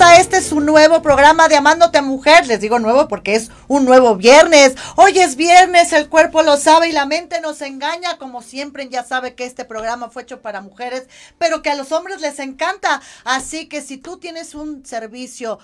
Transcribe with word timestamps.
A 0.00 0.16
este 0.16 0.42
su 0.42 0.58
nuevo 0.60 1.02
programa 1.02 1.46
de 1.46 1.54
Amándote 1.54 2.02
Mujer. 2.02 2.48
Les 2.48 2.60
digo 2.60 2.80
nuevo 2.80 3.06
porque 3.06 3.36
es 3.36 3.52
un 3.68 3.84
nuevo 3.84 4.16
viernes. 4.16 4.74
Hoy 4.96 5.18
es 5.18 5.36
viernes, 5.36 5.92
el 5.92 6.08
cuerpo 6.08 6.42
lo 6.42 6.56
sabe 6.56 6.88
y 6.88 6.92
la 6.92 7.06
mente 7.06 7.40
nos 7.40 7.60
engaña. 7.62 8.18
Como 8.18 8.42
siempre, 8.42 8.88
ya 8.88 9.04
sabe 9.04 9.34
que 9.34 9.44
este 9.44 9.64
programa 9.64 10.10
fue 10.10 10.22
hecho 10.22 10.40
para 10.42 10.60
mujeres, 10.60 11.08
pero 11.38 11.62
que 11.62 11.70
a 11.70 11.74
los 11.74 11.92
hombres 11.92 12.20
les 12.20 12.38
encanta. 12.38 13.00
Así 13.24 13.66
que 13.68 13.82
si 13.82 13.96
tú 13.96 14.18
tienes 14.18 14.54
un 14.54 14.84
servicio, 14.84 15.58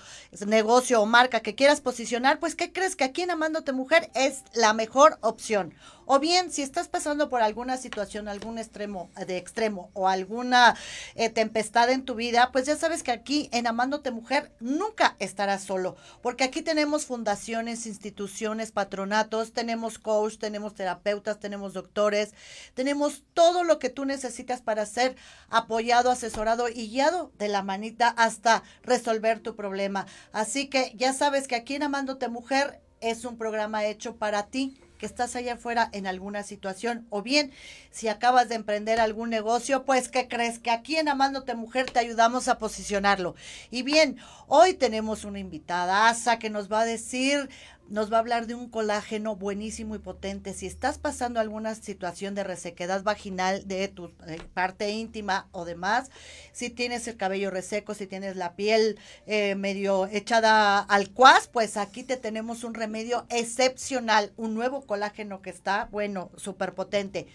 negocio 0.45 1.01
o 1.01 1.05
marca 1.05 1.41
que 1.41 1.55
quieras 1.55 1.81
posicionar, 1.81 2.39
pues 2.39 2.55
¿qué 2.55 2.71
crees 2.71 2.95
que 2.95 3.03
aquí 3.03 3.21
en 3.21 3.31
Amándote 3.31 3.71
Mujer 3.71 4.09
es 4.13 4.43
la 4.53 4.73
mejor 4.73 5.17
opción? 5.21 5.73
O 6.13 6.19
bien, 6.19 6.51
si 6.51 6.61
estás 6.61 6.89
pasando 6.89 7.29
por 7.29 7.41
alguna 7.41 7.77
situación, 7.77 8.27
algún 8.27 8.57
extremo 8.57 9.09
de 9.27 9.37
extremo 9.37 9.91
o 9.93 10.09
alguna 10.09 10.75
eh, 11.15 11.29
tempestad 11.29 11.89
en 11.89 12.03
tu 12.03 12.15
vida, 12.15 12.49
pues 12.51 12.65
ya 12.65 12.75
sabes 12.75 13.01
que 13.01 13.11
aquí 13.11 13.49
en 13.53 13.65
Amándote 13.65 14.11
Mujer 14.11 14.51
nunca 14.59 15.15
estarás 15.19 15.63
solo, 15.63 15.95
porque 16.21 16.43
aquí 16.43 16.63
tenemos 16.63 17.05
fundaciones, 17.05 17.85
instituciones, 17.91 18.71
patronatos, 18.71 19.53
tenemos 19.53 19.99
coach, 19.99 20.37
tenemos 20.39 20.73
terapeutas, 20.73 21.39
tenemos 21.39 21.73
doctores, 21.73 22.33
tenemos 22.73 23.23
todo 23.35 23.63
lo 23.63 23.77
que 23.77 23.89
tú 23.89 24.05
necesitas 24.05 24.61
para 24.61 24.87
ser 24.87 25.15
apoyado, 25.49 26.09
asesorado 26.09 26.67
y 26.67 26.89
guiado 26.89 27.31
de 27.37 27.49
la 27.49 27.61
manita 27.61 28.07
hasta 28.17 28.63
resolver 28.81 29.39
tu 29.39 29.55
problema. 29.55 30.07
Así 30.31 30.67
que 30.67 30.93
ya 30.95 31.13
sabes 31.13 31.47
que 31.47 31.55
aquí 31.55 31.75
en 31.75 31.83
Amándote 31.83 32.27
Mujer 32.27 32.81
es 33.01 33.25
un 33.25 33.37
programa 33.37 33.85
hecho 33.85 34.15
para 34.15 34.47
ti 34.47 34.79
que 35.01 35.07
estás 35.07 35.35
allá 35.35 35.53
afuera 35.55 35.89
en 35.93 36.05
alguna 36.05 36.43
situación 36.43 37.07
o 37.09 37.23
bien 37.23 37.51
si 37.89 38.07
acabas 38.07 38.49
de 38.49 38.55
emprender 38.55 38.99
algún 38.99 39.31
negocio, 39.31 39.83
pues 39.83 40.09
¿qué 40.09 40.27
crees? 40.27 40.59
Que 40.59 40.69
aquí 40.69 40.95
en 40.95 41.09
Amándote 41.09 41.55
Mujer 41.55 41.89
te 41.89 41.97
ayudamos 41.97 42.47
a 42.47 42.59
posicionarlo. 42.59 43.33
Y 43.71 43.81
bien, 43.81 44.17
hoy 44.47 44.75
tenemos 44.75 45.25
una 45.25 45.39
invitada, 45.39 46.15
que 46.39 46.51
nos 46.51 46.71
va 46.71 46.81
a 46.81 46.85
decir 46.85 47.49
nos 47.91 48.11
va 48.11 48.17
a 48.17 48.19
hablar 48.21 48.47
de 48.47 48.55
un 48.55 48.69
colágeno 48.69 49.35
buenísimo 49.35 49.95
y 49.95 49.99
potente. 49.99 50.53
Si 50.53 50.65
estás 50.65 50.97
pasando 50.97 51.41
alguna 51.41 51.75
situación 51.75 52.35
de 52.35 52.45
resequedad 52.45 53.03
vaginal 53.03 53.67
de 53.67 53.89
tu 53.89 54.05
eh, 54.27 54.39
parte 54.53 54.91
íntima 54.91 55.49
o 55.51 55.65
demás, 55.65 56.09
si 56.53 56.69
tienes 56.69 57.05
el 57.09 57.17
cabello 57.17 57.51
reseco, 57.51 57.93
si 57.93 58.07
tienes 58.07 58.37
la 58.37 58.55
piel 58.55 58.97
eh, 59.27 59.55
medio 59.55 60.07
echada 60.07 60.79
al 60.79 61.09
cuas, 61.09 61.49
pues 61.49 61.75
aquí 61.75 62.03
te 62.03 62.15
tenemos 62.15 62.63
un 62.63 62.75
remedio 62.75 63.25
excepcional, 63.29 64.31
un 64.37 64.53
nuevo 64.53 64.85
colágeno 64.85 65.41
que 65.41 65.49
está, 65.49 65.89
bueno, 65.91 66.31
súper 66.37 66.73
potente. 66.73 67.27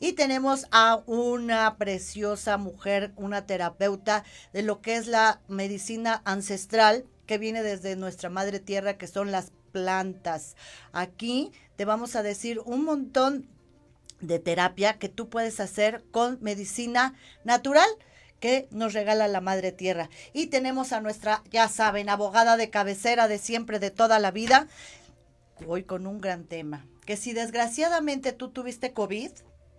Y 0.00 0.14
tenemos 0.14 0.68
a 0.70 1.02
una 1.04 1.76
preciosa 1.76 2.56
mujer, 2.56 3.12
una 3.16 3.44
terapeuta 3.44 4.24
de 4.54 4.62
lo 4.62 4.80
que 4.80 4.96
es 4.96 5.06
la 5.06 5.42
medicina 5.48 6.22
ancestral 6.24 7.04
que 7.26 7.36
viene 7.36 7.62
desde 7.62 7.94
nuestra 7.94 8.30
madre 8.30 8.58
tierra, 8.58 8.96
que 8.96 9.06
son 9.06 9.30
las 9.30 9.52
plantas. 9.70 10.56
Aquí 10.92 11.52
te 11.76 11.84
vamos 11.84 12.16
a 12.16 12.22
decir 12.22 12.60
un 12.64 12.84
montón 12.84 13.48
de 14.20 14.38
terapia 14.38 14.98
que 14.98 15.08
tú 15.08 15.28
puedes 15.28 15.60
hacer 15.60 16.02
con 16.10 16.38
medicina 16.40 17.14
natural 17.44 17.88
que 18.40 18.68
nos 18.70 18.92
regala 18.92 19.28
la 19.28 19.40
Madre 19.40 19.72
Tierra. 19.72 20.10
Y 20.32 20.46
tenemos 20.46 20.92
a 20.92 21.00
nuestra, 21.00 21.42
ya 21.50 21.68
saben, 21.68 22.08
abogada 22.08 22.56
de 22.56 22.70
cabecera 22.70 23.28
de 23.28 23.38
siempre, 23.38 23.78
de 23.78 23.90
toda 23.90 24.18
la 24.18 24.30
vida, 24.30 24.68
hoy 25.66 25.82
con 25.82 26.06
un 26.06 26.20
gran 26.20 26.44
tema, 26.44 26.86
que 27.04 27.16
si 27.16 27.32
desgraciadamente 27.32 28.32
tú 28.32 28.50
tuviste 28.50 28.92
COVID 28.92 29.30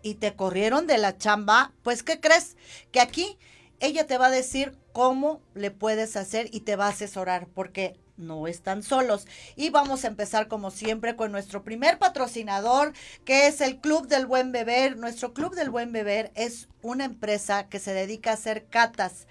y 0.02 0.16
te 0.16 0.36
corrieron 0.36 0.88
de 0.88 0.98
la 0.98 1.18
chamba, 1.18 1.72
pues 1.84 2.04
¿qué 2.04 2.20
crees? 2.20 2.58
Que 2.92 3.00
aquí 3.00 3.38
ella 3.80 4.06
te 4.08 4.18
va 4.18 4.28
a 4.28 4.32
decir 4.32 4.78
cómo 4.92 5.42
le 5.54 5.72
puedes 5.72 6.18
hacer 6.18 6.50
y 6.52 6.62
te 6.62 6.76
va 6.76 6.88
a 6.88 6.90
asesorar, 6.90 7.48
porque 7.54 7.96
no 8.20 8.48
están 8.48 8.84
solos. 8.84 9.26
Y 9.56 9.70
vamos 9.70 10.04
a 10.04 10.08
empezar 10.08 10.48
como 10.48 10.72
siempre 10.72 11.16
con 11.16 11.32
nuestro 11.32 11.64
primer 11.64 11.98
patrocinador, 11.98 12.94
que 13.26 13.48
es 13.48 13.62
el 13.62 13.80
Club 13.80 14.08
del 14.08 14.26
Buen 14.26 14.52
Beber. 14.52 14.98
Nuestro 14.98 15.34
Club 15.34 15.56
del 15.56 15.70
Buen 15.70 15.92
Beber 15.92 16.32
es 16.36 16.68
una 16.82 17.06
empresa 17.06 17.68
que 17.68 17.80
se 17.80 17.94
dedica 17.94 18.32
a 18.32 18.36
hacer 18.36 18.66
catas. 18.66 19.28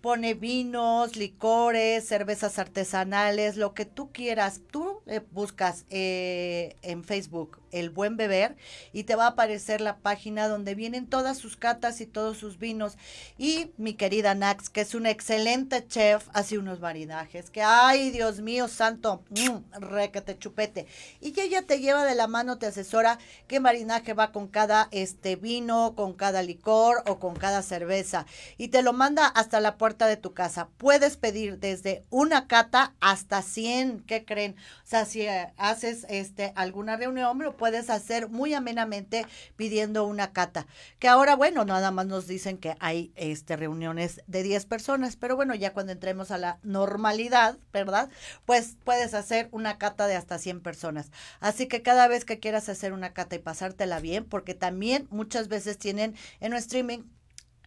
Pone 0.00 0.34
vinos, 0.34 1.16
licores, 1.16 2.06
cervezas 2.06 2.58
artesanales, 2.58 3.56
lo 3.56 3.74
que 3.74 3.84
tú 3.84 4.10
quieras. 4.12 4.60
Tú 4.70 5.02
eh, 5.06 5.20
buscas 5.32 5.86
eh, 5.90 6.76
en 6.82 7.02
Facebook 7.02 7.60
el 7.72 7.90
Buen 7.90 8.16
Beber 8.16 8.56
y 8.92 9.04
te 9.04 9.16
va 9.16 9.24
a 9.24 9.30
aparecer 9.30 9.80
la 9.80 9.96
página 9.96 10.48
donde 10.48 10.74
vienen 10.74 11.06
todas 11.06 11.38
sus 11.38 11.56
catas 11.56 12.00
y 12.00 12.06
todos 12.06 12.36
sus 12.36 12.58
vinos. 12.58 12.96
Y 13.38 13.72
mi 13.76 13.94
querida 13.94 14.34
Nax, 14.34 14.68
que 14.70 14.82
es 14.82 14.94
una 14.94 15.10
excelente 15.10 15.86
chef, 15.86 16.28
hace 16.32 16.58
unos 16.58 16.80
maridajes 16.80 17.50
que, 17.50 17.62
ay, 17.62 18.10
Dios 18.10 18.40
mío, 18.40 18.68
santo, 18.68 19.22
mmm, 19.30 19.80
requete 19.80 20.38
chupete. 20.38 20.86
Y 21.20 21.38
ella 21.40 21.62
te 21.62 21.80
lleva 21.80 22.04
de 22.04 22.14
la 22.14 22.26
mano, 22.26 22.58
te 22.58 22.66
asesora 22.66 23.18
qué 23.46 23.60
marinaje 23.60 24.14
va 24.14 24.32
con 24.32 24.48
cada 24.48 24.88
este 24.90 25.36
vino, 25.36 25.94
con 25.94 26.14
cada 26.14 26.42
licor 26.42 27.02
o 27.06 27.18
con 27.18 27.34
cada 27.36 27.62
cerveza. 27.62 28.26
Y 28.56 28.68
te 28.68 28.82
lo 28.82 28.92
manda 28.92 29.26
hasta 29.26 29.60
la 29.60 29.76
puerta 29.76 30.06
de 30.06 30.16
tu 30.16 30.34
casa. 30.34 30.68
Puedes 30.78 31.16
pedir 31.16 31.58
desde 31.58 32.04
una 32.10 32.46
cata 32.46 32.94
hasta 33.00 33.42
100, 33.42 34.04
¿qué 34.06 34.24
creen? 34.24 34.56
O 34.84 34.86
sea, 34.86 35.04
si 35.04 35.22
eh, 35.22 35.52
haces 35.56 36.06
este 36.08 36.52
alguna 36.56 36.96
reunión, 36.96 37.38
lo 37.38 37.56
puedes 37.58 37.90
hacer 37.90 38.30
muy 38.30 38.54
amenamente 38.54 39.26
pidiendo 39.56 40.04
una 40.04 40.32
cata. 40.32 40.66
Que 40.98 41.08
ahora, 41.08 41.36
bueno, 41.36 41.64
nada 41.64 41.90
más 41.90 42.06
nos 42.06 42.26
dicen 42.26 42.56
que 42.56 42.76
hay 42.80 43.12
este, 43.16 43.56
reuniones 43.56 44.22
de 44.26 44.42
10 44.42 44.64
personas, 44.66 45.16
pero 45.16 45.36
bueno, 45.36 45.54
ya 45.54 45.74
cuando 45.74 45.92
entremos 45.92 46.30
a 46.30 46.38
la 46.38 46.58
normalidad, 46.62 47.58
¿verdad? 47.72 48.08
Pues 48.46 48.76
puedes 48.84 49.12
hacer 49.12 49.48
una 49.50 49.76
cata 49.76 50.06
de 50.06 50.16
hasta 50.16 50.38
100 50.38 50.62
personas. 50.62 51.10
Así 51.40 51.66
que 51.66 51.82
cada 51.82 52.08
vez 52.08 52.24
que 52.24 52.38
quieras 52.38 52.70
hacer 52.70 52.94
una 52.94 53.12
cata 53.12 53.36
y 53.36 53.40
pasártela 53.40 54.00
bien, 54.00 54.24
porque 54.24 54.54
también 54.54 55.08
muchas 55.10 55.48
veces 55.48 55.76
tienen 55.76 56.14
en 56.40 56.50
nuestro 56.52 56.68
streaming 56.68 57.04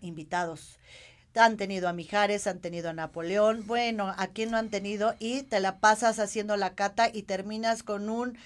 invitados 0.01 0.77
han 1.35 1.57
tenido 1.57 1.87
a 1.87 1.93
Mijares, 1.93 2.47
han 2.47 2.59
tenido 2.59 2.89
a 2.89 2.93
Napoleón, 2.93 3.65
bueno, 3.65 4.13
a 4.17 4.27
quién 4.27 4.51
no 4.51 4.57
han 4.57 4.69
tenido 4.69 5.15
y 5.19 5.43
te 5.43 5.59
la 5.59 5.79
pasas 5.79 6.19
haciendo 6.19 6.57
la 6.57 6.75
cata 6.75 7.09
y 7.11 7.23
terminas 7.23 7.83
con 7.83 8.09
un 8.09 8.37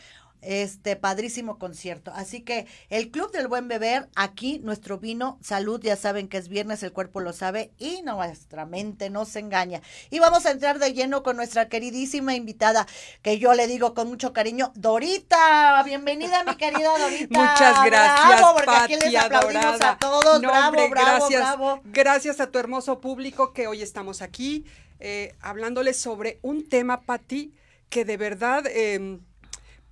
este 0.45 0.95
padrísimo 0.95 1.57
concierto. 1.57 2.11
Así 2.15 2.41
que 2.41 2.67
el 2.89 3.11
Club 3.11 3.31
del 3.31 3.47
Buen 3.47 3.67
Beber, 3.67 4.09
aquí 4.15 4.59
nuestro 4.59 4.99
vino, 4.99 5.37
salud, 5.41 5.81
ya 5.81 5.95
saben 5.95 6.27
que 6.27 6.37
es 6.37 6.47
viernes, 6.47 6.83
el 6.83 6.93
cuerpo 6.93 7.19
lo 7.19 7.33
sabe 7.33 7.71
y 7.77 8.01
nuestra 8.03 8.65
mente 8.65 9.09
no 9.09 9.25
se 9.25 9.39
engaña. 9.39 9.81
Y 10.09 10.19
vamos 10.19 10.45
a 10.45 10.51
entrar 10.51 10.79
de 10.79 10.93
lleno 10.93 11.23
con 11.23 11.35
nuestra 11.35 11.67
queridísima 11.67 12.35
invitada, 12.35 12.87
que 13.21 13.39
yo 13.39 13.53
le 13.53 13.67
digo 13.67 13.93
con 13.93 14.07
mucho 14.07 14.33
cariño, 14.33 14.71
Dorita. 14.75 15.81
Bienvenida, 15.83 16.43
mi 16.43 16.55
querida 16.55 16.97
Dorita. 16.99 17.39
Muchas 17.39 17.85
gracias, 17.85 18.39
bravo, 18.39 18.57
porque 18.57 18.71
aquí 18.71 18.95
les 18.95 19.15
aplaudimos 19.15 19.81
a 19.81 19.97
todos. 19.97 20.41
bravo, 20.41 20.71
bravo, 20.71 20.89
gracias, 20.89 21.41
bravo. 21.41 21.81
Gracias 21.85 22.39
a 22.39 22.51
tu 22.51 22.59
hermoso 22.59 22.99
público 23.01 23.53
que 23.53 23.67
hoy 23.67 23.81
estamos 23.81 24.21
aquí 24.21 24.65
eh, 24.99 25.35
hablándoles 25.41 25.97
sobre 25.97 26.39
un 26.41 26.67
tema, 26.69 27.01
Pati, 27.01 27.53
que 27.89 28.05
de 28.05 28.17
verdad... 28.17 28.65
Eh, 28.67 29.19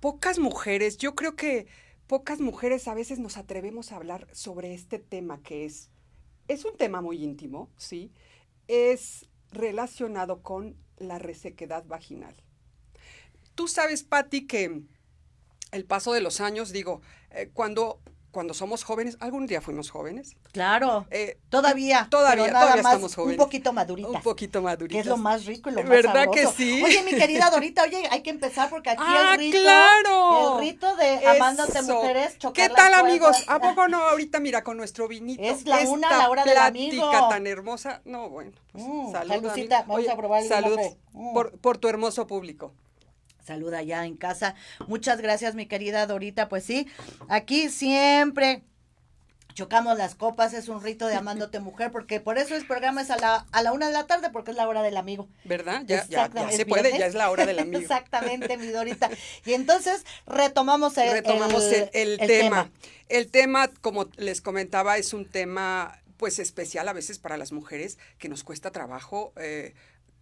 pocas 0.04 0.38
mujeres, 0.38 0.98
yo 0.98 1.14
creo 1.14 1.34
que 1.34 1.66
pocas 2.06 2.38
mujeres 2.38 2.88
a 2.88 2.94
veces 2.94 3.18
nos 3.18 3.38
atrevemos 3.38 3.90
a 3.90 3.96
hablar 3.96 4.28
sobre 4.32 4.74
este 4.74 4.98
tema 4.98 5.40
que 5.42 5.64
es, 5.64 5.88
es 6.46 6.66
un 6.66 6.76
tema 6.76 7.00
muy 7.00 7.24
íntimo, 7.24 7.70
¿sí? 7.78 8.12
Es 8.68 9.30
relacionado 9.50 10.42
con 10.42 10.76
la 10.98 11.18
resequedad 11.18 11.86
vaginal. 11.86 12.36
Tú 13.54 13.66
sabes, 13.66 14.02
Patti, 14.02 14.46
que 14.46 14.82
el 15.72 15.86
paso 15.86 16.12
de 16.12 16.20
los 16.20 16.42
años, 16.42 16.70
digo, 16.70 17.00
eh, 17.30 17.48
cuando 17.54 18.02
cuando 18.34 18.52
somos 18.52 18.84
jóvenes, 18.84 19.16
algún 19.20 19.46
día 19.46 19.62
fuimos 19.62 19.90
jóvenes. 19.90 20.36
Claro. 20.52 21.06
Eh, 21.10 21.38
todavía. 21.48 22.08
Todavía, 22.10 22.48
todavía 22.48 22.74
estamos 22.82 23.14
jóvenes. 23.14 23.38
Un 23.38 23.44
poquito 23.44 23.72
maduritas. 23.72 24.12
Un 24.12 24.20
poquito 24.20 24.60
maduritas. 24.60 24.94
Que 24.96 25.00
es 25.00 25.06
lo 25.06 25.16
más 25.16 25.46
rico 25.46 25.70
y 25.70 25.72
lo 25.72 25.80
más 25.80 25.88
¿Verdad 25.88 26.24
sabroso. 26.26 26.32
que 26.32 26.46
sí? 26.48 26.82
Oye, 26.82 27.02
mi 27.04 27.12
querida 27.12 27.48
Dorita, 27.48 27.84
oye, 27.84 28.06
hay 28.10 28.22
que 28.22 28.30
empezar 28.30 28.68
porque 28.68 28.90
aquí 28.90 29.02
ah, 29.02 29.30
el 29.32 29.38
rito. 29.38 29.58
claro. 29.58 30.58
El 30.60 30.66
rito 30.68 30.96
de 30.96 31.26
amándote 31.28 31.78
Eso. 31.78 31.94
mujeres, 31.94 32.36
chocar 32.38 32.68
¿Qué 32.68 32.74
tal, 32.74 32.92
amigos? 32.94 33.44
¿A 33.46 33.58
poco 33.60 33.88
no? 33.88 34.02
Ahorita 34.02 34.40
mira 34.40 34.62
con 34.64 34.76
nuestro 34.76 35.08
vinito. 35.08 35.42
Es 35.42 35.64
la 35.64 35.78
una, 35.88 36.10
la 36.10 36.28
hora 36.28 36.44
del 36.44 36.58
amigo. 36.58 37.10
tan 37.30 37.46
hermosa. 37.46 38.02
No, 38.04 38.28
bueno. 38.28 38.50
Pues, 38.72 38.84
Mm, 38.84 39.12
salud, 39.12 39.28
saludcita, 39.34 39.84
vamos 39.86 40.08
a 40.08 40.16
probar 40.16 40.42
el 40.42 40.48
Salud. 40.48 40.78
Mm. 41.12 41.32
por, 41.32 41.56
por 41.58 41.78
tu 41.78 41.86
hermoso 41.88 42.26
público. 42.26 42.74
Saluda 43.44 43.82
ya 43.82 44.06
en 44.06 44.16
casa. 44.16 44.54
Muchas 44.86 45.20
gracias, 45.20 45.54
mi 45.54 45.66
querida 45.66 46.06
Dorita. 46.06 46.48
Pues 46.48 46.64
sí, 46.64 46.88
aquí 47.28 47.68
siempre 47.68 48.62
chocamos 49.54 49.96
las 49.96 50.14
copas, 50.14 50.52
es 50.52 50.68
un 50.68 50.82
rito 50.82 51.06
de 51.06 51.14
amándote 51.14 51.60
mujer, 51.60 51.92
porque 51.92 52.20
por 52.20 52.38
eso 52.38 52.56
el 52.56 52.66
programa 52.66 53.02
es 53.02 53.10
a 53.10 53.16
la, 53.16 53.46
a 53.52 53.62
la 53.62 53.72
una 53.72 53.86
de 53.86 53.92
la 53.92 54.06
tarde, 54.06 54.30
porque 54.30 54.50
es 54.50 54.56
la 54.56 54.68
hora 54.68 54.82
del 54.82 54.96
amigo. 54.96 55.28
¿Verdad? 55.44 55.82
Ya, 55.86 56.06
ya, 56.08 56.30
ya 56.32 56.50
se 56.50 56.66
puede, 56.66 56.82
¿viernes? 56.82 57.00
ya 57.00 57.06
es 57.06 57.14
la 57.14 57.30
hora 57.30 57.46
del 57.46 57.60
amigo. 57.60 57.78
Exactamente, 57.78 58.56
mi 58.56 58.66
Dorita. 58.66 59.08
Y 59.44 59.54
entonces 59.54 60.04
retomamos 60.26 60.98
el, 60.98 61.12
Retomamos 61.12 61.64
el, 61.64 61.88
el 61.92 62.20
el 62.20 62.26
tema. 62.26 62.70
El 63.08 63.30
tema, 63.30 63.68
como 63.80 64.08
les 64.16 64.40
comentaba, 64.40 64.98
es 64.98 65.12
un 65.12 65.26
tema 65.26 66.00
pues 66.16 66.38
especial 66.38 66.88
a 66.88 66.92
veces 66.92 67.18
para 67.18 67.36
las 67.36 67.52
mujeres 67.52 67.98
que 68.18 68.28
nos 68.28 68.44
cuesta 68.44 68.70
trabajo 68.70 69.32
eh, 69.36 69.74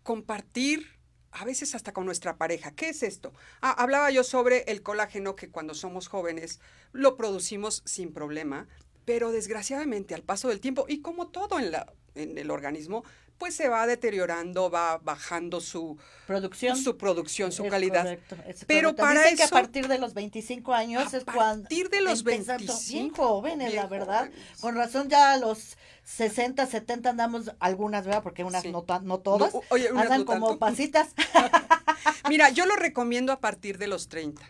compartir 0.03 1.02
a 1.33 1.45
veces 1.45 1.75
hasta 1.75 1.93
con 1.93 2.05
nuestra 2.07 2.37
pareja. 2.37 2.73
¿Qué 2.73 2.91
es 2.91 3.03
esto? 3.03 3.33
Ah, 3.61 3.71
hablaba 3.73 4.11
yo 4.11 4.23
sobre 4.25 4.65
el 4.71 4.83
colágeno 4.83 5.35
que 5.35 5.51
cuando 5.51 5.75
somos 5.75 6.09
jóvenes 6.09 6.61
lo 6.93 7.17
producimos 7.17 7.83
sin 7.87 8.13
problema, 8.13 8.69
pero 9.05 9.33
desgraciadamente 9.33 10.15
al 10.15 10.23
paso 10.23 10.49
del 10.49 10.61
tiempo 10.61 10.85
y 10.89 11.01
como 11.01 11.29
todo 11.29 11.59
en, 11.59 11.71
la, 11.73 11.93
en 12.15 12.37
el 12.39 12.51
organismo, 12.51 13.03
pues 13.39 13.57
se 13.57 13.69
va 13.69 13.89
deteriorando, 13.89 14.71
va 14.71 14.99
bajando 14.99 15.61
su 15.61 15.99
producción, 16.29 16.77
su, 16.77 16.97
producción, 16.97 17.51
su 17.51 17.67
calidad. 17.67 18.03
Correcto, 18.05 18.37
es 18.47 18.65
Pero 18.67 18.91
correcto. 18.91 19.03
para 19.03 19.21
Dicen 19.23 19.35
eso 19.35 19.37
que 19.39 19.43
a 19.59 19.63
partir 19.63 19.89
de 19.89 19.99
los 19.99 20.15
25 20.15 20.73
años 20.75 21.13
A 21.13 21.17
es 21.17 21.25
cuando 21.25 21.63
partir 21.65 21.89
de 21.91 22.03
los 22.03 22.21
empiezan- 22.21 22.59
25, 22.59 22.93
bien 22.93 23.11
jóvenes, 23.15 23.75
la 23.75 23.87
verdad. 23.89 24.27
jóvenes. 24.27 24.61
Con 24.61 24.77
razón 24.77 25.09
ya 25.09 25.33
a 25.33 25.39
los 25.39 25.77
60, 26.05 26.67
70 26.67 27.11
andamos 27.11 27.53
algunas, 27.61 28.05
¿verdad? 28.05 28.23
Porque 28.23 28.45
unas 28.45 28.63
Sí. 28.63 28.71
no, 28.73 28.83
todas. 28.83 29.55
No, 29.55 29.63
oye, 29.71 29.91
unas 29.93 30.05
andan 30.05 30.21
no 30.21 30.27
como 30.27 30.47
tanto. 30.49 30.59
pasitas. 30.59 31.11
Mira, 32.29 32.51
yo 32.51 32.67
lo 32.67 32.77
recomiendo 32.77 33.33
a 33.33 33.41
partir 33.41 33.79
de 33.79 33.87
los 33.87 34.09
30. 34.09 34.43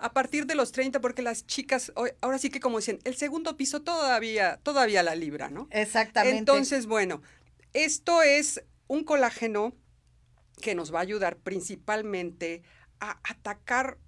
A 0.00 0.12
partir 0.12 0.46
de 0.46 0.54
los 0.54 0.70
30, 0.72 1.00
porque 1.00 1.22
las 1.22 1.46
chicas, 1.46 1.92
ahora 2.20 2.38
sí 2.38 2.50
que 2.50 2.60
como 2.60 2.78
dicen, 2.78 3.00
el 3.04 3.16
segundo 3.16 3.56
piso 3.56 3.82
todavía, 3.82 4.60
todavía 4.62 5.02
la 5.02 5.16
libra, 5.16 5.50
¿no? 5.50 5.66
Exactamente. 5.70 6.38
Entonces, 6.38 6.86
bueno, 6.86 7.20
esto 7.72 8.22
es 8.22 8.62
un 8.86 9.02
colágeno 9.04 9.74
que 10.62 10.74
nos 10.74 10.94
va 10.94 10.98
a 11.00 11.02
ayudar 11.02 11.36
principalmente 11.36 12.62
a 13.00 13.20
atacar 13.28 13.98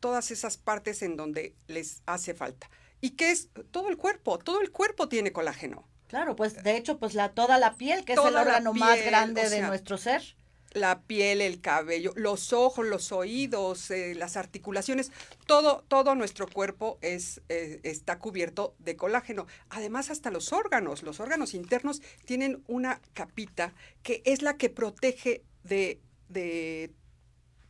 todas 0.00 0.30
esas 0.30 0.56
partes 0.56 1.02
en 1.02 1.16
donde 1.16 1.54
les 1.66 2.02
hace 2.06 2.34
falta. 2.34 2.70
¿Y 3.00 3.10
qué 3.10 3.30
es? 3.30 3.50
Todo 3.70 3.88
el 3.88 3.96
cuerpo, 3.96 4.38
todo 4.38 4.60
el 4.60 4.70
cuerpo 4.70 5.08
tiene 5.08 5.32
colágeno. 5.32 5.88
Claro, 6.10 6.34
pues 6.34 6.60
de 6.64 6.76
hecho, 6.76 6.98
pues 6.98 7.14
la 7.14 7.28
toda 7.28 7.56
la 7.56 7.76
piel, 7.76 8.04
que 8.04 8.14
es 8.14 8.18
el 8.18 8.34
órgano 8.34 8.74
más 8.74 9.00
grande 9.04 9.46
o 9.46 9.48
de 9.48 9.60
nuestro 9.62 9.96
ser. 9.96 10.34
La 10.72 11.02
piel, 11.02 11.40
el 11.40 11.60
cabello, 11.60 12.12
los 12.16 12.52
ojos, 12.52 12.84
los 12.84 13.12
oídos, 13.12 13.92
eh, 13.92 14.16
las 14.16 14.36
articulaciones, 14.36 15.12
todo, 15.46 15.84
todo 15.86 16.16
nuestro 16.16 16.48
cuerpo 16.48 16.98
es, 17.00 17.42
eh, 17.48 17.78
está 17.84 18.18
cubierto 18.18 18.74
de 18.80 18.96
colágeno. 18.96 19.46
Además, 19.68 20.10
hasta 20.10 20.32
los 20.32 20.52
órganos, 20.52 21.04
los 21.04 21.20
órganos 21.20 21.54
internos 21.54 22.02
tienen 22.24 22.64
una 22.66 23.00
capita 23.14 23.72
que 24.02 24.20
es 24.24 24.42
la 24.42 24.56
que 24.56 24.68
protege 24.68 25.44
de, 25.62 26.00
de 26.28 26.92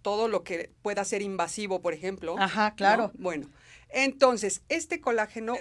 todo 0.00 0.28
lo 0.28 0.44
que 0.44 0.72
pueda 0.80 1.04
ser 1.04 1.20
invasivo, 1.20 1.82
por 1.82 1.92
ejemplo. 1.92 2.36
Ajá, 2.38 2.74
claro. 2.74 3.10
¿no? 3.14 3.22
Bueno, 3.22 3.50
entonces, 3.90 4.62
este 4.70 5.02
colágeno, 5.02 5.56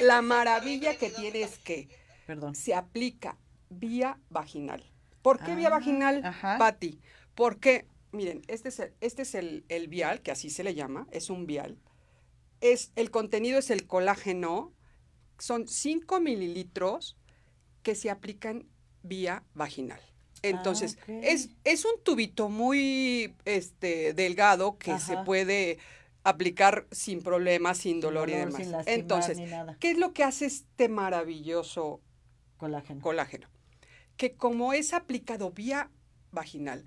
la 0.00 0.20
maravilla 0.20 0.98
que 0.98 1.08
tiene 1.08 1.42
es 1.42 1.56
que 1.58 1.88
Perdón. 2.28 2.54
se 2.54 2.74
aplica 2.74 3.38
vía 3.70 4.18
vaginal. 4.28 4.84
¿Por 5.22 5.38
qué 5.42 5.54
vía 5.54 5.68
Ah, 5.68 5.70
vaginal, 5.70 6.20
ajá. 6.24 6.58
Patti? 6.58 7.00
Porque, 7.34 7.86
miren, 8.12 8.42
este 8.48 8.68
es, 8.68 8.78
el, 8.80 8.92
este 9.00 9.22
es 9.22 9.34
el, 9.34 9.64
el 9.68 9.88
vial, 9.88 10.20
que 10.20 10.30
así 10.30 10.50
se 10.50 10.62
le 10.62 10.74
llama, 10.74 11.06
es 11.10 11.30
un 11.30 11.46
vial. 11.46 11.78
Es, 12.60 12.92
el 12.96 13.10
contenido 13.10 13.58
es 13.58 13.70
el 13.70 13.86
colágeno, 13.86 14.74
son 15.38 15.66
5 15.66 16.20
mililitros 16.20 17.16
que 17.82 17.94
se 17.94 18.10
aplican 18.10 18.66
vía 19.02 19.42
vaginal. 19.54 20.00
Entonces, 20.42 20.98
Ah, 21.08 21.12
es, 21.22 21.48
es 21.64 21.86
un 21.86 22.02
tubito 22.04 22.50
muy 22.50 23.34
este, 23.46 24.12
delgado 24.12 24.76
que 24.78 24.98
se 24.98 25.16
puede 25.24 25.78
aplicar 26.24 26.86
sin 26.90 27.22
problemas, 27.22 27.78
sin 27.78 28.00
dolor, 28.00 28.28
y 28.28 28.34
dolor, 28.34 28.52
demás. 28.58 28.86
Entonces. 28.86 29.38
¿qué 29.80 29.92
es 29.92 29.98
lo 29.98 30.12
que 30.12 30.24
hace 30.24 30.44
este 30.44 30.88
maravilloso 30.90 32.02
Colágeno. 32.58 33.00
colágeno? 33.00 33.48
Que 34.16 34.36
como 34.36 34.72
es 34.72 34.92
aplicado 34.92 35.50
vía 35.50 35.90
vaginal, 36.32 36.84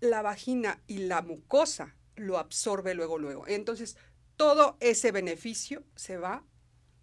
la 0.00 0.22
vagina 0.22 0.82
y 0.88 0.98
la 0.98 1.22
mucosa 1.22 1.94
lo 2.16 2.38
absorbe 2.38 2.94
luego, 2.94 3.18
luego. 3.18 3.46
Entonces, 3.46 3.96
todo 4.36 4.76
ese 4.80 5.12
beneficio 5.12 5.84
se 5.94 6.16
va 6.16 6.44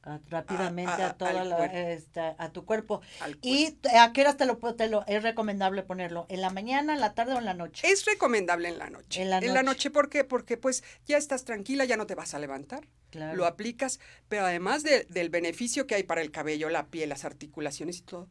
a- 0.04 0.20
rápidamente 0.30 1.02
a, 1.04 1.10
a- 1.10 1.18
toda 1.18 1.44
la, 1.44 1.66
este, 1.66 2.20
a 2.38 2.50
tu 2.52 2.66
cuerpo. 2.66 3.02
¿Y 3.42 3.78
a 3.96 4.12
qué 4.14 4.22
horas 4.22 4.38
te 4.38 4.46
lo, 4.46 4.58
te 4.58 4.88
lo 4.88 5.06
es 5.08 5.24
recomendable 5.24 5.84
ponerlo? 5.84 6.26
¿En 6.30 6.42
la 6.42 6.50
mañana, 6.50 6.94
en 6.94 7.00
la 7.00 7.14
tarde 7.14 7.34
o 7.34 7.38
en 7.40 7.46
la 7.46 7.54
noche? 7.54 7.88
Es 7.92 8.06
recomendable 8.06 8.70
en 8.70 8.78
la 8.80 8.90
noche. 8.90 9.22
En 9.22 9.30
la 9.30 9.40
noche, 9.42 9.64
noche. 9.64 9.92
¿por 9.92 10.10
qué? 10.10 10.24
Porque 10.24 10.58
pues 10.58 10.84
ya 11.06 11.18
estás 11.18 11.44
tranquila, 11.46 11.86
ya 11.86 11.98
no 11.98 12.06
te 12.08 12.16
vas 12.16 12.34
a 12.34 12.40
levantar. 12.40 12.88
Claro. 13.10 13.36
Lo 13.36 13.46
aplicas, 13.46 14.00
pero 14.28 14.46
además 14.46 14.84
de- 14.84 15.06
del 15.10 15.30
beneficio 15.30 15.88
que 15.88 15.96
hay 15.96 16.04
para 16.04 16.22
el 16.22 16.32
cabello, 16.32 16.70
la 16.70 16.88
piel, 16.88 17.10
las 17.10 17.26
articulaciones 17.26 17.98
y 17.98 18.02
todo, 18.02 18.30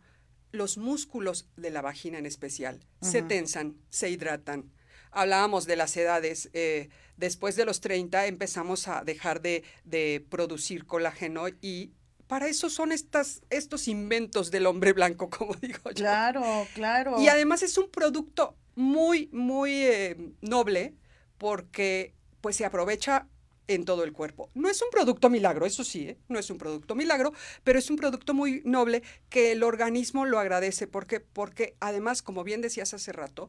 los 0.53 0.79
músculos 0.79 1.47
de 1.56 1.70
la 1.70 1.82
vagina 1.82 2.17
en 2.19 2.25
especial 2.26 2.81
se 3.03 3.20
tensan, 3.23 3.76
se 3.91 4.09
hidratan. 4.09 4.70
Hablábamos 5.10 5.66
de 5.66 5.76
las 5.76 5.96
edades. 5.96 6.50
eh, 6.52 6.88
después 7.16 7.56
de 7.56 7.64
los 7.64 7.81
30 7.81 8.26
empezamos 8.26 8.88
a 8.88 9.02
dejar 9.02 9.43
de, 9.43 9.64
de 9.84 10.25
producir 10.31 10.87
colágeno 10.87 11.49
y 11.60 11.90
para 12.28 12.46
eso 12.46 12.70
son 12.70 12.93
estas, 12.93 13.43
estos 13.50 13.88
inventos 13.88 14.50
del 14.50 14.66
hombre 14.66 14.93
blanco, 14.93 15.28
como 15.37 15.55
digo 15.55 15.90
yo. 15.90 15.94
Claro, 15.94 16.66
claro. 16.75 17.20
Y 17.20 17.28
además 17.28 17.62
es 17.62 17.76
un 17.76 17.90
producto 17.90 18.55
muy, 18.76 19.28
muy 19.32 19.72
eh, 19.72 20.16
noble 20.40 20.94
porque 21.38 22.14
pues 22.40 22.56
se 22.56 22.64
aprovecha 22.64 23.26
en 23.66 23.84
todo 23.84 24.05
el 24.05 24.12
cuerpo. 24.12 24.50
No 24.55 24.69
es 24.70 24.81
un 24.81 24.88
producto 24.90 25.28
milagro, 25.28 25.66
eso 25.66 25.84
sí, 25.84 26.08
¿eh? 26.08 26.19
no 26.28 26.38
es 26.38 26.49
un 26.50 26.56
producto 26.58 26.94
milagro, 26.94 27.32
pero 27.64 27.78
es 27.78 27.90
un 27.90 27.96
producto 27.96 28.32
muy 28.32 28.62
noble 28.64 29.02
que 29.28 29.52
el 29.52 29.62
organismo 29.62 30.25
lo 30.25 30.38
agradece 30.38 30.87
porque, 30.87 31.20
porque 31.20 31.76
además, 31.81 32.22
como 32.22 32.44
bien 32.44 32.62
decías 32.62 32.94
hace 32.94 33.12
rato, 33.12 33.49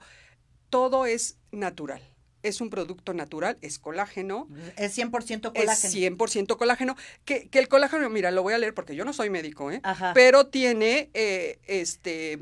todo 0.70 1.06
es 1.06 1.38
natural. 1.52 2.02
Es 2.42 2.62
un 2.62 2.70
producto 2.70 3.14
natural, 3.14 3.58
es 3.62 3.80
colágeno, 3.80 4.48
es 4.78 4.98
100% 4.98 5.52
es 5.54 5.60
colágeno. 5.60 6.18
100% 6.18 6.58
colágeno. 6.58 6.96
Que, 7.26 7.50
que 7.50 7.60
el 7.60 7.68
colágeno, 7.68 8.10
mira, 8.10 8.32
lo 8.32 8.44
voy 8.44 8.54
a 8.54 8.58
leer 8.58 8.74
porque 8.74 8.96
yo 8.96 9.04
no 9.04 9.12
soy 9.12 9.30
médico, 9.30 9.72
¿eh? 9.72 9.82
Ajá. 9.84 10.14
pero 10.14 10.48
tiene 10.48 11.10
eh, 11.14 11.60
este 11.68 12.40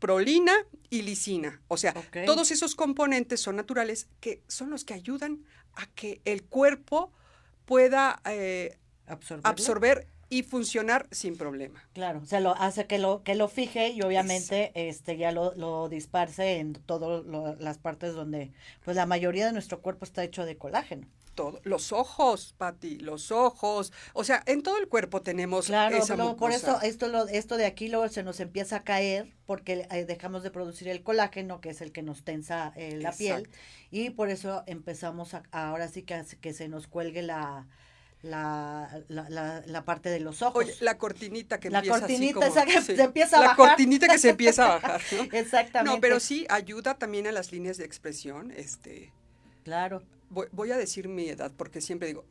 prolina 0.00 0.52
y 0.90 1.02
lisina. 1.02 1.62
O 1.68 1.76
sea, 1.76 1.94
todos 2.26 2.50
esos 2.50 2.74
componentes 2.74 3.40
son 3.40 3.56
naturales 3.56 4.08
que 4.20 4.42
son 4.48 4.68
los 4.68 4.84
que 4.84 4.94
ayudan 4.94 5.44
a 5.74 5.86
que 5.86 6.20
el 6.24 6.42
cuerpo 6.42 7.12
pueda 7.64 8.20
eh, 8.26 8.76
absorber 9.06 10.06
y 10.34 10.42
funcionar 10.42 11.06
sin 11.12 11.36
problema. 11.36 11.86
Claro, 11.92 12.20
o 12.22 12.26
sea, 12.26 12.40
lo 12.40 12.56
hace 12.56 12.86
que 12.86 12.98
lo 12.98 13.22
que 13.22 13.34
lo 13.36 13.46
fije 13.48 13.90
y 13.90 14.02
obviamente 14.02 14.72
este 14.74 15.16
ya 15.16 15.30
lo, 15.30 15.54
lo 15.54 15.88
disparce 15.88 16.58
en 16.58 16.72
todas 16.72 17.24
las 17.60 17.78
partes 17.78 18.14
donde 18.14 18.50
pues 18.84 18.96
la 18.96 19.06
mayoría 19.06 19.46
de 19.46 19.52
nuestro 19.52 19.80
cuerpo 19.80 20.04
está 20.04 20.24
hecho 20.24 20.44
de 20.44 20.56
colágeno. 20.56 21.06
Todo. 21.36 21.60
Los 21.64 21.90
ojos, 21.92 22.54
Pati, 22.58 22.98
los 22.98 23.32
ojos. 23.32 23.92
O 24.12 24.22
sea, 24.22 24.44
en 24.46 24.62
todo 24.62 24.78
el 24.78 24.86
cuerpo 24.88 25.20
tenemos 25.20 25.66
Claro, 25.66 25.96
esa 25.96 26.16
por 26.16 26.24
mucosa. 26.26 26.56
eso 26.56 26.80
esto 26.82 27.08
lo 27.08 27.26
esto 27.26 27.56
de 27.56 27.66
aquí 27.66 27.88
luego 27.88 28.08
se 28.08 28.22
nos 28.22 28.38
empieza 28.38 28.76
a 28.76 28.84
caer 28.84 29.32
porque 29.44 29.86
eh, 29.90 30.04
dejamos 30.04 30.44
de 30.44 30.50
producir 30.52 30.88
el 30.88 31.02
colágeno 31.02 31.60
que 31.60 31.70
es 31.70 31.80
el 31.80 31.90
que 31.90 32.02
nos 32.02 32.22
tensa 32.22 32.72
eh, 32.76 32.98
la 33.00 33.10
piel 33.12 33.48
y 33.90 34.10
por 34.10 34.30
eso 34.30 34.62
empezamos 34.66 35.34
a, 35.34 35.42
ahora 35.50 35.88
sí 35.88 36.02
que 36.02 36.22
que 36.40 36.52
se 36.54 36.68
nos 36.68 36.86
cuelgue 36.86 37.22
la 37.22 37.66
la, 38.24 39.02
la, 39.08 39.28
la, 39.28 39.62
la 39.66 39.84
parte 39.84 40.08
de 40.08 40.18
los 40.20 40.42
ojos. 40.42 40.64
Oye, 40.64 40.74
la 40.80 40.98
cortinita 40.98 41.60
que 41.60 41.70
La 41.70 41.78
empieza 41.78 41.98
cortinita 42.00 42.24
así 42.24 42.32
como, 42.34 42.46
esa 42.46 42.64
que 42.66 42.80
se 42.96 43.02
empieza 43.02 43.36
a 43.36 43.40
La 43.40 43.46
bajar. 43.48 43.66
cortinita 43.68 44.08
que 44.08 44.18
se 44.18 44.30
empieza 44.30 44.64
a 44.64 44.68
bajar, 44.80 45.00
¿no? 45.12 45.22
Exactamente. 45.38 45.94
No, 45.94 46.00
pero 46.00 46.18
sí 46.20 46.46
ayuda 46.48 46.94
también 46.98 47.26
a 47.26 47.32
las 47.32 47.52
líneas 47.52 47.76
de 47.76 47.84
expresión. 47.84 48.50
Este, 48.50 49.12
Claro. 49.62 50.02
voy, 50.30 50.46
voy 50.52 50.72
a 50.72 50.76
decir 50.76 51.08
mi 51.08 51.28
edad 51.28 51.52
porque 51.56 51.80
siempre 51.80 52.08
digo, 52.08 52.24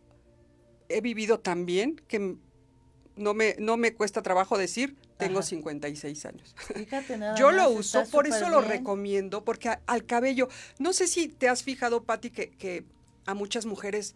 he 0.90 1.02
vivido 1.02 1.40
tan 1.40 1.66
bien 1.66 1.96
que 2.08 2.36
no 3.16 3.34
me, 3.34 3.56
no 3.60 3.78
me 3.78 3.94
cuesta 3.94 4.22
trabajo 4.24 4.58
decir, 4.58 4.96
tengo 5.18 5.40
Ajá. 5.40 5.48
56 5.50 6.26
años. 6.26 6.56
Fíjate 6.74 7.18
nada 7.18 7.36
Yo 7.38 7.52
lo 7.52 7.70
uso, 7.70 8.04
por 8.12 8.28
eso 8.28 8.50
lo 8.50 8.62
recomiendo, 8.62 9.44
porque 9.46 9.70
a- 9.70 9.82
al 9.86 10.06
cabello, 10.06 10.48
no 10.80 10.92
sé 10.94 11.08
si 11.08 11.28
te 11.28 11.48
has 11.50 11.62
fijado, 11.64 12.04
Patti, 12.04 12.32
que, 12.32 12.50
que 12.52 12.84
a 13.26 13.34
muchas 13.36 13.66
mujeres 13.66 14.16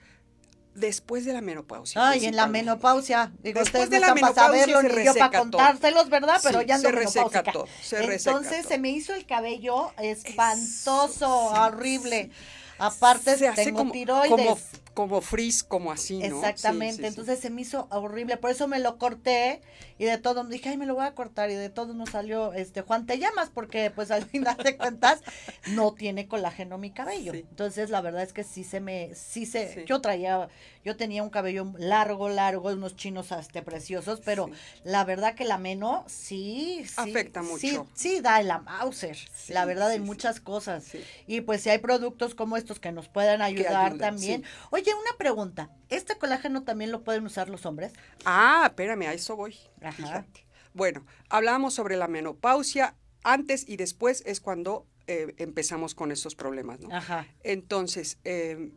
después 0.77 1.25
de 1.25 1.33
la 1.33 1.41
menopausia. 1.41 2.09
Ay, 2.09 2.25
en 2.25 2.35
la 2.35 2.47
menopausia. 2.47 3.31
Digo, 3.43 3.59
Después 3.59 3.85
ustedes 3.85 3.89
de 3.89 3.99
la 3.99 4.07
están 4.07 4.21
para 4.33 4.49
menopausia 4.49 4.65
saberlo 4.65 4.89
se 4.89 4.99
ni 4.99 5.05
yo 5.05 5.13
para 5.15 5.39
contárselos, 5.39 6.09
¿verdad? 6.09 6.39
Pero 6.43 6.59
Sí, 6.61 6.65
ya 6.67 6.75
ando 6.75 6.89
se 6.89 6.95
reseca 6.95 7.43
todo, 7.43 7.67
se 7.81 8.01
reseca 8.03 8.37
Entonces 8.37 8.65
se 8.65 8.77
me 8.77 8.89
hizo 8.89 9.13
el 9.13 9.25
cabello 9.25 9.91
espantoso, 9.97 11.29
horrible. 11.29 12.31
Aparte 12.79 13.37
se 13.37 13.47
hace 13.47 13.65
tengo 13.65 13.79
como, 13.79 13.91
tiroides. 13.91 14.29
como, 14.29 14.57
como 14.97 15.21
frizz, 15.21 15.61
como 15.63 15.91
así, 15.91 16.17
¿no? 16.17 16.25
Exactamente, 16.25 16.93
Sí, 16.95 16.97
sí, 16.97 17.01
sí. 17.03 17.07
entonces 17.09 17.39
se 17.39 17.51
me 17.51 17.61
hizo 17.61 17.87
horrible, 17.91 18.35
por 18.37 18.49
eso 18.49 18.67
me 18.67 18.79
lo 18.79 18.97
corté 18.97 19.61
y 19.99 20.05
de 20.05 20.17
todo 20.17 20.43
dije, 20.45 20.69
ay, 20.69 20.77
me 20.77 20.87
lo 20.87 20.95
voy 20.95 21.05
a 21.05 21.13
cortar 21.13 21.51
y 21.51 21.53
de 21.53 21.69
todo 21.69 21.93
nos 21.93 22.09
salió, 22.09 22.51
este, 22.53 22.81
Juan, 22.81 23.05
te 23.05 23.19
llamas 23.19 23.51
porque 23.53 23.91
pues 23.91 24.09
al 24.09 24.25
final 24.31 24.57
de 24.57 24.75
cuentas 24.75 25.21
no 25.67 25.93
tiene 25.93 26.27
colágeno 26.27 26.79
mi 26.79 26.89
cabello. 26.89 27.33
Sí. 27.33 27.45
Entonces 27.47 27.91
la 27.91 28.01
verdad 28.01 28.23
es 28.23 28.33
que 28.33 28.43
sí 28.43 28.63
se 28.63 28.79
me, 28.79 29.13
sí 29.13 29.45
se, 29.45 29.71
Sí. 29.71 29.83
yo 29.85 30.01
traía, 30.01 30.49
yo 30.83 30.97
tenía 30.97 31.21
un 31.21 31.29
cabello 31.29 31.71
largo, 31.77 32.27
largo, 32.29 32.69
unos 32.69 32.95
chinos 32.95 33.31
este, 33.33 33.61
preciosos, 33.61 34.19
pero 34.25 34.47
Sí. 34.47 34.53
la 34.83 35.05
verdad 35.05 35.35
que 35.35 35.45
la 35.45 35.59
meno 35.59 36.05
sí, 36.07 36.83
sí 36.85 36.93
Afecta 36.97 37.43
Sí, 37.43 37.47
mucho. 37.73 37.87
sí 37.93 38.19
da 38.21 38.39
en 38.41 38.47
la 38.47 38.57
Mauser, 38.61 39.15
Sí, 39.15 39.53
la 39.53 39.65
verdad, 39.65 39.89
sí, 39.91 39.97
sí. 39.97 39.99
muchas 39.99 40.39
cosas. 40.39 40.85
Sí. 40.85 41.03
Y 41.27 41.41
pues 41.41 41.61
si 41.61 41.69
hay 41.69 41.77
productos 41.77 42.33
como 42.33 42.57
estos 42.57 42.79
que 42.79 42.91
nos 42.91 43.07
puedan 43.09 43.43
ayudar 43.43 43.97
también. 43.99 44.41
sí. 44.43 44.49
Oye, 44.87 44.95
una 44.95 45.17
pregunta. 45.17 45.69
¿Este 45.89 46.17
colágeno 46.17 46.63
también 46.63 46.91
lo 46.91 47.03
pueden 47.03 47.25
usar 47.25 47.49
los 47.49 47.65
hombres? 47.65 47.91
Ah, 48.23 48.63
espérame, 48.69 49.01
a 49.07 49.13
eso 49.13 49.35
voy. 49.35 49.55
Ajá. 49.81 49.91
Fíjate. 49.91 50.47
Bueno, 50.73 51.05
hablábamos 51.29 51.73
sobre 51.73 51.97
la 51.97 52.07
menopausia. 52.07 52.95
Antes 53.23 53.67
y 53.67 53.75
después 53.75 54.23
es 54.25 54.39
cuando 54.39 54.85
eh, 55.07 55.33
empezamos 55.37 55.93
con 55.93 56.11
estos 56.13 56.35
problemas, 56.35 56.79
¿no? 56.79 56.95
Ajá. 56.95 57.27
Entonces, 57.43 58.17
eh, 58.23 58.71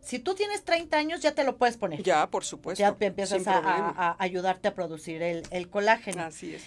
Si 0.00 0.18
tú 0.18 0.34
tienes 0.34 0.64
30 0.64 0.96
años, 0.96 1.20
ya 1.20 1.34
te 1.34 1.44
lo 1.44 1.58
puedes 1.58 1.76
poner. 1.76 2.02
ya, 2.02 2.30
por 2.30 2.44
supuesto. 2.44 2.80
Ya 2.80 2.96
empiezas 3.04 3.46
a, 3.46 3.58
a- 3.58 3.60
problema. 3.62 3.94
a 3.96 4.16
ayudarte 4.18 4.68
a 4.68 4.74
producir 4.74 5.22
el, 5.22 5.42
el 5.50 5.68
colágeno. 5.68 6.22
Así 6.22 6.54
es. 6.54 6.62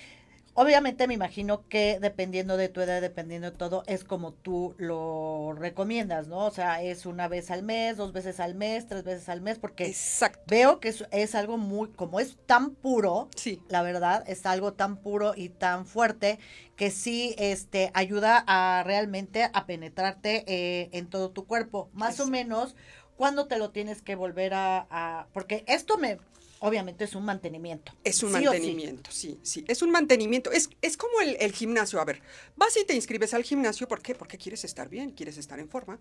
Obviamente 0.55 1.07
me 1.07 1.15
imagino 1.15 1.67
que 1.67 1.98
dependiendo 2.00 2.57
de 2.57 2.69
tu 2.69 2.79
edad, 2.81 3.01
dependiendo 3.01 3.50
de 3.50 3.57
todo, 3.57 3.83
es 3.88 4.03
como 4.03 4.33
tú 4.33 4.75
lo 4.77 5.53
recomiendas, 5.57 6.27
¿no? 6.27 6.45
O 6.45 6.51
sea, 6.51 6.83
es 6.83 7.07
una 7.07 7.27
vez 7.27 7.50
al 7.50 7.63
mes, 7.63 7.98
dos 7.98 8.13
veces 8.13 8.39
al 8.39 8.53
mes, 8.53 8.86
tres 8.88 9.03
veces 9.03 9.29
al 9.29 9.41
mes, 9.41 9.57
porque 9.57 9.88
Exacto. 9.88 10.41
veo 10.45 10.79
que 10.79 10.89
es, 10.89 11.05
es 11.12 11.33
algo 11.33 11.57
muy, 11.57 11.89
como 11.93 12.19
es 12.19 12.38
tan 12.45 12.75
puro, 12.75 13.29
Sí. 13.36 13.60
la 13.67 13.81
verdad, 13.81 14.24
es 14.27 14.45
algo 14.45 14.74
tan 14.74 14.98
puro 14.98 15.33
y 15.36 15.50
tan 15.50 15.88
fuerte 15.88 16.38
que 16.75 16.91
sí 16.91 17.33
este, 17.39 17.89
ayuda 17.95 18.43
a 18.45 18.83
realmente 18.83 19.50
a 19.53 19.65
penetrarte 19.65 20.43
eh, 20.45 20.89
en 20.93 21.10
todo 21.10 21.31
tu 21.31 21.48
cuerpo. 21.48 21.89
Más 21.93 22.19
o 22.19 22.27
menos, 22.27 22.75
cuando 23.15 23.48
te 23.48 23.57
lo 23.57 23.72
tienes 23.72 24.03
que 24.03 24.15
volver 24.15 24.53
a, 24.53 24.86
a- 24.91 25.27
Porque 25.33 25.63
esto 25.67 25.98
me... 25.98 26.19
Obviamente 26.65 27.03
es 27.03 27.13
un 27.13 27.25
mantenimiento. 27.25 27.91
Es 28.05 28.24
un 28.24 28.29
sí 28.29 28.36
o 28.36 28.39
sí. 28.39 28.46
mantenimiento, 28.46 29.12
sí. 29.12 29.38
sí, 29.43 29.65
Es 29.67 29.82
un 29.82 29.91
mantenimiento. 29.91 30.50
Es, 30.50 30.70
es 30.82 30.96
como 30.96 31.20
el, 31.20 31.36
el 31.41 31.51
gimnasio. 31.51 32.00
A 32.00 32.05
ver, 32.05 32.22
vas 32.55 32.77
y 32.77 32.86
te 32.86 32.93
inscribes 32.96 33.34
al 33.34 33.43
gimnasio. 33.43 33.86
¿Por 33.86 34.01
qué? 34.01 34.15
Porque 34.15 34.38
quieres 34.38 34.63
estar 34.63 34.88
bien, 34.88 35.12
quieres 35.12 35.38
estar 35.38 35.60
en 35.60 35.67
forma. 35.67 36.00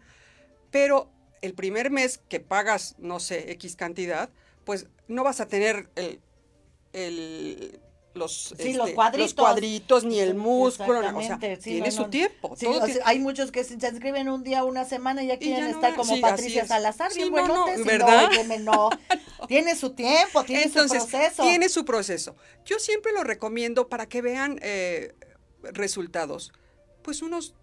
Pero 0.71 1.11
el 1.41 1.55
primer 1.55 1.91
mes 1.91 2.21
que 2.29 2.39
pagas, 2.39 2.95
no 2.99 3.19
sé, 3.19 3.51
X 3.51 3.75
cantidad, 3.75 4.31
pues 4.65 4.87
no 5.09 5.25
vas 5.25 5.41
a 5.41 5.49
tener 5.49 5.91
el, 5.97 6.21
el- 6.93 7.81
los, 8.15 8.55
Sí, 8.59 8.75
los 8.75 8.87
este, 8.89 8.95
cuadritos. 8.95 9.35
cuadritos, 9.35 10.05
ni 10.05 10.21
el 10.21 10.35
músculo. 10.35 11.01
O 11.17 11.23
sea, 11.23 11.39
sí, 11.41 11.57
tiene 11.63 11.87
no, 11.87 11.93
su 11.93 12.03
no. 12.03 12.11
tiempo. 12.11 12.55
Sí, 12.57 12.67
todo 12.67 12.83
o 12.83 12.87
sea, 12.87 13.03
hay 13.07 13.19
muchos 13.19 13.51
que 13.51 13.65
se 13.65 13.75
inscriben 13.75 14.29
un 14.29 14.43
día, 14.43 14.65
una 14.65 14.85
semana 14.85 15.23
y 15.23 15.29
ya 15.29 15.39
quieren 15.39 15.59
ya 15.59 15.65
no 15.69 15.75
estar 15.75 15.95
como 15.95 16.21
Patricia 16.21 16.63
es. 16.63 16.69
Salazar, 16.69 17.13
bien 17.15 17.31
no, 17.33 17.47
no, 17.47 17.47
buenotes, 17.65 17.81
y 17.81 17.85
¿verdad? 17.85 18.23
no, 18.23 18.29
óyeme, 18.29 18.59
no. 18.59 18.91
Tiene 19.49 19.75
su 19.75 19.91
tiempo, 19.91 20.45
tiene 20.45 20.65
Entonces, 20.65 21.03
su 21.03 21.09
proceso. 21.09 21.43
tiene 21.43 21.69
su 21.69 21.85
proceso. 21.85 22.37
Yo 22.65 22.79
siempre 22.79 23.13
lo 23.13 23.25
recomiendo 23.25 23.89
para 23.89 24.07
que 24.07 24.23
vean 24.23 24.59
eh, 24.63 25.15
resultados. 25.63 26.53
Pues 27.03 27.23
unos 27.23 27.55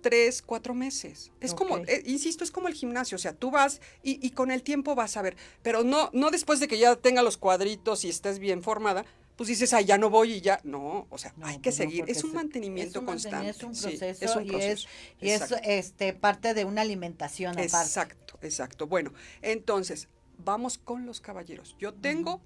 tres, 0.00 0.40
cuatro 0.40 0.72
meses. 0.74 1.32
Es 1.40 1.52
como, 1.52 1.74
Ok. 1.76 1.88
eh, 1.88 2.02
insisto, 2.06 2.44
es 2.44 2.50
como 2.50 2.68
el 2.68 2.74
gimnasio. 2.74 3.16
O 3.16 3.18
sea, 3.18 3.32
tú 3.34 3.50
vas 3.50 3.80
y, 4.02 4.24
y 4.24 4.30
con 4.30 4.50
el 4.50 4.62
tiempo 4.62 4.94
vas 4.94 5.16
a 5.16 5.22
ver. 5.22 5.36
Pero 5.62 5.82
no, 5.84 6.10
no 6.12 6.30
después 6.30 6.60
de 6.60 6.68
que 6.68 6.78
ya 6.78 6.94
tenga 6.96 7.22
los 7.22 7.36
cuadritos 7.36 8.04
y 8.04 8.08
estés 8.08 8.38
bien 8.38 8.62
formada, 8.62 9.04
pues 9.36 9.48
dices, 9.48 9.72
ay, 9.74 9.84
ya 9.84 9.98
no 9.98 10.08
voy 10.10 10.32
y 10.34 10.40
ya. 10.40 10.60
No, 10.64 11.06
o 11.10 11.18
sea, 11.18 11.32
No, 11.36 11.46
hay 11.46 11.56
que 11.56 11.64
pues 11.70 11.78
no, 11.78 11.84
seguir. 11.84 12.04
Es 12.08 12.24
un 12.24 12.32
mantenimiento 12.32 12.98
es 12.98 13.00
un 13.02 13.06
constante. 13.06 13.50
Es 13.50 13.62
un 13.62 13.74
Sí, 13.74 13.82
proceso, 13.88 14.24
es 14.24 14.36
un 14.36 14.44
y 14.46 14.48
es, 14.48 14.84
proceso. 14.84 14.88
y 15.20 15.30
es 15.30 15.52
este, 15.64 16.12
parte 16.14 16.54
de 16.54 16.64
una 16.64 16.80
alimentación 16.82 17.52
aparte. 17.52 17.66
Exacto, 17.66 18.38
exacto. 18.42 18.86
Bueno, 18.86 19.12
entonces, 19.42 20.08
vamos 20.38 20.78
con 20.78 21.04
los 21.06 21.20
caballeros. 21.20 21.76
Yo 21.78 21.92
tengo 21.92 22.40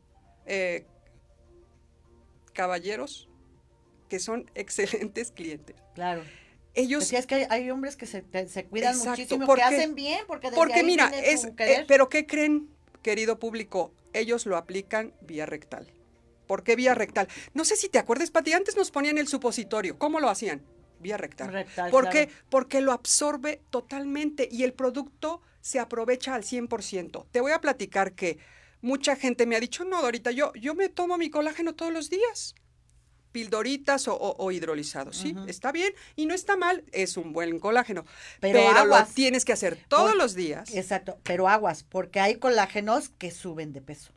eh, 0.46 0.84
caballeros 2.52 3.28
que 4.08 4.18
son 4.18 4.50
excelentes 4.54 5.30
clientes. 5.32 5.76
Claro. 5.94 6.22
Ellos, 6.74 7.00
Decías 7.04 7.26
que 7.26 7.34
hay, 7.34 7.46
hay 7.50 7.70
hombres 7.70 7.96
que 7.96 8.06
se, 8.06 8.24
se 8.48 8.64
cuidan 8.64 8.92
Exacto, 8.94 9.10
muchísimo, 9.10 9.46
porque- 9.46 9.62
que 9.62 9.74
hacen 9.74 9.94
bien, 9.94 10.20
porque 10.26 10.48
desde 10.48 10.56
porque 10.56 10.74
ahí 10.74 10.84
mira, 10.84 11.08
es, 11.08 11.44
eh, 11.44 11.84
pero 11.88 12.08
¿qué 12.08 12.26
creen, 12.26 12.68
querido 13.02 13.38
público? 13.40 13.92
Ellos 14.12 14.46
lo 14.46 14.56
aplican 14.56 15.12
vía 15.20 15.46
rectal. 15.46 15.90
¿Por 16.50 16.64
qué 16.64 16.74
vía 16.74 16.96
rectal? 16.96 17.28
No 17.54 17.64
sé 17.64 17.76
si 17.76 17.88
te 17.88 18.00
acuerdas, 18.00 18.32
Pati, 18.32 18.52
antes 18.52 18.76
nos 18.76 18.90
ponían 18.90 19.18
el 19.18 19.28
supositorio. 19.28 19.96
¿Cómo 20.00 20.18
lo 20.18 20.28
hacían? 20.28 20.60
Vía 20.98 21.16
rectal. 21.16 21.52
Rectal, 21.52 21.92
¿Por 21.92 22.08
claro. 22.10 22.12
qué? 22.26 22.34
Porque 22.48 22.80
lo 22.80 22.90
absorbe 22.90 23.62
totalmente 23.70 24.48
y 24.50 24.64
el 24.64 24.72
producto 24.72 25.42
se 25.60 25.78
aprovecha 25.78 26.34
al 26.34 26.42
100%. 26.42 27.24
Te 27.30 27.40
voy 27.40 27.52
a 27.52 27.60
platicar 27.60 28.14
que 28.14 28.38
mucha 28.80 29.14
gente 29.14 29.46
me 29.46 29.54
ha 29.54 29.60
dicho, 29.60 29.84
no, 29.84 30.02
Dorita, 30.02 30.32
yo, 30.32 30.52
yo 30.54 30.74
me 30.74 30.88
tomo 30.88 31.18
mi 31.18 31.30
colágeno 31.30 31.76
todos 31.76 31.92
los 31.92 32.10
días. 32.10 32.56
Pildoritas 33.30 34.08
o, 34.08 34.16
o- 34.16 34.34
o 34.44 34.50
hidrolizados, 34.50 35.18
¿sí? 35.18 35.36
Está 35.46 35.70
bien 35.70 35.92
y 36.16 36.26
no 36.26 36.34
está 36.34 36.56
mal, 36.56 36.82
es 36.90 37.16
un 37.16 37.32
buen 37.32 37.60
colágeno. 37.60 38.04
Pero 38.40 38.58
Pero, 38.58 38.72
lo 38.72 38.78
aguas. 38.96 39.14
tienes 39.14 39.44
que 39.44 39.52
hacer 39.52 39.78
todos 39.86 40.08
Por- 40.10 40.16
los 40.18 40.34
días. 40.34 40.74
Exacto, 40.74 41.20
pero 41.22 41.46
aguas, 41.46 41.84
porque 41.84 42.18
hay 42.18 42.34
colágenos 42.40 43.10
que 43.10 43.30
suben 43.30 43.72
de 43.72 43.82
peso. 43.82 44.10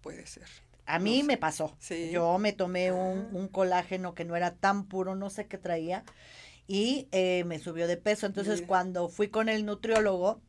Puede 0.00 0.28
ser. 0.28 0.46
A 0.86 0.98
mí 0.98 1.22
me 1.22 1.36
pasó. 1.36 1.74
Sí. 1.78 2.10
Yo 2.10 2.38
me 2.38 2.52
tomé 2.52 2.92
un, 2.92 3.18
Ah. 3.18 3.28
un 3.32 3.48
colágeno 3.48 4.14
que 4.14 4.24
no 4.24 4.36
era 4.36 4.54
tan 4.56 4.86
puro, 4.86 5.14
no 5.14 5.30
sé 5.30 5.46
qué 5.46 5.58
traía, 5.58 6.04
y 6.66 7.08
eh, 7.12 7.44
me 7.44 7.58
subió 7.58 7.86
de 7.86 7.96
peso. 7.96 8.26
Entonces, 8.26 8.62
cuando 8.62 9.08
fui 9.08 9.28
con 9.28 9.48
el 9.48 9.64
nutriólogo, 9.64 10.40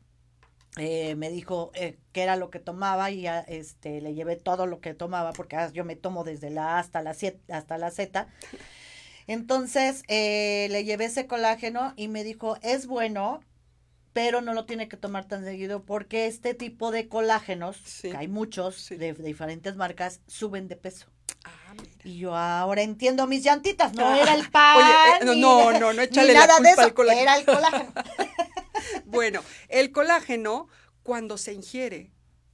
eh, 0.78 1.14
me 1.14 1.30
dijo 1.30 1.70
eh, 1.74 1.98
qué 2.12 2.22
era 2.22 2.36
lo 2.36 2.50
que 2.50 2.58
tomaba 2.58 3.10
y 3.10 3.22
ya, 3.22 3.40
este, 3.40 4.00
le 4.02 4.14
llevé 4.14 4.36
todo 4.36 4.66
lo 4.66 4.80
que 4.80 4.92
tomaba, 4.94 5.32
porque 5.32 5.56
ah, 5.56 5.70
yo 5.72 5.84
me 5.84 5.96
tomo 5.96 6.22
desde 6.22 6.50
la 6.50 6.76
A 6.76 6.78
hasta 6.80 7.00
la, 7.02 7.14
Z, 7.14 7.38
hasta 7.50 7.78
la 7.78 7.90
Z. 7.90 8.28
Entonces, 9.26 10.02
le 10.08 10.84
llevé 10.84 11.06
ese 11.06 11.26
colágeno 11.26 11.94
y 11.96 12.08
me 12.08 12.24
dijo, 12.24 12.56
es 12.62 12.86
bueno, 12.86 13.40
pero 14.16 14.40
no 14.40 14.54
lo 14.54 14.64
tiene 14.64 14.88
que 14.88 14.96
tomar 14.96 15.26
tan 15.28 15.44
seguido 15.44 15.84
porque 15.84 16.24
este 16.26 16.54
tipo 16.54 16.90
de 16.90 17.06
colágenos, 17.06 17.76
Sí. 17.84 18.10
que 18.10 18.16
hay 18.16 18.28
muchos 18.28 18.74
Sí. 18.76 18.96
de, 18.96 19.12
de 19.12 19.22
diferentes 19.22 19.76
marcas, 19.76 20.22
suben 20.26 20.68
de 20.68 20.76
peso. 20.76 21.08
Ah, 21.44 21.74
mira. 21.78 21.92
Y 22.02 22.16
yo 22.20 22.34
ahora 22.34 22.80
entiendo 22.80 23.26
mis 23.26 23.44
llantitas, 23.44 23.92
no 23.92 24.06
Ah, 24.08 24.18
era 24.18 24.34
el 24.34 24.50
pan. 24.50 24.76
oye, 25.22 25.32
eh, 25.32 25.36
no, 25.38 25.70
no, 25.70 25.78
no, 25.78 25.92
no, 25.92 26.00
échale 26.00 26.32
la 26.32 26.46
nada 26.46 26.60
de 26.60 26.62
culpa 26.64 26.70
eso, 26.72 26.80
al 26.80 26.94
colágeno. 26.94 27.22
Era 27.22 27.36
el 27.36 27.44
colágeno. 27.44 27.92
Bueno, 29.04 29.42
el 29.68 29.92
colágeno, 29.92 30.68
cuando 31.02 31.36
se 31.36 31.52
ingiere, 31.52 32.10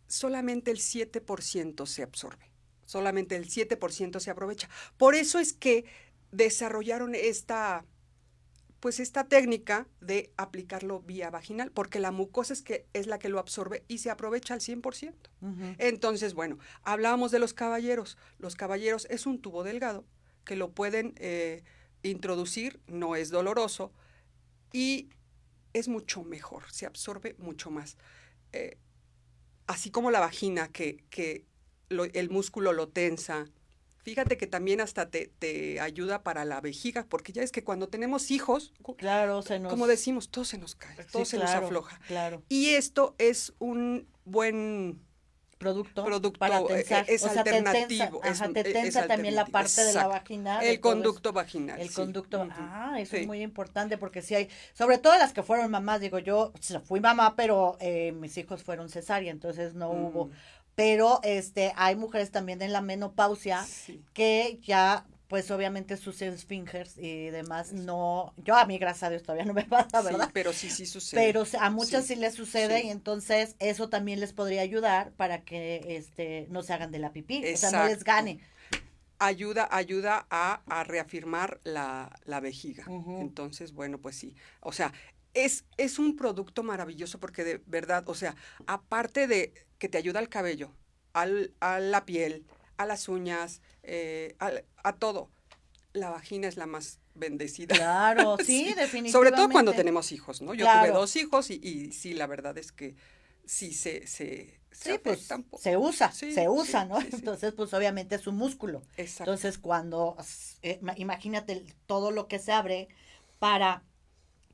solamente 0.09 0.73
el 0.73 0.79
7% 0.79 1.87
se 1.87 2.03
absorbe. 2.03 2.51
Solamente 2.87 3.37
el 3.37 3.49
7% 3.49 4.19
se 4.19 4.31
aprovecha. 4.31 4.69
Por 4.97 5.15
eso 5.15 5.39
es 5.39 5.53
que 5.53 5.85
desarrollaron 6.33 7.15
esta, 7.15 7.85
pues 8.83 8.99
esta 8.99 9.29
técnica 9.29 9.87
de 10.01 10.33
aplicarlo 10.37 11.03
vía 11.03 11.31
vaginal, 11.31 11.71
porque 11.71 12.01
la 12.01 12.11
mucosa 12.11 12.53
es, 12.53 12.63
que, 12.63 12.85
es 12.95 13.07
la 13.07 13.21
que 13.21 13.29
lo 13.29 13.39
absorbe 13.39 13.85
y 13.87 13.99
se 13.99 14.11
aprovecha 14.11 14.55
al 14.55 14.61
100%. 14.61 15.31
Ujú. 15.41 15.77
Entonces, 15.79 16.35
bueno, 16.35 16.59
hablábamos 16.83 17.31
de 17.31 17.39
los 17.39 17.55
caballeros. 17.55 18.19
Los 18.41 18.57
caballeros 18.57 19.07
es 19.09 19.25
un 19.25 19.41
tubo 19.41 19.63
delgado 19.63 20.05
que 20.45 20.57
lo 20.57 20.73
pueden 20.73 21.15
eh, 21.19 21.63
introducir, 22.03 22.81
no 22.89 23.15
es 23.15 23.31
doloroso 23.31 23.93
y 24.73 25.11
es 25.75 25.87
mucho 25.87 26.25
mejor, 26.25 26.65
se 26.73 26.85
absorbe 26.85 27.37
mucho 27.39 27.71
más. 27.71 27.97
Eh, 28.53 28.79
así 29.69 29.93
como 29.93 30.11
la 30.11 30.19
vagina, 30.19 30.67
que, 30.73 31.05
que 31.09 31.47
lo- 31.89 32.03
el 32.07 32.31
músculo 32.31 32.73
lo 32.73 32.89
tensa. 32.89 33.47
Fíjate 34.03 34.37
que 34.37 34.47
también 34.47 34.81
hasta 34.81 35.09
te, 35.11 35.31
te 35.39 35.81
ayuda 35.81 36.23
para 36.23 36.45
la 36.45 36.61
vejiga, 36.61 37.07
porque 37.09 37.33
ya 37.33 37.43
es 37.43 37.53
que 37.53 37.63
cuando 37.65 37.89
tenemos 37.89 38.31
hijos, 38.31 38.73
Claro, 38.99 39.43
se 39.43 39.59
nos... 39.61 39.71
como 39.71 39.87
decimos, 39.87 40.29
todo 40.29 40.45
se 40.45 40.59
nos 40.59 40.75
cae, 40.75 40.97
Sí, 40.97 41.03
todo 41.13 41.25
se 41.25 41.37
claro, 41.37 41.53
nos 41.61 41.65
afloja. 41.67 42.01
Claro, 42.09 42.43
Y 42.49 42.71
esto 42.71 43.15
es 43.19 43.55
un 43.61 44.09
buen 44.25 45.01
producto, 45.59 46.05
producto, 46.05 46.39
para 46.41 46.59
eh, 46.61 46.65
tensar. 46.67 47.05
es 47.09 47.23
o 47.23 47.29
sea, 47.29 47.45
te 47.45 47.53
tensa, 47.53 47.71
alternativo, 47.71 48.21
es 48.25 48.41
ajá, 48.41 48.53
te 48.53 48.61
es 48.61 48.73
tensa 48.73 49.07
también 49.07 49.37
la 49.37 49.43
alternativo, 49.43 49.53
parte 49.53 49.85
de 49.85 49.93
la 49.95 50.07
vagina. 50.09 50.59
el 50.65 50.81
conducto 50.81 51.33
vaginal. 51.33 51.81
El 51.81 51.89
sí. 51.89 51.95
conducto, 51.95 52.49
ah, 52.51 52.97
eso 52.99 53.13
Sí. 53.13 53.19
es 53.19 53.27
muy 53.29 53.43
importante 53.43 53.97
porque 53.97 54.23
sí 54.23 54.35
hay, 54.35 54.49
sobre 54.75 54.99
todo 54.99 55.17
las 55.19 55.33
que 55.33 55.45
fueron 55.45 55.71
mamás, 55.71 56.01
digo 56.01 56.19
yo, 56.19 56.53
fui 56.85 56.99
mamá, 56.99 57.37
pero 57.37 57.77
eh, 57.81 58.11
mis 58.11 58.37
hijos 58.39 58.65
fueron 58.65 58.89
cesárea, 58.89 59.31
entonces 59.31 59.75
no 59.75 59.91
hubo. 59.91 60.31
Pero 60.75 61.21
este, 61.23 61.73
hay 61.77 61.97
mujeres 61.97 62.31
también 62.31 62.63
en 62.63 62.73
la 62.73 62.81
menopausia 62.83 63.71
sí. 63.87 64.05
que 64.13 64.59
ya 64.63 65.07
pues 65.29 65.51
obviamente 65.51 65.97
sus 65.97 66.21
esfingers 66.23 66.99
y 66.99 67.31
demás 67.31 67.73
no, 67.73 68.35
yo 68.37 68.55
a 68.57 68.67
mí 68.67 68.79
gracias 68.79 69.05
a 69.05 69.11
Dios 69.11 69.23
todavía 69.23 69.47
no 69.47 69.55
me 69.55 69.65
pasa, 69.69 70.03
¿verdad? 70.03 70.29
Sí, 70.29 70.31
pero 70.33 70.53
sí, 70.53 70.71
sí 70.71 70.87
sucede. 70.87 71.33
Pero 71.33 71.45
a 71.61 71.71
muchas 71.71 72.07
sí, 72.07 72.07
Sí, 72.07 72.17
les 72.17 72.35
sucede 72.35 72.85
y 72.85 72.91
entonces 72.91 73.57
eso 73.59 73.89
también 73.89 74.21
les 74.21 74.33
podría 74.33 74.63
ayudar 74.63 75.13
para 75.15 75.45
que 75.45 75.97
este 75.97 76.47
no 76.51 76.63
se 76.63 76.73
hagan 76.73 76.91
de 76.93 76.99
la 76.99 77.13
pipí, 77.13 77.49
o 77.53 77.57
sea, 77.57 77.71
no 77.73 77.83
les 77.85 78.05
gane. 78.05 78.41
ayuda, 79.19 79.69
ayuda 79.71 80.27
a, 80.31 80.63
a 80.69 80.85
reafirmar 80.85 81.61
la, 81.65 82.11
la 82.25 82.41
vejiga. 82.41 82.93
Entonces, 83.17 83.73
bueno, 83.73 83.99
pues 84.01 84.17
sí. 84.17 84.35
O 84.61 84.73
sea, 84.73 84.93
es, 85.35 85.65
es 85.77 85.99
un 85.99 86.17
producto 86.17 86.63
maravilloso 86.63 87.21
porque 87.21 87.45
de 87.45 87.63
verdad, 87.67 88.05
o 88.09 88.15
sea, 88.15 88.37
aparte 88.67 89.27
de 89.27 89.55
que 89.79 89.89
te 89.89 89.99
ayuda 89.99 90.19
al 90.21 90.29
cabello, 90.29 90.73
al, 91.13 91.55
a 91.61 91.81
la 91.81 92.05
piel, 92.05 92.45
a 92.77 92.87
las 92.87 93.09
uñas, 93.09 93.61
eh, 93.83 94.37
al- 94.39 94.65
a 94.85 94.97
todo, 94.97 95.31
la 95.93 96.11
vagina 96.11 96.49
es 96.49 96.57
la 96.57 96.67
más 96.67 97.01
bendecida. 97.15 97.75
Claro, 97.75 98.39
sí, 98.39 98.45
Sí, 98.45 98.75
definitivamente. 98.75 99.13
Sobre 99.13 99.33
todo 99.33 99.51
cuando 99.51 99.73
tenemos 99.73 100.13
hijos, 100.13 100.43
¿no? 100.43 100.55
Yo 100.55 100.67
tuve 100.67 100.91
dos 100.93 101.17
hijos 101.17 101.51
y, 101.51 101.61
y 101.63 101.93
sí, 101.93 102.15
la 102.15 102.27
verdad 102.27 102.57
es 102.59 102.73
que 102.73 102.97
sí 103.45 103.73
se, 103.73 104.07
se, 104.07 104.61
se 104.71 104.93
Sí, 104.93 104.99
pues 104.99 105.29
se 105.59 105.77
usa, 105.77 106.13
Sí, 106.13 106.33
se 106.35 106.49
usa, 106.49 106.85
sí, 106.85 106.89
¿no? 106.89 106.99
Entonces, 107.01 107.53
pues 107.55 107.73
obviamente 107.75 108.15
es 108.17 108.27
un 108.27 108.37
músculo. 108.37 108.83
Exacto. 108.97 109.31
Entonces, 109.31 109.59
cuando, 109.59 110.17
eh, 110.63 110.79
ma- 110.83 110.95
imagínate 110.97 111.65
todo 111.87 112.11
lo 112.11 112.27
que 112.29 112.39
se 112.39 112.53
abre 112.53 112.89
para 113.39 113.85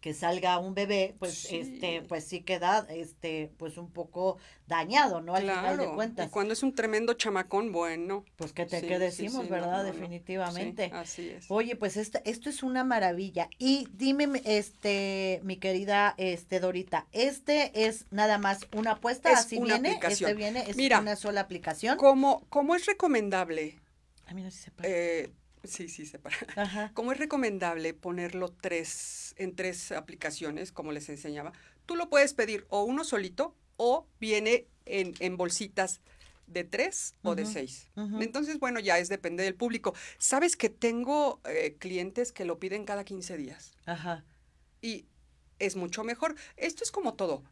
que 0.08 0.14
salga 0.14 0.58
un 0.58 0.74
bebé, 0.74 1.14
pues 1.18 1.34
Sí. 1.34 1.56
este, 1.58 2.00
pues 2.00 2.24
sí 2.24 2.40
queda, 2.40 2.86
este, 2.88 3.50
pues 3.58 3.76
un 3.76 3.90
poco 3.90 4.38
dañado, 4.66 5.20
¿no? 5.20 5.34
Al 5.34 5.42
final 5.42 5.76
de 5.76 5.86
cuentas. 5.90 6.26
Y 6.28 6.30
cuando 6.30 6.54
es 6.54 6.62
un 6.62 6.74
tremendo 6.74 7.12
chamacón, 7.12 7.72
bueno. 7.72 8.24
Pues 8.36 8.54
que 8.54 8.64
te, 8.64 8.80
Sí, 8.80 8.86
¿qué 8.86 8.94
sí, 8.94 9.00
decimos, 9.00 9.44
sí, 9.44 9.50
verdad? 9.50 9.70
no, 9.72 9.76
no. 9.78 9.84
Definitivamente. 9.84 10.86
Sí, 10.86 10.90
así 10.94 11.28
es. 11.28 11.44
Oye, 11.50 11.76
pues 11.76 11.98
este, 11.98 12.22
esto 12.24 12.48
es 12.48 12.62
una 12.62 12.84
maravilla. 12.84 13.50
Y 13.58 13.86
dime, 13.92 14.40
este, 14.46 15.40
mi 15.44 15.56
querida, 15.58 16.14
este, 16.16 16.58
Dorita, 16.58 17.06
este 17.12 17.84
es 17.86 18.06
nada 18.10 18.38
más 18.38 18.60
una 18.74 18.92
apuesta, 18.92 19.30
Es 19.32 19.40
así 19.40 19.58
una 19.58 19.74
viene, 19.74 19.88
aplicación. 19.96 20.30
este 20.30 20.38
viene, 20.42 20.64
es 20.70 20.76
Mira, 20.76 21.00
una 21.00 21.16
sola 21.16 21.42
aplicación. 21.42 21.98
Como, 21.98 22.46
como 22.48 22.74
es 22.74 22.86
recomendable, 22.86 23.78
Ay, 24.24 24.34
mira 24.34 24.50
si 24.50 24.58
se 24.58 24.70
para. 24.70 24.88
eh, 24.88 25.30
sí, 25.68 25.88
sí, 25.88 26.06
se 26.06 26.18
para. 26.18 26.36
Ajá. 26.56 26.90
Como 26.94 27.12
es 27.12 27.18
recomendable 27.18 27.94
ponerlo 27.94 28.48
tres, 28.48 29.34
en 29.38 29.54
tres 29.54 29.92
aplicaciones, 29.92 30.72
como 30.72 30.92
les 30.92 31.08
enseñaba, 31.08 31.52
tú 31.86 31.96
lo 31.96 32.08
puedes 32.08 32.34
pedir 32.34 32.66
o 32.68 32.82
uno 32.82 33.04
solito 33.04 33.54
o 33.76 34.06
viene 34.18 34.66
en, 34.86 35.14
en 35.20 35.36
bolsitas 35.36 36.00
de 36.48 36.64
tres 36.64 37.14
o 37.22 37.34
de 37.34 37.46
seis. 37.46 37.90
Entonces, 38.20 38.58
bueno, 38.58 38.80
ya 38.80 38.98
es 38.98 39.08
depende 39.08 39.44
del 39.44 39.54
público. 39.54 39.94
Sabes 40.18 40.56
que 40.56 40.70
tengo 40.70 41.40
eh, 41.44 41.76
clientes 41.78 42.32
que 42.32 42.44
lo 42.44 42.58
piden 42.58 42.84
cada 42.84 43.04
15 43.04 43.36
días 43.36 43.72
Ajá. 43.86 44.24
y 44.80 45.04
es 45.58 45.76
mucho 45.76 46.04
mejor. 46.04 46.34
Esto 46.56 46.84
es 46.84 46.90
como 46.90 47.14
todo. 47.14 47.42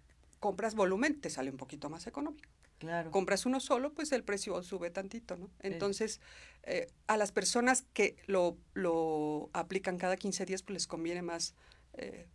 Compras 0.40 0.74
volumen, 0.74 1.20
te 1.20 1.30
sale 1.30 1.50
un 1.50 1.56
poquito 1.56 1.90
más 1.90 2.06
económico. 2.06 2.48
Claro. 2.78 3.10
Compras 3.10 3.46
uno 3.46 3.58
solo, 3.60 3.92
pues 3.94 4.12
el 4.12 4.22
precio 4.22 4.62
sube 4.62 4.90
tantito, 4.90 5.36
¿no? 5.36 5.50
Entonces, 5.60 6.20
eh, 6.62 6.88
a 7.06 7.16
las 7.16 7.32
personas 7.32 7.84
que 7.94 8.16
lo, 8.26 8.58
lo 8.74 9.48
aplican 9.54 9.96
cada 9.98 10.16
15 10.16 10.44
días, 10.44 10.62
pues 10.62 10.74
les 10.74 10.86
conviene 10.86 11.22
más 11.22 11.54
eh, 11.94 12.26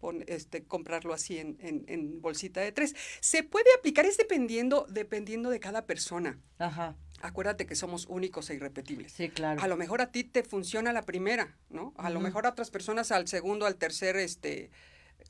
pon- 0.00 0.24
este, 0.26 0.64
comprarlo 0.64 1.14
así 1.14 1.38
en, 1.38 1.56
en- 1.60 1.84
en 1.88 2.20
bolsita 2.20 2.60
de 2.60 2.72
tres. 2.72 2.94
Se 3.20 3.42
puede 3.42 3.66
aplicar, 3.78 4.04
es 4.04 4.16
dependiendo, 4.18 4.86
dependiendo 4.90 5.48
de 5.50 5.60
cada 5.60 5.86
persona. 5.86 6.38
Ajá. 6.58 6.96
Acuérdate 7.22 7.66
que 7.66 7.74
somos 7.74 8.06
únicos 8.06 8.48
e 8.50 8.54
irrepetibles. 8.54 9.12
Sí, 9.12 9.28
claro. 9.28 9.60
A 9.62 9.68
lo 9.68 9.76
mejor 9.76 10.00
a 10.02 10.10
ti 10.10 10.24
te 10.24 10.42
funciona 10.42 10.92
la 10.92 11.02
primera, 11.02 11.56
¿no? 11.68 11.92
A 11.98 12.08
lo 12.10 12.18
mejor 12.20 12.46
a 12.46 12.50
otras 12.50 12.70
personas 12.70 13.12
al 13.12 13.28
segundo, 13.28 13.66
al 13.66 13.76
tercer, 13.76 14.16
este, 14.16 14.70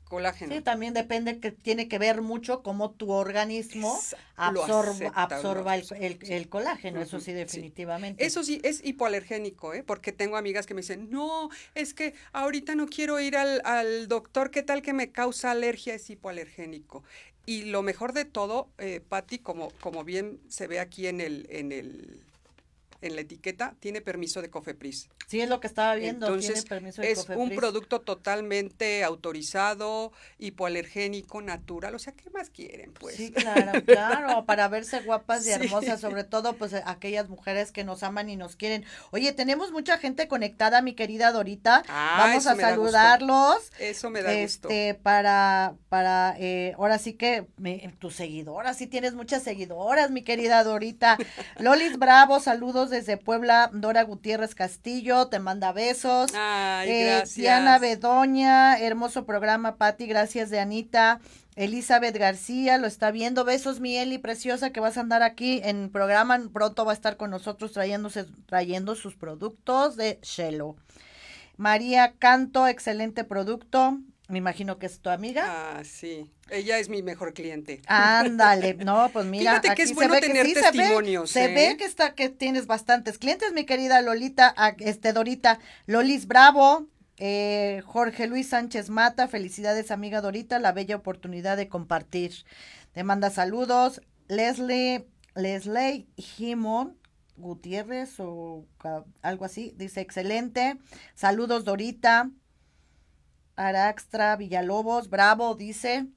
colágeno. 0.05 0.55
Sí, 0.55 0.61
también 0.61 0.93
depende 0.93 1.39
que 1.39 1.51
tiene 1.51 1.87
que 1.87 1.99
ver 1.99 2.21
mucho 2.21 2.61
cómo 2.63 2.91
tu 2.91 3.11
organismo 3.11 3.97
absorba, 4.35 4.91
acepta, 4.91 5.27
lo 5.27 5.35
absorba 5.35 5.75
el, 5.75 6.49
colágeno, 6.49 7.01
eso 7.01 7.19
sí. 7.19 7.33
definitivamente. 7.33 8.25
Eso 8.25 8.43
sí, 8.43 8.59
es 8.63 8.83
hipoalergénico, 8.83 9.73
¿eh? 9.73 9.83
Porque 9.83 10.11
tengo 10.11 10.37
amigas 10.37 10.65
que 10.65 10.73
me 10.73 10.81
dicen, 10.81 11.09
no, 11.09 11.49
es 11.75 11.93
que 11.93 12.13
ahorita 12.33 12.75
no 12.75 12.87
quiero 12.87 13.19
ir 13.19 13.37
al, 13.37 13.61
al 13.65 14.07
doctor, 14.07 14.51
¿qué 14.51 14.63
tal 14.63 14.81
que 14.81 14.93
me 14.93 15.11
causa 15.11 15.51
alergia? 15.51 15.93
Es 15.93 16.09
hipoalergénico. 16.09 17.03
Y 17.45 17.63
lo 17.63 17.81
mejor 17.81 18.13
de 18.13 18.25
todo, 18.25 18.69
eh, 18.77 19.01
Patti, 19.07 19.39
como, 19.39 19.71
como 19.81 20.03
bien 20.03 20.39
se 20.47 20.67
ve 20.67 20.79
aquí 20.79 21.07
en 21.07 21.21
el, 21.21 21.47
en 21.49 21.71
el, 21.71 22.21
en 23.01 23.15
la 23.15 23.21
etiqueta, 23.21 23.75
tiene 23.79 24.01
permiso 24.01 24.41
de 24.41 24.49
COFEPRIS. 24.49 25.09
Sí, 25.27 25.41
es 25.41 25.49
lo 25.49 25.59
que 25.59 25.67
estaba 25.67 25.95
viendo, 25.95 26.27
tiene 26.27 26.41
Entonces, 26.43 26.65
permiso 26.65 27.01
de 27.01 27.11
es 27.11 27.19
un 27.19 27.25
Cofepris. 27.25 27.57
producto 27.59 28.01
totalmente 28.01 29.03
autorizado, 29.03 30.11
hipoalergénico, 30.39 31.41
natural. 31.41 31.95
O 31.95 31.99
sea, 31.99 32.13
¿qué 32.13 32.29
más 32.29 32.49
quieren, 32.49 32.93
pues? 32.93 33.15
Sí, 33.15 33.31
claro, 33.31 33.83
claro, 33.85 34.45
para 34.45 34.67
verse 34.67 35.01
guapas 35.01 35.41
y 35.41 35.45
Sí. 35.45 35.51
hermosas, 35.51 35.99
sobre 35.99 36.23
todo 36.23 36.53
pues 36.57 36.73
aquellas 36.73 37.27
mujeres 37.29 37.71
que 37.71 37.83
nos 37.83 38.03
aman 38.03 38.29
y 38.29 38.35
nos 38.35 38.55
quieren. 38.55 38.85
Oye, 39.11 39.31
tenemos 39.33 39.71
mucha 39.71 39.97
gente 39.97 40.27
conectada, 40.27 40.81
mi 40.81 40.93
querida 40.93 41.31
Dorita. 41.31 41.83
Ah, 41.87 42.25
Vamos 42.27 42.45
a 42.47 42.55
saludarlos. 42.55 43.71
Eso 43.79 44.09
me 44.09 44.21
da 44.21 44.33
gusto. 44.33 44.69
Este, 44.69 44.93
para, 44.93 45.75
para, 45.89 46.35
eh, 46.39 46.73
ahora 46.77 46.99
sí 46.99 47.13
que 47.13 47.47
me, 47.57 47.93
tus 47.99 48.15
seguidoras, 48.15 48.77
sí 48.77 48.87
tienes 48.87 49.13
muchas 49.15 49.43
seguidoras, 49.43 50.11
mi 50.11 50.23
querida 50.23 50.63
Dorita. 50.63 51.17
Lolis 51.59 51.97
Bravo, 51.97 52.39
saludos 52.39 52.90
desde 52.91 53.17
Puebla, 53.17 53.71
Dora 53.73 54.03
Gutiérrez 54.03 54.53
Castillo, 54.53 55.27
te 55.27 55.39
manda 55.39 55.71
besos. 55.71 56.31
Ay, 56.35 56.89
Eh, 56.89 57.05
gracias. 57.05 57.35
Diana 57.35 57.79
Bedoña, 57.79 58.77
hermoso 58.79 59.25
programa, 59.25 59.77
Patti, 59.77 60.05
gracias 60.05 60.51
de 60.51 60.59
Anita. 60.59 61.19
Elizabeth 61.55 62.15
García, 62.15 62.77
lo 62.77 62.87
está 62.87 63.11
viendo. 63.11 63.43
Besos, 63.43 63.79
mi 63.79 63.97
Eli, 63.97 64.19
preciosa, 64.19 64.69
que 64.71 64.79
vas 64.79 64.97
a 64.97 65.01
andar 65.01 65.23
aquí 65.23 65.59
en 65.63 65.89
programa. 65.89 66.39
Pronto 66.53 66.85
va 66.85 66.91
a 66.91 66.95
estar 66.95 67.17
con 67.17 67.31
nosotros 67.31 67.71
trayéndose, 67.71 68.25
trayendo 68.45 68.95
sus 68.95 69.15
productos 69.15 69.97
de 69.97 70.19
Shelo. 70.21 70.75
María 71.57 72.13
Canto, 72.17 72.67
excelente 72.67 73.23
producto. 73.23 73.97
Me 74.31 74.37
imagino 74.37 74.79
que 74.79 74.85
es 74.85 74.99
tu 75.01 75.09
amiga. 75.09 75.43
Ah, 75.45 75.83
sí. 75.83 76.31
Ella 76.49 76.79
es 76.79 76.87
mi 76.87 77.03
mejor 77.03 77.33
cliente. 77.33 77.81
Ándale, 77.85 78.73
no, 78.85 79.09
pues 79.11 79.25
mira, 79.25 79.51
Fíjate 79.51 79.67
que 79.67 79.71
aquí 79.73 79.81
es 79.83 79.93
bueno 79.93 80.17
tener 80.19 80.45
sí, 80.45 80.53
se 80.53 80.61
ve- 80.61 80.71
testimonios, 80.71 81.29
Se 81.31 81.45
¿eh? 81.45 81.53
ve 81.53 81.77
que 81.77 81.83
está, 81.85 82.15
que 82.15 82.29
tienes 82.29 82.65
bastantes 82.65 83.17
clientes, 83.17 83.51
mi 83.51 83.65
querida 83.65 84.01
Lolita, 84.01 84.55
este 84.79 85.11
Dorita, 85.11 85.59
Lolis 85.85 86.27
Bravo, 86.27 86.87
eh, 87.17 87.81
Jorge 87.85 88.27
Luis 88.27 88.47
Sánchez 88.49 88.89
Mata, 88.89 89.27
felicidades 89.27 89.91
amiga 89.91 90.21
Dorita, 90.21 90.59
la 90.59 90.71
bella 90.71 90.95
oportunidad 90.95 91.57
de 91.57 91.67
compartir. 91.67 92.31
Te 92.93 93.03
manda 93.03 93.29
saludos, 93.29 94.01
Leslie, 94.29 95.07
Leslie 95.35 96.07
Jimón 96.17 96.97
Gutiérrez 97.35 98.15
o 98.19 98.65
algo 99.21 99.45
así, 99.45 99.73
dice 99.75 99.99
excelente, 100.01 100.77
saludos 101.15 101.65
Dorita. 101.65 102.29
Araxtra 103.55 104.35
Villalobos, 104.35 105.09
bravo, 105.09 105.55
dice. 105.55 106.07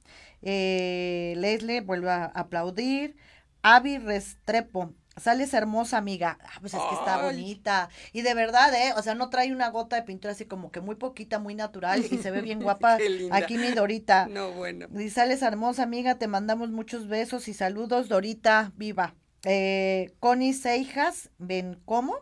Eh, 0.41 1.33
Leslie 1.37 1.81
vuelve 1.81 2.11
a 2.11 2.25
aplaudir. 2.25 3.15
Avi 3.63 3.97
Restrepo, 3.97 4.93
sales 5.17 5.53
hermosa, 5.53 5.97
amiga. 5.97 6.37
Ah, 6.43 6.57
pues 6.61 6.75
es 6.75 6.81
que 6.81 6.95
está 6.95 7.19
Ay. 7.19 7.25
bonita. 7.25 7.89
Y 8.13 8.21
de 8.21 8.33
verdad, 8.35 8.73
¿eh? 8.75 8.93
O 8.95 9.01
sea, 9.01 9.15
no 9.15 9.29
trae 9.29 9.51
una 9.51 9.69
gota 9.69 9.95
de 9.95 10.03
pintura 10.03 10.33
así 10.33 10.45
como 10.45 10.71
que 10.71 10.81
muy 10.81 10.95
poquita, 10.95 11.39
muy 11.39 11.55
natural 11.55 12.05
y 12.09 12.17
se 12.17 12.29
ve 12.29 12.41
bien 12.41 12.59
guapa. 12.63 12.99
Aquí 13.31 13.57
mi 13.57 13.71
Dorita. 13.71 14.27
No, 14.27 14.51
bueno. 14.51 14.87
Y 14.99 15.09
sales 15.09 15.41
hermosa, 15.41 15.83
amiga. 15.83 16.19
Te 16.19 16.27
mandamos 16.27 16.69
muchos 16.69 17.07
besos 17.07 17.47
y 17.47 17.53
saludos, 17.53 18.07
Dorita, 18.07 18.71
viva. 18.75 19.15
Eh, 19.45 20.13
Connie 20.19 20.53
Seijas, 20.53 21.31
ven 21.37 21.81
cómo. 21.85 22.17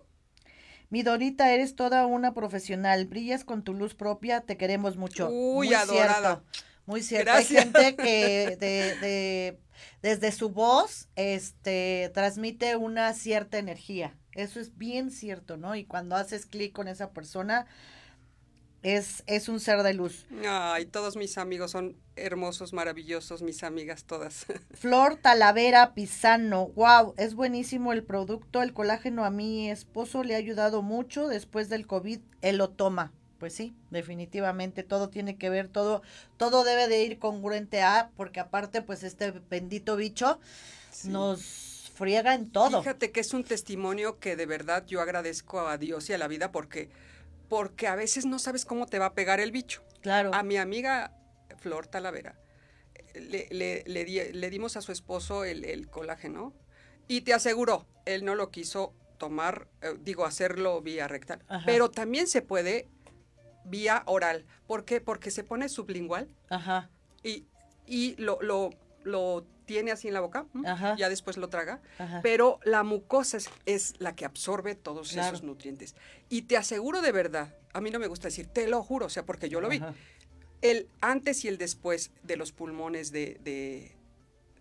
Mi 0.93 1.01
Dorita, 1.01 1.51
eres 1.51 1.75
toda 1.75 2.05
una 2.05 2.35
profesional, 2.35 3.07
brillas 3.07 3.43
con 3.43 3.63
tu 3.63 3.73
luz 3.73 3.95
propia, 3.95 4.41
te 4.41 4.57
queremos 4.57 4.95
mucho. 4.95 5.27
Uy, 5.27 5.69
Muy 5.69 5.73
adorada. 5.73 6.43
cierto, 6.43 6.43
muy 6.85 7.01
cierto. 7.01 7.31
Gracias. 7.31 7.65
Hay 7.65 7.71
gente 7.71 7.95
que 7.95 8.57
de, 8.59 8.95
de- 8.99 9.59
desde 10.03 10.31
su 10.31 10.51
voz 10.51 11.07
este, 11.15 12.11
transmite 12.13 12.75
una 12.75 13.11
cierta 13.13 13.57
energía. 13.57 14.15
Eso 14.33 14.59
es 14.59 14.77
bien 14.77 15.09
cierto, 15.09 15.57
¿no? 15.57 15.75
Y 15.75 15.83
cuando 15.83 16.15
haces 16.15 16.45
clic 16.45 16.73
con 16.73 16.87
esa 16.87 17.09
persona, 17.09 17.65
es, 18.83 19.23
es 19.25 19.49
un 19.49 19.59
ser 19.59 19.81
de 19.81 19.93
luz. 19.93 20.25
Ay, 20.47 20.85
todos 20.85 21.15
mis 21.15 21.37
amigos 21.37 21.71
son 21.71 21.95
hermosos, 22.15 22.73
maravillosos, 22.73 23.41
mis 23.41 23.63
amigas 23.63 24.03
todas. 24.03 24.45
Flor 24.73 25.15
Talavera 25.15 25.93
Pisano, 25.93 26.67
wow, 26.75 27.13
es 27.17 27.33
buenísimo 27.33 27.91
el 27.93 28.03
producto, 28.03 28.61
el 28.61 28.73
colágeno 28.73 29.25
a 29.25 29.29
mi 29.31 29.71
esposo 29.71 30.23
le 30.23 30.35
ha 30.35 30.37
ayudado 30.37 30.81
mucho 30.83 31.27
después 31.27 31.69
del 31.69 31.87
COVID, 31.87 32.19
él 32.41 32.57
lo 32.57 32.69
toma. 32.69 33.11
Pues 33.39 33.53
sí, 33.55 33.75
definitivamente 33.89 34.83
todo 34.83 35.09
tiene 35.09 35.35
que 35.37 35.49
ver, 35.49 35.67
todo, 35.67 36.01
todo 36.37 36.63
debe 36.63 36.87
de 36.87 37.03
ir 37.03 37.19
congruente 37.19 37.81
a, 37.81 38.09
porque 38.15 38.39
aparte, 38.39 38.81
pues 38.81 39.03
este 39.03 39.31
bendito 39.49 39.95
bicho 39.97 40.39
Sí. 40.91 41.09
nos 41.09 41.91
friega 41.95 42.35
en 42.35 42.51
todo. 42.51 42.81
Fíjate 42.81 43.11
que 43.11 43.19
es 43.19 43.33
un 43.33 43.43
testimonio 43.43 44.19
que 44.19 44.35
de 44.35 44.45
verdad 44.45 44.85
yo 44.85 45.01
agradezco 45.01 45.59
a 45.67 45.77
Dios 45.77 46.09
y 46.09 46.13
a 46.13 46.17
la 46.17 46.27
vida 46.27 46.51
porque, 46.51 46.89
porque 47.53 47.85
a 47.87 47.95
veces 47.95 48.25
no 48.25 48.39
sabes 48.39 48.65
cómo 48.65 48.87
te 48.87 48.97
va 48.97 49.05
a 49.05 49.13
pegar 49.13 49.39
el 49.39 49.51
bicho. 49.51 49.83
Claro. 50.01 50.31
A 50.33 50.41
mi 50.41 50.57
amiga 50.57 51.15
Flor 51.59 51.85
Talavera 51.85 52.35
le, 53.13 53.47
le- 53.51 53.83
le 53.85 54.05
di- 54.05 54.33
le 54.33 54.49
dimos 54.49 54.75
a 54.75 54.81
su 54.81 54.91
esposo 54.91 55.43
el, 55.43 55.63
el 55.63 55.87
colágeno 55.87 56.51
y 57.07 57.21
te 57.21 57.31
aseguró, 57.35 57.85
él 58.05 58.25
no 58.25 58.33
lo 58.33 58.49
quiso 58.49 58.95
tomar, 59.19 59.67
eh, 59.83 59.93
digo, 60.01 60.25
hacerlo 60.25 60.81
vía 60.81 61.07
rectal, 61.07 61.43
Ajá. 61.47 61.63
pero 61.67 61.91
también 61.91 62.25
se 62.25 62.41
puede 62.41 62.89
vía 63.65 64.01
oral. 64.07 64.47
¿Por 64.65 64.83
qué? 64.83 64.99
Porque 64.99 65.29
se 65.29 65.43
pone 65.43 65.69
sublingual 65.69 66.27
Ajá. 66.49 66.89
y, 67.23 67.45
y 67.85 68.15
lo, 68.15 68.39
lo, 68.41 68.71
lo 69.03 69.45
tiene 69.65 69.91
así 69.91 70.07
en 70.07 70.13
la 70.13 70.19
boca, 70.21 70.45
ya 70.97 71.09
después 71.09 71.37
lo 71.37 71.49
traga, 71.49 71.81
Ajá. 71.97 72.19
pero 72.21 72.59
la 72.63 72.83
mucosa 72.83 73.37
es, 73.37 73.49
es 73.65 73.93
la 73.99 74.15
que 74.15 74.25
absorbe 74.25 74.75
todos 74.75 75.11
Claro. 75.11 75.27
esos 75.35 75.43
nutrientes. 75.43 75.95
Y 76.29 76.43
te 76.43 76.57
aseguro 76.57 77.01
de 77.01 77.11
verdad, 77.11 77.55
a 77.73 77.81
mí 77.81 77.89
no 77.91 77.99
me 77.99 78.07
gusta 78.07 78.27
decir, 78.27 78.47
te 78.47 78.67
lo 78.67 78.83
juro, 78.83 79.05
o 79.07 79.09
sea, 79.09 79.25
porque 79.25 79.49
yo 79.49 79.61
lo 79.61 79.69
vi, 79.69 79.77
Ajá. 79.77 79.93
el 80.61 80.87
antes 81.01 81.43
y 81.45 81.47
el 81.47 81.57
después 81.57 82.11
de 82.23 82.37
los 82.37 82.51
pulmones 82.51 83.11
de, 83.11 83.37
de- 83.43 83.95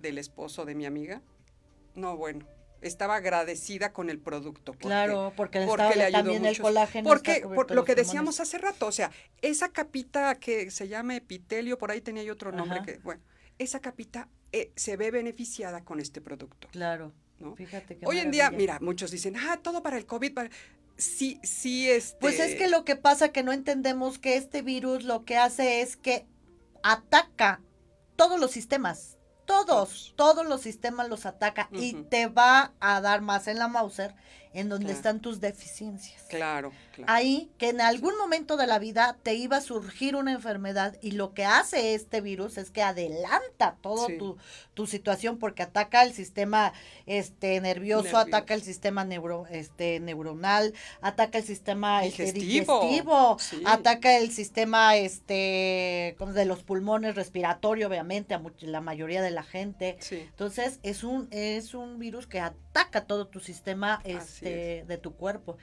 del 0.01 0.19
esposo 0.19 0.65
de 0.65 0.75
mi 0.75 0.85
amiga, 0.87 1.23
no, 1.95 2.17
bueno, 2.17 2.47
estaba 2.81 3.15
agradecida 3.17 3.93
con 3.93 4.11
el 4.11 4.19
producto. 4.19 4.73
porque- 4.73 4.89
Claro, 4.89 5.33
porque, 5.37 5.61
le 5.61 5.67
porque 5.67 5.95
le 5.95 6.03
ayudó 6.05 6.19
también 6.19 6.45
el 6.45 6.51
mucho. 6.53 6.63
colágeno. 6.65 7.09
Porque, 7.09 7.41
por 7.43 7.51
lo 7.71 7.85
que 7.85 7.93
pulmones. 7.93 7.97
decíamos 7.97 8.41
hace 8.41 8.59
rato, 8.59 8.87
o 8.89 8.93
sea, 8.93 9.13
esa 9.41 9.69
capita 9.69 10.35
que 10.35 10.69
se 10.73 10.89
llama 10.89 11.15
epitelio, 11.15 11.79
por 11.79 11.93
ahí 11.93 12.01
tenía 12.01 12.25
yo 12.25 12.33
otro 12.33 12.51
nombre 12.51 12.83
que, 12.83 12.99
bueno, 12.99 13.23
esa 13.59 13.79
capita 13.81 14.29
eh, 14.53 14.73
se 14.77 14.97
ve 14.97 15.11
beneficiada 15.11 15.85
con 15.85 16.01
este 16.01 16.21
producto. 16.21 16.69
Claro. 16.71 17.13
¿no? 17.39 17.57
Fíjate 17.57 17.97
que 17.97 18.07
Hoy 18.07 18.19
en 18.19 18.31
día, 18.31 18.51
mira, 18.51 18.79
muchos 18.81 19.11
dicen, 19.11 19.37
ah, 19.37 19.59
todo 19.63 19.83
para 19.83 19.97
el 19.97 20.07
COVID, 20.07 20.33
para... 20.33 20.51
sí, 20.97 21.41
sí, 21.43 21.91
este... 21.91 22.19
Pues 22.21 22.39
es 22.39 22.55
que 22.55 22.69
lo 22.69 22.85
que 22.85 22.97
pasa 22.97 23.31
que 23.31 23.43
no 23.43 23.53
entendemos 23.53 24.19
que 24.19 24.37
este 24.37 24.63
virus 24.63 25.05
lo 25.05 25.25
que 25.25 25.37
hace 25.37 25.81
es 25.81 25.97
que 25.97 26.27
ataca 26.83 27.61
todos 28.17 28.39
los 28.39 28.51
sistemas. 28.51 29.19
Todos, 29.45 30.15
Todos. 30.17 30.47
los 30.47 30.63
sistemas 30.63 31.09
los 31.09 31.27
ataca 31.27 31.69
y 31.73 31.95
te 32.05 32.27
va 32.27 32.73
a 32.81 33.01
dar 33.01 33.23
más 33.23 33.49
en 33.49 33.59
la 33.59 33.69
Mauser 33.69 34.15
en 34.55 34.69
donde 34.69 34.87
Claro. 34.87 34.97
están 34.99 35.21
tus 35.21 35.41
deficiencias. 35.41 36.23
Claro, 36.29 36.73
claro. 36.95 37.13
Ahí 37.13 37.51
que 37.59 37.69
en 37.71 37.81
algún 37.81 38.17
momento 38.19 38.57
de 38.57 38.67
la 38.67 38.79
vida 38.79 39.17
te 39.23 39.35
iba 39.35 39.57
a 39.57 39.61
surgir 39.61 40.17
una 40.17 40.33
enfermedad 40.33 40.97
y 41.03 41.13
lo 41.13 41.33
que 41.35 41.45
hace 41.45 41.95
este 41.95 42.21
virus 42.21 42.59
es 42.59 42.71
que 42.71 42.83
adelanta 42.83 43.77
todo 43.81 44.07
Sí. 44.07 44.19
tu, 44.19 44.37
tu 44.75 44.87
situación 44.87 45.39
porque 45.39 45.63
ataca 45.63 46.03
el 46.03 46.13
sistema 46.13 46.73
este 47.07 47.61
nervioso, 47.61 48.05
Nervioso. 48.05 48.19
ataca 48.19 48.55
el 48.55 48.63
sistema 48.63 49.05
neuro, 49.05 49.47
este 49.51 50.01
neuronal, 50.01 50.73
ataca 51.01 51.39
el 51.39 51.45
sistema 51.45 52.05
este, 52.05 52.33
Digestivo. 52.33 53.39
Sí. 53.39 53.63
ataca 53.67 54.17
el 54.17 54.31
sistema 54.33 54.97
este 54.97 56.17
de 56.35 56.45
los 56.47 56.63
pulmones 56.63 57.15
respiratorio 57.15 57.89
obviamente 57.89 58.35
a 58.35 58.39
much- 58.41 58.63
la 58.63 58.81
mayoría 58.81 59.23
de 59.23 59.31
la 59.31 59.43
gente. 59.43 59.97
Sí. 60.01 60.17
Entonces 60.17 60.79
es 60.83 61.05
un 61.05 61.29
es 61.31 61.75
un 61.75 61.99
virus 61.99 62.27
que 62.27 62.41
ataca 62.41 63.05
todo 63.05 63.27
tu 63.27 63.41
sistema 63.41 63.95
Así 64.19 64.42
este 64.43 64.85
de 64.87 64.99
tu 64.99 65.15
cuerpo. 65.15 65.57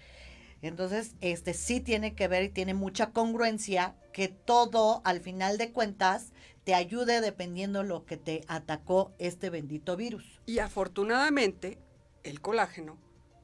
Entonces, 0.62 1.16
este 1.22 1.54
sí 1.54 1.80
tiene 1.80 2.16
que 2.16 2.28
ver 2.28 2.44
y 2.44 2.50
tiene 2.50 2.74
mucha 2.74 3.12
congruencia 3.12 3.96
que 4.12 4.28
todo 4.28 5.02
al 5.06 5.22
final 5.22 5.58
de 5.58 5.72
cuentas 5.72 6.34
te 6.66 6.74
ayude 6.76 7.22
dependiendo 7.22 7.84
lo 7.84 8.06
que 8.06 8.18
te 8.18 8.42
atacó 8.48 9.14
este 9.20 9.50
bendito 9.50 9.96
virus. 9.96 10.42
Y 10.46 10.60
afortunadamente, 10.60 11.78
el 12.24 12.42
colágeno, 12.42 12.98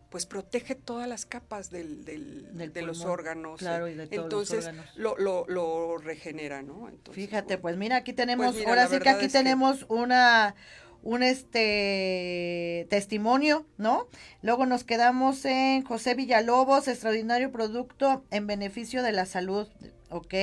pues 0.09 0.25
protege 0.25 0.75
todas 0.75 1.07
las 1.07 1.25
capas 1.25 1.69
del, 1.71 2.03
del- 2.03 2.53
Del 2.57 2.73
de 2.73 2.81
los 2.81 3.05
órganos. 3.05 3.59
claro, 3.59 3.87
y 3.87 3.93
de 3.95 4.07
todos 4.07 4.15
los 4.17 4.23
Entonces, 4.51 4.65
órganos. 4.65 4.85
Lo, 4.97 5.17
lo, 5.17 5.45
lo 5.47 5.97
regenera, 5.97 6.61
¿no? 6.61 6.89
Entonces, 6.89 7.15
Fíjate, 7.15 7.55
bueno. 7.55 7.61
pues 7.61 7.77
mira, 7.77 7.95
aquí 7.95 8.11
tenemos, 8.11 8.55
mira, 8.55 8.69
ahora 8.69 8.87
sí 8.87 8.99
que 8.99 9.09
aquí 9.09 9.27
que- 9.27 9.31
tenemos 9.31 9.85
una 9.87 10.55
un 11.05 11.23
este 11.23 12.87
testimonio, 12.89 13.65
¿no? 13.77 14.07
Luego 14.41 14.65
nos 14.65 14.83
quedamos 14.83 15.45
en 15.45 15.83
José 15.83 16.15
Villalobos, 16.15 16.87
extraordinario 16.87 17.51
producto 17.51 18.25
en 18.31 18.47
beneficio 18.47 19.03
de 19.03 19.11
la 19.13 19.25
salud. 19.25 19.67
Ok. 20.09 20.33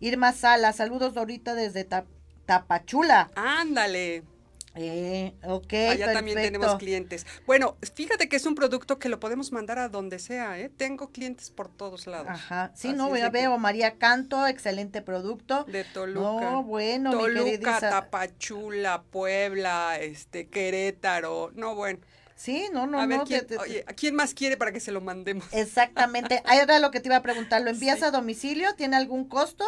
Irma 0.00 0.32
Sala, 0.32 0.72
saludos 0.72 1.14
Dorita 1.14 1.54
desde 1.54 1.84
Ta- 1.84 2.06
Tapachula. 2.44 3.30
Ándale. 3.36 4.24
Eh, 4.76 5.34
ok, 5.42 5.72
Allá 5.90 6.12
también 6.12 6.38
tenemos 6.40 6.76
clientes. 6.76 7.26
Bueno, 7.46 7.76
fíjate 7.94 8.28
que 8.28 8.36
es 8.36 8.46
un 8.46 8.54
producto 8.54 8.98
que 9.00 9.08
lo 9.08 9.18
podemos 9.18 9.50
mandar 9.50 9.78
a 9.80 9.88
donde 9.88 10.18
sea, 10.20 10.58
¿eh? 10.60 10.70
Tengo 10.74 11.10
clientes 11.10 11.50
por 11.50 11.68
todos 11.68 12.06
lados. 12.06 12.28
Ajá, 12.30 12.70
sí, 12.74 12.88
Así 12.88 12.96
no, 12.96 13.08
ya 13.16 13.24
de 13.26 13.30
que- 13.32 13.38
veo, 13.40 13.58
María 13.58 13.96
Canto, 13.98 14.46
excelente 14.46 15.02
producto. 15.02 15.64
De 15.64 15.82
Toluca. 15.84 16.20
No, 16.50 16.62
bueno, 16.62 17.10
mi 17.12 17.18
Toluca, 17.18 17.44
querida. 17.44 17.80
Tapachula, 17.80 19.02
Puebla, 19.10 19.98
este, 20.00 20.46
Querétaro. 20.48 21.50
No, 21.54 21.74
bueno. 21.74 21.98
Sí, 22.36 22.68
no, 22.72 22.86
no, 22.86 22.98
a 23.00 23.06
ver, 23.06 23.18
no. 23.18 23.24
¿quién, 23.24 23.40
te- 23.40 23.56
te- 23.56 23.58
oye, 23.58 23.84
¿a 23.86 23.92
quién 23.92 24.14
más 24.14 24.32
quiere 24.32 24.56
para 24.56 24.72
que 24.72 24.80
se 24.80 24.92
lo 24.92 25.02
mandemos? 25.02 25.44
Exactamente. 25.52 26.42
Ahí 26.46 26.58
era 26.58 26.78
lo 26.78 26.90
que 26.90 27.00
te 27.00 27.08
iba 27.08 27.16
a 27.16 27.22
preguntar. 27.22 27.60
¿Lo 27.60 27.68
envías 27.70 27.98
Sí. 27.98 28.04
a 28.04 28.10
domicilio? 28.10 28.74
¿Tiene 28.76 28.96
algún 28.96 29.24
costo? 29.28 29.64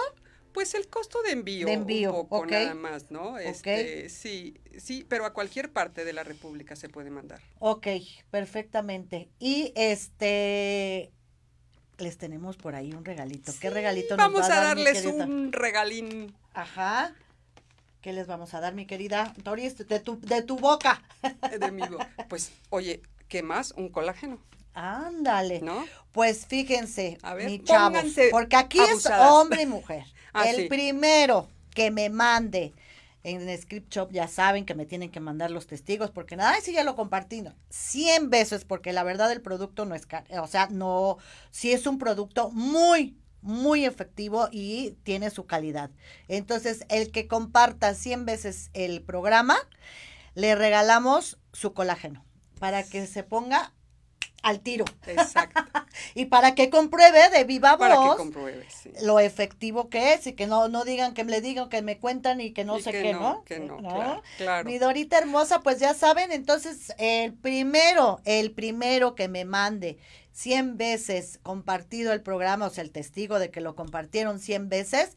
Pues 0.52 0.74
el 0.74 0.88
costo 0.88 1.22
de 1.22 1.32
envío, 1.32 1.66
De 1.66 1.72
envío, 1.72 2.14
un 2.14 2.28
poco 2.28 2.46
nada 2.46 2.74
más, 2.74 3.10
¿no? 3.10 3.38
Este, 3.38 4.08
sí, 4.08 4.60
sí, 4.78 5.04
pero 5.08 5.24
a 5.24 5.32
cualquier 5.32 5.72
parte 5.72 6.04
de 6.04 6.12
la 6.12 6.24
República 6.24 6.76
se 6.76 6.88
puede 6.88 7.10
mandar. 7.10 7.40
Ok, 7.58 7.86
perfectamente. 8.30 9.28
Y 9.38 9.72
este 9.74 11.12
les 11.98 12.18
tenemos 12.18 12.56
por 12.56 12.74
ahí 12.74 12.92
un 12.92 13.04
regalito. 13.04 13.52
¿Qué 13.60 13.70
regalito 13.70 14.16
nos 14.16 14.26
Vamos 14.26 14.42
va 14.42 14.46
a 14.46 14.48
dar, 14.48 14.76
darles 14.76 15.06
un 15.06 15.52
regalín 15.52 16.34
Ajá. 16.54 17.14
¿Qué 18.00 18.12
les 18.12 18.26
vamos 18.26 18.52
a 18.54 18.60
dar, 18.60 18.74
mi 18.74 18.86
querida 18.86 19.32
Doris? 19.44 19.78
De 19.78 20.00
tu, 20.00 20.18
de 20.20 20.42
tu 20.42 20.58
boca. 20.58 21.02
de 21.60 21.70
mi 21.70 21.82
voz. 21.82 22.04
Pues, 22.28 22.52
oye, 22.70 23.00
¿qué 23.28 23.42
más? 23.42 23.72
Un 23.76 23.88
colágeno, 23.90 24.40
Ándale. 24.74 25.60
¿no? 25.60 25.84
Pues 26.12 26.46
fíjense, 26.46 27.18
ver, 27.36 27.46
mi 27.46 27.58
pónganse 27.58 28.28
porque 28.30 28.56
aquí 28.56 28.80
abusadas. 28.80 29.20
es 29.20 29.32
hombre 29.32 29.62
y 29.62 29.66
mujer. 29.66 30.04
Ah, 30.32 30.48
el 30.48 30.56
sí. 30.56 30.68
primero 30.68 31.48
que 31.74 31.90
me 31.90 32.10
mande 32.10 32.72
en 33.24 33.56
Script 33.56 33.92
Shop, 33.92 34.10
ya 34.10 34.26
saben 34.26 34.64
que 34.64 34.74
me 34.74 34.86
tienen 34.86 35.10
que 35.10 35.20
mandar 35.20 35.50
los 35.50 35.66
testigos, 35.66 36.10
porque 36.10 36.36
nada, 36.36 36.56
sí, 36.60 36.72
ya 36.72 36.82
lo 36.82 36.96
compartí, 36.96 37.40
no, 37.40 37.54
100 37.70 38.30
veces, 38.30 38.64
porque 38.64 38.92
la 38.92 39.04
verdad 39.04 39.30
el 39.30 39.40
producto 39.40 39.84
no 39.84 39.94
es 39.94 40.06
caro, 40.06 40.42
o 40.42 40.46
sea, 40.48 40.68
no, 40.70 41.18
sí 41.50 41.72
es 41.72 41.86
un 41.86 41.98
producto 41.98 42.50
muy, 42.50 43.16
muy 43.40 43.84
efectivo 43.84 44.48
y 44.50 44.96
tiene 45.04 45.30
su 45.30 45.46
calidad. 45.46 45.90
Entonces, 46.28 46.84
el 46.88 47.12
que 47.12 47.28
comparta 47.28 47.94
100 47.94 48.24
veces 48.24 48.70
el 48.72 49.02
programa, 49.02 49.56
le 50.34 50.54
regalamos 50.54 51.38
su 51.52 51.74
colágeno 51.74 52.24
para 52.58 52.82
que 52.82 53.06
se 53.06 53.22
ponga 53.22 53.72
al 54.42 54.60
tiro 54.60 54.84
Exacto. 55.06 55.64
y 56.14 56.26
para 56.26 56.54
que 56.54 56.70
compruebe 56.70 57.30
de 57.30 57.44
viva 57.44 57.78
para 57.78 58.00
que 58.00 58.00
voz 58.00 58.16
compruebes. 58.16 58.72
sí. 58.82 58.92
lo 59.02 59.20
efectivo 59.20 59.88
que 59.88 60.14
es 60.14 60.26
y 60.26 60.32
que 60.34 60.46
no, 60.46 60.68
no 60.68 60.84
digan 60.84 61.14
que 61.14 61.24
me 61.24 61.40
digan, 61.40 61.68
que 61.68 61.82
me 61.82 61.98
cuentan 61.98 62.40
y 62.40 62.52
que 62.52 62.64
no 62.64 62.78
Y 62.78 62.82
sé 62.82 62.90
qué, 62.90 63.12
no, 63.12 63.20
¿no? 63.20 63.44
que 63.44 63.60
no, 63.60 63.80
¿No? 63.80 63.88
claro, 63.94 64.22
claro. 64.36 64.64
Mi 64.64 64.78
Dorita 64.78 65.18
hermosa, 65.18 65.60
pues 65.60 65.78
ya 65.78 65.94
saben, 65.94 66.32
entonces 66.32 66.92
el 66.98 67.32
primero, 67.34 68.20
el 68.24 68.52
primero 68.52 69.14
que 69.14 69.28
me 69.28 69.44
mande 69.44 69.98
100 70.32 70.76
veces 70.78 71.38
compartido 71.42 72.12
el 72.12 72.22
programa, 72.22 72.66
o 72.66 72.70
sea, 72.70 72.82
el 72.84 72.90
testigo 72.90 73.38
de 73.38 73.50
que 73.50 73.60
lo 73.60 73.74
compartieron 73.76 74.38
100 74.40 74.68
veces, 74.68 75.10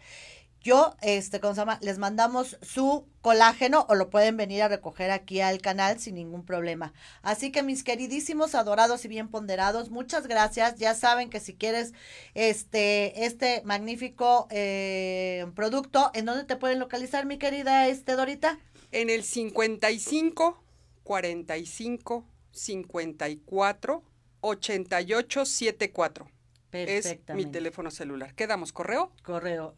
yo, 0.66 0.96
este, 1.04 1.40
¿cómo 1.40 1.54
se 1.54 1.62
llama? 1.62 1.78
Les 1.84 2.00
mandamos 2.00 2.58
su 2.64 3.06
colágeno 3.22 3.86
o 3.88 3.94
lo 3.94 4.10
pueden 4.10 4.36
venir 4.36 4.64
a 4.64 4.68
recoger 4.68 5.12
aquí 5.12 5.40
al 5.40 5.62
canal 5.62 6.00
sin 6.00 6.16
ningún 6.16 6.44
problema. 6.44 6.92
Así 7.22 7.52
que 7.52 7.62
mis 7.62 7.84
queridísimos, 7.84 8.56
adorados 8.56 9.06
y 9.06 9.08
bien 9.08 9.28
ponderados, 9.28 9.92
muchas 9.92 10.26
gracias. 10.26 10.76
Ya 10.78 10.96
saben 10.96 11.30
que 11.30 11.40
si 11.40 11.54
quieres 11.54 11.94
este, 12.34 13.26
este 13.26 13.62
magnífico 13.64 14.48
eh, 14.50 15.46
producto, 15.56 16.10
¿en 16.16 16.26
dónde 16.26 16.46
te 16.46 16.56
pueden 16.56 16.80
localizar, 16.80 17.28
mi 17.28 17.38
querida 17.38 17.88
este, 17.88 18.14
Dorita? 18.14 18.58
En 18.92 19.12
el 19.12 19.24
55 19.24 20.64
45 21.04 22.26
54 22.52 24.04
88 24.42 25.46
74. 25.46 26.28
Es 26.72 27.20
mi 27.36 27.46
teléfono 27.46 27.92
celular. 27.92 28.34
¿Quedamos 28.34 28.74
correo? 28.74 29.12
Correo. 29.24 29.76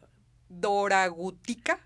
Doragutica. 0.48 1.80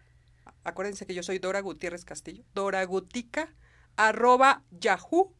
Acuérdense 0.64 1.06
que 1.06 1.14
yo 1.14 1.22
soy 1.22 1.38
Dora 1.38 1.60
Gutiérrez 1.60 2.04
Castillo. 2.04 2.44
Doragutica 2.54 3.54
arroba 3.96 4.62
yahoo.com.mx. 4.70 5.32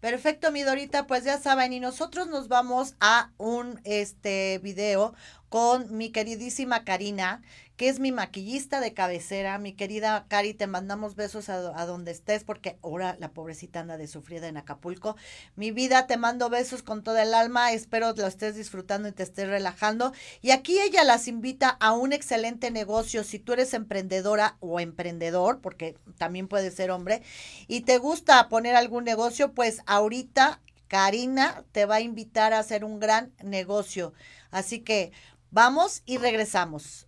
Perfecto, 0.00 0.50
mi 0.50 0.62
Dorita, 0.62 1.06
pues 1.06 1.24
ya 1.24 1.38
saben, 1.38 1.74
y 1.74 1.80
nosotros 1.80 2.26
nos 2.28 2.48
vamos 2.48 2.94
a 3.00 3.32
un 3.36 3.80
este 3.84 4.58
video 4.62 5.14
con 5.50 5.94
mi 5.94 6.10
queridísima 6.10 6.84
Karina, 6.84 7.42
que 7.80 7.88
es 7.88 7.98
mi 7.98 8.12
maquillista 8.12 8.78
de 8.78 8.92
cabecera. 8.92 9.56
Mi 9.56 9.72
querida 9.72 10.26
Cari, 10.28 10.52
te 10.52 10.66
mandamos 10.66 11.14
besos 11.14 11.48
a, 11.48 11.86
donde 11.86 12.10
estés, 12.10 12.44
porque 12.44 12.78
ahora 12.82 13.16
la 13.18 13.30
pobrecita 13.30 13.80
anda 13.80 13.96
de 13.96 14.06
sufrida 14.06 14.48
en 14.48 14.58
Acapulco. 14.58 15.16
Mi 15.56 15.70
vida, 15.70 16.06
te 16.06 16.18
mando 16.18 16.50
besos 16.50 16.82
con 16.82 17.02
toda 17.02 17.22
el 17.22 17.32
alma. 17.32 17.72
Espero 17.72 18.12
lo 18.12 18.26
estés 18.26 18.54
disfrutando 18.54 19.08
y 19.08 19.12
te 19.12 19.22
estés 19.22 19.48
relajando. 19.48 20.12
Y 20.42 20.50
aquí 20.50 20.78
ella 20.78 21.04
las 21.04 21.26
invita 21.26 21.70
a 21.70 21.92
un 21.92 22.12
excelente 22.12 22.70
negocio. 22.70 23.24
Si 23.24 23.38
tú 23.38 23.54
eres 23.54 23.72
emprendedora 23.72 24.58
o 24.60 24.78
emprendedor, 24.78 25.62
porque 25.62 25.96
también 26.18 26.48
puede 26.48 26.70
ser 26.72 26.90
hombre, 26.90 27.22
y 27.66 27.80
te 27.80 27.96
gusta 27.96 28.50
poner 28.50 28.76
algún 28.76 29.04
negocio, 29.04 29.54
pues 29.54 29.80
ahorita 29.86 30.60
Karina 30.86 31.64
te 31.72 31.86
va 31.86 31.94
a 31.94 32.00
invitar 32.02 32.52
a 32.52 32.58
hacer 32.58 32.84
un 32.84 33.00
gran 33.00 33.32
negocio. 33.42 34.12
Así 34.50 34.80
que 34.80 35.12
vamos 35.50 36.02
y 36.04 36.18
regresamos. 36.18 37.06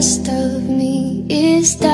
best 0.00 0.28
of 0.28 0.62
me 0.62 1.26
is 1.28 1.76
that 1.76 1.89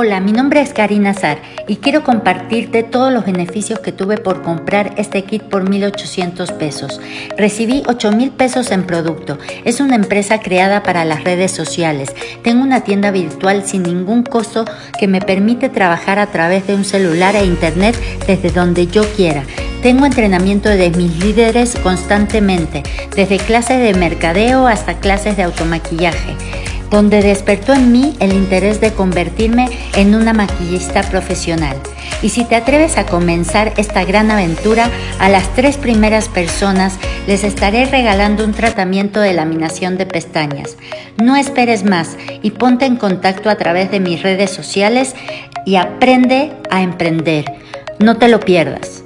Hola, 0.00 0.20
mi 0.20 0.30
nombre 0.30 0.60
es 0.60 0.72
Karina 0.72 1.10
Azar 1.10 1.42
y 1.66 1.78
quiero 1.78 2.04
compartirte 2.04 2.84
todos 2.84 3.12
los 3.12 3.26
beneficios 3.26 3.80
que 3.80 3.90
tuve 3.90 4.16
por 4.16 4.42
comprar 4.42 4.94
este 4.96 5.24
kit 5.24 5.42
por 5.42 5.68
1.800 5.68 6.56
pesos. 6.56 7.00
Recibí 7.36 7.82
8.000 7.82 8.30
pesos 8.30 8.70
en 8.70 8.84
producto. 8.84 9.38
Es 9.64 9.80
una 9.80 9.96
empresa 9.96 10.38
creada 10.38 10.84
para 10.84 11.04
las 11.04 11.24
redes 11.24 11.50
sociales. 11.50 12.14
Tengo 12.44 12.62
una 12.62 12.82
tienda 12.82 13.10
virtual 13.10 13.64
sin 13.64 13.82
ningún 13.82 14.22
costo 14.22 14.66
que 15.00 15.08
me 15.08 15.20
permite 15.20 15.68
trabajar 15.68 16.20
a 16.20 16.28
través 16.28 16.68
de 16.68 16.76
un 16.76 16.84
celular 16.84 17.34
e 17.34 17.44
internet 17.44 17.96
desde 18.24 18.52
donde 18.52 18.86
yo 18.86 19.02
quiera. 19.16 19.42
Tengo 19.82 20.06
entrenamiento 20.06 20.68
de 20.68 20.90
mis 20.90 21.18
líderes 21.18 21.74
constantemente, 21.74 22.84
desde 23.16 23.38
clases 23.38 23.80
de 23.80 23.98
mercadeo 23.98 24.68
hasta 24.68 25.00
clases 25.00 25.36
de 25.36 25.42
automaquillaje 25.42 26.36
donde 26.90 27.22
despertó 27.22 27.74
en 27.74 27.92
mí 27.92 28.16
el 28.20 28.32
interés 28.32 28.80
de 28.80 28.92
convertirme 28.92 29.68
en 29.94 30.14
una 30.14 30.32
maquillista 30.32 31.02
profesional. 31.02 31.76
Y 32.22 32.30
si 32.30 32.44
te 32.44 32.56
atreves 32.56 32.98
a 32.98 33.06
comenzar 33.06 33.72
esta 33.76 34.04
gran 34.04 34.30
aventura, 34.30 34.90
a 35.18 35.28
las 35.28 35.54
tres 35.54 35.76
primeras 35.76 36.28
personas 36.28 36.98
les 37.26 37.44
estaré 37.44 37.86
regalando 37.86 38.44
un 38.44 38.52
tratamiento 38.52 39.20
de 39.20 39.34
laminación 39.34 39.98
de 39.98 40.06
pestañas. 40.06 40.76
No 41.22 41.36
esperes 41.36 41.84
más 41.84 42.16
y 42.42 42.52
ponte 42.52 42.86
en 42.86 42.96
contacto 42.96 43.50
a 43.50 43.56
través 43.56 43.90
de 43.90 44.00
mis 44.00 44.22
redes 44.22 44.50
sociales 44.50 45.14
y 45.64 45.76
aprende 45.76 46.52
a 46.70 46.82
emprender. 46.82 47.44
No 47.98 48.16
te 48.16 48.28
lo 48.28 48.40
pierdas. 48.40 49.04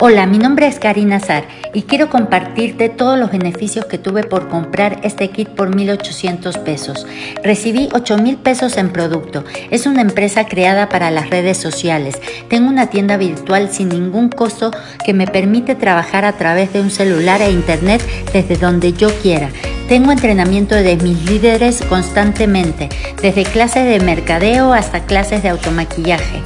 Hola, 0.00 0.26
mi 0.26 0.38
nombre 0.38 0.66
es 0.66 0.80
Karina 0.80 1.16
Azar 1.16 1.46
y 1.72 1.82
quiero 1.82 2.10
compartirte 2.10 2.88
todos 2.88 3.16
los 3.16 3.30
beneficios 3.30 3.84
que 3.84 3.96
tuve 3.96 4.24
por 4.24 4.48
comprar 4.48 4.98
este 5.04 5.30
kit 5.30 5.50
por 5.50 5.72
1.800 5.72 6.64
pesos. 6.64 7.06
Recibí 7.44 7.88
8.000 7.90 8.38
pesos 8.38 8.76
en 8.76 8.90
producto. 8.90 9.44
Es 9.70 9.86
una 9.86 10.02
empresa 10.02 10.48
creada 10.48 10.88
para 10.88 11.12
las 11.12 11.30
redes 11.30 11.58
sociales. 11.58 12.20
Tengo 12.48 12.68
una 12.68 12.88
tienda 12.88 13.16
virtual 13.16 13.70
sin 13.70 13.88
ningún 13.88 14.30
costo 14.30 14.72
que 15.04 15.14
me 15.14 15.28
permite 15.28 15.76
trabajar 15.76 16.24
a 16.24 16.32
través 16.32 16.72
de 16.72 16.80
un 16.80 16.90
celular 16.90 17.40
e 17.40 17.52
internet 17.52 18.02
desde 18.32 18.56
donde 18.56 18.94
yo 18.94 19.10
quiera. 19.22 19.50
Tengo 19.88 20.10
entrenamiento 20.10 20.74
de 20.74 20.96
mis 20.96 21.24
líderes 21.24 21.82
constantemente, 21.82 22.88
desde 23.22 23.44
clases 23.44 23.86
de 23.86 24.04
mercadeo 24.04 24.72
hasta 24.72 25.06
clases 25.06 25.44
de 25.44 25.50
automaquillaje 25.50 26.42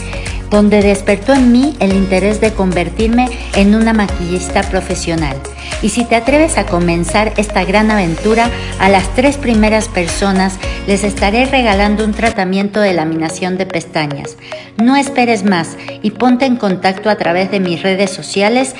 donde 0.51 0.83
despertó 0.83 1.35
en 1.35 1.53
mí 1.53 1.77
el 1.81 1.93
interés 1.93 2.41
de 2.41 2.53
convertirme 2.53 3.29
en 3.55 3.75
una 3.75 3.93
maquillista 3.93 4.63
profesional. 4.63 5.37
Y 5.83 5.91
si 5.91 6.05
te 6.05 6.17
atreves 6.17 6.59
a 6.59 6.67
comenzar 6.67 7.33
esta 7.37 7.65
gran 7.65 7.91
aventura, 7.91 8.51
a 8.81 8.89
las 8.89 9.15
tres 9.15 9.37
primeras 9.37 9.89
personas 9.89 10.59
les 10.87 11.05
estaré 11.05 11.47
regalando 11.47 12.05
un 12.05 12.13
tratamiento 12.13 12.81
de 12.81 12.95
laminación 12.95 13.59
de 13.59 13.67
pestañas. 13.67 14.37
No 14.77 14.97
esperes 14.97 15.45
más 15.45 15.77
y 16.03 16.13
ponte 16.13 16.47
en 16.47 16.57
contacto 16.57 17.11
a 17.11 17.17
través 17.17 17.51
de 17.51 17.61
mis 17.61 17.83
redes 17.83 18.11
sociales 18.11 18.75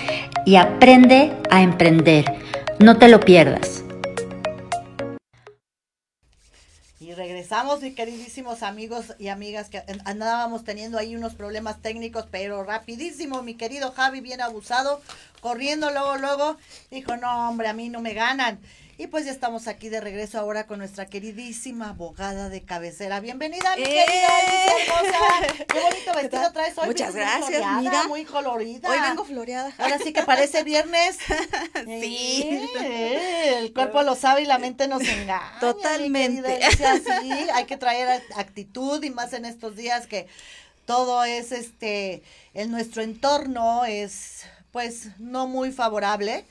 y 0.45 0.57
aprende 0.57 1.33
a 1.51 1.63
emprender. 1.63 2.25
No 2.79 2.97
te 2.97 3.09
lo 3.09 3.21
pierdas. 3.21 3.85
Regresamos, 7.49 7.81
mis 7.81 7.95
queridísimos 7.95 8.63
amigos 8.63 9.15
y 9.19 9.29
amigas, 9.29 9.71
que 9.71 9.83
andábamos 10.05 10.65
teniendo 10.65 10.99
ahí 10.99 11.17
unos 11.17 11.35
problemas 11.35 11.81
técnicos, 11.81 12.27
pero 12.31 12.63
rapidísimo, 12.63 13.43
mi 13.43 13.55
querido 13.55 13.91
Javi, 13.93 14.21
bien 14.21 14.43
abusado, 14.43 15.01
corriendo 15.41 15.91
luego, 15.91 16.19
luego, 16.19 16.59
dijo, 16.91 17.17
no, 17.17 17.49
hombre, 17.49 17.69
a 17.69 17.73
mí 17.73 17.89
no 17.89 18.03
me 18.03 18.13
ganan. 18.13 18.59
Y 19.01 19.07
pues 19.07 19.25
ya 19.25 19.31
estamos 19.31 19.69
aquí 19.69 19.89
de 19.91 20.01
regreso 20.01 20.41
ahora 20.41 20.67
con 20.67 20.81
nuestra 20.81 21.07
queridísima 21.07 21.91
abogada 21.91 22.49
de 22.49 22.63
cabecera. 22.63 23.21
Bienvenida, 23.21 23.77
mi 23.77 23.83
¡Eh! 23.85 24.05
querida 24.05 24.29
Alicia. 24.99 25.67
Qué 25.69 25.81
bonito 25.81 26.15
vestido 26.17 26.53
traes 26.53 26.77
hoy. 26.79 26.87
Muchas 26.89 27.13
muy 27.15 27.21
gracias, 27.21 27.47
floreada, 27.47 27.81
mira. 27.81 28.09
Muy 28.09 28.25
colorida. 28.25 28.91
Hoy 28.91 28.99
vengo 29.01 29.25
floreada. 29.25 29.73
Ahora 29.79 29.99
sí 29.99 30.13
que 30.13 30.25
parece 30.25 30.65
viernes. 30.65 31.17
Sí. 31.87 32.69
Eh, 32.81 33.59
El 33.59 33.73
cuerpo 33.73 34.03
lo 34.03 34.17
sabe 34.17 34.43
y 34.43 34.47
la 34.47 34.59
mente 34.59 34.89
nos 34.89 35.03
engaña. 35.03 35.59
Totalmente. 35.61 36.65
Alicia. 36.65 37.01
Sí, 37.23 37.31
hay 37.55 37.67
que 37.67 37.77
traer 37.77 38.21
actitud 38.35 39.03
y 39.05 39.11
más 39.11 39.33
en 39.33 39.45
estos 39.45 39.77
días 39.77 40.09
que 40.09 40.27
todo 40.87 41.23
es 41.23 41.53
este, 41.53 42.25
en 42.53 42.73
nuestro 42.73 43.03
entorno 43.03 43.85
es 43.85 44.45
pues 44.73 45.19
no 45.19 45.47
muy 45.47 45.71
favorable, 45.71 46.45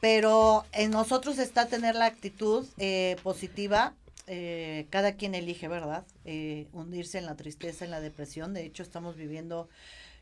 pero 0.00 0.66
en 0.72 0.90
nosotros 0.92 1.38
está 1.38 1.68
tener 1.68 1.94
la 1.94 2.06
actitud 2.06 2.66
eh, 2.78 3.16
positiva. 3.22 3.94
eh, 4.26 4.86
cada 4.90 5.14
quien 5.16 5.34
elige, 5.34 5.68
¿verdad? 5.68 6.06
Eh, 6.24 6.68
hundirse 6.72 7.18
en 7.18 7.26
la 7.26 7.36
tristeza, 7.36 7.84
en 7.86 7.90
la 7.90 8.00
depresión. 8.00 8.52
De 8.54 8.64
hecho, 8.66 8.82
estamos 8.82 9.16
viviendo, 9.16 9.68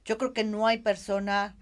yo 0.05 0.19
creo 0.19 0.33
que 0.33 0.45
no 0.45 0.67
hay 0.69 0.79
persona, 0.79 1.57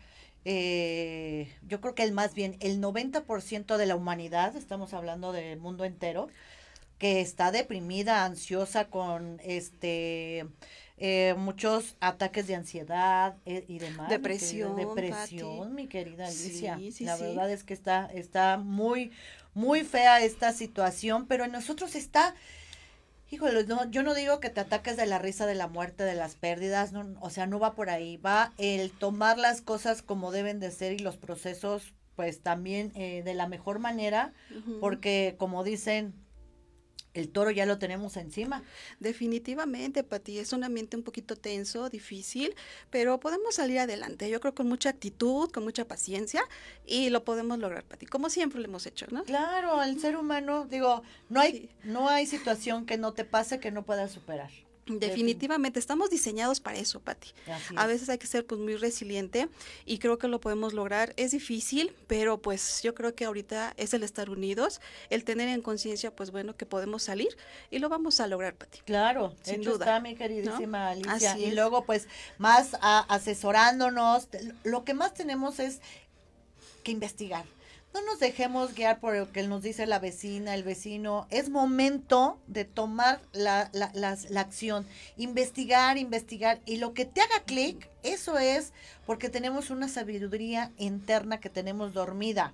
eh, 0.44 1.55
yo 1.62 1.81
creo 1.81 1.94
que 1.94 2.03
el 2.05 2.12
más 2.12 2.35
bien, 2.35 2.57
el 2.61 2.81
90% 2.81 3.77
de 3.79 3.87
la 3.87 3.96
humanidad, 3.96 4.57
estamos 4.57 4.92
hablando 4.94 5.33
del 5.33 5.59
mundo 5.59 5.85
entero, 5.85 6.29
que 6.98 7.20
está 7.20 7.50
deprimida, 7.53 8.24
ansiosa, 8.24 8.87
con 8.90 9.40
este 9.44 10.46
eh, 10.96 11.35
muchos 11.37 11.96
ataques 12.00 12.46
de 12.46 12.54
ansiedad 12.54 13.37
eh, 13.46 13.64
y 13.68 13.78
demás. 13.78 14.16
mi 14.18 14.30
querida, 14.30 14.72
Depresión, 14.72 14.76
Depresión, 14.76 15.59
Pati. 15.59 15.74
mi 15.74 15.88
querida 15.88 16.26
Alicia. 16.28 16.76
Sí, 16.76 16.92
sí, 16.92 17.04
la 17.04 17.16
sí. 17.16 17.22
verdad 17.24 17.50
es 17.50 17.64
que 17.64 17.74
está, 17.74 18.07
está 18.07 18.59
muy, 18.59 19.12
muy 19.54 19.83
fea 19.85 20.22
esta 20.22 20.52
situación, 20.52 21.26
pero 21.26 21.44
en 21.44 21.52
nosotros 21.52 21.94
está, 21.96 22.35
híjole, 23.30 23.64
no, 23.66 23.90
yo 23.90 24.02
no 24.02 24.14
digo 24.14 24.40
que 24.40 24.50
te 24.50 24.61
ataques 24.61 24.96
de 24.96 25.07
la 25.07 25.18
risa, 25.18 25.46
de 25.46 25.54
la 25.57 25.66
muerte, 25.68 26.04
de 26.04 26.14
las 26.14 26.37
pérdidas, 26.37 26.92
no, 26.92 27.18
o 27.20 27.30
sea, 27.30 27.46
no 27.46 27.59
va 27.59 27.74
por 27.74 27.90
ahí, 27.90 28.16
va 28.18 28.52
el 28.59 28.90
tomar 28.92 29.38
las 29.38 29.62
cosas 29.62 30.02
como 30.02 30.30
deben 30.30 30.61
de 30.61 30.70
ser 30.70 30.92
y 30.92 30.98
los 30.98 31.16
procesos, 31.16 31.92
pues 32.16 32.40
también 32.40 32.92
eh, 32.94 33.22
de 33.24 33.35
la 33.35 33.48
mejor 33.48 33.80
manera, 33.80 34.33
porque 34.80 35.35
como 35.38 35.64
dicen, 35.64 36.14
el 37.14 37.29
toro 37.31 37.50
ya 37.50 37.64
lo 37.66 37.79
tenemos 37.79 38.16
encima. 38.16 38.62
Definitivamente, 39.00 40.03
Pati, 40.03 40.38
es 40.38 40.53
un 40.53 40.64
ambiente 40.64 40.96
un 40.96 41.03
poquito 41.03 41.37
tenso, 41.37 41.88
difícil, 41.88 42.55
pero 42.90 43.20
podemos 43.20 43.55
salir 43.55 43.79
adelante. 43.79 44.29
Yo 44.29 44.40
creo 44.40 44.55
con 44.55 44.68
mucha 44.68 44.90
actitud, 44.90 45.50
con 45.50 45.62
mucha 45.64 45.87
paciencia 45.87 46.42
y 46.87 47.11
lo 47.11 47.24
podemos 47.24 47.59
lograr, 47.59 47.85
Pati, 47.85 48.07
como 48.07 48.29
siempre 48.31 48.61
lo 48.61 48.66
hemos 48.66 48.87
hecho, 48.87 49.07
¿no? 49.11 49.24
Claro, 49.24 49.83
el 49.83 50.00
ser 50.00 50.16
humano, 50.16 50.66
digo, 50.66 51.03
no 51.29 51.40
hay, 51.40 51.53
Sí. 51.53 51.70
no 51.85 52.09
hay 52.09 52.27
situación 52.27 52.85
que 52.87 52.98
no 52.98 53.12
te 53.12 53.24
pase 53.24 53.61
que 53.61 53.70
no 53.70 53.85
puedas 53.85 54.11
superar. 54.11 54.50
Definitivamente, 54.86 55.78
estamos 55.78 56.10
diseñados 56.10 56.60
para 56.60 56.78
eso, 56.78 57.00
Pati. 57.00 57.28
Así 57.50 57.74
A 57.76 57.82
es. 57.82 57.88
veces 57.88 58.08
hay 58.10 58.18
que 58.18 58.26
ser 58.26 58.44
pues 58.46 58.60
muy 58.60 58.76
resiliente 58.76 59.48
y 59.86 59.98
creo 59.98 60.18
que 60.18 60.28
lo 60.28 60.40
podemos 60.40 60.74
lograr. 60.74 61.14
Es 61.16 61.30
difícil, 61.30 61.94
pero 62.06 62.38
pues 62.38 62.82
yo 62.82 62.94
creo 62.94 63.14
que 63.14 63.24
ahorita 63.24 63.72
es 63.76 63.94
el 63.94 64.02
estar 64.02 64.28
unidos, 64.28 64.80
el 65.10 65.24
tener 65.24 65.48
en 65.48 65.62
conciencia 65.62 66.14
pues 66.14 66.30
bueno 66.30 66.56
que 66.56 66.66
podemos 66.66 67.02
salir 67.02 67.36
y 67.70 67.78
lo 67.78 67.88
vamos 67.88 68.20
a 68.20 68.26
lograr, 68.26 68.54
Pati. 68.54 68.80
Claro, 68.80 69.34
Sin 69.42 69.62
duda, 69.62 69.84
está 69.86 70.00
mi 70.00 70.14
queridísima 70.16 70.90
Alicia. 70.90 71.32
Así 71.32 71.40
y 71.40 71.44
es. 71.46 71.54
luego, 71.54 71.84
pues, 71.86 72.06
más 72.38 72.76
a- 72.80 73.06
asesorándonos. 73.08 74.28
Lo 74.64 74.84
que 74.84 74.94
más 74.94 75.14
tenemos 75.14 75.58
es 75.60 75.80
que 76.82 76.92
investigar. 76.92 77.44
No 77.94 78.02
nos 78.04 78.18
dejemos 78.18 78.74
guiar 78.74 78.98
por 78.98 79.14
lo 79.16 79.30
que 79.30 79.44
nos 79.46 79.62
dice 79.62 79.87
la 79.87 80.00
vecina, 80.00 80.54
el 80.57 80.64
vecino. 80.64 81.28
Es 81.30 81.48
momento 81.48 82.40
de 82.48 82.64
tomar 82.64 83.20
la, 83.33 83.70
la, 83.72 83.92
las- 83.94 84.30
la 84.30 84.40
acción. 84.40 84.85
Investigar, 85.16 85.96
investigar. 85.96 86.61
Y 86.66 86.78
lo 86.78 86.92
que 86.92 87.04
te 87.04 87.20
haga 87.20 87.44
clic, 87.46 87.88
eso 88.02 88.37
es 88.37 88.72
porque 89.07 89.28
tenemos 89.30 89.70
una 89.70 89.88
sabiduría 89.88 90.72
interna 90.76 91.38
que 91.38 91.50
tenemos 91.50 91.94
dormida. 91.94 92.52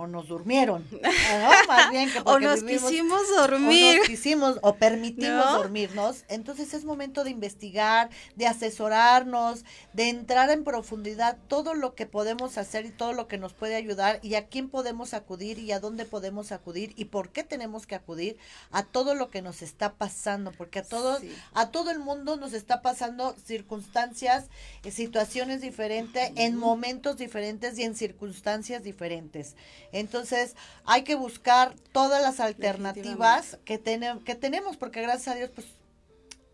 O 0.00 0.06
nos 0.06 0.28
durmieron. 0.28 0.86
¿no? 0.92 1.50
Más 1.66 1.90
bien 1.90 2.08
que 2.12 2.20
O 2.24 2.38
nos 2.38 2.62
vivimos- 2.62 2.88
quisimos 2.88 3.22
o 3.36 3.40
dormir. 3.40 3.98
nos 3.98 4.06
quisimos 4.06 4.58
o 4.62 4.76
permitimos 4.76 5.44
¿No? 5.44 5.58
dormirnos. 5.58 6.24
Entonces 6.28 6.72
es 6.72 6.84
momento 6.84 7.24
de 7.24 7.30
investigar, 7.30 8.08
de 8.36 8.46
asesorarnos, 8.46 9.64
de 9.92 10.08
entrar 10.08 10.50
en 10.50 10.62
profundidad 10.62 11.36
todo 11.48 11.74
lo 11.74 11.96
que 11.96 12.06
podemos 12.06 12.58
hacer 12.58 12.86
y 12.86 12.90
todo 12.90 13.12
lo 13.12 13.26
que 13.26 13.38
nos 13.38 13.54
puede 13.54 13.74
ayudar 13.74 14.20
y 14.22 14.36
a 14.36 14.46
quién 14.46 14.68
podemos 14.68 15.14
acudir 15.14 15.58
y 15.58 15.72
a 15.72 15.80
dónde 15.80 16.04
podemos 16.04 16.52
acudir 16.52 16.92
y 16.96 17.06
por 17.06 17.30
qué 17.30 17.42
tenemos 17.42 17.86
que 17.88 17.96
acudir 17.96 18.36
a 18.70 18.84
todo 18.84 19.16
lo 19.16 19.30
que 19.30 19.42
nos 19.42 19.62
está 19.62 19.94
pasando, 19.94 20.52
porque 20.52 20.78
a 20.78 20.84
todos 20.84 21.20
Sí. 21.20 21.34
a 21.54 21.70
todo 21.70 21.90
el 21.90 21.98
mundo 21.98 22.36
nos 22.36 22.52
está 22.52 22.82
pasando 22.82 23.34
circunstancias, 23.44 24.46
eh, 24.84 24.90
situaciones 24.92 25.60
diferentes, 25.60 26.30
en 26.36 26.56
momentos 26.56 27.16
diferentes 27.16 27.78
y 27.78 27.82
en 27.82 27.96
circunstancias 27.96 28.82
diferentes. 28.84 29.56
Entonces, 29.92 30.54
hay 30.84 31.02
que 31.02 31.14
buscar 31.14 31.74
todas 31.92 32.22
las 32.22 32.40
alternativas 32.40 33.58
que, 33.64 33.78
tene- 33.78 34.18
que 34.24 34.34
tenemos, 34.34 34.76
porque 34.76 35.02
gracias 35.02 35.28
a 35.28 35.34
Dios, 35.38 35.50
pues, 35.54 35.66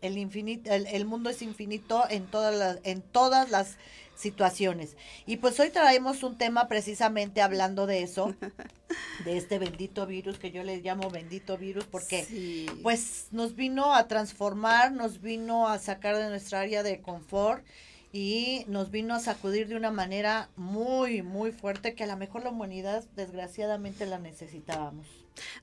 el 0.01 0.17
infinito, 0.17 0.71
el, 0.71 0.85
el 0.87 1.05
mundo 1.05 1.29
es 1.29 1.41
infinito 1.41 2.05
en 2.09 2.27
todas 2.27 2.53
las, 2.55 2.77
en 2.83 3.01
todas 3.01 3.49
las 3.49 3.77
situaciones. 4.15 4.95
Y 5.25 5.37
pues 5.37 5.59
hoy 5.59 5.69
traemos 5.71 6.23
un 6.23 6.37
tema 6.37 6.67
precisamente 6.67 7.41
hablando 7.41 7.85
de 7.87 8.03
eso, 8.03 8.33
de 9.25 9.37
este 9.37 9.57
bendito 9.59 10.05
virus 10.05 10.37
que 10.37 10.51
yo 10.51 10.63
le 10.63 10.77
llamo 10.77 11.09
bendito 11.09 11.57
virus, 11.57 11.85
porque 11.85 12.23
Sí. 12.23 12.67
pues 12.83 13.27
nos 13.31 13.55
vino 13.55 13.93
a 13.95 14.07
transformar, 14.07 14.91
nos 14.91 15.21
vino 15.21 15.67
a 15.67 15.79
sacar 15.79 16.15
de 16.17 16.29
nuestra 16.29 16.61
área 16.61 16.83
de 16.83 17.01
confort 17.01 17.65
y 18.15 18.63
nos 18.69 18.91
vino 18.91 19.13
a 19.13 19.19
sacudir 19.19 19.67
de 19.67 19.75
una 19.75 19.91
manera 19.91 20.49
muy, 20.55 21.21
muy 21.21 21.51
fuerte 21.51 21.95
que 21.95 22.05
a 22.05 22.07
lo 22.07 22.15
mejor 22.15 22.45
la 22.45 22.49
humanidad 22.49 23.03
desgraciadamente 23.13 24.05
la 24.05 24.19
necesitábamos. 24.19 25.05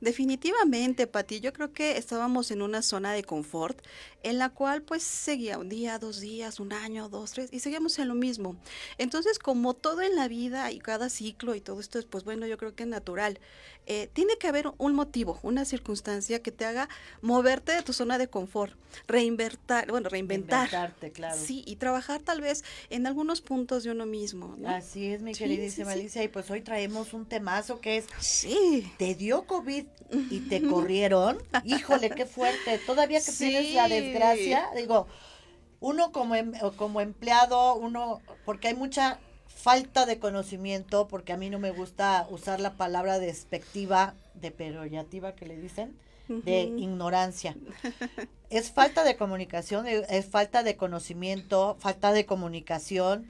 Definitivamente, 0.02 1.06
Pati, 1.06 1.40
yo 1.40 1.54
creo 1.54 1.72
que 1.72 1.96
estábamos 1.96 2.50
en 2.50 2.60
una 2.60 2.82
zona 2.82 3.14
de 3.14 3.24
confort 3.24 3.80
en 4.22 4.36
la 4.36 4.50
cual 4.50 4.82
pues 4.82 5.02
seguía 5.02 5.58
un 5.58 5.70
día, 5.70 5.98
dos 5.98 6.20
días, 6.20 6.60
un 6.60 6.74
año, 6.74 7.08
dos, 7.08 7.32
tres 7.32 7.48
y 7.52 7.60
seguíamos 7.60 7.98
en 7.98 8.08
lo 8.08 8.14
mismo. 8.14 8.56
Entonces, 8.98 9.38
como 9.38 9.72
todo 9.72 10.02
en 10.02 10.14
la 10.14 10.28
vida 10.28 10.70
y 10.70 10.78
cada 10.78 11.08
ciclo 11.08 11.54
y 11.54 11.62
todo 11.62 11.80
esto 11.80 11.98
es 11.98 12.04
pues 12.04 12.24
bueno, 12.24 12.46
yo 12.46 12.58
creo 12.58 12.74
que 12.74 12.82
es 12.82 12.88
natural. 12.88 13.40
Eh, 13.86 14.08
tiene 14.12 14.36
que 14.38 14.46
haber 14.46 14.70
un 14.78 14.94
motivo, 14.94 15.40
una 15.42 15.64
circunstancia 15.64 16.40
que 16.40 16.52
te 16.52 16.64
haga 16.64 16.88
moverte 17.20 17.72
de 17.72 17.82
tu 17.82 17.92
zona 17.92 18.16
de 18.16 18.28
confort, 18.28 18.74
reinventar, 19.08 19.90
bueno, 19.90 20.08
reinventar. 20.08 20.66
Inventarte, 20.66 21.10
claro. 21.10 21.36
Sí, 21.36 21.64
y 21.66 21.76
trabajar 21.76 22.20
tal 22.22 22.40
vez 22.40 22.62
en 22.90 23.08
algunos 23.08 23.40
puntos 23.40 23.82
de 23.82 23.90
uno 23.90 24.06
mismo, 24.06 24.54
¿no? 24.56 24.68
Así 24.68 25.06
es, 25.06 25.20
mi 25.22 25.34
Sí, 25.34 25.42
queridísima 25.42 25.90
sí, 25.90 25.94
sí. 25.94 26.00
Alicia, 26.00 26.22
y 26.22 26.28
pues 26.28 26.48
hoy 26.50 26.60
traemos 26.60 27.12
un 27.12 27.26
temazo 27.26 27.80
que 27.80 27.96
es 27.96 28.06
Sí. 28.20 28.88
¿Te 28.98 29.16
dio 29.16 29.46
COVID 29.46 29.86
y 30.30 30.40
te 30.48 30.62
corrieron? 30.62 31.38
Híjole, 31.64 32.10
qué 32.10 32.24
fuerte. 32.26 32.78
Todavía 32.86 33.20
que 33.20 33.32
tienes 33.32 33.74
la 33.74 33.88
desgracia, 33.88 34.68
digo, 34.76 35.08
uno 35.80 36.12
como, 36.12 36.36
em- 36.36 36.52
como 36.76 37.00
empleado, 37.00 37.74
uno, 37.74 38.22
porque 38.44 38.68
hay 38.68 38.74
mucha 38.74 39.18
falta 39.62 40.06
de 40.06 40.18
conocimiento, 40.18 41.06
porque 41.08 41.32
a 41.32 41.36
mí 41.36 41.48
no 41.50 41.58
me 41.60 41.70
gusta 41.70 42.26
usar 42.30 42.58
la 42.60 42.72
palabra 42.72 43.18
despectiva, 43.20 44.14
de 44.34 44.50
peyorativa 44.50 45.34
que 45.36 45.46
le 45.46 45.56
dicen, 45.56 45.96
de 46.28 46.62
ignorancia. 46.62 47.56
Es 48.50 48.70
falta 48.70 49.02
de 49.02 49.16
comunicación, 49.16 49.86
es 49.86 50.26
falta 50.26 50.62
de 50.62 50.76
conocimiento, 50.76 51.74
falta 51.80 52.12
de 52.12 52.26
comunicación, 52.26 53.26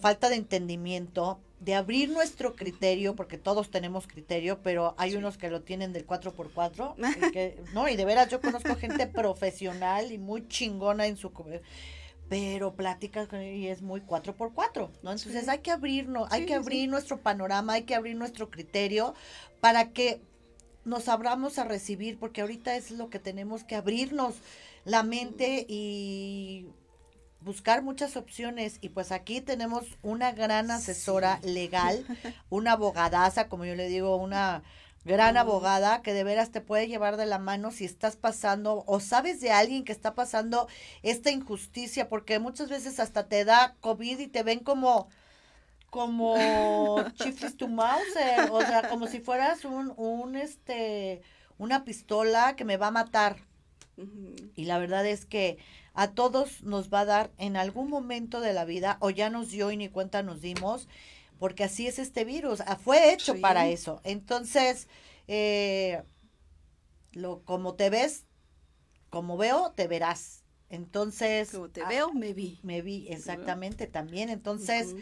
falta 0.00 0.30
de 0.30 0.36
entendimiento, 0.36 1.40
de 1.60 1.74
abrir 1.74 2.08
nuestro 2.08 2.56
criterio, 2.56 3.14
porque 3.14 3.36
todos 3.36 3.70
tenemos 3.70 4.06
criterio, 4.06 4.60
pero 4.62 4.94
hay 4.96 5.14
unos 5.14 5.36
que 5.36 5.50
lo 5.50 5.60
tienen 5.60 5.92
del 5.92 6.06
4x4. 6.06 6.94
y 7.28 7.32
que- 7.32 7.62
no, 7.74 7.86
y 7.86 7.96
de 7.96 8.04
veras 8.06 8.30
yo 8.30 8.40
conozco 8.40 8.74
gente 8.76 9.06
profesional 9.06 10.10
y 10.10 10.16
muy 10.16 10.48
chingona 10.48 11.06
en 11.06 11.18
su... 11.18 11.30
Pero 12.32 12.72
plática 12.74 13.26
con 13.26 13.42
y 13.42 13.68
es 13.68 13.82
muy 13.82 14.00
4x4, 14.00 14.90
¿no? 15.02 15.12
Entonces 15.12 15.44
Sí. 15.44 15.50
hay 15.50 15.58
que 15.58 15.70
abrirnos, 15.70 16.32
hay 16.32 16.42
que 16.42 16.54
sí, 16.54 16.54
abrir 16.54 16.88
nuestro 16.88 17.20
panorama, 17.20 17.74
hay 17.74 17.82
que 17.82 17.94
abrir 17.94 18.16
nuestro 18.16 18.48
criterio 18.50 19.14
para 19.60 19.90
que 19.90 20.22
nos 20.86 21.08
abramos 21.08 21.58
a 21.58 21.64
recibir, 21.64 22.18
porque 22.18 22.40
ahorita 22.40 22.74
es 22.74 22.90
lo 22.90 23.10
que 23.10 23.18
tenemos 23.18 23.64
que 23.64 23.76
abrirnos 23.76 24.36
la 24.86 25.02
mente 25.02 25.66
y 25.68 26.68
buscar 27.42 27.82
muchas 27.82 28.16
opciones. 28.16 28.78
Y 28.80 28.88
pues 28.88 29.12
aquí 29.12 29.42
tenemos 29.42 29.84
una 30.02 30.32
gran 30.32 30.70
asesora 30.70 31.38
legal, 31.42 32.02
una 32.48 32.72
abogadaza, 32.72 33.48
como 33.48 33.66
yo 33.66 33.74
le 33.74 33.88
digo, 33.88 34.16
una 34.16 34.62
gran 35.04 35.36
abogada 35.36 36.02
que 36.02 36.14
de 36.14 36.24
veras 36.24 36.50
te 36.50 36.60
puede 36.60 36.88
llevar 36.88 37.16
de 37.16 37.26
la 37.26 37.38
mano 37.38 37.70
si 37.70 37.84
estás 37.84 38.16
pasando 38.16 38.84
o 38.86 39.00
sabes 39.00 39.40
de 39.40 39.50
alguien 39.50 39.84
que 39.84 39.92
está 39.92 40.14
pasando 40.14 40.68
esta 41.02 41.30
injusticia, 41.30 42.08
porque 42.08 42.38
muchas 42.38 42.68
veces 42.68 43.00
hasta 43.00 43.28
te 43.28 43.44
da 43.44 43.74
COVID 43.80 44.18
y 44.18 44.28
te 44.28 44.42
ven 44.42 44.60
como 44.60 45.08
como 45.90 46.36
chiflis 47.16 47.58
to 47.58 47.68
Mauser, 47.68 48.50
o 48.50 48.60
sea, 48.62 48.88
como 48.88 49.06
si 49.08 49.20
fueras 49.20 49.66
un, 49.66 49.92
un, 49.98 50.36
este, 50.36 51.20
una 51.58 51.84
pistola 51.84 52.56
que 52.56 52.64
me 52.64 52.78
va 52.78 52.86
a 52.86 52.92
matar. 52.92 53.36
Y 54.56 54.64
la 54.64 54.78
verdad 54.78 55.04
es 55.04 55.26
que 55.26 55.58
a 55.92 56.12
todos 56.12 56.62
nos 56.62 56.90
va 56.90 57.00
a 57.00 57.04
dar 57.04 57.30
en 57.36 57.58
algún 57.58 57.90
momento 57.90 58.40
de 58.40 58.54
la 58.54 58.64
vida, 58.64 58.96
o 59.00 59.10
ya 59.10 59.28
nos 59.28 59.50
dio 59.50 59.70
y 59.70 59.76
ni 59.76 59.90
cuenta 59.90 60.22
nos 60.22 60.40
dimos, 60.40 60.88
porque 61.38 61.64
así 61.64 61.86
es 61.86 61.98
este 61.98 62.24
virus, 62.24 62.60
ah, 62.62 62.76
fue 62.76 63.12
hecho 63.12 63.40
para 63.40 63.68
eso. 63.68 64.00
Entonces, 64.04 64.88
eh, 65.28 66.02
lo, 67.12 67.42
como 67.44 67.74
te 67.74 67.90
ves, 67.90 68.24
como 69.10 69.36
veo, 69.36 69.72
te 69.72 69.88
verás. 69.88 70.42
Entonces. 70.70 71.50
Como 71.50 71.68
te 71.68 71.84
veo, 71.84 72.12
me 72.12 72.32
vi. 72.32 72.58
Me 72.62 72.80
vi, 72.80 73.06
exactamente, 73.08 73.86
también. 73.86 74.30
Entonces, 74.30 74.94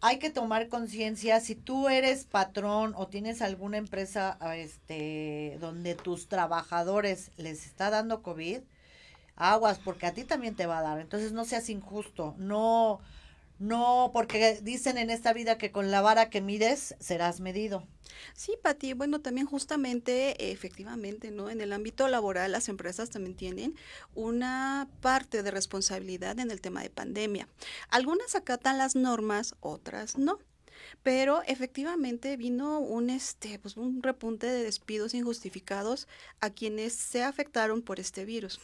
hay 0.00 0.18
que 0.18 0.30
tomar 0.30 0.68
conciencia. 0.68 1.40
Si 1.40 1.54
tú 1.54 1.88
eres 1.88 2.24
patrón 2.24 2.94
o 2.96 3.06
tienes 3.06 3.40
alguna 3.40 3.76
empresa 3.76 4.36
este, 4.56 5.56
donde 5.60 5.94
tus 5.94 6.28
trabajadores 6.28 7.30
les 7.36 7.64
está 7.64 7.90
dando 7.90 8.22
COVID, 8.22 8.58
aguas, 9.36 9.78
porque 9.78 10.06
a 10.06 10.14
ti 10.14 10.24
también 10.24 10.56
te 10.56 10.66
va 10.66 10.78
a 10.78 10.82
dar. 10.82 11.00
Entonces, 11.00 11.32
no 11.32 11.44
seas 11.44 11.70
injusto. 11.70 12.34
No 12.36 13.00
no, 13.64 14.10
porque 14.12 14.58
dicen 14.62 14.98
en 14.98 15.08
esta 15.08 15.32
vida 15.32 15.56
que 15.56 15.72
con 15.72 15.90
la 15.90 16.02
vara 16.02 16.28
que 16.28 16.42
mides 16.42 16.94
serás 17.00 17.40
medido. 17.40 17.86
Sí, 18.34 18.52
Pati, 18.62 18.92
bueno, 18.92 19.22
también 19.22 19.46
justamente, 19.46 20.52
efectivamente, 20.52 21.30
¿no? 21.30 21.48
En 21.48 21.62
el 21.62 21.72
ámbito 21.72 22.06
laboral 22.08 22.52
las 22.52 22.68
empresas 22.68 23.08
también 23.08 23.34
tienen 23.34 23.74
una 24.14 24.86
parte 25.00 25.42
de 25.42 25.50
responsabilidad 25.50 26.38
en 26.40 26.50
el 26.50 26.60
tema 26.60 26.82
de 26.82 26.90
pandemia. 26.90 27.48
Algunas 27.88 28.34
acatan 28.34 28.76
las 28.76 28.96
normas, 28.96 29.54
otras 29.60 30.18
no. 30.18 30.38
Pero 31.02 31.42
efectivamente 31.46 32.36
vino 32.36 32.80
un 32.80 33.08
este 33.08 33.58
pues 33.58 33.78
un 33.78 34.02
repunte 34.02 34.46
de 34.46 34.62
despidos 34.62 35.14
injustificados 35.14 36.06
a 36.40 36.50
quienes 36.50 36.92
se 36.92 37.22
afectaron 37.22 37.80
por 37.80 37.98
este 37.98 38.26
virus. 38.26 38.60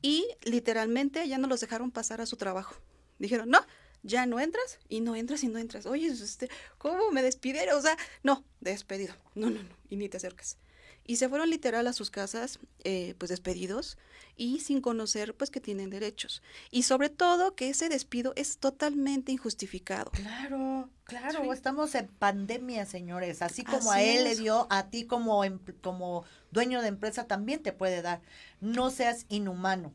Y 0.00 0.28
literalmente 0.44 1.26
ya 1.26 1.38
no 1.38 1.48
los 1.48 1.60
dejaron 1.60 1.90
pasar 1.90 2.20
a 2.20 2.26
su 2.26 2.36
trabajo. 2.36 2.76
Dijeron, 3.18 3.50
"No, 3.50 3.66
ya 4.08 4.26
no 4.26 4.40
entras 4.40 4.80
y 4.88 5.00
no 5.00 5.14
entras 5.14 5.44
y 5.44 5.48
no 5.48 5.58
entras. 5.58 5.86
Oye, 5.86 6.08
este, 6.08 6.48
¿cómo 6.78 7.10
me 7.12 7.22
despidieron? 7.22 7.78
O 7.78 7.82
sea, 7.82 7.96
no, 8.22 8.44
despedido. 8.60 9.14
No, 9.34 9.50
no, 9.50 9.62
no, 9.62 9.76
y 9.88 9.96
ni 9.96 10.08
te 10.08 10.16
acercas. 10.16 10.58
Y 11.06 11.16
se 11.16 11.28
fueron 11.28 11.48
literal 11.48 11.86
a 11.86 11.94
sus 11.94 12.10
casas, 12.10 12.58
eh, 12.84 13.14
pues 13.18 13.30
despedidos 13.30 13.96
y 14.36 14.60
sin 14.60 14.80
conocer, 14.80 15.34
pues 15.34 15.50
que 15.50 15.60
tienen 15.60 15.88
derechos. 15.88 16.42
Y 16.70 16.82
sobre 16.82 17.08
todo 17.08 17.54
que 17.54 17.70
ese 17.70 17.88
despido 17.88 18.34
es 18.36 18.58
totalmente 18.58 19.32
injustificado. 19.32 20.10
Claro, 20.10 20.90
claro, 21.04 21.52
estamos 21.52 21.94
en 21.94 22.08
pandemia, 22.08 22.84
señores. 22.84 23.40
Así 23.40 23.64
como 23.64 23.90
a 23.90 24.02
él 24.02 24.24
le 24.24 24.36
dio, 24.36 24.66
a 24.70 24.90
ti 24.90 25.06
como, 25.06 25.44
em, 25.44 25.58
como 25.80 26.24
dueño 26.50 26.82
de 26.82 26.88
empresa 26.88 27.26
también 27.26 27.62
te 27.62 27.72
puede 27.72 28.02
dar. 28.02 28.20
No 28.60 28.90
seas 28.90 29.24
inhumano. 29.30 29.94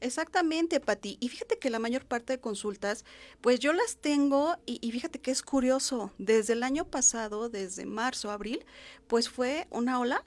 Exactamente, 0.00 0.80
Pati. 0.80 1.16
Y 1.20 1.28
fíjate 1.28 1.58
que 1.58 1.70
la 1.70 1.78
mayor 1.78 2.04
parte 2.04 2.34
de 2.34 2.40
consultas, 2.40 3.04
pues 3.40 3.60
yo 3.60 3.72
las 3.72 3.96
tengo 3.96 4.56
y, 4.66 4.90
fíjate 4.90 5.20
que 5.20 5.30
es 5.30 5.42
curioso. 5.42 6.12
Desde 6.18 6.52
el 6.54 6.62
año 6.62 6.84
pasado, 6.84 7.48
desde 7.48 7.86
marzo, 7.86 8.30
abril, 8.30 8.64
pues 9.06 9.28
fue 9.28 9.66
una 9.70 9.98
ola 9.98 10.24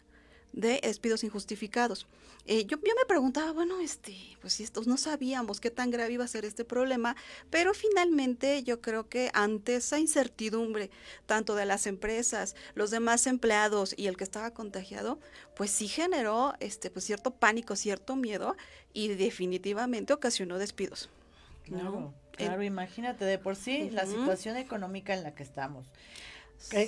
de 0.54 0.80
despidos 0.84 1.24
injustificados. 1.24 2.08
Eh, 2.46 2.66
yo, 2.66 2.78
yo, 2.78 2.94
me 2.96 3.06
preguntaba, 3.08 3.52
bueno, 3.52 3.80
este, 3.80 4.16
pues 4.42 4.54
si 4.54 4.64
estos 4.64 4.88
no 4.88 4.98
sabíamos 4.98 5.60
qué 5.60 5.70
tan 5.70 5.92
grave 5.92 6.14
iba 6.14 6.26
a 6.26 6.28
ser 6.28 6.44
este 6.44 6.66
problema, 6.66 7.16
pero 7.50 7.74
finalmente 7.74 8.64
yo 8.64 8.82
creo 8.82 9.08
que 9.08 9.30
ante 9.34 9.76
esa 9.76 10.00
incertidumbre, 10.00 10.90
tanto 11.26 11.56
de 11.56 11.66
las 11.66 11.86
empresas, 11.86 12.56
los 12.74 12.90
demás 12.90 13.28
empleados 13.28 13.94
y 13.96 14.08
el 14.08 14.18
que 14.18 14.24
estaba 14.24 14.52
contagiado, 14.52 15.20
pues 15.56 15.72
sí 15.72 15.88
generó 15.88 16.56
este, 16.60 16.90
pues 16.90 17.06
cierto 17.06 17.32
pánico, 17.32 17.76
cierto 17.76 18.16
miedo 18.16 18.56
y 18.94 19.10
definitivamente 19.10 20.14
ocasionó 20.14 20.58
despidos. 20.58 21.10
Claro, 21.64 22.14
claro, 22.32 22.64
imagínate 22.64 23.24
de 23.24 23.38
por 23.38 23.56
sí 23.56 23.90
la 23.92 24.06
situación 24.06 24.58
económica 24.58 25.14
en 25.14 25.24
la 25.24 25.36
que 25.36 25.44
estamos. 25.44 25.86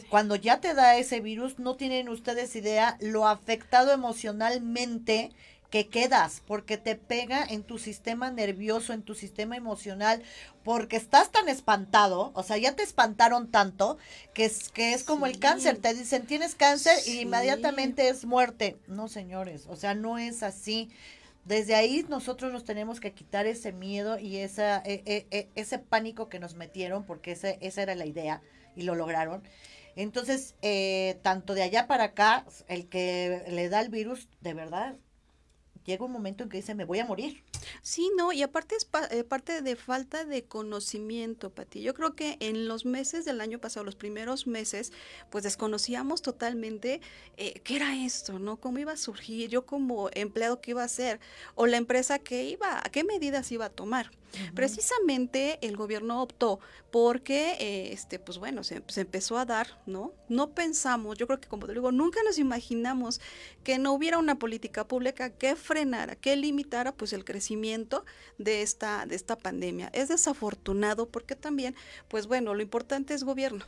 Cuando 0.10 0.36
ya 0.36 0.60
te 0.60 0.74
da 0.74 0.98
ese 0.98 1.20
virus, 1.20 1.60
no 1.60 1.76
tienen 1.76 2.10
ustedes 2.10 2.56
idea 2.56 2.98
lo 3.00 3.28
afectado 3.28 3.92
emocionalmente 3.92 5.32
que 5.74 5.88
quedas, 5.88 6.44
porque 6.46 6.78
te 6.78 6.96
pega 6.96 7.44
en 7.44 7.64
tu 7.64 7.80
sistema 7.80 8.30
nervioso, 8.30 8.94
en 8.94 9.02
tu 9.02 9.16
sistema 9.16 9.58
emocional, 9.58 10.22
porque 10.64 10.98
estás 10.98 11.32
tan 11.32 11.50
espantado, 11.50 12.32
o 12.36 12.44
sea, 12.44 12.60
ya 12.60 12.76
te 12.76 12.84
espantaron 12.84 13.50
tanto, 13.50 13.98
que 14.36 14.46
es, 14.46 14.70
que 14.70 14.94
es 14.94 15.04
como 15.04 15.26
el 15.26 15.40
cáncer, 15.40 15.80
te 15.80 15.96
dicen 15.96 16.28
tienes 16.28 16.54
cáncer 16.54 16.96
y 17.08 17.22
inmediatamente 17.22 18.08
es 18.08 18.24
muerte. 18.24 18.78
No, 18.86 19.08
señores, 19.08 19.66
o 19.68 19.76
sea, 19.76 19.96
no 19.96 20.20
es 20.20 20.44
así. 20.44 20.92
Desde 21.46 21.74
ahí 21.74 22.06
nosotros 22.08 22.54
nos 22.54 22.66
tenemos 22.66 23.00
que 23.00 23.12
quitar 23.12 23.48
ese 23.48 23.72
miedo 23.72 24.20
y 24.20 24.38
esa, 24.38 24.78
e, 24.86 25.02
e, 25.08 25.26
e, 25.32 25.50
ese 25.56 25.80
pánico 25.80 26.30
que 26.30 26.38
nos 26.38 26.54
metieron, 26.54 27.04
porque 27.04 27.32
esa, 27.32 27.50
esa 27.50 27.82
era 27.82 27.96
la 27.96 28.06
idea 28.06 28.44
y 28.76 28.84
lo 28.84 28.96
lograron. 28.96 29.44
Entonces, 29.96 30.56
eh, 30.62 31.20
tanto 31.22 31.54
de 31.54 31.64
allá 31.64 31.88
para 31.88 32.06
acá, 32.06 32.46
el 32.68 32.90
que 32.90 33.44
le 33.48 33.70
da 33.70 33.82
el 33.82 33.90
virus, 33.90 34.28
de 34.42 34.54
verdad, 34.54 34.96
llega 35.86 36.06
un 36.06 36.12
momento 36.12 36.44
en 36.44 36.50
que 36.50 36.58
dice, 36.58 36.76
me 36.76 36.86
voy 36.86 37.00
a 37.00 37.06
morir. 37.06 37.44
Sí, 37.82 38.12
no, 38.18 38.32
y 38.32 38.42
aparte 38.42 38.76
es 38.76 38.88
eh, 39.12 39.24
parte 39.24 39.62
de 39.62 39.76
falta 39.76 40.26
de 40.26 40.44
conocimiento, 40.44 41.50
Pati. 41.50 41.82
Yo 41.82 41.94
creo 41.94 42.16
que 42.16 42.38
en 42.40 42.68
los 42.68 42.86
meses 42.86 43.26
del 43.26 43.42
año 43.42 43.60
pasado, 43.60 43.84
los 43.84 43.96
primeros 43.96 44.48
meses, 44.48 44.92
pues 45.30 45.44
desconocíamos 45.44 46.22
totalmente 46.22 47.02
eh, 47.38 47.62
qué 47.64 47.78
era 47.78 47.96
esto, 47.96 48.40
¿no? 48.40 48.58
Cómo 48.58 48.80
iba 48.80 48.92
a 48.92 48.98
surgir, 48.98 49.50
yo 49.50 49.66
como 49.66 50.10
empleado 50.14 50.62
qué 50.62 50.72
iba 50.72 50.82
a 50.82 50.86
hacer, 50.86 51.20
o 51.56 51.66
la 51.66 51.78
empresa 51.78 52.20
qué 52.20 52.44
iba, 52.46 52.80
a 52.80 52.90
qué 52.90 53.04
medidas 53.04 53.52
iba 53.52 53.66
a 53.66 53.70
tomar. 53.70 54.12
Precisamente 54.56 55.60
el 55.62 55.78
gobierno 55.78 56.22
optó 56.22 56.60
porque, 56.92 57.56
eh, 57.60 57.94
este, 57.94 58.20
pues 58.20 58.40
bueno, 58.40 58.64
se, 58.64 58.82
empezó 58.96 59.38
a 59.38 59.46
dar, 59.46 59.80
¿no? 59.86 60.14
No 60.28 60.52
pensamos, 60.52 61.18
yo 61.18 61.28
creo 61.28 61.40
que 61.40 61.48
como 61.48 61.68
te 61.68 61.74
digo, 61.74 61.92
nunca 61.92 62.20
nos 62.24 62.40
imaginamos 62.40 63.22
que 63.64 63.78
no 63.78 63.94
hubiera 63.94 64.18
una 64.18 64.40
política 64.40 64.88
pública 64.88 65.30
que 65.30 65.56
frenara, 65.74 66.16
que 66.16 66.36
limitara, 66.36 66.92
pues 66.92 67.14
el 67.14 67.26
crecimiento 67.26 68.06
de 68.38 68.62
esta, 68.62 69.08
de 69.08 69.16
esta 69.16 69.36
pandemia. 69.36 69.90
Es 69.92 70.08
desafortunado 70.08 71.10
porque 71.10 71.36
también, 71.36 71.76
pues 72.10 72.28
bueno, 72.28 72.54
lo 72.54 72.62
importante 72.62 73.16
es 73.16 73.24
gobierno. 73.24 73.66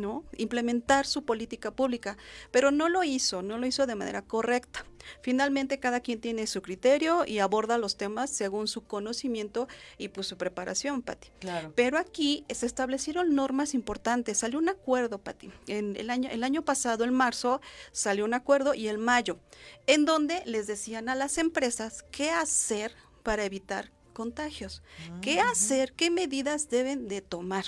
¿No? 0.00 0.24
Implementar 0.36 1.06
su 1.06 1.24
política 1.24 1.70
pública, 1.70 2.16
pero 2.50 2.70
no 2.70 2.88
lo 2.88 3.04
hizo, 3.04 3.42
no 3.42 3.58
lo 3.58 3.66
hizo 3.66 3.86
de 3.86 3.94
manera 3.94 4.22
correcta. 4.22 4.84
Finalmente, 5.22 5.80
cada 5.80 6.00
quien 6.00 6.20
tiene 6.20 6.46
su 6.46 6.62
criterio 6.62 7.24
y 7.26 7.38
aborda 7.38 7.78
los 7.78 7.96
temas 7.96 8.30
según 8.30 8.68
su 8.68 8.84
conocimiento 8.84 9.68
y 9.98 10.08
pues 10.08 10.26
su 10.26 10.36
preparación, 10.36 11.02
Pati. 11.02 11.28
Claro. 11.40 11.72
Pero 11.74 11.98
aquí 11.98 12.44
se 12.50 12.66
establecieron 12.66 13.34
normas 13.34 13.74
importantes. 13.74 14.38
Salió 14.38 14.58
un 14.58 14.68
acuerdo, 14.68 15.18
Pati. 15.18 15.50
En 15.66 15.96
el 15.96 16.10
año, 16.10 16.28
el 16.30 16.44
año 16.44 16.62
pasado, 16.62 17.04
en 17.04 17.14
marzo, 17.14 17.60
salió 17.92 18.24
un 18.24 18.34
acuerdo 18.34 18.74
y 18.74 18.88
en 18.88 19.00
mayo, 19.00 19.38
en 19.86 20.04
donde 20.04 20.42
les 20.46 20.66
decían 20.66 21.08
a 21.08 21.14
las 21.14 21.38
empresas 21.38 22.04
qué 22.10 22.30
hacer 22.30 22.94
para 23.22 23.44
evitar 23.44 23.90
contagios. 24.10 24.82
¿Qué 25.22 25.40
hacer? 25.40 25.92
¿Qué 25.92 26.10
medidas 26.10 26.68
deben 26.68 27.08
de 27.08 27.20
tomar? 27.20 27.66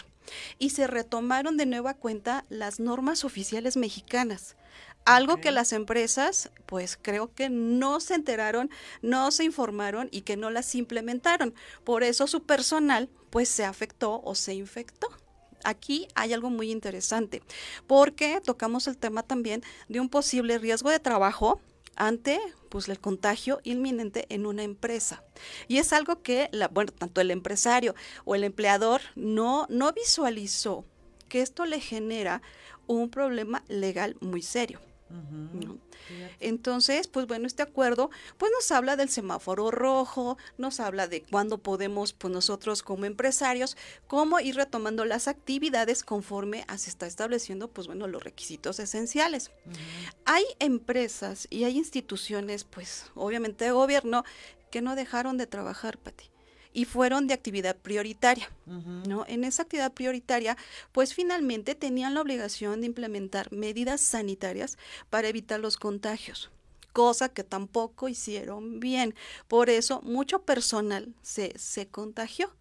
Y 0.59 0.71
se 0.71 0.87
retomaron 0.87 1.57
de 1.57 1.67
nueva 1.67 1.95
cuenta 1.95 2.45
las 2.49 2.81
normas 2.81 3.25
oficiales 3.25 3.77
mexicanas. 3.77 4.57
Algo 5.05 5.39
que 5.39 5.51
las 5.51 5.73
empresas, 5.73 6.51
pues 6.67 6.97
creo 7.01 7.35
que 7.35 7.51
no 7.51 7.99
se 7.99 8.15
enteraron, 8.15 8.71
no 9.03 9.33
se 9.33 9.43
informaron 9.43 10.09
y 10.13 10.21
que 10.21 10.37
no 10.37 10.51
las 10.51 10.75
implementaron. 10.77 11.55
Por 11.83 12.05
eso 12.05 12.29
su 12.29 12.45
personal, 12.45 13.09
pues 13.31 13.49
se 13.49 13.65
afectó 13.65 14.21
o 14.23 14.35
se 14.37 14.55
infectó 14.55 15.09
aquí 15.65 16.09
hay 16.15 16.33
algo 16.33 16.51
muy 16.51 16.71
interesante, 16.71 17.43
porque 17.87 18.41
tocamos 18.45 18.87
el 18.87 18.99
tema 18.99 19.23
también 19.23 19.63
de 19.89 20.01
un 20.01 20.09
posible 20.09 20.59
riesgo 20.59 20.91
de 20.91 20.99
trabajo 20.99 21.61
ante 21.97 22.41
pues 22.69 22.89
el 22.89 22.99
contagio 22.99 23.61
inminente 23.65 24.27
en 24.31 24.47
una 24.47 24.63
empresa. 24.63 25.23
Y 25.69 25.79
es 25.79 25.93
algo 25.93 26.23
que 26.23 26.49
la, 26.53 26.69
bueno, 26.69 26.93
tanto 26.93 27.21
el 27.21 27.31
empresario 27.31 27.95
o 28.25 28.35
el 28.35 28.45
empleador 28.45 29.01
no 29.15 29.67
no 29.69 29.93
visualizó 29.93 30.85
que 31.29 31.43
esto 31.43 31.65
le 31.65 31.81
genera 31.81 32.43
un 32.87 33.11
problema 33.11 33.65
legal 33.69 34.17
muy 34.21 34.43
serio. 34.43 34.81
Entonces, 36.41 37.07
pues 37.07 37.27
bueno, 37.27 37.47
este 37.47 37.63
acuerdo 37.63 38.11
pues 38.39 38.51
nos 38.53 38.71
habla 38.73 38.97
del 38.97 39.09
semáforo 39.09 39.71
rojo, 39.71 40.37
nos 40.59 40.81
habla 40.81 41.07
de 41.07 41.23
cuándo 41.23 41.59
podemos 41.59 42.13
pues 42.13 42.33
nosotros 42.33 42.83
como 42.83 43.05
empresarios 43.05 43.77
cómo 44.07 44.41
ir 44.41 44.57
retomando 44.57 45.05
las 45.05 45.29
actividades 45.29 46.03
conforme 46.03 46.65
a 46.69 46.79
se 46.79 46.91
está 46.91 47.07
estableciendo 47.07 47.69
pues 47.69 47.87
bueno 47.87 48.07
los 48.07 48.23
requisitos 48.23 48.79
esenciales. 48.79 49.51
Hay 50.25 50.45
empresas 50.59 51.47
y 51.51 51.65
hay 51.65 51.77
instituciones 51.79 52.65
pues 52.65 53.07
obviamente 53.15 53.65
de 53.65 53.71
gobierno 53.73 54.25
que 54.71 54.83
no 54.83 54.97
dejaron 54.97 55.37
de 55.37 55.47
trabajar, 55.47 55.99
Pati 55.99 56.32
y 56.73 56.85
fueron 56.85 57.27
de 57.27 57.35
actividad 57.35 57.77
prioritaria. 57.77 58.51
¿no? 58.67 59.25
En 59.29 59.45
esa 59.45 59.63
actividad 59.63 59.93
prioritaria, 59.93 60.57
pues 60.93 61.15
finalmente 61.15 61.75
tenían 61.75 62.15
la 62.15 62.21
obligación 62.21 62.81
de 62.81 62.87
implementar 62.87 63.53
medidas 63.53 64.01
sanitarias 64.01 64.79
para 65.11 65.29
evitar 65.29 65.61
los 65.61 65.77
contagios 65.77 66.51
cosa 66.93 67.31
que 67.31 67.43
tampoco 67.43 68.09
hicieron 68.09 68.79
bien. 68.79 69.15
Por 69.49 69.71
eso 69.71 70.03
mucho 70.03 70.43
personal 70.43 71.15
se, 71.23 71.59
se 71.59 71.89
contagió. 71.89 72.55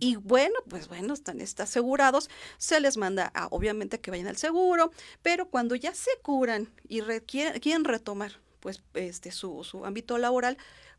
Y 0.00 0.16
bueno, 0.16 0.54
pues 0.68 0.88
bueno, 0.88 1.12
están, 1.12 1.42
asegurados, 1.42 2.30
se 2.56 2.80
les 2.80 2.96
manda 2.96 3.30
a, 3.34 3.48
obviamente 3.48 4.00
que 4.00 4.10
vayan 4.10 4.28
al 4.28 4.38
seguro, 4.38 4.92
pero 5.20 5.50
cuando 5.50 5.74
ya 5.74 5.94
se 5.94 6.10
curan 6.22 6.70
y 6.88 7.02
quieren 7.20 7.84
retomar 7.84 8.32
pues 8.60 8.82
este 8.94 9.30
su, 9.30 9.62
su 9.64 9.84
ámbito 9.84 10.16
laboral, 10.16 10.56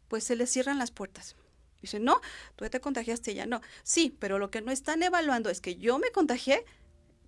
pues 0.08 0.24
se 0.24 0.36
les 0.36 0.52
cierran 0.52 0.78
las 0.78 0.92
puertas. 0.92 1.36
Dicen, 1.82 2.04
no, 2.04 2.22
tú 2.56 2.66
ya 2.66 2.70
te 2.70 2.80
contagiaste, 2.80 3.34
ya 3.34 3.46
no. 3.46 3.62
Sí, 3.84 4.16
pero 4.20 4.40
lo 4.40 4.52
que 4.52 4.62
no 4.62 4.72
están 4.72 5.04
evaluando 5.04 5.50
es 5.50 5.62
que 5.62 5.76
yo 5.76 6.00
me 6.00 6.12
contagié, 6.12 6.66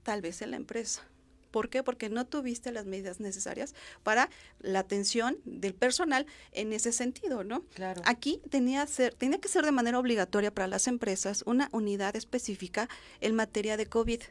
tal 0.04 0.22
vez 0.22 0.42
en 0.42 0.52
la 0.52 0.58
empresa. 0.58 1.04
¿Por 1.52 1.70
qué? 1.70 1.84
Porque 1.84 2.10
no 2.10 2.26
tuviste 2.26 2.72
las 2.72 2.86
medidas 2.86 3.20
necesarias 3.20 3.76
para 4.04 4.30
la 4.60 4.80
atención 4.80 5.38
del 5.44 5.74
personal 5.74 6.26
en 6.54 6.74
ese 6.74 6.94
sentido, 6.94 7.44
¿no? 7.44 7.64
Claro. 7.74 8.02
Aquí 8.06 8.42
tenía, 8.50 8.88
ser, 8.88 9.14
tenía 9.14 9.40
que 9.40 9.50
ser 9.50 9.66
de 9.66 9.72
manera 9.72 10.00
obligatoria 10.00 10.54
para 10.54 10.68
las 10.68 10.88
empresas 10.88 11.44
una 11.46 11.70
unidad 11.74 12.16
específica 12.16 12.90
en 13.20 13.36
materia 13.36 13.78
de 13.78 13.86
COVID. 13.86 14.22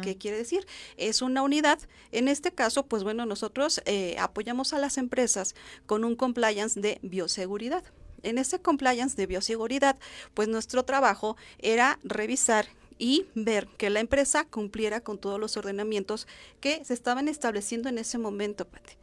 ¿Qué 0.00 0.16
quiere 0.16 0.38
decir? 0.38 0.66
Es 0.96 1.20
una 1.20 1.42
unidad. 1.42 1.78
En 2.10 2.28
este 2.28 2.50
caso, 2.50 2.86
pues 2.86 3.04
bueno, 3.04 3.26
nosotros 3.26 3.82
eh, 3.84 4.16
apoyamos 4.18 4.72
a 4.72 4.78
las 4.78 4.96
empresas 4.96 5.54
con 5.84 6.02
un 6.02 6.16
compliance 6.16 6.80
de 6.80 6.98
bioseguridad. 7.02 7.84
En 8.26 8.38
ese 8.38 8.58
compliance 8.60 9.16
de 9.16 9.26
bioseguridad, 9.26 9.96
pues 10.34 10.48
nuestro 10.48 10.84
trabajo 10.84 11.36
era 11.60 12.00
revisar 12.02 12.66
y 12.98 13.26
ver 13.36 13.68
que 13.78 13.88
la 13.88 14.00
empresa 14.00 14.44
cumpliera 14.44 15.00
con 15.00 15.18
todos 15.18 15.38
los 15.38 15.56
ordenamientos 15.56 16.26
que 16.60 16.84
se 16.84 16.92
estaban 16.92 17.28
estableciendo 17.28 17.88
en 17.88 17.98
ese 17.98 18.18
momento, 18.18 18.66
Pati. 18.66 18.94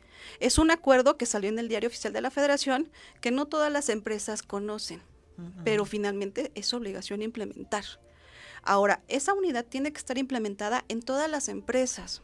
Es 0.41 0.57
un 0.57 0.71
acuerdo 0.71 1.15
que 1.15 1.25
salió 1.25 1.49
en 1.49 1.57
el 1.57 1.69
Diario 1.69 1.87
Oficial 1.87 2.11
de 2.11 2.19
la 2.19 2.31
Federación 2.31 2.89
que 3.21 3.31
no 3.31 3.45
todas 3.45 3.71
las 3.71 3.87
empresas 3.87 4.43
conocen, 4.43 5.01
pero 5.63 5.85
finalmente 5.85 6.51
es 6.53 6.73
obligación 6.73 7.21
implementar. 7.21 7.85
Ahora, 8.61 9.01
esa 9.07 9.33
unidad 9.33 9.65
tiene 9.65 9.93
que 9.93 9.99
estar 9.99 10.17
implementada 10.17 10.83
en 10.89 11.01
todas 11.01 11.29
las 11.29 11.47
empresas, 11.47 12.21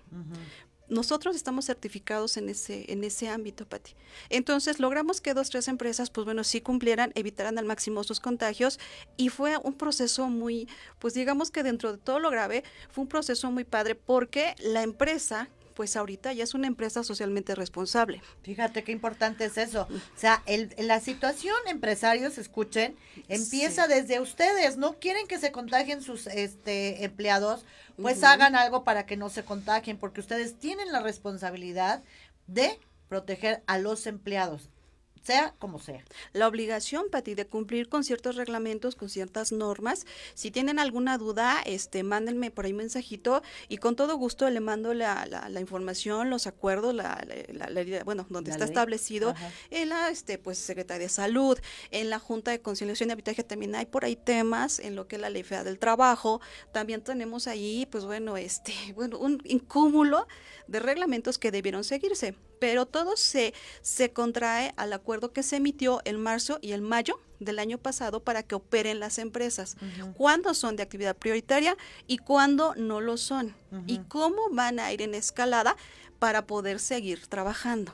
nosotros 0.90 1.36
estamos 1.36 1.66
certificados 1.66 2.38
en 2.38 2.50
ese, 2.50 2.92
en 2.92 3.04
ese 3.04 3.30
ámbito, 3.30 3.66
Pati. 3.68 3.94
Entonces 4.30 4.80
logramos 4.80 5.22
que 5.22 5.34
dos, 5.34 5.50
tres 5.50 5.68
empresas, 5.68 6.10
pues 6.10 6.26
bueno, 6.26 6.44
sí 6.44 6.62
cumplieran, 6.62 7.12
evitaran 7.16 7.58
al 7.58 7.66
máximo 7.66 8.04
sus 8.04 8.20
contagios 8.20 8.80
y 9.18 9.30
fue 9.30 9.58
un 9.58 9.74
proceso 9.74 10.28
muy, 10.30 10.68
pues 11.00 11.14
digamos 11.14 11.52
que 11.52 11.64
dentro 11.64 11.92
de 11.92 11.98
todo 11.98 12.20
lo 12.20 12.30
grave, 12.30 12.64
fue 12.90 13.04
un 13.04 13.08
proceso 13.08 13.52
muy 13.52 13.64
padre 13.64 13.96
porque 13.96 14.56
la 14.60 14.84
empresa 14.84 15.50
pues 15.80 15.96
ahorita 15.96 16.34
ya 16.34 16.44
es 16.44 16.54
una 16.56 16.68
empresa 16.68 17.06
socialmente 17.06 17.56
responsable. 17.56 18.22
Fíjate 18.44 18.84
qué 18.84 18.92
importante 18.92 19.46
es 19.46 19.58
eso. 19.58 19.88
O 19.90 20.20
sea, 20.20 20.44
el, 20.46 20.76
la 20.78 21.00
situación, 21.00 21.56
empresarios, 21.70 22.38
escuchen, 22.38 22.98
empieza 23.30 23.88
desde 23.88 24.20
ustedes. 24.20 24.76
No 24.76 25.00
quieren 25.00 25.26
que 25.26 25.40
se 25.40 25.54
contagien 25.54 26.02
sus 26.02 26.28
este, 26.28 27.06
empleados, 27.06 27.64
pues 27.96 28.26
hagan 28.26 28.58
algo 28.58 28.84
para 28.84 29.06
que 29.06 29.16
no 29.16 29.30
se 29.30 29.46
contagien, 29.46 29.96
porque 29.96 30.20
ustedes 30.20 30.60
tienen 30.60 30.92
la 30.92 31.00
responsabilidad 31.00 32.04
de 32.48 32.78
proteger 33.08 33.64
a 33.66 33.78
los 33.78 34.06
empleados 34.06 34.68
sea 35.30 35.54
como 35.60 35.80
sea. 35.80 36.04
La 36.34 36.48
obligación, 36.48 37.06
Pati, 37.12 37.36
de 37.36 37.46
cumplir 37.46 37.88
con 37.88 38.04
ciertos 38.04 38.36
reglamentos, 38.36 38.96
con 38.96 39.10
ciertas 39.10 39.52
normas. 39.52 40.08
Si 40.34 40.50
tienen 40.50 40.80
alguna 40.80 41.20
duda, 41.20 41.62
este, 41.66 42.02
mándenme 42.02 42.50
por 42.50 42.66
ahí 42.66 42.72
un 42.72 42.78
mensajito 42.78 43.44
y 43.68 43.78
con 43.78 43.96
todo 43.96 44.16
gusto 44.18 44.50
le 44.50 44.60
mando 44.60 44.96
la, 44.96 45.28
la, 45.28 45.60
información, 45.60 46.32
los 46.32 46.48
acuerdos, 46.48 46.96
la, 46.96 47.24
la 47.54 48.04
bueno, 48.04 48.26
donde 48.30 48.50
está 48.50 48.66
establecido 48.66 49.36
en 49.70 49.90
la, 49.90 50.10
este, 50.10 50.40
pues, 50.40 50.58
Secretaría 50.58 51.04
de 51.04 51.10
Salud, 51.10 51.60
en 51.92 52.10
la 52.10 52.18
Junta 52.18 52.50
de 52.50 52.62
Conciliación 52.62 53.10
y 53.10 53.12
Habitaje 53.12 53.44
también 53.44 53.76
hay 53.76 53.86
por 53.86 54.06
ahí 54.06 54.16
temas 54.16 54.80
en 54.80 54.96
lo 54.96 55.08
que 55.08 55.18
es 55.18 55.22
la 55.22 55.30
Ley 55.30 55.44
Federal 55.44 55.66
del 55.66 55.78
Trabajo. 55.78 56.42
También 56.72 57.04
tenemos 57.04 57.48
ahí, 57.48 57.88
pues 57.92 58.06
bueno, 58.06 58.36
este, 58.36 58.74
bueno, 58.96 59.20
un 59.20 59.38
cúmulo 59.68 60.28
de 60.68 60.80
reglamentos 60.80 61.38
que 61.38 61.52
debieron 61.52 61.84
seguirse, 61.84 62.36
pero 62.60 62.86
todo 62.86 63.18
se, 63.18 63.54
se 63.82 64.12
contrae 64.12 64.74
al 64.78 64.94
acuerdo 64.94 65.32
que 65.32 65.44
se 65.44 65.58
emitió 65.58 66.02
en 66.06 66.22
marzo 66.22 66.60
y 66.62 66.74
en 66.74 66.84
mayo 66.84 67.20
del 67.40 67.60
año 67.60 67.78
pasado 67.78 68.22
para 68.24 68.44
que 68.44 68.56
operen 68.56 69.00
las 69.00 69.18
empresas, 69.18 69.78
cuándo 70.16 70.54
son 70.54 70.76
de 70.76 70.84
actividad 70.84 71.16
prioritaria 71.16 71.78
y 72.06 72.18
cuándo 72.18 72.76
no 72.76 73.02
lo 73.02 73.18
son, 73.18 73.56
y 73.88 74.00
cómo 74.00 74.50
van 74.52 74.80
a 74.80 74.92
ir 74.92 75.02
en 75.02 75.16
escalada 75.16 75.76
para 76.20 76.46
poder 76.46 76.80
seguir 76.80 77.28
trabajando. 77.28 77.94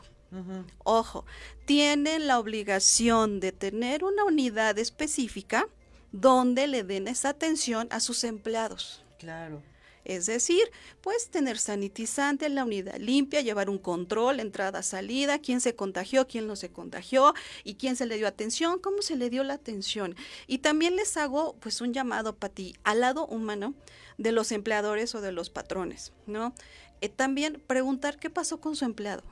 Ojo, 0.83 1.25
tienen 1.65 2.27
la 2.27 2.39
obligación 2.39 3.39
de 3.39 3.51
tener 3.51 4.03
una 4.03 4.25
unidad 4.25 4.77
específica 4.79 5.67
donde 6.11 6.67
le 6.67 6.83
den 6.83 7.07
esa 7.07 7.29
atención 7.29 7.87
a 7.91 7.99
sus 7.99 8.23
empleados. 8.23 9.03
Claro. 9.17 9.61
Es 10.05 10.27
decir, 10.27 10.71
pues 11.01 11.29
tener 11.29 11.57
sanitizante 11.57 12.45
en 12.45 12.55
la 12.55 12.63
unidad 12.63 12.97
limpia, 12.97 13.41
llevar 13.41 13.69
un 13.69 13.79
control, 13.79 14.39
entrada, 14.39 14.83
salida, 14.83 15.39
quién 15.39 15.61
se 15.61 15.75
contagió, 15.75 16.27
quién 16.27 16.45
no 16.47 16.55
se 16.55 16.69
contagió 16.69 17.33
y 17.63 17.75
quién 17.75 17.95
se 17.95 18.05
le 18.05 18.17
dio 18.17 18.27
atención, 18.27 18.79
cómo 18.79 19.01
se 19.01 19.15
le 19.15 19.31
dio 19.31 19.43
la 19.43 19.55
atención. 19.55 20.15
Y 20.45 20.59
también 20.59 20.95
les 20.95 21.17
hago 21.17 21.55
pues 21.59 21.81
un 21.81 21.91
llamado 21.91 22.35
para 22.35 22.53
ti 22.53 22.75
al 22.83 23.01
lado 23.01 23.25
humano 23.25 23.73
de 24.17 24.31
los 24.31 24.51
empleadores 24.51 25.15
o 25.15 25.21
de 25.21 25.31
los 25.31 25.49
patrones, 25.49 26.13
¿no? 26.27 26.53
Eh, 27.01 27.09
también 27.09 27.61
preguntar 27.65 28.19
qué 28.19 28.29
pasó 28.29 28.61
con 28.61 28.75
su 28.75 28.85
empleado. 28.85 29.23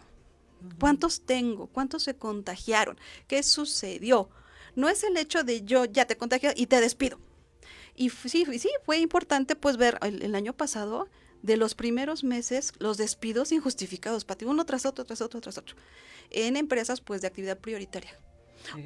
¿Cuántos 0.80 1.22
tengo? 1.22 1.68
¿Cuántos 1.68 2.04
se 2.04 2.16
contagiaron? 2.16 2.98
¿Qué 3.28 3.44
sucedió? 3.44 4.30
No 4.76 4.90
es 4.90 5.04
el 5.04 5.18
hecho 5.18 5.44
de 5.44 5.64
yo 5.64 5.86
ya 5.86 6.06
te 6.06 6.18
contagié 6.18 6.54
y 6.56 6.68
te 6.68 6.82
despido. 6.82 7.20
Y 7.96 8.10
sí, 8.10 8.46
sí, 8.60 8.70
fue 8.86 8.98
importante 9.00 9.56
pues 9.56 9.78
ver 9.78 10.00
el, 10.02 10.36
año 10.36 10.54
pasado 10.54 11.08
de 11.42 11.58
los 11.58 11.76
primeros 11.76 12.24
meses 12.24 12.74
los 12.80 12.98
despidos 12.98 13.52
injustificados, 13.52 14.26
para 14.26 14.48
uno 14.48 14.66
tras 14.66 14.86
otro, 14.86 15.06
tras 15.06 15.22
otro, 15.22 15.42
tras 15.42 15.58
otro, 15.58 15.76
en 16.32 16.58
empresas 16.58 17.02
pues 17.02 17.22
de 17.22 17.28
actividad 17.28 17.58
prioritaria. 17.58 18.18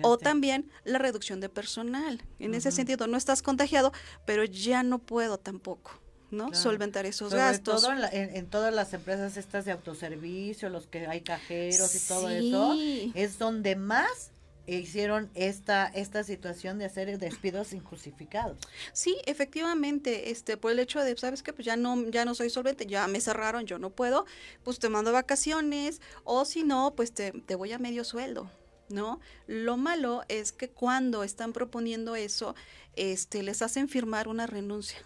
O 0.01 0.17
también 0.17 0.71
la 0.85 0.97
reducción 0.97 1.39
de 1.39 1.49
personal. 1.49 2.23
En 2.39 2.55
ese 2.55 2.71
sentido, 2.71 3.05
no 3.05 3.15
estás 3.15 3.43
contagiado, 3.43 3.93
pero 4.25 4.43
ya 4.43 4.81
no 4.81 4.97
puedo 4.97 5.37
tampoco. 5.37 6.01
¿no? 6.31 6.53
Solventar 6.53 7.05
esos 7.05 7.33
gastos. 7.33 7.83
Todo 7.83 7.93
en, 8.11 8.47
todas 8.47 8.73
las 8.73 8.93
empresas 8.93 9.37
estas 9.37 9.65
de 9.65 9.71
autoservicio, 9.71 10.69
los 10.69 10.87
que 10.87 11.07
hay 11.07 11.21
cajeros 11.21 11.95
y 11.95 12.07
todo 12.07 12.29
eso, 12.29 12.75
es 13.13 13.37
donde 13.37 13.75
más 13.75 14.31
hicieron 14.67 15.29
esta 15.33 15.87
esta 15.87 16.23
situación 16.23 16.77
de 16.77 16.85
hacer 16.85 17.17
despidos 17.17 17.73
injustificados. 17.73 18.57
Sí, 18.93 19.17
efectivamente, 19.25 20.29
este 20.31 20.57
por 20.57 20.71
el 20.71 20.79
hecho 20.79 21.01
de, 21.01 21.17
sabes 21.17 21.41
que 21.41 21.53
pues 21.53 21.65
ya 21.65 21.77
no 21.77 22.09
ya 22.09 22.25
no 22.25 22.35
soy 22.35 22.49
solvente, 22.49 22.85
ya 22.85 23.07
me 23.07 23.21
cerraron, 23.21 23.65
yo 23.65 23.79
no 23.79 23.89
puedo, 23.89 24.25
pues 24.63 24.79
te 24.79 24.89
mando 24.89 25.11
vacaciones 25.11 26.01
o 26.23 26.45
si 26.45 26.63
no, 26.63 26.93
pues 26.95 27.13
te, 27.13 27.31
te 27.31 27.55
voy 27.55 27.71
a 27.71 27.79
medio 27.79 28.03
sueldo. 28.03 28.51
¿No? 28.89 29.19
Lo 29.47 29.75
malo 29.75 30.23
es 30.29 30.53
que 30.53 30.69
cuando 30.69 31.25
están 31.25 31.51
proponiendo 31.51 32.15
eso, 32.15 32.55
este, 32.95 33.43
les 33.43 33.61
hacen 33.61 33.89
firmar 33.89 34.29
una 34.29 34.47
renuncia 34.47 34.97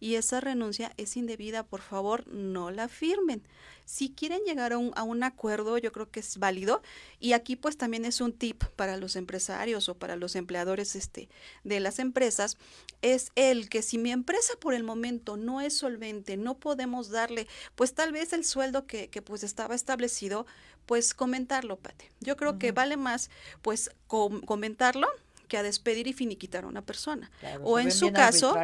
y 0.00 0.14
esa 0.14 0.40
renuncia 0.40 0.92
es 0.96 1.16
indebida, 1.16 1.64
por 1.64 1.80
favor, 1.80 2.26
no 2.28 2.70
la 2.70 2.88
firmen. 2.88 3.42
Si 3.84 4.10
quieren 4.10 4.40
llegar 4.44 4.74
a 4.74 4.78
un, 4.78 4.92
a 4.96 5.02
un, 5.02 5.22
acuerdo, 5.22 5.78
yo 5.78 5.92
creo 5.92 6.10
que 6.10 6.20
es 6.20 6.38
válido. 6.38 6.82
Y 7.20 7.32
aquí 7.32 7.56
pues 7.56 7.78
también 7.78 8.04
es 8.04 8.20
un 8.20 8.32
tip 8.32 8.64
para 8.76 8.98
los 8.98 9.16
empresarios 9.16 9.88
o 9.88 9.94
para 9.94 10.16
los 10.16 10.36
empleadores 10.36 10.94
este, 10.94 11.28
de 11.64 11.80
las 11.80 11.98
empresas, 11.98 12.58
es 13.00 13.32
el 13.34 13.68
que 13.68 13.82
si 13.82 13.96
mi 13.96 14.10
empresa 14.10 14.54
por 14.60 14.74
el 14.74 14.82
momento 14.82 15.36
no 15.36 15.60
es 15.60 15.76
solvente, 15.76 16.36
no 16.36 16.58
podemos 16.58 17.08
darle 17.08 17.46
pues 17.76 17.94
tal 17.94 18.12
vez 18.12 18.32
el 18.32 18.44
sueldo 18.44 18.86
que, 18.86 19.08
que 19.08 19.22
pues 19.22 19.42
estaba 19.42 19.74
establecido, 19.74 20.46
pues 20.86 21.14
comentarlo, 21.14 21.76
Pate. 21.76 22.10
Yo 22.20 22.36
creo 22.36 22.58
que 22.58 22.72
vale 22.72 22.96
más 22.96 23.30
pues 23.62 23.90
comentarlo 24.06 25.08
que 25.48 25.56
a 25.56 25.62
despedir 25.62 26.06
y 26.06 26.12
finiquitar 26.12 26.64
a 26.64 26.68
una 26.68 26.82
persona. 26.82 27.30
o 27.62 27.78
en 27.78 27.90
su 27.90 28.12
caso, 28.12 28.54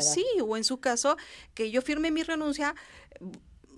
sí, 0.00 0.24
o 0.42 0.56
en 0.56 0.64
su 0.64 0.78
caso, 0.78 1.16
que 1.54 1.70
yo 1.70 1.82
firme 1.82 2.10
mi 2.10 2.22
renuncia, 2.22 2.74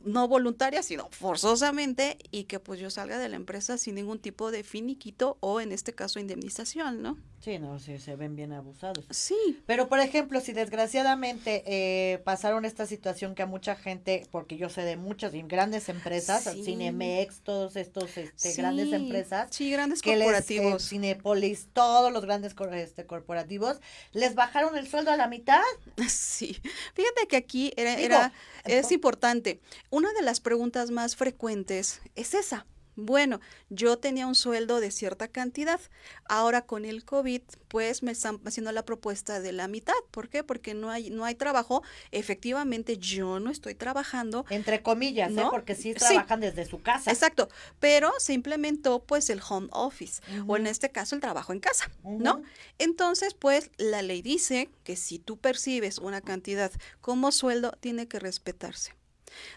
no 0.05 0.29
voluntaria, 0.29 0.83
sino 0.83 1.09
forzosamente, 1.11 2.19
y 2.31 2.45
que 2.45 2.61
pues 2.61 2.79
yo 2.81 2.91
salga 2.91 3.19
de 3.19 3.29
la 3.29 3.37
empresa 3.37 3.79
sin 3.79 3.97
ningún 3.97 4.19
tipo 4.19 4.51
de 4.51 4.63
finiquito 4.63 5.37
o 5.41 5.61
en 5.61 5.73
este 5.73 5.95
caso 5.95 6.21
indemnización, 6.21 7.03
¿no? 7.03 7.19
Sí, 7.43 7.59
no, 7.59 7.79
sí, 7.79 7.99
se 7.99 8.17
ven 8.17 8.37
bien 8.37 8.53
abusados. 8.53 9.03
Sí. 9.09 9.63
Pero, 9.65 9.89
por 9.89 9.99
ejemplo, 9.99 10.41
si 10.41 10.53
desgraciadamente 10.53 11.63
eh, 11.67 12.19
pasaron 12.19 12.67
esta 12.67 12.85
situación 12.85 13.35
que 13.35 13.43
a 13.43 13.47
mucha 13.47 13.77
gente, 13.77 14.27
porque 14.31 14.59
yo 14.59 14.69
sé 14.69 14.83
de 14.83 14.97
muchas 14.99 15.33
grandes 15.49 15.89
empresas, 15.89 16.45
Sí. 16.45 16.63
Cinemex, 16.65 17.41
todos 17.41 17.77
estos 17.77 18.19
este, 18.19 18.53
Sí, 18.53 18.61
grandes 18.61 18.93
empresas, 18.93 19.49
Sí, 19.51 19.71
grandes 19.71 20.03
que 20.03 20.11
les, 20.17 20.21
eh, 20.21 20.25
corporativos. 20.25 20.87
Cinepolis, 20.89 21.69
todos 21.73 22.13
los 22.13 22.25
grandes 22.27 22.53
cor- 22.53 22.75
este, 22.75 23.07
corporativos, 23.07 23.81
les 24.13 24.35
bajaron 24.35 24.77
el 24.77 24.87
sueldo 24.87 25.11
a 25.11 25.17
la 25.17 25.27
mitad. 25.27 25.63
Sí, 26.11 26.61
fíjate 26.95 27.27
que 27.29 27.37
aquí 27.37 27.73
era, 27.77 27.97
Digo, 27.97 28.05
era- 28.07 28.33
es 28.67 28.93
importante. 28.93 29.61
Una 29.89 30.13
de 30.13 30.23
las 30.23 30.41
preguntas 30.41 30.91
más 30.91 31.17
frecuentes 31.17 32.03
es 32.17 32.35
esa. 32.35 32.67
Bueno, 32.97 33.41
yo 33.69 33.99
tenía 33.99 34.27
un 34.27 34.35
sueldo 34.35 34.81
de 34.81 34.91
cierta 34.91 35.29
cantidad. 35.29 35.81
Ahora 36.29 36.63
con 36.63 36.85
el 36.85 37.05
COVID, 37.05 37.43
pues 37.69 38.03
me 38.03 38.13
están 38.13 38.41
haciendo 38.45 38.73
la 38.73 38.85
propuesta 38.85 39.41
de 39.41 39.53
la 39.53 39.69
mitad. 39.69 39.95
¿Por 40.11 40.29
qué? 40.29 40.43
Porque 40.45 40.75
no 40.75 40.91
hay, 40.91 41.11
no 41.11 41.25
hay 41.25 41.35
trabajo. 41.35 41.83
Efectivamente, 42.11 42.99
yo 42.99 43.41
no 43.41 43.51
estoy 43.51 43.75
trabajando. 43.75 44.45
Entre 44.51 44.83
comillas, 44.83 45.31
¿eh? 45.31 45.35
¿No? 45.35 45.51
porque 45.51 45.75
sí 45.75 45.91
Sí. 45.93 45.99
trabajan 45.99 46.41
desde 46.41 46.65
su 46.67 46.83
casa. 46.83 47.11
Exacto, 47.11 47.49
pero 47.79 48.13
se 48.19 48.33
implementó 48.33 49.03
pues 49.05 49.31
el 49.31 49.41
home 49.49 49.69
office 49.73 50.23
o 50.47 50.57
en 50.57 50.67
este 50.67 50.91
caso 50.91 51.15
el 51.15 51.21
trabajo 51.21 51.53
en 51.53 51.61
casa, 51.61 51.91
¿no? 52.05 52.43
Entonces, 52.79 53.35
pues 53.35 53.71
la 53.79 54.03
ley 54.03 54.23
dice 54.23 54.71
que 54.85 54.97
si 54.97 55.19
tú 55.19 55.37
percibes 55.39 55.99
una 55.99 56.21
cantidad 56.21 56.71
como 57.01 57.33
sueldo, 57.33 57.73
tiene 57.81 58.09
que 58.09 58.19
respetarse. 58.19 58.95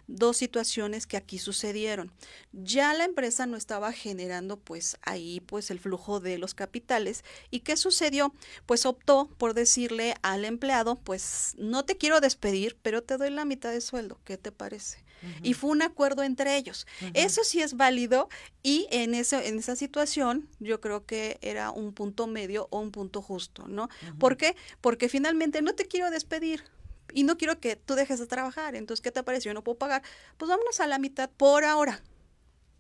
Dos 0.08 0.38
situaciones 0.38 1.08
que 1.08 1.18
aquí 1.18 1.40
sucedieron. 1.40 2.12
Ya 2.52 2.94
la 2.94 3.06
empresa 3.06 3.46
no 3.46 3.58
estaba 3.58 3.92
generando 3.92 4.58
pues 4.58 4.98
ahí 5.02 5.40
pues 5.42 5.72
el 5.72 5.80
flujo 5.80 6.20
de 6.20 6.38
los 6.38 6.54
capitales 6.54 7.24
y 7.52 7.62
qué 7.62 7.78
sucedió? 7.78 8.34
Pues 8.66 8.86
optó 8.86 9.30
por 9.38 9.54
decirle 9.54 10.16
al 10.22 10.46
empleado, 10.46 10.96
pues 10.96 11.56
no 11.58 11.86
te 11.86 11.98
quiero 11.98 12.22
despedir, 12.22 12.78
pero 12.82 13.02
te 13.04 13.18
doy 13.18 13.30
la 13.30 13.46
mitad 13.46 13.72
de 13.72 13.82
sueldo, 13.82 14.20
¿qué 14.24 14.38
te 14.38 14.52
parece? 14.52 15.04
Y 15.42 15.54
fue 15.54 15.70
un 15.70 15.82
acuerdo 15.82 16.24
entre 16.24 16.58
ellos. 16.58 16.86
Eso 17.14 17.44
sí 17.44 17.62
es 17.62 17.76
válido 17.76 18.30
y 18.62 18.88
en, 18.92 19.14
ese, 19.14 19.48
en 19.48 19.58
esa 19.58 19.76
situación 19.76 20.50
yo 20.60 20.82
creo 20.82 21.06
que 21.06 21.38
era 21.42 21.72
un 21.72 21.94
punto 21.94 22.28
medio 22.28 22.68
o 22.72 22.80
un 22.80 22.92
punto 22.92 23.22
justo, 23.22 23.68
¿no? 23.68 23.90
¿Por 24.20 24.38
qué? 24.38 24.56
Porque 24.82 25.10
finalmente 25.10 25.62
no 25.62 25.76
te 25.76 25.86
quiero 25.86 26.12
despedir 26.12 26.64
y 27.14 27.24
no 27.24 27.38
quiero 27.38 27.60
que 27.60 27.76
tú 27.76 27.96
dejes 27.96 28.20
de 28.20 28.28
trabajar. 28.28 28.76
Entonces, 28.76 29.02
¿qué 29.02 29.12
te 29.12 29.24
parece? 29.24 29.46
Yo 29.46 29.54
no 29.54 29.64
puedo 29.64 29.78
pagar. 29.78 30.04
Pues 30.38 30.50
vámonos 30.50 30.80
a 30.80 30.88
la 30.88 31.00
mitad 31.00 31.30
por 31.30 31.64
ahora. 31.64 32.02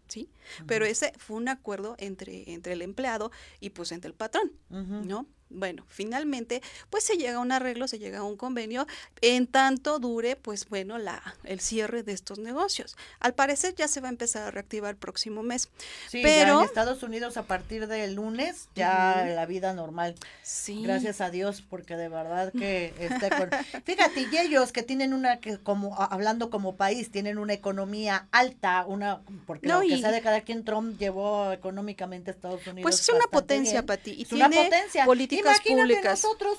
¿Sí? 0.07 0.29
Pero 0.67 0.85
ese 0.85 1.13
fue 1.17 1.37
un 1.37 1.47
acuerdo 1.47 1.95
entre, 1.97 2.51
entre 2.51 2.73
el 2.73 2.81
empleado 2.81 3.31
y 3.59 3.71
pues 3.71 3.91
entre 3.91 4.09
el 4.09 4.13
patrón. 4.13 4.51
¿no? 4.69 5.27
Bueno, 5.53 5.85
finalmente, 5.87 6.61
pues 6.89 7.03
se 7.03 7.15
llega 7.17 7.35
a 7.35 7.39
un 7.39 7.51
arreglo, 7.51 7.87
se 7.87 7.99
llega 7.99 8.19
a 8.19 8.23
un 8.23 8.37
convenio, 8.37 8.87
en 9.21 9.47
tanto 9.47 9.99
dure, 9.99 10.35
pues 10.35 10.67
bueno, 10.67 10.97
la, 10.97 11.21
el 11.43 11.59
cierre 11.59 12.03
de 12.03 12.11
estos 12.13 12.39
negocios. 12.39 12.95
Al 13.19 13.33
parecer 13.33 13.75
ya 13.75 13.87
se 13.87 14.01
va 14.01 14.07
a 14.07 14.11
empezar 14.11 14.43
a 14.43 14.51
reactivar 14.51 14.91
el 14.91 14.97
próximo 14.97 15.43
mes. 15.43 15.69
Sí, 16.09 16.21
ya 16.21 16.23
pero, 16.23 16.59
en 16.59 16.65
Estados 16.65 17.03
Unidos 17.03 17.37
a 17.37 17.43
partir 17.43 17.87
del 17.87 18.15
lunes 18.15 18.67
ya 18.75 19.25
la 19.27 19.45
vida 19.45 19.73
normal. 19.73 20.15
sí. 20.41 20.81
Gracias 20.83 21.21
a 21.21 21.29
Dios, 21.29 21.61
porque 21.67 21.95
de 21.95 22.09
verdad 22.09 22.51
que 22.51 22.93
está 22.99 23.29
con... 23.29 23.49
Fíjate, 23.83 24.27
y 24.31 24.37
ellos 24.37 24.71
que 24.71 24.83
tienen 24.83 25.13
una, 25.13 25.39
que 25.39 25.57
como 25.57 25.95
hablando 26.01 26.49
como 26.49 26.75
país, 26.75 27.11
tienen 27.11 27.37
una 27.37 27.53
economía 27.53 28.27
alta, 28.31 28.85
una, 28.87 29.21
porque 29.45 29.67
No, 29.67 29.75
lo 29.75 29.81
que 29.81 29.95
y- 29.95 30.01
sea 30.01 30.11
de 30.11 30.21
cada 30.21 30.41
quien, 30.41 30.63
Trump 30.65 30.97
llevó 30.97 31.51
económicamente 31.51 32.31
a 32.31 32.33
Estados 32.33 32.65
Unidos. 32.67 32.81
Pues 32.83 32.99
es 32.99 33.09
una 33.09 33.25
potencia, 33.27 33.81
bien. 33.81 33.85
Pati, 33.85 34.11
y 34.11 34.21
Es 34.23 34.31
una 34.31 34.49
tiene 34.49 34.65
potencia. 34.65 35.05
Políticas 35.43 35.65
Imagínate 35.65 35.93
públicas. 35.93 36.23
nosotros, 36.23 36.57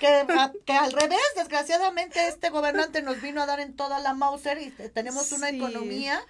que, 0.00 0.06
a- 0.08 0.52
que 0.66 0.72
al 0.72 0.92
revés, 0.92 1.20
desgraciadamente, 1.36 2.26
este 2.28 2.50
gobernante 2.50 3.02
nos 3.02 3.20
vino 3.22 3.40
a 3.42 3.46
dar 3.46 3.60
en 3.60 3.74
toda 3.76 3.98
la 4.00 4.12
Mauser 4.14 4.60
y 4.60 4.70
te- 4.70 4.88
tenemos 4.88 5.30
una 5.32 5.50
Sí. 5.50 5.56
economía 5.56 6.20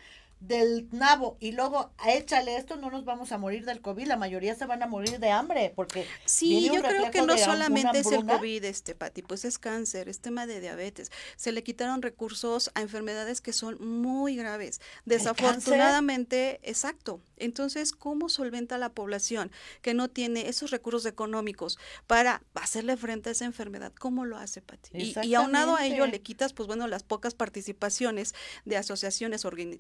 del 0.41 0.89
nabo 0.93 1.37
y 1.41 1.53
luego 1.53 1.91
échale 2.07 2.57
esto 2.57 2.77
no 2.77 2.91
nos 2.91 3.05
vamos 3.05 3.33
a 3.33 3.39
morir 3.39 3.65
del 3.65 3.81
COVID 3.81 4.07
la 4.07 4.17
mayoría 4.17 4.55
se 4.55 4.67
van 4.67 4.83
a 4.83 4.87
morir 4.87 5.19
de 5.19 5.31
hambre 5.31 5.73
porque 5.75 6.07
Sí, 6.27 6.67
yo 6.73 6.81
creo 6.83 7.11
que 7.11 7.23
no 7.23 7.37
solamente 7.39 7.99
es 8.01 8.13
el. 8.13 8.25
COVID, 8.25 8.65
este, 8.65 8.95
Pati, 8.95 9.23
pues 9.23 9.45
es 9.45 9.59
cáncer, 9.59 10.09
es 10.09 10.21
tema 10.21 10.47
de 10.47 10.61
diabetes. 10.61 11.11
Se 11.37 11.53
le 11.53 11.63
quitaron 11.63 12.03
recursos 12.03 12.71
a 12.75 12.83
enfermedades 12.83 13.41
que 13.41 13.53
son 13.53 13.77
muy 13.85 14.37
graves. 14.37 14.81
Desafortunadamente, 15.05 16.61
exacto. 16.63 17.21
Entonces, 17.37 17.93
¿cómo 17.93 18.29
solventa 18.29 18.79
la 18.79 18.91
población 18.91 19.51
que 19.83 19.95
no 19.95 20.09
tiene 20.09 20.49
esos 20.49 20.71
recursos 20.71 21.07
económicos 21.07 21.79
para 22.07 22.43
hacerle 22.55 22.97
frente 22.97 23.29
a 23.29 23.33
esa 23.33 23.45
enfermedad? 23.45 23.93
¿Cómo 23.99 24.25
lo 24.25 24.37
hace, 24.37 24.61
Pati? 24.61 24.91
Y, 24.93 25.15
y 25.27 25.35
aunado 25.35 25.77
a 25.77 25.87
ello 25.87 26.07
le 26.07 26.21
quitas, 26.21 26.53
pues 26.53 26.67
bueno, 26.67 26.87
las 26.89 27.03
pocas 27.03 27.35
participaciones 27.35 28.35
de 28.65 28.77
asociaciones, 28.77 29.45
organi- 29.45 29.79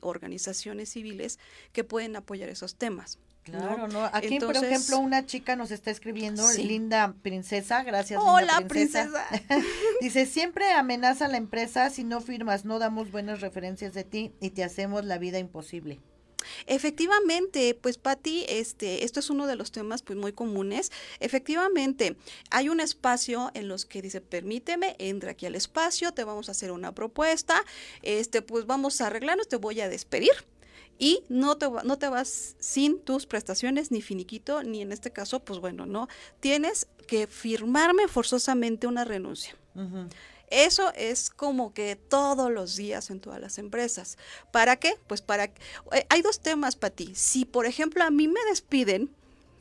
organizaciones 0.48 0.88
civiles 0.90 1.38
que 1.72 1.84
pueden 1.84 2.16
apoyar 2.16 2.48
esos 2.48 2.76
temas. 2.76 3.18
Claro, 3.42 3.88
¿no? 3.88 4.04
Aquí, 4.12 4.38
por 4.40 4.48
Entonces- 4.56 4.64
ejemplo, 4.64 4.98
una 4.98 5.24
chica 5.24 5.56
nos 5.56 5.70
está 5.70 5.90
escribiendo, 5.90 6.46
Sí. 6.46 6.64
Linda 6.64 7.14
Princesa, 7.22 7.82
gracias. 7.82 8.20
Hola, 8.22 8.58
Linda 8.58 8.68
princesa. 8.68 9.26
princesa. 9.30 9.64
Dice, 10.02 10.26
siempre 10.26 10.70
amenaza 10.72 11.24
a 11.26 11.28
la 11.28 11.38
empresa 11.38 11.88
si 11.88 12.04
no 12.04 12.20
firmas, 12.20 12.66
no 12.66 12.78
damos 12.78 13.10
buenas 13.10 13.40
referencias 13.40 13.94
de 13.94 14.04
ti 14.04 14.32
y 14.40 14.50
te 14.50 14.64
hacemos 14.64 15.04
la 15.06 15.16
vida 15.16 15.38
imposible. 15.38 15.98
Efectivamente, 16.66 17.78
pues 17.80 17.98
Patti, 17.98 18.44
este, 18.48 19.04
esto 19.04 19.20
es 19.20 19.30
uno 19.30 19.46
de 19.46 19.56
los 19.56 19.72
temas 19.72 20.02
pues 20.02 20.18
muy 20.18 20.32
comunes. 20.32 20.90
Efectivamente, 21.20 22.16
hay 22.50 22.68
un 22.68 22.80
espacio 22.80 23.50
en 23.54 23.68
los 23.68 23.84
que 23.84 24.02
dice, 24.02 24.20
permíteme, 24.20 24.96
entra 24.98 25.32
aquí 25.32 25.46
al 25.46 25.54
espacio, 25.54 26.12
te 26.12 26.24
vamos 26.24 26.48
a 26.48 26.52
hacer 26.52 26.72
una 26.72 26.94
propuesta, 26.94 27.64
este, 28.02 28.42
pues 28.42 28.66
vamos 28.66 29.00
a 29.00 29.06
arreglarnos, 29.06 29.48
te 29.48 29.56
voy 29.56 29.80
a 29.80 29.88
despedir. 29.88 30.32
Y 31.00 31.22
no 31.28 31.56
te, 31.56 31.68
no 31.84 31.96
te 31.96 32.08
vas 32.08 32.56
sin 32.58 32.98
tus 32.98 33.26
prestaciones, 33.26 33.92
ni 33.92 34.02
finiquito, 34.02 34.64
ni 34.64 34.82
en 34.82 34.90
este 34.90 35.12
caso, 35.12 35.38
pues 35.38 35.60
bueno, 35.60 35.86
no. 35.86 36.08
Tienes 36.40 36.88
que 37.06 37.28
firmarme 37.28 38.08
forzosamente 38.08 38.88
una 38.88 39.04
renuncia. 39.04 39.54
Ujú. 39.76 40.08
Eso 40.50 40.92
es 40.94 41.30
como 41.30 41.72
que 41.74 41.96
todos 41.96 42.50
los 42.50 42.76
días 42.76 43.10
en 43.10 43.20
todas 43.20 43.40
las 43.40 43.58
empresas. 43.58 44.18
¿Para 44.50 44.76
qué? 44.76 44.94
Pues 45.06 45.22
para... 45.22 45.44
eh, 45.44 46.06
hay 46.08 46.22
dos 46.22 46.40
temas 46.40 46.76
para 46.76 46.94
ti. 46.94 47.12
Si, 47.14 47.44
por 47.44 47.66
ejemplo, 47.66 48.04
a 48.04 48.10
mí 48.10 48.28
me 48.28 48.40
despiden, 48.48 49.10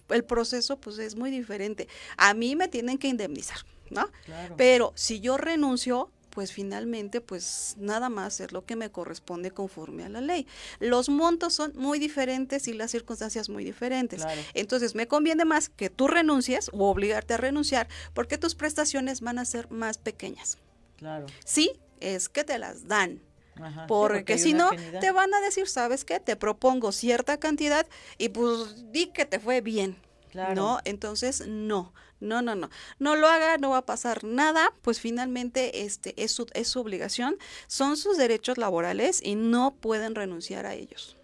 el 0.09 0.23
proceso 0.23 0.77
pues 0.77 0.97
es 0.99 1.15
muy 1.15 1.31
diferente. 1.31 1.87
A 2.17 2.33
mí 2.33 2.55
me 2.55 2.67
tienen 2.67 2.97
que 2.97 3.07
indemnizar, 3.07 3.59
¿no? 3.89 4.09
Claro. 4.25 4.55
Pero 4.57 4.93
si 4.95 5.19
yo 5.19 5.37
renuncio, 5.37 6.09
pues 6.37 6.53
finalmente 6.53 7.19
pues 7.19 7.73
nada 7.79 8.09
más 8.09 8.39
es 8.41 8.51
lo 8.51 8.63
que 8.63 8.75
me 8.75 8.91
corresponde 8.91 9.49
conforme 9.49 10.05
a 10.05 10.09
la 10.09 10.21
ley. 10.21 10.45
Los 10.79 11.09
montos 11.09 11.55
son 11.55 11.73
muy 11.75 11.97
diferentes 11.97 12.67
y 12.67 12.73
las 12.73 12.91
circunstancias 12.91 13.49
muy 13.49 13.63
diferentes. 13.63 14.21
Claro. 14.21 14.39
Entonces 14.53 14.93
me 14.93 15.07
conviene 15.07 15.45
más 15.45 15.69
que 15.69 15.89
tú 15.89 16.07
renuncies 16.07 16.69
o 16.73 16.91
obligarte 16.91 17.33
a 17.33 17.37
renunciar 17.37 17.87
porque 18.13 18.37
tus 18.37 18.53
prestaciones 18.53 19.21
van 19.21 19.39
a 19.39 19.45
ser 19.45 19.71
más 19.71 19.97
pequeñas. 19.97 20.59
Claro. 20.97 21.25
Sí, 21.45 21.71
es 21.99 22.29
que 22.29 22.43
te 22.43 22.57
las 22.59 22.87
dan. 22.87 23.21
Ajá, 23.59 23.81
sí, 23.81 23.85
Porque, 23.87 24.37
si 24.37 24.53
no, 24.53 24.69
te 24.99 25.11
van 25.11 25.33
a 25.33 25.41
decir, 25.41 25.67
¿sabes 25.67 26.05
qué? 26.05 26.19
Te 26.19 26.35
propongo 26.35 26.91
cierta 26.91 27.39
cantidad 27.39 27.87
y 28.19 28.29
pues 28.29 28.91
di 28.91 29.07
que 29.07 29.25
te 29.25 29.39
fue 29.39 29.61
bien. 29.61 29.95
Claro. 30.29 30.53
¿No? 30.55 30.79
Entonces, 30.83 31.47
no, 31.47 31.93
no, 32.19 32.41
no, 32.43 32.53
no. 32.53 32.69
No 32.99 33.15
lo 33.15 33.27
haga, 33.27 33.57
no 33.57 33.71
va 33.71 33.77
a 33.77 33.85
pasar 33.85 34.23
nada, 34.23 34.71
pues 34.83 34.99
finalmente 34.99 35.83
este 35.83 36.13
es 36.21 36.31
su, 36.33 36.45
es 36.53 36.67
su 36.67 36.81
obligación, 36.81 37.37
son 37.67 37.97
sus 37.97 38.17
derechos 38.17 38.57
laborales 38.59 39.21
y 39.23 39.33
no 39.35 39.73
pueden 39.75 40.13
renunciar 40.13 40.65
a 40.67 40.75
ellos. 40.75 41.17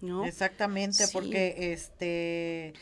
¿no? 0.00 0.24
Exactamente, 0.26 1.06
Sí. 1.06 1.12
porque 1.12 1.72
este 1.72 2.74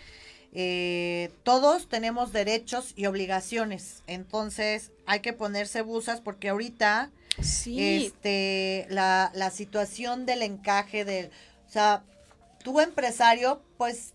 eh, 0.53 1.31
todos 1.43 1.89
tenemos 1.89 2.33
derechos 2.33 2.93
y 2.97 3.07
obligaciones, 3.07 4.03
entonces 4.07 4.91
hay 5.07 5.21
que 5.21 5.33
ponerse 5.33 5.83
busas 5.83 6.21
porque 6.21 6.49
ahorita 6.49 7.11
Sí, 7.41 8.07
este 8.07 8.87
la, 8.91 9.31
la 9.35 9.51
situación 9.51 10.27
del 10.27 10.43
encaje 10.43 11.05
del, 11.05 11.31
o 11.69 11.71
sea, 11.71 12.03
tu 12.65 12.81
empresario, 12.81 13.63
pues 13.77 14.15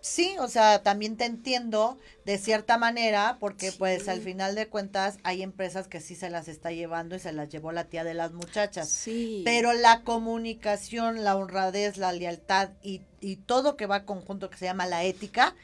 sí, 0.00 0.36
o 0.38 0.48
sea, 0.48 0.82
también 0.82 1.16
te 1.16 1.24
entiendo 1.24 1.98
de 2.24 2.38
cierta 2.38 2.78
manera, 2.78 3.36
porque 3.40 3.72
pues 3.72 4.08
al 4.08 4.20
final 4.20 4.54
de 4.54 4.68
cuentas 4.68 5.18
hay 5.22 5.42
empresas 5.42 5.88
que 5.88 6.00
sí 6.00 6.14
se 6.14 6.30
las 6.30 6.48
está 6.48 6.70
llevando 6.70 7.16
y 7.16 7.20
se 7.20 7.32
las 7.32 7.48
llevó 7.48 7.72
la 7.72 7.84
tía 7.84 8.04
de 8.04 8.14
las 8.14 8.32
muchachas. 8.32 8.88
sí. 8.88 9.42
Pero 9.44 9.72
la 9.72 10.02
comunicación, 10.02 11.24
la 11.24 11.36
honradez, 11.36 11.96
la 11.96 12.12
lealtad 12.12 12.70
y, 12.82 13.02
y 13.20 13.36
todo 13.36 13.76
que 13.76 13.86
va 13.86 14.04
conjunto 14.04 14.50
que 14.50 14.58
se 14.58 14.66
llama 14.66 14.86
la 14.86 15.04
ética, 15.04 15.54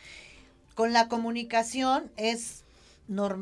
con 0.74 0.92
la 0.92 1.08
comunicación 1.08 2.10
es 2.16 2.63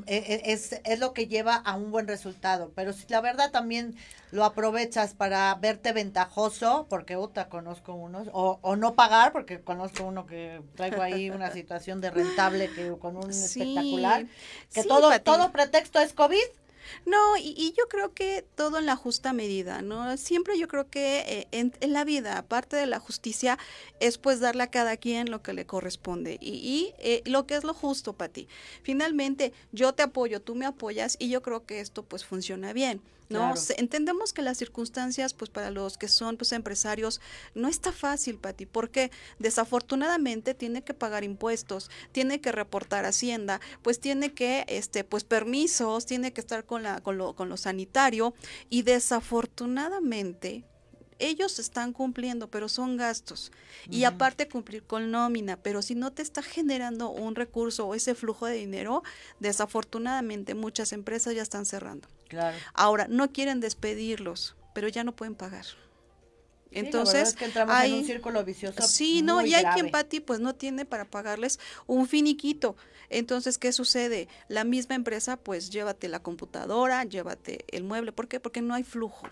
es, 0.06 0.80
es 0.84 0.98
lo 0.98 1.12
que 1.12 1.28
lleva 1.28 1.54
a 1.54 1.76
un 1.76 1.90
buen 1.90 2.08
resultado. 2.08 2.72
Pero 2.74 2.92
si 2.92 3.06
la 3.08 3.20
verdad 3.20 3.50
también 3.52 3.96
lo 4.30 4.44
aprovechas 4.44 5.14
para 5.14 5.54
verte 5.56 5.92
ventajoso, 5.92 6.86
porque 6.88 7.16
otra 7.16 7.48
conozco 7.48 7.94
unos, 7.94 8.28
o, 8.32 8.58
o 8.62 8.76
no 8.76 8.94
pagar, 8.94 9.32
porque 9.32 9.62
conozco 9.62 10.04
uno 10.04 10.26
que 10.26 10.62
traigo 10.74 11.00
ahí 11.02 11.30
una 11.30 11.50
situación 11.52 12.00
de 12.00 12.10
rentable 12.10 12.72
que 12.72 12.96
con 12.98 13.16
un 13.16 13.32
Sí, 13.32 13.42
espectacular, 13.42 14.26
que 14.72 14.82
sí, 14.82 14.88
todo, 14.88 15.08
Pati. 15.08 15.24
todo 15.24 15.52
pretexto 15.52 16.00
es 16.00 16.12
COVID. 16.12 16.38
No, 17.06 17.36
y, 17.36 17.54
y 17.56 17.74
yo 17.76 17.88
creo 17.88 18.12
que 18.14 18.44
todo 18.54 18.78
en 18.78 18.86
la 18.86 18.96
justa 18.96 19.32
medida, 19.32 19.82
¿no? 19.82 20.16
Siempre 20.16 20.58
yo 20.58 20.68
creo 20.68 20.88
que 20.88 21.20
eh, 21.20 21.48
en, 21.52 21.72
la 21.92 22.04
vida, 22.04 22.38
aparte 22.38 22.76
de 22.76 22.86
la 22.86 23.00
justicia, 23.00 23.58
es 24.00 24.18
pues 24.18 24.40
darle 24.40 24.64
a 24.64 24.70
cada 24.70 24.96
quien 24.96 25.30
lo 25.30 25.42
que 25.42 25.52
le 25.52 25.66
corresponde 25.66 26.38
y, 26.40 26.50
y, 26.50 26.94
eh, 26.98 27.22
lo 27.26 27.46
que 27.46 27.54
es 27.54 27.64
lo 27.64 27.74
justo 27.74 28.12
para 28.12 28.32
ti. 28.32 28.48
Finalmente, 28.82 29.52
yo 29.72 29.92
te 29.92 30.02
apoyo, 30.02 30.40
tú 30.40 30.54
me 30.54 30.66
apoyas 30.66 31.16
y 31.18 31.28
yo 31.28 31.42
creo 31.42 31.64
que 31.66 31.80
esto 31.80 32.02
pues 32.02 32.24
funciona 32.24 32.72
bien. 32.72 33.00
¿No? 33.32 33.38
Claro. 33.40 33.56
Se- 33.56 33.80
entendemos 33.80 34.32
que 34.32 34.42
las 34.42 34.58
circunstancias, 34.58 35.34
pues 35.34 35.50
para 35.50 35.70
los 35.70 35.98
que 35.98 36.08
son 36.08 36.36
pues 36.36 36.52
empresarios, 36.52 37.20
no 37.54 37.68
está 37.68 37.90
fácil, 37.92 38.38
Pati, 38.38 38.66
porque 38.66 39.10
desafortunadamente 39.38 40.54
tiene 40.54 40.82
que 40.82 40.94
pagar 40.94 41.24
impuestos, 41.24 41.90
tiene 42.12 42.40
que 42.40 42.52
reportar 42.52 43.04
Hacienda, 43.06 43.60
pues 43.82 43.98
tiene 44.00 44.32
que, 44.34 44.64
este, 44.68 45.04
pues 45.04 45.24
permisos, 45.24 46.06
tiene 46.06 46.32
que 46.32 46.40
estar 46.40 46.64
con 46.64 46.82
la, 46.82 47.00
con 47.00 47.18
lo, 47.18 47.34
con 47.34 47.48
lo 47.48 47.56
sanitario, 47.56 48.34
y 48.70 48.82
desafortunadamente 48.82 50.64
ellos 51.28 51.58
están 51.58 51.92
cumpliendo, 51.92 52.48
pero 52.48 52.68
son 52.68 52.96
gastos. 52.96 53.52
Y 53.90 54.04
aparte 54.04 54.48
cumplir 54.48 54.82
con 54.82 55.10
nómina, 55.10 55.56
pero 55.56 55.82
si 55.82 55.94
no 55.94 56.12
te 56.12 56.22
está 56.22 56.42
generando 56.42 57.10
un 57.10 57.34
recurso 57.34 57.86
o 57.86 57.94
ese 57.94 58.14
flujo 58.14 58.46
de 58.46 58.54
dinero, 58.54 59.02
desafortunadamente 59.40 60.54
muchas 60.54 60.92
empresas 60.92 61.34
ya 61.34 61.42
están 61.42 61.66
cerrando. 61.66 62.08
Claro. 62.28 62.56
Ahora, 62.74 63.06
no 63.08 63.30
quieren 63.32 63.60
despedirlos, 63.60 64.56
pero 64.74 64.88
ya 64.88 65.04
no 65.04 65.14
pueden 65.14 65.34
pagar. 65.34 65.64
Sí, 65.64 65.76
la 66.78 66.82
verdad 66.82 66.86
Entonces, 66.86 67.28
es 67.28 67.34
que 67.36 67.44
entramos 67.44 67.74
en 67.74 67.80
hay- 67.80 67.92
un 67.92 68.04
círculo 68.04 68.44
vicioso. 68.44 68.82
Sí, 68.82 69.20
no, 69.22 69.42
y 69.44 69.52
hay 69.54 69.60
grave. 69.62 69.80
quien, 69.80 69.90
Pati, 69.92 70.20
pues 70.20 70.40
no 70.40 70.54
tiene 70.54 70.84
para 70.86 71.04
pagarles 71.04 71.60
un 71.86 72.08
finiquito. 72.08 72.76
Entonces, 73.10 73.58
¿qué 73.58 73.72
sucede? 73.72 74.26
La 74.48 74.64
misma 74.64 74.94
empresa, 74.94 75.36
pues 75.36 75.68
llévate 75.68 76.08
la 76.08 76.20
computadora, 76.20 77.04
llévate 77.04 77.66
el 77.68 77.84
mueble. 77.84 78.10
¿Por 78.12 78.26
qué? 78.26 78.40
Porque 78.40 78.62
no 78.62 78.72
hay 78.72 78.84
flujo. 78.84 79.28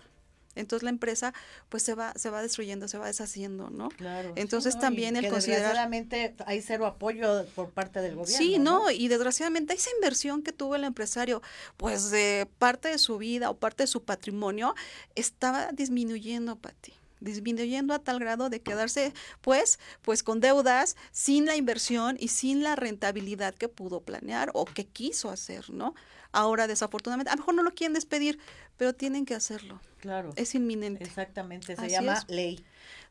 Entonces 0.55 0.83
la 0.83 0.89
empresa 0.89 1.33
pues 1.69 1.83
se 1.83 1.93
va 1.93 2.13
se 2.15 2.29
va 2.29 2.41
destruyendo, 2.41 2.87
se 2.87 2.97
va 2.97 3.07
deshaciendo, 3.07 3.69
¿no? 3.69 3.89
Claro, 3.89 4.33
sí, 4.35 4.41
Entonces 4.41 4.75
¿no? 4.75 4.79
Y 4.79 4.81
también 4.81 5.15
el 5.15 5.23
que 5.23 5.29
considerar 5.29 5.61
desgraciadamente 5.61 6.35
hay 6.45 6.61
cero 6.61 6.85
apoyo 6.85 7.45
por 7.55 7.69
parte 7.69 8.01
del 8.01 8.15
gobierno. 8.15 8.37
Sí, 8.37 8.59
no, 8.59 8.91
y 8.91 9.07
desgraciadamente 9.07 9.73
esa 9.73 9.89
inversión 9.95 10.43
que 10.43 10.51
tuvo 10.51 10.75
el 10.75 10.83
empresario, 10.83 11.41
pues 11.77 12.11
de 12.11 12.47
parte 12.57 12.89
de 12.89 12.97
su 12.97 13.17
vida 13.17 13.49
o 13.49 13.57
parte 13.57 13.83
de 13.83 13.87
su 13.87 14.03
patrimonio, 14.03 14.75
estaba 15.15 15.71
disminuyendo, 15.71 16.55
Pati 16.55 16.93
disminuyendo 17.21 17.93
a 17.93 17.99
tal 17.99 18.19
grado 18.19 18.49
de 18.49 18.61
quedarse 18.61 19.13
pues 19.41 19.79
pues 20.01 20.23
con 20.23 20.39
deudas 20.39 20.97
sin 21.11 21.45
la 21.45 21.55
inversión 21.55 22.17
y 22.19 22.27
sin 22.27 22.63
la 22.63 22.75
rentabilidad 22.75 23.53
que 23.53 23.69
pudo 23.69 24.01
planear 24.01 24.49
o 24.53 24.65
que 24.65 24.85
quiso 24.85 25.29
hacer, 25.29 25.69
¿no? 25.69 25.93
Ahora 26.31 26.67
desafortunadamente, 26.67 27.29
a 27.29 27.33
lo 27.35 27.39
mejor 27.39 27.55
no 27.55 27.63
lo 27.63 27.71
quieren 27.73 27.93
despedir, 27.93 28.39
pero 28.77 28.93
tienen 28.93 29.25
que 29.25 29.35
hacerlo. 29.35 29.79
Claro. 29.99 30.31
Es 30.35 30.55
inminente. 30.55 31.03
Exactamente, 31.03 31.75
se 31.75 31.81
Así 31.81 31.91
llama 31.91 32.13
es. 32.13 32.29
ley. 32.29 32.63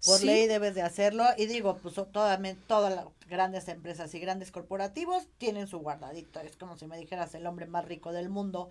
Por 0.04 0.18
Sí. 0.18 0.26
ley 0.26 0.46
debes 0.46 0.74
de 0.74 0.82
hacerlo 0.82 1.24
y 1.36 1.46
digo, 1.46 1.76
pues 1.76 1.98
o- 1.98 2.06
toda- 2.06 2.40
todas 2.66 2.94
las 2.94 3.04
grandes 3.28 3.68
empresas 3.68 4.12
y 4.14 4.18
grandes 4.18 4.50
corporativos 4.50 5.28
tienen 5.38 5.68
su 5.68 5.78
guardadito. 5.78 6.40
Es 6.40 6.56
como 6.56 6.76
si 6.78 6.86
me 6.86 6.96
dijeras 6.98 7.34
el 7.34 7.46
hombre 7.46 7.66
más 7.66 7.84
rico 7.84 8.12
del 8.12 8.28
mundo 8.30 8.70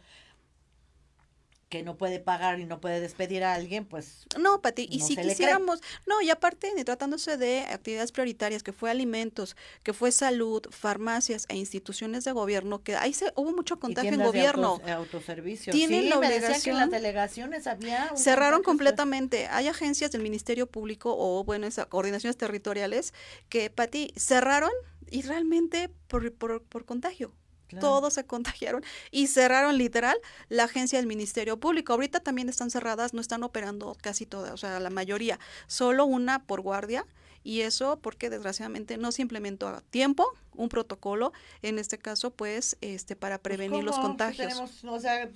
que 1.70 1.84
no 1.84 1.96
puede 1.98 2.20
pagar 2.20 2.60
y 2.60 2.66
no 2.66 2.82
puede 2.82 3.00
despedir 3.00 3.44
a 3.44 3.54
alguien, 3.54 3.86
pues 3.86 4.26
No, 4.40 4.60
Pati, 4.62 4.88
y 4.90 5.02
si 5.02 5.16
quisiéramos, 5.16 5.80
no, 6.08 6.20
y 6.22 6.32
aparte, 6.32 6.74
ni 6.76 6.84
tratándose 6.84 7.38
de 7.38 7.60
actividades 7.62 8.12
prioritarias, 8.12 8.64
que 8.64 8.74
fue 8.74 8.90
alimentos, 8.90 9.56
que 9.84 9.94
fue 9.94 10.12
salud, 10.12 10.64
farmacias 10.72 11.46
e 11.48 11.56
instituciones 11.56 12.24
de 12.24 12.32
gobierno, 12.32 12.82
que 12.82 12.96
ahí 12.96 13.14
se, 13.14 13.32
hubo 13.36 13.52
mucho 13.52 13.80
contagio 13.80 14.10
en 14.10 14.16
tiendas 14.16 14.34
de 14.34 14.40
gobierno. 14.40 14.68
autos- 14.74 14.88
eh, 14.90 14.92
autoservicio. 14.92 15.72
Tienen 15.72 16.02
sí, 16.04 16.10
la 16.10 16.20
decían 16.20 16.32
que 16.32 16.36
en 16.36 16.44
obligación- 16.44 16.78
las 16.80 16.90
delegaciones 16.92 17.68
había 17.68 18.12
Cerraron 18.18 18.64
completamente. 18.64 19.48
Hay 19.48 19.68
agencias 19.68 20.12
del 20.12 20.24
Ministerio 20.24 20.66
Público 20.66 21.16
o, 21.16 21.44
bueno, 21.44 21.68
esas 21.68 21.86
coordinaciones 21.86 22.36
territoriales 22.36 23.14
que, 23.48 23.70
Pati, 23.70 24.12
cerraron 24.18 24.72
y 25.12 25.22
realmente 25.22 25.90
por, 26.08 26.34
por, 26.34 26.64
por 26.64 26.86
contagio. 26.86 27.32
Claro. 27.70 27.88
Todos 27.88 28.14
se 28.16 28.26
contagiaron 28.26 28.84
y 29.12 29.28
cerraron 29.28 29.78
literal 29.78 30.18
la 30.50 30.64
agencia 30.66 30.98
del 31.00 31.08
Ministerio 31.08 31.60
Público. 31.60 31.94
Ahorita 31.94 32.20
también 32.20 32.50
están 32.50 32.72
cerradas, 32.72 33.14
no 33.14 33.22
están 33.22 33.44
operando 33.44 33.96
casi 34.02 34.26
todas, 34.26 34.52
o 34.52 34.58
sea, 34.58 34.80
la 34.80 34.90
mayoría, 34.90 35.40
solo 35.68 36.06
una 36.06 36.44
por 36.44 36.62
guardia. 36.62 37.06
Y 37.42 37.62
eso 37.62 37.98
porque 38.02 38.30
desgraciadamente 38.30 38.98
no 38.98 39.14
se 39.14 39.22
implementó 39.22 39.70
a 39.70 39.80
tiempo 39.80 40.28
un 40.56 40.68
protocolo, 40.68 41.32
en 41.62 41.80
este 41.80 41.98
caso, 41.98 42.32
pues, 42.32 42.76
este, 42.82 43.16
para 43.16 43.38
prevenir 43.38 43.82
los 43.82 43.98
contagios. 43.98 44.46
tenemos, 44.46 44.84
o 44.84 45.00
sea, 45.00 45.30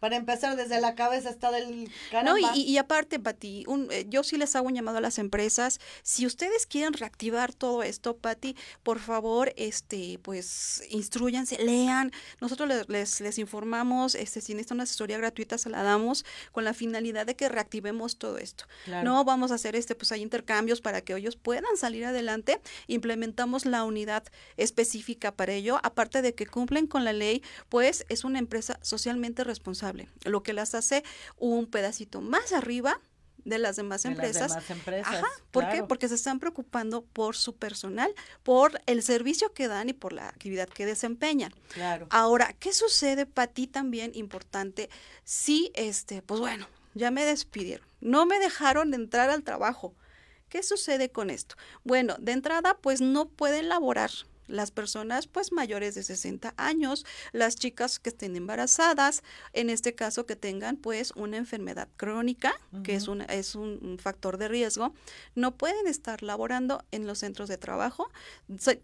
para 0.00 0.16
empezar 0.16 0.56
desde 0.56 0.80
la 0.80 0.94
cabeza 0.94 1.30
está 1.30 1.50
del 1.52 1.84
No, 1.84 1.90
caramba. 2.10 2.38
y, 2.56 2.60
y- 2.62 2.70
y 2.72 2.78
aparte, 2.78 3.20
Pati, 3.20 3.64
un, 3.68 3.88
eh, 3.92 4.06
yo 4.08 4.24
sí 4.24 4.36
les 4.36 4.56
hago 4.56 4.66
un 4.66 4.74
llamado 4.74 4.98
a 4.98 5.00
las 5.00 5.18
empresas. 5.18 5.78
Si 6.02 6.26
ustedes 6.26 6.66
quieren 6.66 6.92
reactivar 6.94 7.52
todo 7.54 7.82
esto, 7.82 8.16
Pati, 8.16 8.56
por 8.82 8.98
favor, 8.98 9.52
este, 9.56 10.18
pues, 10.22 10.82
instruyanse, 10.90 11.62
lean. 11.62 12.10
Nosotros 12.40 12.68
les, 12.68 12.88
les, 12.88 13.20
les 13.20 13.38
informamos, 13.38 14.14
este, 14.14 14.40
si 14.40 14.54
necesitan 14.54 14.76
una 14.78 14.84
asesoría 14.84 15.18
gratuita, 15.18 15.58
se 15.58 15.68
la 15.70 15.82
damos 15.82 16.24
con 16.52 16.64
la 16.64 16.72
finalidad 16.74 17.26
de 17.26 17.36
que 17.36 17.48
reactivemos 17.48 18.16
todo 18.16 18.38
esto. 18.38 18.64
Claro. 18.86 19.04
No 19.08 19.24
vamos 19.24 19.52
a 19.52 19.56
hacer 19.56 19.76
este, 19.76 19.94
pues, 19.94 20.10
hay 20.12 20.22
intercambios 20.22 20.80
para 20.80 21.02
que 21.02 21.14
ellos 21.14 21.36
puedan 21.36 21.76
salir 21.76 22.06
adelante. 22.06 22.60
Implementamos 22.86 23.66
la 23.66 23.84
unidad 23.84 24.24
específica 24.56 25.32
para 25.34 25.52
ello. 25.52 25.78
Aparte 25.82 26.22
de 26.22 26.34
que 26.34 26.46
cumplen 26.46 26.86
con 26.86 27.04
la 27.04 27.12
ley, 27.12 27.42
pues, 27.68 28.06
es 28.08 28.24
una 28.24 28.38
empresa 28.38 28.78
socialmente 28.82 29.44
responsable, 29.44 29.89
lo 30.24 30.42
que 30.42 30.52
las 30.52 30.74
hace 30.74 31.04
un 31.36 31.66
pedacito 31.66 32.20
más 32.20 32.52
arriba 32.52 33.00
de 33.44 33.58
las 33.58 33.76
demás 33.76 34.02
de 34.02 34.10
las 34.10 34.18
empresas. 34.18 34.48
demás 34.50 34.70
empresas, 34.70 35.14
Ajá, 35.14 35.28
¿por 35.50 35.68
qué? 35.70 35.82
Porque 35.82 36.08
se 36.08 36.14
están 36.14 36.38
preocupando 36.38 37.02
por 37.02 37.36
su 37.36 37.56
personal, 37.56 38.14
por 38.42 38.80
el 38.86 39.02
servicio 39.02 39.52
que 39.52 39.68
dan 39.68 39.88
y 39.88 39.92
por 39.92 40.12
la 40.12 40.28
actividad 40.28 40.68
que 40.68 40.86
desempeñan. 40.86 41.52
Claro. 41.72 42.06
Ahora, 42.10 42.54
¿qué 42.58 42.72
sucede 42.72 43.26
para 43.26 43.52
ti 43.52 43.66
también 43.66 44.12
importante? 44.14 44.90
Si, 45.24 45.70
este, 45.74 46.22
pues 46.22 46.40
bueno, 46.40 46.68
ya 46.94 47.10
me 47.10 47.24
despidieron, 47.24 47.86
no 48.00 48.26
me 48.26 48.38
dejaron 48.38 48.94
entrar 48.94 49.30
al 49.30 49.42
trabajo. 49.42 49.94
¿Qué 50.48 50.62
sucede 50.64 51.10
con 51.10 51.30
esto? 51.30 51.54
Bueno, 51.84 52.16
de 52.18 52.32
entrada, 52.32 52.76
pues 52.80 53.00
no 53.00 53.28
pueden 53.28 53.68
laborar 53.68 54.10
las 54.50 54.70
personas 54.70 55.26
pues 55.26 55.52
mayores 55.52 55.94
de 55.94 56.02
60 56.02 56.54
años, 56.56 57.06
las 57.32 57.56
chicas 57.56 57.98
que 57.98 58.10
estén 58.10 58.36
embarazadas, 58.36 59.22
en 59.52 59.70
este 59.70 59.94
caso 59.94 60.26
que 60.26 60.36
tengan 60.36 60.76
pues 60.76 61.12
una 61.16 61.36
enfermedad 61.36 61.88
crónica, 61.96 62.52
que 62.84 62.94
es, 62.94 63.08
una, 63.08 63.24
es 63.26 63.54
un, 63.54 63.78
un 63.82 63.98
factor 63.98 64.36
de 64.36 64.48
riesgo, 64.48 64.92
no 65.34 65.56
pueden 65.56 65.86
estar 65.86 66.22
laborando 66.22 66.84
en 66.90 67.06
los 67.06 67.18
centros 67.18 67.48
de 67.48 67.58
trabajo, 67.58 68.10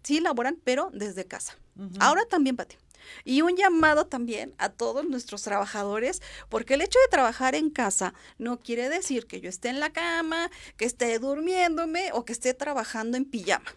sí 0.03 0.19
laboran, 0.19 0.57
pero 0.63 0.89
desde 0.93 1.25
casa. 1.25 1.57
Ahora 1.99 2.25
también, 2.25 2.55
Pati. 2.55 2.75
Y 3.23 3.41
un 3.41 3.55
llamado 3.55 4.07
también 4.07 4.53
a 4.57 4.69
todos 4.69 5.07
nuestros 5.07 5.43
trabajadores, 5.43 6.21
porque 6.49 6.73
el 6.73 6.81
hecho 6.81 6.99
de 6.99 7.11
trabajar 7.11 7.55
en 7.55 7.69
casa 7.69 8.13
no 8.37 8.59
quiere 8.59 8.89
decir 8.89 9.27
que 9.27 9.39
yo 9.39 9.49
esté 9.49 9.69
en 9.69 9.79
la 9.79 9.91
cama, 9.91 10.49
que 10.75 10.85
esté 10.85 11.17
durmiéndome 11.19 12.11
o 12.13 12.25
que 12.25 12.33
esté 12.33 12.53
trabajando 12.53 13.17
en 13.17 13.25
pijama. 13.25 13.71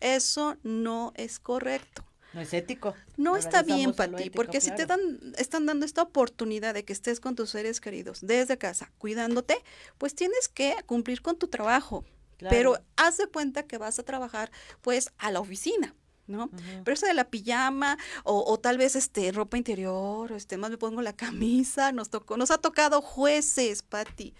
Eso 0.00 0.56
no 0.62 1.12
es 1.16 1.38
correcto. 1.38 2.04
No 2.32 2.40
es 2.40 2.52
ético. 2.52 2.94
No 3.16 3.36
está 3.36 3.62
bien 3.62 3.90
Regresamos 3.90 3.94
a 3.94 3.96
para 3.96 4.10
lo 4.10 4.16
ti, 4.18 4.22
ético, 4.24 4.36
porque 4.36 4.60
si 4.60 4.74
te 4.74 4.86
dan, 4.86 5.34
están 5.38 5.66
dando 5.66 5.86
esta 5.86 6.02
oportunidad 6.02 6.74
de 6.74 6.84
que 6.84 6.92
estés 6.92 7.20
con 7.20 7.36
tus 7.36 7.50
seres 7.50 7.80
queridos 7.80 8.18
desde 8.22 8.58
casa, 8.58 8.90
cuidándote, 8.98 9.56
pues 9.98 10.14
tienes 10.14 10.48
que 10.48 10.74
cumplir 10.86 11.22
con 11.22 11.36
tu 11.36 11.46
trabajo. 11.46 12.04
Claro. 12.38 12.54
Pero 12.56 12.78
haz 12.96 13.18
de 13.18 13.28
cuenta 13.28 13.62
que 13.62 13.78
vas 13.78 14.00
a 14.00 14.02
trabajar 14.02 14.50
pues 14.82 15.12
a 15.18 15.30
la 15.30 15.40
oficina. 15.40 15.94
¿no? 16.26 16.50
Pero 16.84 16.94
eso 16.94 17.06
de 17.06 17.14
la 17.14 17.28
pijama 17.28 17.98
o, 18.24 18.50
o 18.50 18.58
tal 18.58 18.78
vez 18.78 18.96
este 18.96 19.30
ropa 19.30 19.56
interior, 19.56 20.32
o 20.32 20.36
este 20.36 20.56
más 20.56 20.70
me 20.70 20.78
pongo 20.78 21.02
la 21.02 21.12
camisa, 21.12 21.92
nos 21.92 22.08
tocó, 22.10 22.36
nos 22.36 22.50
ha 22.50 22.58
tocado 22.58 23.02
jueces, 23.02 23.82
Patti. 23.82 24.34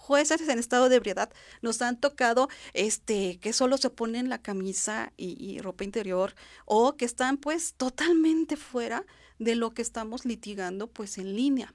Jueces 0.00 0.48
en 0.48 0.58
estado 0.58 0.88
de 0.88 0.96
ebriedad 0.96 1.30
nos 1.60 1.82
han 1.82 2.00
tocado 2.00 2.48
este 2.72 3.38
que 3.38 3.52
solo 3.52 3.76
se 3.76 3.90
ponen 3.90 4.30
la 4.30 4.38
camisa 4.38 5.12
y, 5.16 5.36
y 5.38 5.60
ropa 5.60 5.84
interior 5.84 6.34
o 6.64 6.96
que 6.96 7.04
están 7.04 7.36
pues 7.36 7.74
totalmente 7.74 8.56
fuera 8.56 9.04
de 9.38 9.54
lo 9.54 9.72
que 9.74 9.82
estamos 9.82 10.24
litigando 10.24 10.86
pues 10.86 11.18
en 11.18 11.36
línea. 11.36 11.74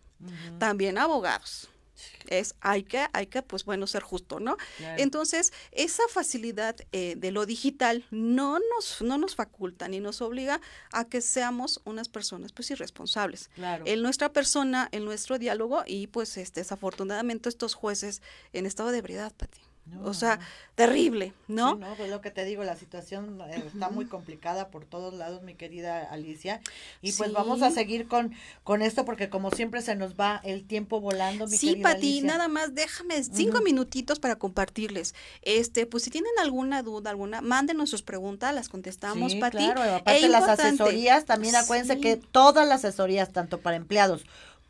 También 0.57 0.97
abogados. 0.97 1.69
Es, 2.27 2.55
hay 2.61 2.83
que, 2.83 3.05
hay 3.13 3.27
que, 3.27 3.41
pues 3.41 3.65
bueno, 3.65 3.87
ser 3.87 4.03
justo, 4.03 4.39
¿no? 4.39 4.57
Entonces, 4.97 5.53
esa 5.71 6.03
facilidad 6.09 6.75
eh, 6.91 7.15
de 7.17 7.31
lo 7.31 7.45
digital 7.45 8.05
no 8.11 8.59
nos, 8.59 9.01
no 9.01 9.17
nos 9.17 9.35
faculta 9.35 9.87
ni 9.87 9.99
nos 9.99 10.21
obliga 10.21 10.61
a 10.91 11.05
que 11.05 11.21
seamos 11.21 11.81
unas 11.85 12.09
personas, 12.09 12.51
pues, 12.51 12.71
irresponsables. 12.71 13.49
En 13.85 14.01
nuestra 14.01 14.31
persona, 14.31 14.89
en 14.91 15.05
nuestro 15.05 15.37
diálogo 15.37 15.83
y, 15.85 16.07
pues, 16.07 16.37
este, 16.37 16.61
desafortunadamente 16.61 17.49
estos 17.49 17.73
jueces 17.73 18.21
en 18.53 18.65
estado 18.65 18.91
de 18.91 18.99
ebriedad, 18.99 19.33
Pati 19.35 19.61
o 20.03 20.13
sea, 20.13 20.39
terrible, 20.73 21.33
¿no? 21.47 21.75
no, 21.75 21.95
pues 21.95 22.09
lo 22.09 22.19
que 22.19 22.31
te 22.31 22.43
digo, 22.43 22.63
la 22.63 22.75
situación 22.75 23.39
eh, 23.49 23.63
está 23.67 23.89
muy 23.89 24.05
complicada 24.05 24.69
por 24.69 24.83
todos 24.83 25.13
lados, 25.13 25.43
mi 25.43 25.53
querida 25.53 26.03
Alicia. 26.03 26.59
Y 27.01 27.13
pues 27.13 27.31
vamos 27.31 27.61
a 27.61 27.69
seguir 27.71 28.07
con, 28.07 28.33
con 28.63 28.81
esto 28.81 29.05
porque 29.05 29.29
como 29.29 29.51
siempre 29.51 29.81
se 29.81 29.95
nos 29.95 30.15
va 30.15 30.41
el 30.43 30.65
tiempo 30.65 31.01
volando, 31.01 31.47
mi 31.47 31.55
sí, 31.55 31.75
Pati, 31.77 32.21
nada 32.21 32.47
más 32.47 32.73
déjame 32.73 33.23
cinco 33.23 33.61
minutitos 33.61 34.19
para 34.19 34.37
compartirles. 34.37 35.13
Este, 35.43 35.85
pues 35.85 36.03
si 36.03 36.09
tienen 36.09 36.33
alguna 36.41 36.81
duda, 36.81 37.11
alguna, 37.11 37.41
mándenos 37.41 37.89
sus 37.89 38.01
preguntas, 38.01 38.53
las 38.53 38.69
contestamos, 38.69 39.33
sí, 39.33 39.39
Pati. 39.39 39.57
Claro, 39.57 39.81
aparte 39.83 40.27
las 40.29 40.49
asesorías, 40.49 41.25
también 41.25 41.55
acuérdense 41.55 41.99
que 41.99 42.17
todas 42.17 42.67
las 42.67 42.83
asesorías, 42.83 43.31
tanto 43.31 43.59
para 43.59 43.77
empleados 43.77 44.25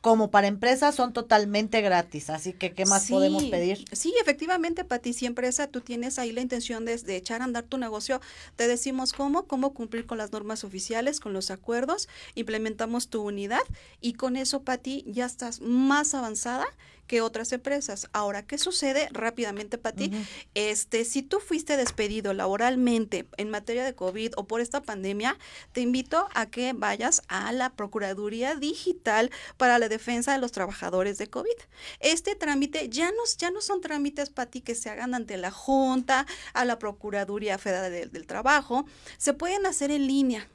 como 0.05 0.29
para 0.29 0.45
empresas 0.45 0.93
son 0.93 1.13
totalmente 1.13 1.81
gratis, 1.81 2.29
así 2.29 2.53
que 2.53 2.73
¿qué 2.73 2.85
más 2.85 3.09
podemos 3.09 3.43
pedir? 3.45 3.85
Sí, 3.91 4.13
efectivamente, 4.21 4.83
Pati, 4.83 5.13
si 5.13 5.25
empresa 5.25 5.65
tú 5.65 5.81
tienes 5.81 6.19
ahí 6.19 6.31
la 6.31 6.41
intención 6.41 6.85
de, 6.85 6.95
de, 6.95 7.15
echar 7.15 7.41
a 7.41 7.45
andar 7.45 7.63
tu 7.63 7.79
negocio, 7.79 8.21
te 8.55 8.67
decimos 8.67 9.13
cómo, 9.13 9.47
cómo 9.47 9.73
cumplir 9.73 10.05
con 10.05 10.19
las 10.19 10.31
normas 10.31 10.63
oficiales, 10.63 11.19
con 11.19 11.33
los 11.33 11.49
acuerdos, 11.49 12.07
implementamos 12.35 13.07
tu 13.07 13.23
unidad 13.23 13.63
y 13.99 14.13
con 14.13 14.35
eso, 14.35 14.61
Pati, 14.61 15.03
ya 15.07 15.25
estás 15.25 15.59
más 15.61 16.13
avanzada 16.13 16.67
que 17.07 17.21
otras 17.21 17.51
empresas. 17.51 18.07
Ahora, 18.13 18.45
¿qué 18.45 18.57
sucede 18.57 19.09
rápidamente, 19.11 19.77
Pati? 19.77 20.11
Este, 20.53 21.05
si 21.05 21.21
tú 21.21 21.39
fuiste 21.39 21.77
despedido 21.77 22.33
laboralmente 22.33 23.27
en 23.37 23.49
materia 23.49 23.83
de 23.83 23.95
COVID 23.95 24.33
o 24.37 24.45
por 24.45 24.61
esta 24.61 24.81
pandemia, 24.81 25.37
te 25.71 25.81
invito 25.81 26.27
a 26.33 26.47
que 26.47 26.73
vayas 26.73 27.21
a 27.27 27.51
la 27.51 27.71
Procuraduría 27.71 28.55
Digital 28.55 29.31
para 29.57 29.79
la 29.79 29.89
Defensa 29.89 30.33
de 30.33 30.39
los 30.39 30.51
Trabajadores 30.51 31.17
de 31.17 31.27
COVID. 31.27 31.55
Este 31.99 32.35
trámite 32.35 32.89
ya 32.89 33.11
no, 33.11 33.23
ya 33.37 33.51
no 33.51 33.61
son 33.61 33.81
trámites, 33.81 34.29
Pati, 34.29 34.61
que 34.61 34.75
se 34.75 34.89
hagan 34.89 35.13
ante 35.13 35.37
la 35.37 35.51
Junta, 35.51 36.25
a 36.53 36.65
la 36.65 36.79
Procuraduría 36.79 37.57
Federal 37.57 38.11
del 38.11 38.27
Trabajo, 38.27 38.85
se 39.17 39.33
pueden 39.33 39.65
hacer 39.65 39.91
en 39.91 40.07
línea 40.07 40.49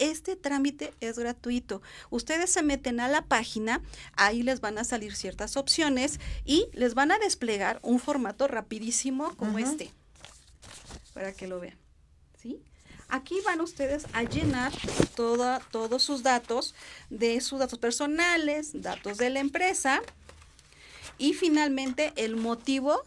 este 0.00 0.34
trámite 0.34 0.92
es 1.00 1.18
gratuito. 1.18 1.82
Ustedes 2.10 2.50
se 2.50 2.62
meten 2.62 2.98
a 2.98 3.08
la 3.08 3.22
página, 3.22 3.80
ahí 4.14 4.42
les 4.42 4.60
van 4.60 4.78
a 4.78 4.84
salir 4.84 5.14
ciertas 5.14 5.56
opciones 5.56 6.18
y 6.44 6.66
les 6.72 6.94
van 6.94 7.12
a 7.12 7.18
desplegar 7.18 7.78
un 7.82 8.00
formato 8.00 8.48
rapidísimo 8.48 9.36
como 9.36 9.58
este, 9.58 9.92
para 11.14 11.32
que 11.32 11.46
lo 11.46 11.60
vean. 11.60 11.78
¿Sí? 12.40 12.60
Aquí 13.08 13.40
van 13.44 13.60
ustedes 13.60 14.06
a 14.12 14.22
llenar 14.22 14.72
todos 15.14 16.02
sus 16.02 16.22
datos 16.22 16.74
de 17.10 17.40
sus 17.40 17.58
datos 17.58 17.78
personales, 17.78 18.82
datos 18.82 19.18
de 19.18 19.30
la 19.30 19.40
empresa 19.40 20.00
y 21.18 21.34
finalmente 21.34 22.12
el 22.16 22.36
motivo 22.36 23.02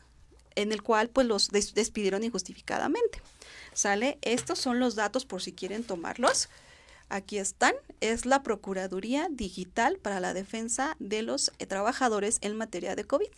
en 0.56 0.72
el 0.72 0.84
cual 0.84 1.10
pues 1.10 1.26
los 1.26 1.50
despidieron 1.50 2.24
injustificadamente. 2.24 3.22
¿Sale? 3.74 4.20
Estos 4.22 4.60
son 4.60 4.80
los 4.80 4.96
datos 4.96 5.26
por 5.26 5.42
si 5.42 5.52
quieren 5.52 5.84
tomarlos. 5.84 6.50
Aquí 7.10 7.38
están, 7.38 7.74
es 8.02 8.26
la 8.26 8.44
Procuraduría 8.44 9.28
Digital 9.30 9.98
para 9.98 10.20
la 10.20 10.34
Defensa 10.34 10.96
de 11.00 11.22
los 11.22 11.52
eh, 11.60 11.66
Trabajadores 11.66 12.38
en 12.42 12.58
materia 12.58 12.96
de 12.96 13.04
COVID. 13.04 13.32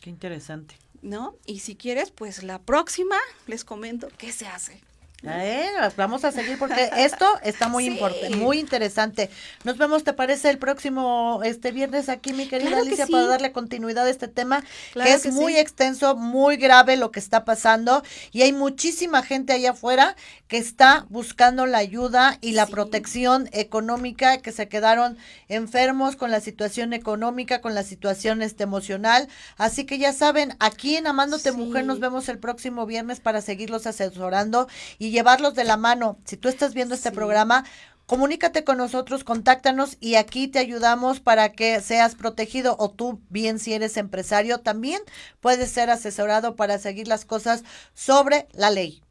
Qué 0.00 0.10
interesante. 0.10 0.76
¿No? 1.02 1.36
Y 1.46 1.60
si 1.60 1.74
quieres, 1.76 2.10
pues 2.10 2.42
la 2.42 2.60
próxima 2.60 3.16
les 3.46 3.64
comento 3.64 4.08
qué 4.18 4.32
se 4.32 4.46
hace. 4.46 4.80
Eh, 5.24 5.68
vamos 5.96 6.24
a 6.24 6.32
seguir 6.32 6.58
porque 6.58 6.90
esto 6.96 7.26
está 7.44 7.68
muy 7.68 7.86
importante, 7.86 8.34
muy 8.36 8.58
interesante. 8.58 9.30
Nos 9.64 9.78
vemos, 9.78 10.02
¿te 10.02 10.12
parece 10.12 10.50
el 10.50 10.58
próximo 10.58 11.40
este 11.44 11.70
viernes 11.70 12.08
aquí, 12.08 12.32
mi 12.32 12.48
querida 12.48 12.78
Alicia, 12.78 13.06
para 13.06 13.26
darle 13.26 13.52
continuidad 13.52 14.06
a 14.06 14.10
este 14.10 14.26
tema 14.26 14.64
que 14.94 15.12
es 15.12 15.26
muy 15.32 15.56
extenso, 15.56 16.16
muy 16.16 16.56
grave 16.56 16.96
lo 16.96 17.12
que 17.12 17.20
está 17.20 17.44
pasando 17.44 18.02
y 18.32 18.42
hay 18.42 18.52
muchísima 18.52 19.22
gente 19.22 19.52
allá 19.52 19.70
afuera 19.70 20.16
que 20.48 20.58
está 20.58 21.06
buscando 21.08 21.66
la 21.66 21.78
ayuda 21.78 22.38
y 22.40 22.52
la 22.52 22.66
protección 22.66 23.48
económica, 23.52 24.38
que 24.38 24.52
se 24.52 24.68
quedaron 24.68 25.16
enfermos 25.48 26.16
con 26.16 26.30
la 26.30 26.40
situación 26.40 26.92
económica, 26.92 27.60
con 27.60 27.74
la 27.74 27.84
situación 27.84 28.42
este 28.42 28.64
emocional. 28.64 29.28
Así 29.56 29.84
que 29.84 29.98
ya 29.98 30.12
saben, 30.12 30.56
aquí 30.58 30.96
en 30.96 31.06
Amándote 31.06 31.52
Mujer 31.52 31.86
nos 31.86 32.00
vemos 32.00 32.28
el 32.28 32.38
próximo 32.38 32.86
viernes 32.86 33.20
para 33.20 33.40
seguirlos 33.40 33.86
asesorando 33.86 34.68
y 34.98 35.11
llevarlos 35.12 35.54
de 35.54 35.64
la 35.64 35.76
mano. 35.76 36.18
Si 36.24 36.36
tú 36.36 36.48
estás 36.48 36.74
viendo 36.74 36.94
este 36.96 37.12
programa, 37.12 37.64
comunícate 38.06 38.64
con 38.64 38.78
nosotros, 38.78 39.22
contáctanos 39.22 39.96
y 40.00 40.16
aquí 40.16 40.48
te 40.48 40.58
ayudamos 40.58 41.20
para 41.20 41.52
que 41.52 41.80
seas 41.80 42.16
protegido 42.16 42.76
o 42.78 42.90
tú 42.90 43.20
bien 43.28 43.58
si 43.58 43.72
eres 43.74 43.96
empresario 43.96 44.58
también 44.58 45.00
puedes 45.40 45.70
ser 45.70 45.90
asesorado 45.90 46.56
para 46.56 46.78
seguir 46.78 47.06
las 47.06 47.24
cosas 47.24 47.62
sobre 47.94 48.48
la 48.52 48.70
ley. 48.70 49.02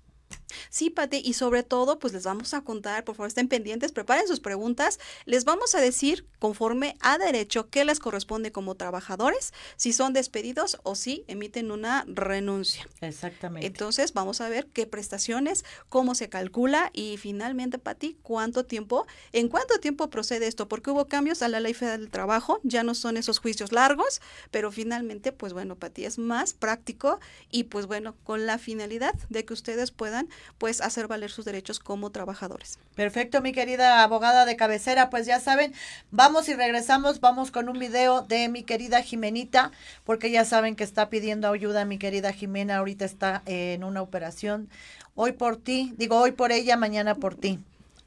Sí, 0.69 0.89
Pati, 0.89 1.21
y 1.23 1.33
sobre 1.33 1.63
todo, 1.63 1.99
pues 1.99 2.13
les 2.13 2.23
vamos 2.23 2.53
a 2.53 2.61
contar, 2.61 3.03
por 3.03 3.15
favor, 3.15 3.27
estén 3.27 3.47
pendientes, 3.47 3.91
preparen 3.91 4.27
sus 4.27 4.39
preguntas, 4.39 4.99
les 5.25 5.45
vamos 5.45 5.75
a 5.75 5.81
decir 5.81 6.25
conforme 6.39 6.95
a 7.01 7.17
derecho 7.17 7.69
qué 7.69 7.85
les 7.85 7.99
corresponde 7.99 8.51
como 8.51 8.75
trabajadores, 8.75 9.53
si 9.75 9.93
son 9.93 10.13
despedidos 10.13 10.77
o 10.83 10.95
si 10.95 11.23
emiten 11.27 11.71
una 11.71 12.03
renuncia. 12.07 12.87
Exactamente. 13.01 13.67
Entonces, 13.67 14.13
vamos 14.13 14.41
a 14.41 14.49
ver 14.49 14.67
qué 14.67 14.87
prestaciones, 14.87 15.65
cómo 15.89 16.15
se 16.15 16.29
calcula 16.29 16.89
y 16.93 17.17
finalmente, 17.17 17.77
Pati, 17.79 18.17
cuánto 18.21 18.65
tiempo, 18.65 19.05
en 19.31 19.47
cuánto 19.47 19.79
tiempo 19.79 20.09
procede 20.09 20.47
esto, 20.47 20.67
porque 20.67 20.91
hubo 20.91 21.07
cambios 21.07 21.41
a 21.41 21.47
la 21.47 21.59
Ley 21.59 21.73
Federal 21.73 22.01
del 22.01 22.09
Trabajo, 22.09 22.59
ya 22.63 22.83
no 22.83 22.95
son 22.95 23.17
esos 23.17 23.39
juicios 23.39 23.71
largos, 23.71 24.21
pero 24.51 24.71
finalmente, 24.71 25.31
pues 25.31 25.53
bueno, 25.53 25.75
Pati, 25.75 26.05
es 26.05 26.17
más 26.17 26.53
práctico 26.53 27.19
y 27.49 27.65
pues 27.65 27.85
bueno, 27.85 28.15
con 28.23 28.45
la 28.45 28.57
finalidad 28.57 29.15
de 29.29 29.45
que 29.45 29.53
ustedes 29.53 29.91
puedan 29.91 30.29
pues 30.57 30.81
hacer 30.81 31.07
valer 31.07 31.31
sus 31.31 31.45
derechos 31.45 31.79
como 31.79 32.09
trabajadores. 32.11 32.79
Perfecto, 32.95 33.41
mi 33.41 33.51
querida 33.51 34.03
abogada 34.03 34.45
de 34.45 34.55
cabecera, 34.55 35.09
pues 35.09 35.25
ya 35.25 35.39
saben, 35.39 35.73
vamos 36.11 36.49
y 36.49 36.53
regresamos, 36.53 37.19
vamos 37.19 37.51
con 37.51 37.69
un 37.69 37.79
video 37.79 38.21
de 38.21 38.49
mi 38.49 38.63
querida 38.63 39.01
Jimenita, 39.01 39.71
porque 40.03 40.31
ya 40.31 40.45
saben 40.45 40.75
que 40.75 40.83
está 40.83 41.09
pidiendo 41.09 41.49
ayuda 41.49 41.85
mi 41.85 41.97
querida 41.97 42.33
Jimena, 42.33 42.77
ahorita 42.77 43.05
está 43.05 43.41
en 43.45 43.83
una 43.83 44.01
operación. 44.01 44.69
Hoy 45.15 45.33
por 45.33 45.57
ti, 45.57 45.93
digo 45.97 46.17
hoy 46.17 46.31
por 46.31 46.51
ella, 46.51 46.77
mañana 46.77 47.15
por 47.15 47.35
ti. 47.35 47.59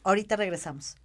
Ahorita 0.03 0.37
regresamos. 0.37 0.97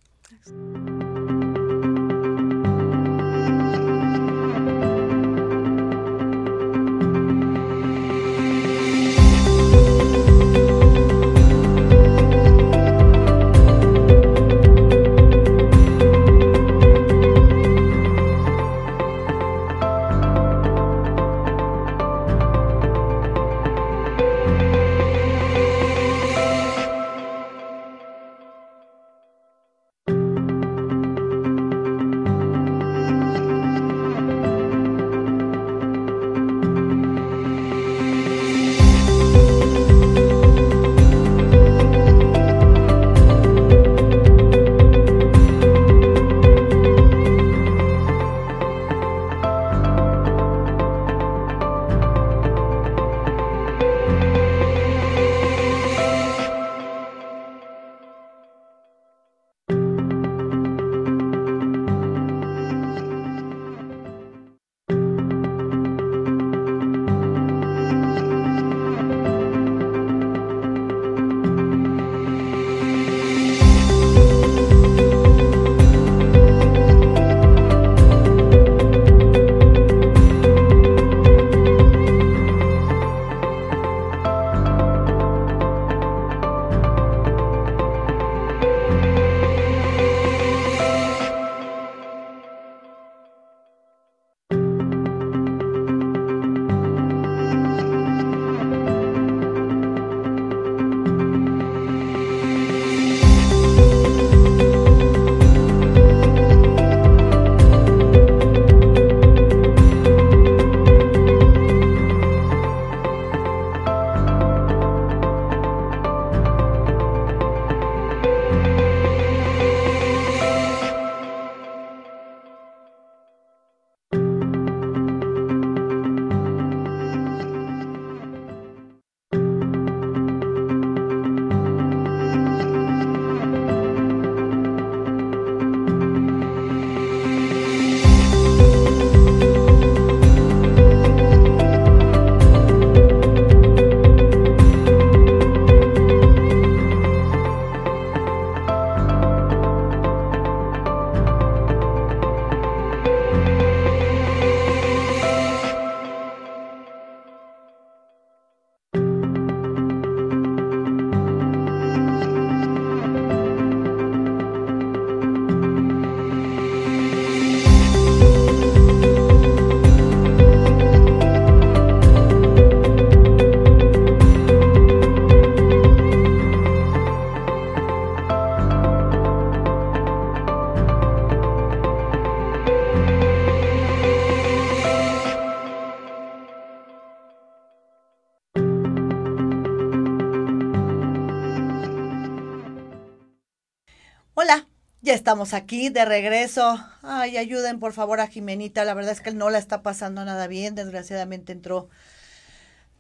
Estamos 195.30 195.54
aquí 195.54 195.90
de 195.90 196.06
regreso. 196.06 196.84
Ay, 197.04 197.38
ayuden 197.38 197.80
por 197.80 197.94
favor 197.94 198.20
a 198.20 198.26
Jimenita. 198.26 198.84
La 198.84 198.96
verdad 198.96 199.12
es 199.12 199.22
que 199.22 199.32
no 199.32 199.52
la 199.52 199.60
está 199.60 199.84
pasando 199.84 200.26
nada 200.26 200.48
bien. 200.48 200.74
Desgraciadamente 200.74 201.52
entró 201.52 201.88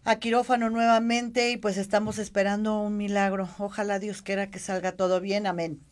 a 0.03 0.17
quirófano 0.17 0.69
nuevamente 0.69 1.49
y 1.49 1.57
pues 1.57 1.77
estamos 1.77 2.19
esperando 2.19 2.81
un 2.81 2.97
milagro. 2.97 3.49
Ojalá 3.57 3.97
Dios 3.97 4.21
quiera 4.21 4.51
que 4.51 4.59
salga 4.59 4.91
todo 4.91 5.21
bien. 5.21 5.47
Amén. 5.47 5.88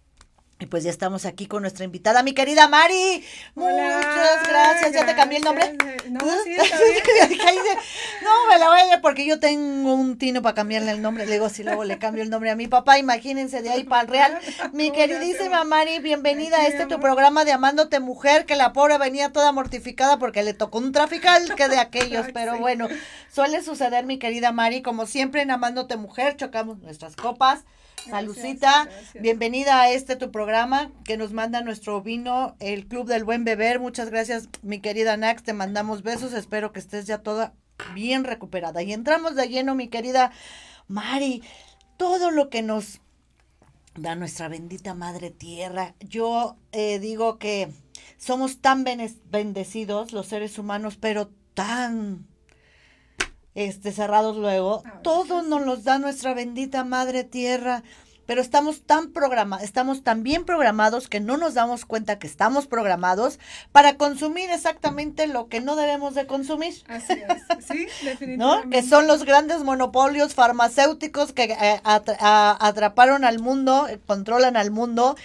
Y 0.60 0.66
pues 0.66 0.84
ya 0.84 0.89
estamos 0.89 1.26
aquí 1.26 1.45
con 1.45 1.62
nuestra 1.62 1.86
invitada, 1.86 2.24
mi 2.24 2.34
querida 2.34 2.68
Mari. 2.68 3.24
Muchas 3.53 4.47
gracias. 4.47 4.91
¿Ya 4.91 5.05
te 5.05 5.16
cambié 5.16 5.38
el 5.38 5.43
nombre? 5.43 5.78
No, 6.10 6.20
sí, 6.43 6.51
está 6.58 7.28
bien. 7.28 7.39
no, 8.24 8.47
me 8.49 8.58
la 8.58 8.68
voy 8.68 8.80
a 8.91 9.01
porque 9.01 9.28
yo 9.28 9.39
tengo 9.39 9.93
un 9.93 10.18
tino 10.18 10.41
para 10.41 10.55
cambiarle 10.55 10.89
el 10.89 11.01
nombre. 11.03 11.28
Le 11.28 11.34
digo, 11.34 11.49
si 11.49 11.64
luego 11.64 11.84
le 11.84 11.99
cambio 11.99 12.24
el 12.24 12.32
nombre 12.32 12.49
a 12.49 12.55
mi 12.55 12.68
papá, 12.68 12.97
imagínense 12.97 13.62
de 13.62 13.70
ahí 13.70 13.84
para 13.84 14.01
el 14.01 14.08
real. 14.08 14.39
Mi 14.74 14.89
queridísima 14.89 15.64
Mari, 15.64 15.99
bienvenida 15.99 16.58
a 16.58 16.68
este 16.68 16.88
tu 16.88 16.99
programa 16.99 17.45
de 17.45 17.51
Amándote 17.51 17.99
Mujer, 17.99 18.47
que 18.47 18.55
la 18.55 18.74
pobre 18.74 18.97
venía 18.97 19.32
toda 19.32 19.51
mortificada 19.51 20.18
porque 20.18 20.41
le 20.41 20.55
tocó 20.55 20.80
un 20.80 20.91
trafical 20.91 21.53
que 21.53 21.68
de 21.68 21.78
aquellos. 21.78 22.26
Pero 22.34 22.58
bueno, 22.58 22.88
suele 23.32 23.62
suceder, 23.62 24.08
mi 24.08 24.18
querida 24.18 24.51
Mari, 24.51 24.82
como 24.82 25.05
siempre 25.05 25.43
en 25.43 25.51
Amándote 25.51 25.97
Mujer, 25.97 26.36
chocamos 26.36 26.80
nuestras 26.80 27.16
copas 27.16 27.64
Salucita, 28.10 28.89
bienvenida 29.20 29.82
a 29.82 29.91
este 29.91 30.16
tu 30.16 30.32
programa 30.32 30.91
que 31.03 31.18
nos 31.18 31.34
manda 31.34 31.62
nuestro 31.62 32.01
vino, 32.01 32.55
el 32.60 32.88
Club 32.88 33.08
del 33.08 33.24
Buen 33.24 33.43
Beber. 33.43 33.80
Muchas 33.80 34.10
gracias, 34.10 34.49
mi 34.62 34.80
querida 34.80 35.18
Nax, 35.18 35.43
te 35.43 35.53
mandamos 35.53 36.03
besos. 36.03 36.34
Espero 36.34 36.72
que 36.72 36.80
estés 36.80 37.05
ya 37.05 37.20
toda 37.20 37.53
bien 37.93 38.24
recuperada. 38.24 38.82
Y 38.82 38.93
entramos 38.93 39.36
de 39.36 39.47
lleno, 39.49 39.76
mi 39.76 39.89
querida 39.89 40.32
Mari, 40.88 41.43
todo 41.97 42.32
lo 42.32 42.49
que 42.49 42.62
nos 42.62 43.01
da 43.95 44.16
nuestra 44.16 44.47
bendita 44.47 44.93
Madre 44.93 45.30
Tierra. 45.30 45.95
Yo 45.99 46.55
eh, 46.72 46.99
digo 46.99 47.38
que 47.38 47.72
somos 48.18 48.60
tan 48.60 48.84
bendecidos 48.84 50.14
los 50.14 50.28
seres 50.28 50.58
humanos, 50.58 50.97
pero 50.99 51.30
tan 51.53 52.26
este, 53.58 53.91
cerrados 53.91 54.38
luego. 54.38 54.84
Todo 55.01 55.41
nos 55.41 55.66
los 55.66 55.84
da 55.84 55.97
nuestra 55.97 56.36
bendita 56.36 56.84
Madre 56.84 57.24
Tierra, 57.24 57.82
pero 58.28 58.39
estamos 58.39 58.84
tan 58.84 59.12
programados, 59.12 59.64
estamos 59.64 60.03
tan 60.03 60.22
bien 60.22 60.45
programados 60.45 61.08
que 61.08 61.20
no 61.20 61.38
nos 61.38 61.55
damos 61.55 61.84
cuenta 61.84 62.20
que 62.20 62.28
estamos 62.28 62.68
programados 62.68 63.39
para 63.72 63.97
consumir 63.97 64.51
exactamente 64.51 65.26
lo 65.26 65.47
que 65.47 65.60
no 65.60 65.76
debemos 65.76 66.14
de 66.14 66.28
consumir. 66.28 66.76
Así 66.88 67.14
es, 67.14 67.66
sí, 67.66 67.88
definitivamente. 68.05 68.78
Que 68.78 68.84
son 68.84 69.08
los 69.08 69.24
grandes 69.24 69.64
monopolios 69.64 70.36
farmacéuticos 70.36 71.34
que 71.34 71.45
eh, 71.45 71.82
atraparon 71.84 73.26
al 73.26 73.39
mundo, 73.39 73.88
eh, 73.88 73.99
controlan 74.05 74.55
al 74.55 74.70
mundo 74.70 75.16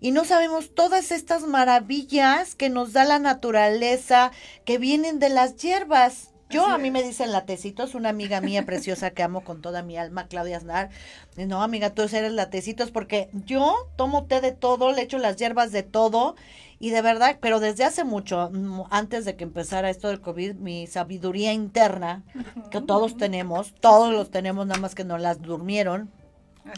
y 0.00 0.10
no 0.10 0.24
sabemos 0.24 0.74
todas 0.74 1.12
estas 1.12 1.42
maravillas 1.42 2.56
que 2.56 2.68
nos 2.68 2.92
da 2.92 3.04
la 3.04 3.20
naturaleza, 3.20 4.32
que 4.64 4.78
vienen 4.78 5.20
de 5.20 5.28
las 5.28 5.54
hierbas. 5.56 6.32
Yo, 6.48 6.66
a 6.66 6.78
mí 6.78 6.90
me 6.90 7.02
dicen 7.02 7.32
latecitos, 7.32 7.94
una 7.94 8.08
amiga 8.08 8.40
mía 8.40 8.64
preciosa 8.64 9.10
que 9.10 9.22
amo 9.22 9.42
con 9.42 9.60
toda 9.60 9.82
mi 9.82 9.96
alma, 9.96 10.28
Claudia 10.28 10.56
Aznar. 10.56 10.90
No, 11.36 11.62
amiga, 11.62 11.90
tú 11.90 12.02
eres 12.02 12.32
latecitos 12.32 12.90
porque 12.90 13.28
yo 13.32 13.88
tomo 13.96 14.24
té 14.26 14.40
de 14.40 14.52
todo, 14.52 14.92
le 14.92 15.02
echo 15.02 15.18
las 15.18 15.36
hierbas 15.36 15.72
de 15.72 15.82
todo 15.82 16.36
y 16.78 16.90
de 16.90 17.02
verdad, 17.02 17.38
pero 17.40 17.58
desde 17.58 17.84
hace 17.84 18.04
mucho, 18.04 18.50
mm, 18.52 18.82
antes 18.90 19.24
de 19.24 19.34
que 19.34 19.44
empezara 19.44 19.90
esto 19.90 20.08
del 20.08 20.20
COVID, 20.20 20.54
mi 20.54 20.86
sabiduría 20.86 21.52
interna, 21.52 22.22
que 22.70 22.80
todos 22.80 23.16
tenemos, 23.16 23.74
todos 23.80 24.12
los 24.12 24.30
tenemos, 24.30 24.66
nada 24.66 24.80
más 24.80 24.94
que 24.94 25.04
no 25.04 25.18
las 25.18 25.42
durmieron, 25.42 26.10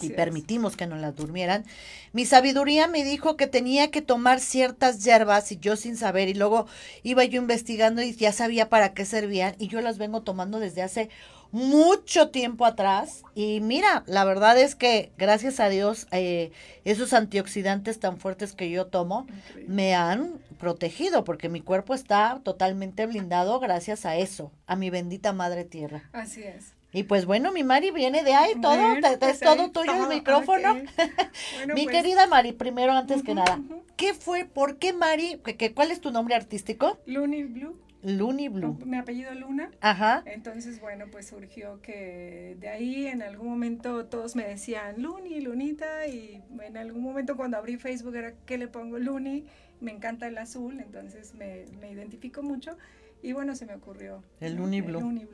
y 0.01 0.11
permitimos 0.11 0.77
que 0.77 0.87
nos 0.87 1.01
las 1.01 1.15
durmieran. 1.15 1.65
Mi 2.13 2.25
sabiduría 2.25 2.89
me 2.89 3.05
dijo 3.05 3.37
que 3.37 3.47
tenía 3.47 3.91
que 3.91 4.03
tomar 4.03 4.41
ciertas 4.41 5.05
hierbas 5.05 5.51
y 5.53 5.59
yo 5.59 5.77
sin 5.77 5.97
saber 5.97 6.29
y 6.29 6.35
luego 6.35 6.67
iba 7.03 7.25
yo 7.25 7.41
investigando 7.41 8.03
y 8.03 8.13
ya 8.15 8.33
sabía 8.33 8.69
para 8.69 8.95
qué 8.95 9.05
servían 9.05 9.55
y 9.59 9.69
yo 9.69 9.81
las 9.81 9.99
vengo 9.99 10.23
tomando 10.23 10.61
desde 10.61 10.83
hace 10.83 11.11
mucho 11.51 12.29
tiempo 12.29 12.67
atrás 12.67 13.23
y 13.35 13.61
mira, 13.61 14.05
la 14.07 14.25
verdad 14.25 14.59
es 14.59 14.75
que 14.75 15.13
gracias 15.17 15.61
a 15.61 15.69
Dios 15.69 16.07
eh, 16.11 16.53
esos 16.85 17.13
antioxidantes 17.13 17.99
tan 18.01 18.19
fuertes 18.19 18.53
que 18.53 18.71
yo 18.71 18.87
tomo 18.87 19.27
me 19.67 19.95
han 19.95 20.39
protegido 20.59 21.25
porque 21.25 21.49
mi 21.49 21.61
cuerpo 21.61 21.95
está 21.95 22.41
totalmente 22.43 23.07
blindado 23.07 23.61
gracias 23.61 24.05
a 24.05 24.17
eso, 24.17 24.53
a 24.67 24.77
mi 24.77 24.91
bendita 24.91 25.33
madre 25.33 25.65
tierra. 25.65 26.11
Así 26.13 26.43
es. 26.43 26.78
Y 26.93 27.03
pues 27.03 27.27
bueno, 27.27 27.53
mi 27.53 27.65
Mari 27.65 27.91
viene 27.91 28.25
de 28.25 28.35
ahí, 28.35 28.55
todo, 28.61 28.97
es 28.97 29.19
pues 29.19 29.41
todo 29.41 29.71
tuyo 29.71 29.93
el 30.05 30.09
micrófono. 30.09 30.75
mi 31.75 31.85
pues 31.85 31.89
querida 31.89 32.27
Mari, 32.27 32.53
primero 32.53 32.93
antes 32.93 33.23
que 33.23 33.35
nada, 33.35 33.61
¿qué 33.97 34.15
fue, 34.15 34.47
por 34.47 34.79
qué 34.79 34.95
Mari, 34.95 35.39
que, 35.45 35.75
cuál 35.75 35.91
es 35.91 36.01
tu 36.01 36.11
nombre 36.11 36.35
artístico? 36.35 36.99
Looney 37.05 37.45
Blue. 37.45 37.77
Looney 38.03 38.49
Blue. 38.49 38.79
Mi 38.87 38.97
apellido 38.97 39.35
Luna. 39.35 39.71
Ajá. 39.81 40.23
Entonces, 40.25 40.81
bueno, 40.81 41.07
pues 41.11 41.27
surgió 41.27 41.83
que 41.83 42.57
de 42.61 42.69
ahí 42.69 43.07
en 43.07 43.23
algún 43.23 43.49
momento 43.49 44.07
todos 44.07 44.37
me 44.37 44.47
decían 44.47 45.03
Looney, 45.03 45.41
Lunita, 45.41 46.07
y 46.07 46.41
en 46.63 46.77
algún 46.77 47.03
momento 47.03 47.37
cuando 47.37 47.59
abrí 47.59 47.77
Facebook 47.77 48.15
era, 48.15 48.33
¿qué 48.47 48.57
le 48.57 48.69
pongo? 48.69 48.99
Looney, 48.99 49.45
me 49.81 49.91
encanta 49.91 50.27
el 50.29 50.39
azul, 50.39 50.81
entonces 50.81 51.35
me, 51.35 51.67
me 51.81 51.91
identifico 51.91 52.43
mucho. 52.43 52.79
Y 53.23 53.33
bueno, 53.33 53.57
se 53.57 53.67
me 53.67 53.75
ocurrió. 53.75 54.23
El 54.41 54.61
Uniblue. 54.61 55.29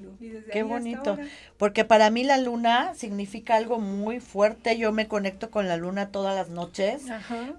Qué 0.51 0.63
bonito. 0.63 1.19
Porque 1.57 1.85
para 1.85 2.11
mí 2.11 2.25
la 2.25 2.39
luna 2.39 2.95
significa 2.95 3.57
algo 3.57 3.79
muy 3.79 4.21
fuerte. 4.21 4.79
Yo 4.79 4.93
me 4.93 5.07
conecto 5.07 5.51
con 5.51 5.69
la 5.69 5.77
luna 5.77 6.11
todas 6.11 6.35
las 6.35 6.49
noches. 6.49 7.03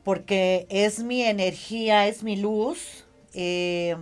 Porque 0.03 0.65
es 0.69 1.03
mi 1.03 1.21
energía, 1.21 2.07
es 2.07 2.23
mi 2.23 2.37
luz, 2.37 3.05
eh, 3.33 3.95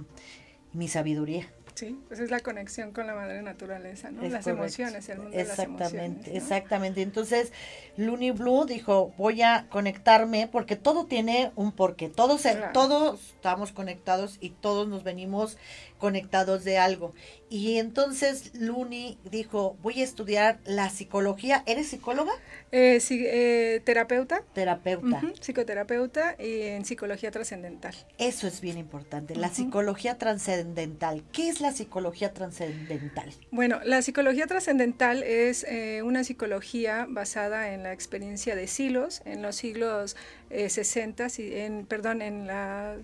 mi 0.71 0.87
sabiduría. 0.87 1.49
Sí, 1.75 1.99
pues 2.07 2.19
es 2.19 2.29
la 2.29 2.39
conexión 2.39 2.91
con 2.91 3.07
la 3.07 3.15
madre 3.15 3.41
naturaleza, 3.41 4.11
¿no? 4.11 4.21
las 4.27 4.45
emociones, 4.45 5.09
el 5.09 5.17
mundo 5.17 5.37
exactamente, 5.37 5.83
de 5.83 5.89
las 5.89 5.97
emociones. 5.99 6.27
Exactamente, 6.27 7.01
Entonces, 7.01 7.51
Looney 7.97 8.31
Blue 8.31 8.65
dijo, 8.65 9.11
voy 9.17 9.41
a 9.41 9.67
conectarme 9.69 10.47
porque 10.47 10.75
todo 10.75 11.07
tiene 11.07 11.51
un 11.55 11.71
porqué. 11.71 12.09
Todos, 12.09 12.43
todos 12.73 13.19
estamos 13.31 13.71
conectados 13.71 14.37
y 14.39 14.51
todos 14.51 14.87
nos 14.87 15.03
venimos 15.03 15.57
conectados 16.03 16.65
de 16.65 16.77
algo. 16.77 17.13
Y 17.49 17.77
entonces 17.77 18.51
Luni 18.55 19.17
dijo, 19.31 19.77
voy 19.81 20.01
a 20.01 20.03
estudiar 20.03 20.59
la 20.65 20.89
psicología. 20.89 21.63
¿Eres 21.65 21.87
psicóloga? 21.87 22.33
Eh, 22.73 22.99
sí, 22.99 23.23
eh, 23.25 23.81
terapeuta. 23.85 24.43
Terapeuta. 24.53 25.21
psicoterapeuta 25.39 26.35
y 26.37 26.63
en 26.63 26.83
psicología 26.83 27.31
trascendental. 27.31 27.95
Eso 28.17 28.47
es 28.47 28.59
bien 28.59 28.77
importante, 28.77 29.33
la 29.37 29.47
psicología 29.47 30.17
trascendental. 30.17 31.23
¿Qué 31.31 31.47
es 31.47 31.61
la 31.61 31.71
psicología 31.71 32.33
trascendental? 32.33 33.31
Bueno, 33.51 33.79
la 33.85 34.01
psicología 34.01 34.45
trascendental 34.45 35.23
es 35.23 35.63
eh, 35.63 36.01
una 36.03 36.25
psicología 36.25 37.07
basada 37.07 37.73
en 37.73 37.83
la 37.83 37.93
experiencia 37.93 38.57
de 38.57 38.67
silos 38.67 39.21
en 39.23 39.41
los 39.41 39.55
siglos 39.55 40.17
60, 40.49 41.27
y 41.37 41.55
en, 41.55 41.85
perdón, 41.85 42.21
en 42.21 42.45
las 42.45 42.97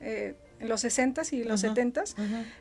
en 0.00 0.36
los 0.64 0.80
60 0.82 1.22
y 1.32 1.44
los 1.44 1.60
70 1.60 2.04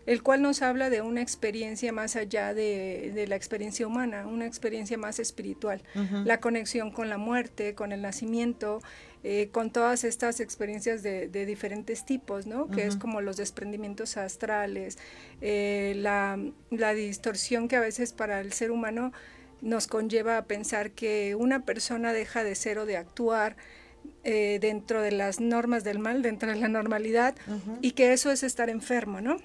el 0.06 0.24
cual 0.24 0.42
nos 0.42 0.62
habla 0.62 0.90
de 0.90 1.02
una 1.02 1.22
experiencia 1.22 1.92
más 1.92 2.16
allá 2.16 2.54
de, 2.54 3.26
la 3.28 3.36
experiencia 3.36 3.88
humana, 3.88 4.28
una 4.28 4.46
experiencia 4.46 4.98
más 4.98 5.20
espiritual, 5.20 5.82
la 6.26 6.40
conexión 6.40 6.92
con 6.92 7.10
la 7.10 7.18
muerte, 7.18 7.76
con 7.76 7.92
el 7.92 8.02
nacimiento, 8.02 8.82
eh, 9.24 9.50
con 9.52 9.72
todas 9.72 10.04
estas 10.04 10.40
experiencias 10.42 11.02
de, 11.02 11.46
diferentes 11.46 12.06
tipos, 12.06 12.46
¿no? 12.46 12.70
Que 12.70 12.86
es 12.86 12.98
como 12.98 13.22
los 13.22 13.38
desprendimientos 13.38 14.18
astrales, 14.18 14.98
eh, 15.42 15.94
la, 15.98 16.38
la 16.70 16.94
distorsión 16.94 17.68
que 17.68 17.78
a 17.78 17.80
veces 17.80 18.14
para 18.14 18.42
el 18.42 18.52
ser 18.52 18.72
humano 18.72 19.14
nos 19.62 19.88
conlleva 19.88 20.38
a 20.38 20.46
pensar 20.46 20.92
que 20.92 21.36
una 21.36 21.64
persona 21.64 22.12
deja 22.12 22.44
de 22.44 22.54
ser 22.56 22.78
o 22.80 22.86
de 22.86 22.98
actuar, 22.98 23.56
eh, 24.24 24.60
dentro 24.62 25.02
de 25.02 25.12
las 25.12 25.40
normas 25.40 25.84
del 25.84 26.00
mal, 26.00 26.22
dentro 26.22 26.50
de 26.50 26.56
la 26.56 26.68
normalidad, 26.68 27.36
y 27.82 27.92
que 27.92 28.14
eso 28.14 28.32
es 28.32 28.44
estar 28.44 28.70
enfermo, 28.70 29.22
¿no? 29.22 29.38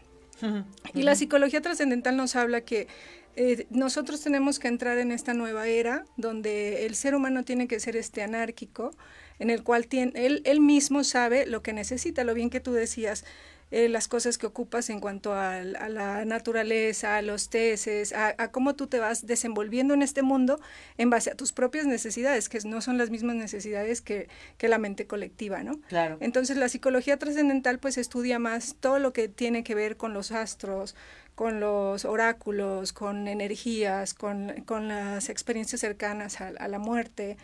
Y 0.94 1.02
la 1.02 1.14
psicología 1.16 1.60
trascendental 1.60 2.16
nos 2.16 2.36
habla 2.36 2.60
que 2.60 2.86
eh, 3.34 3.66
nosotros 3.70 4.20
tenemos 4.20 4.58
que 4.58 4.68
entrar 4.68 4.98
en 4.98 5.12
esta 5.12 5.34
nueva 5.34 5.66
era 5.66 6.04
donde 6.16 6.86
el 6.86 6.94
ser 6.94 7.14
humano 7.14 7.44
tiene 7.44 7.68
que 7.68 7.80
ser 7.80 7.96
este 7.96 8.22
anárquico, 8.22 8.92
en 9.38 9.50
el 9.50 9.62
cual 9.62 9.86
tiene, 9.86 10.12
él, 10.14 10.42
él 10.44 10.60
mismo 10.60 11.04
sabe 11.04 11.46
lo 11.46 11.62
que 11.62 11.72
necesita, 11.72 12.24
lo 12.24 12.34
bien 12.34 12.50
que 12.50 12.60
tú 12.60 12.72
decías, 12.72 13.24
eh, 13.70 13.88
las 13.88 14.08
cosas 14.08 14.38
que 14.38 14.46
ocupas 14.46 14.88
en 14.90 15.00
cuanto 15.00 15.34
a, 15.34 15.62
la 15.62 16.24
naturaleza, 16.24 17.16
a 17.16 17.22
los 17.22 17.50
tesis, 17.50 18.12
a, 18.12 18.50
cómo 18.50 18.74
tú 18.74 18.86
te 18.86 18.98
vas 18.98 19.26
desenvolviendo 19.26 19.94
en 19.94 20.02
este 20.02 20.22
mundo 20.22 20.60
en 20.96 21.10
base 21.10 21.30
a 21.30 21.34
tus 21.34 21.52
propias 21.52 21.86
necesidades, 21.86 22.48
que 22.48 22.58
no 22.64 22.80
son 22.80 22.96
las 22.96 23.10
mismas 23.10 23.36
necesidades 23.36 24.00
que, 24.00 24.28
que 24.56 24.68
la 24.68 24.78
mente 24.78 25.06
colectiva, 25.06 25.62
¿no? 25.62 25.80
Claro. 25.88 26.16
Entonces 26.20 26.56
la 26.56 26.68
psicología 26.68 27.18
trascendental 27.18 27.78
pues 27.78 27.98
estudia 27.98 28.38
más 28.38 28.76
todo 28.80 28.98
lo 28.98 29.12
que 29.12 29.28
tiene 29.28 29.64
que 29.64 29.74
ver 29.74 29.96
con 29.96 30.14
los 30.14 30.32
astros, 30.32 30.94
con 31.34 31.60
los 31.60 32.04
oráculos, 32.04 32.92
con 32.92 33.28
energías, 33.28 34.14
con, 34.14 34.62
con 34.64 34.88
las 34.88 35.28
experiencias 35.28 35.80
cercanas 35.80 36.40
a, 36.40 36.48
a 36.48 36.68
la 36.68 36.78
muerte, 36.78 37.36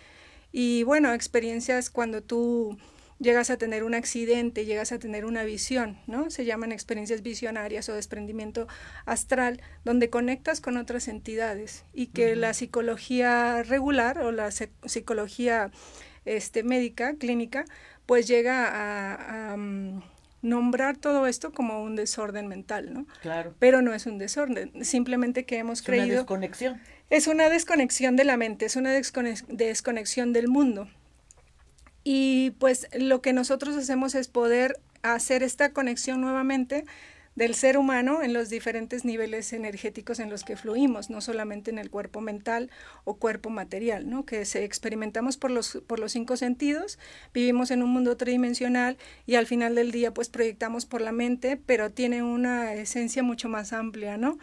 Y 0.56 0.84
bueno, 0.84 1.12
experiencias 1.12 1.90
cuando 1.90 2.22
tú 2.22 2.78
llegas 3.24 3.50
a 3.50 3.56
tener 3.56 3.82
un 3.82 3.94
accidente, 3.94 4.64
llegas 4.64 4.92
a 4.92 5.00
tener 5.00 5.24
una 5.24 5.42
visión, 5.42 5.98
¿no? 6.06 6.30
Se 6.30 6.44
llaman 6.44 6.70
experiencias 6.70 7.22
visionarias 7.22 7.88
o 7.88 7.94
desprendimiento 7.94 8.68
astral, 9.06 9.60
donde 9.84 10.10
conectas 10.10 10.60
con 10.60 10.76
otras 10.76 11.08
entidades 11.08 11.84
y 11.92 12.08
que 12.08 12.36
la 12.36 12.54
psicología 12.54 13.64
regular 13.64 14.18
o 14.18 14.30
la 14.30 14.50
psicología 14.52 15.72
este, 16.24 16.62
médica, 16.62 17.14
clínica, 17.14 17.64
pues 18.06 18.28
llega 18.28 19.52
a, 19.52 19.56
mm, 19.56 20.02
nombrar 20.42 20.98
todo 20.98 21.26
esto 21.26 21.52
como 21.52 21.82
un 21.82 21.96
desorden 21.96 22.46
mental, 22.46 22.92
¿no? 22.92 23.06
Claro. 23.22 23.54
Pero 23.58 23.80
no 23.80 23.94
es 23.94 24.06
un 24.06 24.18
desorden, 24.18 24.84
simplemente 24.84 25.46
que 25.46 25.56
hemos 25.58 25.80
creído... 25.80 26.04
Es 26.04 26.10
una 26.10 26.18
desconexión. 26.18 26.80
Es 27.10 27.26
una 27.26 27.48
desconexión 27.48 28.16
de 28.16 28.24
la 28.24 28.36
mente, 28.36 28.66
es 28.66 28.76
una 28.76 28.92
desconexión 28.92 30.32
del 30.34 30.48
mundo. 30.48 30.88
Y 32.04 32.50
pues 32.52 32.86
lo 32.96 33.22
que 33.22 33.32
nosotros 33.32 33.74
hacemos 33.76 34.14
es 34.14 34.28
poder 34.28 34.78
hacer 35.02 35.42
esta 35.42 35.72
conexión 35.72 36.20
nuevamente 36.20 36.84
del 37.34 37.54
ser 37.54 37.76
humano 37.76 38.22
en 38.22 38.32
los 38.32 38.48
diferentes 38.48 39.04
niveles 39.04 39.52
energéticos 39.52 40.20
en 40.20 40.30
los 40.30 40.44
que 40.44 40.56
fluimos, 40.56 41.10
no 41.10 41.20
solamente 41.20 41.70
en 41.70 41.78
el 41.78 41.90
cuerpo 41.90 42.20
mental 42.20 42.70
o 43.04 43.14
cuerpo 43.16 43.50
material, 43.50 44.08
¿no? 44.08 44.24
que 44.24 44.44
se 44.44 44.64
experimentamos 44.64 45.36
por 45.36 45.50
los, 45.50 45.82
por 45.86 45.98
los 45.98 46.12
cinco 46.12 46.36
sentidos, 46.36 46.98
vivimos 47.32 47.70
en 47.70 47.82
un 47.82 47.90
mundo 47.90 48.16
tridimensional 48.16 48.96
y 49.26 49.34
al 49.34 49.46
final 49.46 49.74
del 49.74 49.90
día 49.90 50.14
pues 50.14 50.28
proyectamos 50.28 50.86
por 50.86 51.00
la 51.00 51.12
mente, 51.12 51.56
pero 51.56 51.90
tiene 51.90 52.22
una 52.22 52.74
esencia 52.74 53.22
mucho 53.22 53.48
más 53.48 53.72
amplia, 53.72 54.16
¿no? 54.16 54.38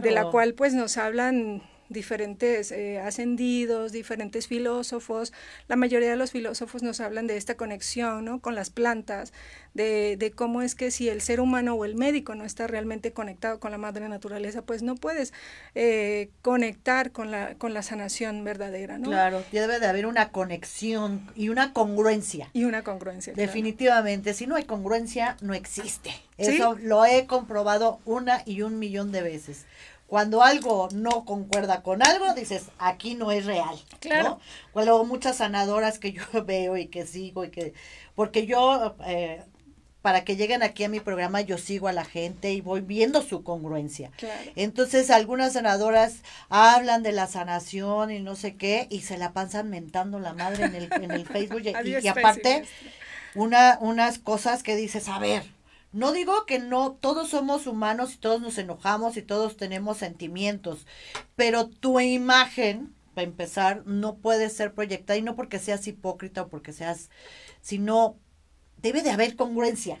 De 0.00 0.10
la 0.10 0.30
cual 0.30 0.54
pues 0.54 0.72
nos 0.72 0.96
hablan 0.96 1.62
diferentes 1.92 2.72
eh, 2.72 2.98
ascendidos, 2.98 3.92
diferentes 3.92 4.46
filósofos. 4.46 5.32
La 5.68 5.76
mayoría 5.76 6.10
de 6.10 6.16
los 6.16 6.32
filósofos 6.32 6.82
nos 6.82 7.00
hablan 7.00 7.26
de 7.26 7.36
esta 7.36 7.56
conexión 7.56 8.24
¿no? 8.24 8.40
con 8.40 8.54
las 8.54 8.70
plantas, 8.70 9.32
de, 9.74 10.16
de, 10.18 10.30
cómo 10.32 10.62
es 10.62 10.74
que 10.74 10.90
si 10.90 11.08
el 11.08 11.20
ser 11.22 11.40
humano 11.40 11.74
o 11.74 11.84
el 11.84 11.94
médico 11.94 12.34
no 12.34 12.44
está 12.44 12.66
realmente 12.66 13.12
conectado 13.12 13.58
con 13.58 13.70
la 13.70 13.78
madre 13.78 14.08
naturaleza, 14.08 14.62
pues 14.62 14.82
no 14.82 14.96
puedes 14.96 15.32
eh, 15.74 16.30
conectar 16.42 17.12
con 17.12 17.30
la, 17.30 17.54
con 17.54 17.72
la 17.72 17.82
sanación 17.82 18.44
verdadera. 18.44 18.98
¿no? 18.98 19.08
Claro, 19.08 19.42
debe 19.52 19.80
de 19.80 19.86
haber 19.86 20.06
una 20.06 20.30
conexión 20.30 21.30
y 21.34 21.48
una 21.48 21.72
congruencia. 21.72 22.50
Y 22.52 22.64
una 22.64 22.82
congruencia. 22.82 23.32
Definitivamente, 23.34 24.34
si 24.34 24.46
no 24.46 24.56
hay 24.56 24.64
congruencia, 24.64 25.36
no 25.40 25.54
existe. 25.54 26.12
Eso 26.38 26.76
lo 26.80 27.04
he 27.04 27.26
comprobado 27.26 28.00
una 28.04 28.42
y 28.44 28.62
un 28.62 28.78
millón 28.78 29.12
de 29.12 29.22
veces 29.22 29.64
cuando 30.12 30.42
algo 30.42 30.90
no 30.92 31.24
concuerda 31.24 31.82
con 31.82 32.02
algo, 32.06 32.34
dices, 32.34 32.64
aquí 32.78 33.14
no 33.14 33.32
es 33.32 33.46
real. 33.46 33.74
Claro. 33.98 34.40
Cuando 34.70 35.02
muchas 35.06 35.36
sanadoras 35.36 35.98
que 35.98 36.12
yo 36.12 36.22
veo 36.44 36.76
y 36.76 36.88
que 36.88 37.06
sigo 37.06 37.46
y 37.46 37.50
que, 37.50 37.72
porque 38.14 38.44
yo, 38.44 38.94
eh, 39.06 39.42
para 40.02 40.22
que 40.22 40.36
lleguen 40.36 40.62
aquí 40.62 40.84
a 40.84 40.90
mi 40.90 41.00
programa, 41.00 41.40
yo 41.40 41.56
sigo 41.56 41.88
a 41.88 41.94
la 41.94 42.04
gente 42.04 42.52
y 42.52 42.60
voy 42.60 42.82
viendo 42.82 43.22
su 43.22 43.42
congruencia. 43.42 44.10
Claro. 44.18 44.50
Entonces, 44.54 45.10
algunas 45.10 45.54
sanadoras 45.54 46.16
hablan 46.50 47.02
de 47.02 47.12
la 47.12 47.26
sanación 47.26 48.10
y 48.10 48.20
no 48.20 48.36
sé 48.36 48.56
qué, 48.56 48.88
y 48.90 49.00
se 49.00 49.16
la 49.16 49.32
pasan 49.32 49.70
mentando 49.70 50.18
la 50.18 50.34
madre 50.34 50.66
en 50.66 50.74
el, 50.74 50.92
en 50.92 51.10
el 51.10 51.24
Facebook. 51.32 51.62
y, 51.64 52.04
y, 52.04 52.08
aparte, 52.08 52.66
una, 53.34 53.78
unas 53.80 54.18
cosas 54.18 54.62
que 54.62 54.76
dices, 54.76 55.08
a 55.08 55.18
ver, 55.18 55.42
no 55.92 56.12
digo 56.12 56.46
que 56.46 56.58
no, 56.58 56.92
todos 56.92 57.30
somos 57.30 57.66
humanos 57.66 58.14
y 58.14 58.18
todos 58.18 58.40
nos 58.40 58.56
enojamos 58.58 59.16
y 59.16 59.22
todos 59.22 59.56
tenemos 59.56 59.98
sentimientos, 59.98 60.86
pero 61.36 61.68
tu 61.68 62.00
imagen, 62.00 62.94
para 63.14 63.26
empezar, 63.26 63.86
no 63.86 64.16
puede 64.16 64.48
ser 64.48 64.72
proyectada 64.72 65.18
y 65.18 65.22
no 65.22 65.36
porque 65.36 65.58
seas 65.58 65.86
hipócrita 65.86 66.42
o 66.42 66.48
porque 66.48 66.72
seas, 66.72 67.10
sino 67.60 68.16
debe 68.78 69.02
de 69.02 69.10
haber 69.10 69.36
congruencia, 69.36 69.98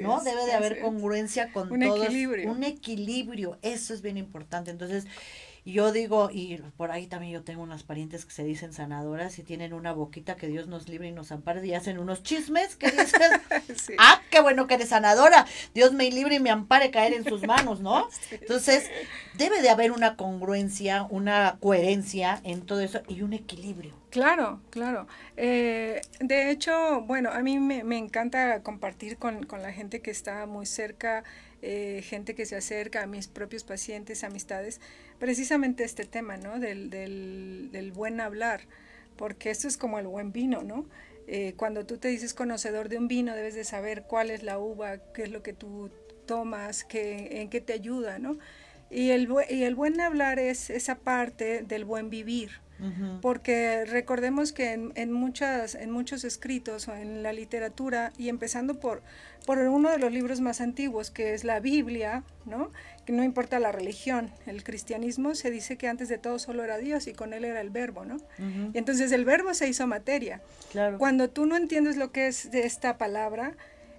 ¿no? 0.00 0.22
debe 0.22 0.46
de 0.46 0.52
haber 0.54 0.80
congruencia 0.80 1.52
con 1.52 1.70
un 1.70 1.82
Equilibrio. 1.82 2.50
Un 2.50 2.64
equilibrio, 2.64 3.58
eso 3.62 3.94
es 3.94 4.02
bien 4.02 4.16
importante. 4.16 4.70
Entonces, 4.70 5.06
yo 5.72 5.92
digo, 5.92 6.28
y 6.30 6.58
por 6.76 6.90
ahí 6.90 7.06
también 7.06 7.32
yo 7.32 7.42
tengo 7.42 7.62
unas 7.62 7.84
parientes 7.84 8.26
que 8.26 8.32
se 8.32 8.44
dicen 8.44 8.74
sanadoras 8.74 9.38
y 9.38 9.42
tienen 9.42 9.72
una 9.72 9.92
boquita 9.92 10.36
que 10.36 10.46
Dios 10.46 10.66
nos 10.66 10.88
libre 10.88 11.08
y 11.08 11.12
nos 11.12 11.32
ampare 11.32 11.66
y 11.66 11.72
hacen 11.72 11.98
unos 11.98 12.22
chismes 12.22 12.76
que 12.76 12.90
dicen, 12.90 13.22
ah, 13.98 14.20
qué 14.30 14.40
bueno 14.40 14.66
que 14.66 14.74
eres 14.74 14.90
sanadora, 14.90 15.46
Dios 15.74 15.92
me 15.92 16.10
libre 16.10 16.36
y 16.36 16.40
me 16.40 16.50
ampare 16.50 16.90
caer 16.90 17.14
en 17.14 17.24
sus 17.24 17.46
manos, 17.46 17.80
¿no? 17.80 18.08
Entonces, 18.30 18.90
debe 19.38 19.62
de 19.62 19.70
haber 19.70 19.92
una 19.92 20.16
congruencia, 20.16 21.04
una 21.04 21.56
coherencia 21.60 22.40
en 22.44 22.66
todo 22.66 22.80
eso 22.80 23.00
y 23.08 23.22
un 23.22 23.32
equilibrio. 23.32 23.94
Claro, 24.10 24.60
claro. 24.70 25.08
Eh, 25.36 26.00
de 26.20 26.50
hecho, 26.50 27.00
bueno, 27.00 27.30
a 27.30 27.40
mí 27.40 27.58
me, 27.58 27.82
me 27.82 27.98
encanta 27.98 28.62
compartir 28.62 29.16
con, 29.16 29.44
con, 29.44 29.60
la 29.60 29.72
gente 29.72 30.00
que 30.02 30.12
está 30.12 30.46
muy 30.46 30.66
cerca 30.66 31.24
eh, 31.66 32.02
gente 32.02 32.34
que 32.34 32.44
se 32.44 32.56
acerca 32.56 33.02
a 33.02 33.06
mis 33.06 33.26
propios 33.26 33.64
pacientes, 33.64 34.22
amistades, 34.22 34.82
precisamente 35.18 35.82
este 35.82 36.04
tema, 36.04 36.36
¿no? 36.36 36.60
Del, 36.60 36.90
del, 36.90 37.90
buen 37.92 38.20
hablar, 38.20 38.60
porque 39.16 39.48
esto 39.48 39.66
es 39.66 39.78
como 39.78 39.98
el 39.98 40.06
buen 40.06 40.30
vino, 40.30 40.62
¿no? 40.62 40.84
Eh, 41.26 41.54
cuando 41.56 41.86
tú 41.86 41.96
te 41.96 42.08
dices 42.08 42.34
conocedor 42.34 42.90
de 42.90 42.98
un 42.98 43.08
vino, 43.08 43.34
debes 43.34 43.54
de 43.54 43.64
saber 43.64 44.02
cuál 44.02 44.30
es 44.30 44.42
la 44.42 44.58
uva, 44.58 44.98
qué 45.14 45.22
es 45.22 45.30
lo 45.30 45.42
que 45.42 45.54
tú 45.54 45.90
tomas, 46.26 46.84
qué, 46.84 47.40
en 47.40 47.48
qué 47.48 47.62
te 47.62 47.72
ayuda, 47.72 48.18
¿no? 48.18 48.38
Y 48.90 49.12
el, 49.12 49.26
y 49.48 49.62
el 49.62 49.74
buen 49.74 50.02
hablar 50.02 50.38
es 50.38 50.68
esa 50.68 50.96
parte 50.96 51.62
del 51.62 51.86
buen 51.86 52.10
vivir, 52.10 52.60
porque 53.22 53.84
recordemos 53.86 54.52
que 54.52 54.72
en, 54.72 54.92
en, 54.96 55.12
muchas, 55.12 55.74
en 55.74 55.90
muchos 55.90 56.24
escritos 56.24 56.88
o 56.88 56.94
en 56.94 57.22
la 57.22 57.32
literatura, 57.32 58.12
y 58.18 58.28
empezando 58.28 58.80
por, 58.80 59.02
por 59.46 59.58
uno 59.58 59.90
de 59.90 59.98
los 59.98 60.12
libros 60.12 60.40
más 60.40 60.60
antiguos, 60.60 61.10
que 61.10 61.34
es 61.34 61.44
la 61.44 61.60
Biblia, 61.60 62.24
¿no? 62.44 62.70
que 63.04 63.12
no 63.12 63.22
importa 63.22 63.58
la 63.58 63.72
religión, 63.72 64.30
el 64.46 64.64
cristianismo 64.64 65.34
se 65.34 65.50
dice 65.50 65.76
que 65.76 65.88
antes 65.88 66.08
de 66.08 66.18
todo 66.18 66.38
solo 66.38 66.64
era 66.64 66.78
Dios 66.78 67.06
y 67.06 67.12
con 67.12 67.32
él 67.32 67.44
era 67.44 67.60
el 67.60 67.70
verbo, 67.70 68.04
¿no? 68.04 68.16
Y 68.72 68.78
entonces 68.78 69.12
el 69.12 69.24
verbo 69.24 69.52
se 69.54 69.68
hizo 69.68 69.86
materia. 69.86 70.40
Cuando 70.98 71.28
tú 71.28 71.46
no 71.46 71.56
entiendes 71.56 71.96
lo 71.96 72.12
que 72.12 72.28
es 72.28 72.50
de 72.50 72.64
esta 72.64 72.96
palabra, 72.96 73.52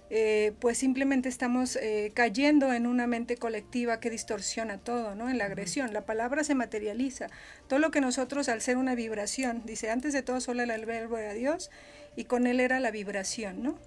eh, 0.08 0.52
pues 0.60 0.78
simplemente 0.78 1.28
estamos 1.28 1.76
eh, 1.76 2.12
cayendo 2.14 2.72
en 2.72 2.86
una 2.86 3.06
mente 3.06 3.36
colectiva 3.36 3.98
que 3.98 4.10
distorsiona 4.10 4.78
todo, 4.78 5.14
¿no? 5.14 5.28
En 5.28 5.38
la 5.38 5.46
agresión. 5.46 5.92
La 5.92 6.06
palabra 6.06 6.44
se 6.44 6.54
materializa. 6.54 7.26
Todo 7.68 7.80
lo 7.80 7.90
que 7.90 8.00
nosotros, 8.00 8.48
al 8.48 8.60
ser 8.60 8.76
una 8.76 8.94
vibración, 8.94 9.62
dice, 9.64 9.90
antes 9.90 10.12
de 10.12 10.22
todo 10.22 10.40
solo 10.40 10.62
el 10.62 10.86
verbo 10.86 11.18
era 11.18 11.32
Dios 11.32 11.70
y 12.14 12.24
con 12.24 12.46
él 12.46 12.60
era 12.60 12.80
la 12.80 12.90
vibración, 12.90 13.62
¿no? 13.62 13.78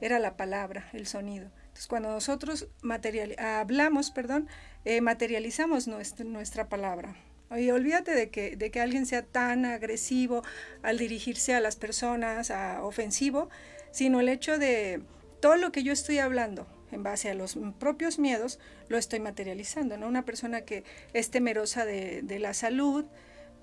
Era 0.00 0.18
la 0.18 0.36
palabra, 0.36 0.88
el 0.92 1.06
sonido. 1.06 1.50
Entonces, 1.68 1.86
cuando 1.86 2.10
nosotros 2.10 2.68
material, 2.82 3.36
hablamos, 3.38 4.10
perdón, 4.10 4.48
eh, 4.84 5.00
materializamos 5.00 5.86
nuestra, 5.86 6.24
nuestra 6.24 6.68
palabra. 6.68 7.14
Y 7.56 7.70
olvídate 7.70 8.12
de 8.12 8.30
que, 8.30 8.56
de 8.56 8.70
que 8.72 8.80
alguien 8.80 9.06
sea 9.06 9.22
tan 9.22 9.64
agresivo 9.64 10.42
al 10.82 10.98
dirigirse 10.98 11.54
a 11.54 11.60
las 11.60 11.76
personas, 11.76 12.50
a 12.50 12.82
ofensivo, 12.82 13.50
sino 13.92 14.18
el 14.18 14.28
hecho 14.28 14.58
de 14.58 15.00
todo 15.40 15.56
lo 15.56 15.72
que 15.72 15.82
yo 15.82 15.92
estoy 15.92 16.18
hablando 16.18 16.66
en 16.92 17.02
base 17.02 17.30
a 17.30 17.34
los 17.34 17.58
propios 17.78 18.18
miedos, 18.18 18.58
lo 18.88 18.96
estoy 18.96 19.20
materializando, 19.20 19.96
¿no? 19.96 20.06
Una 20.06 20.24
persona 20.24 20.62
que 20.62 20.84
es 21.12 21.30
temerosa 21.30 21.84
de, 21.84 22.22
de 22.22 22.38
la 22.38 22.54
salud, 22.54 23.04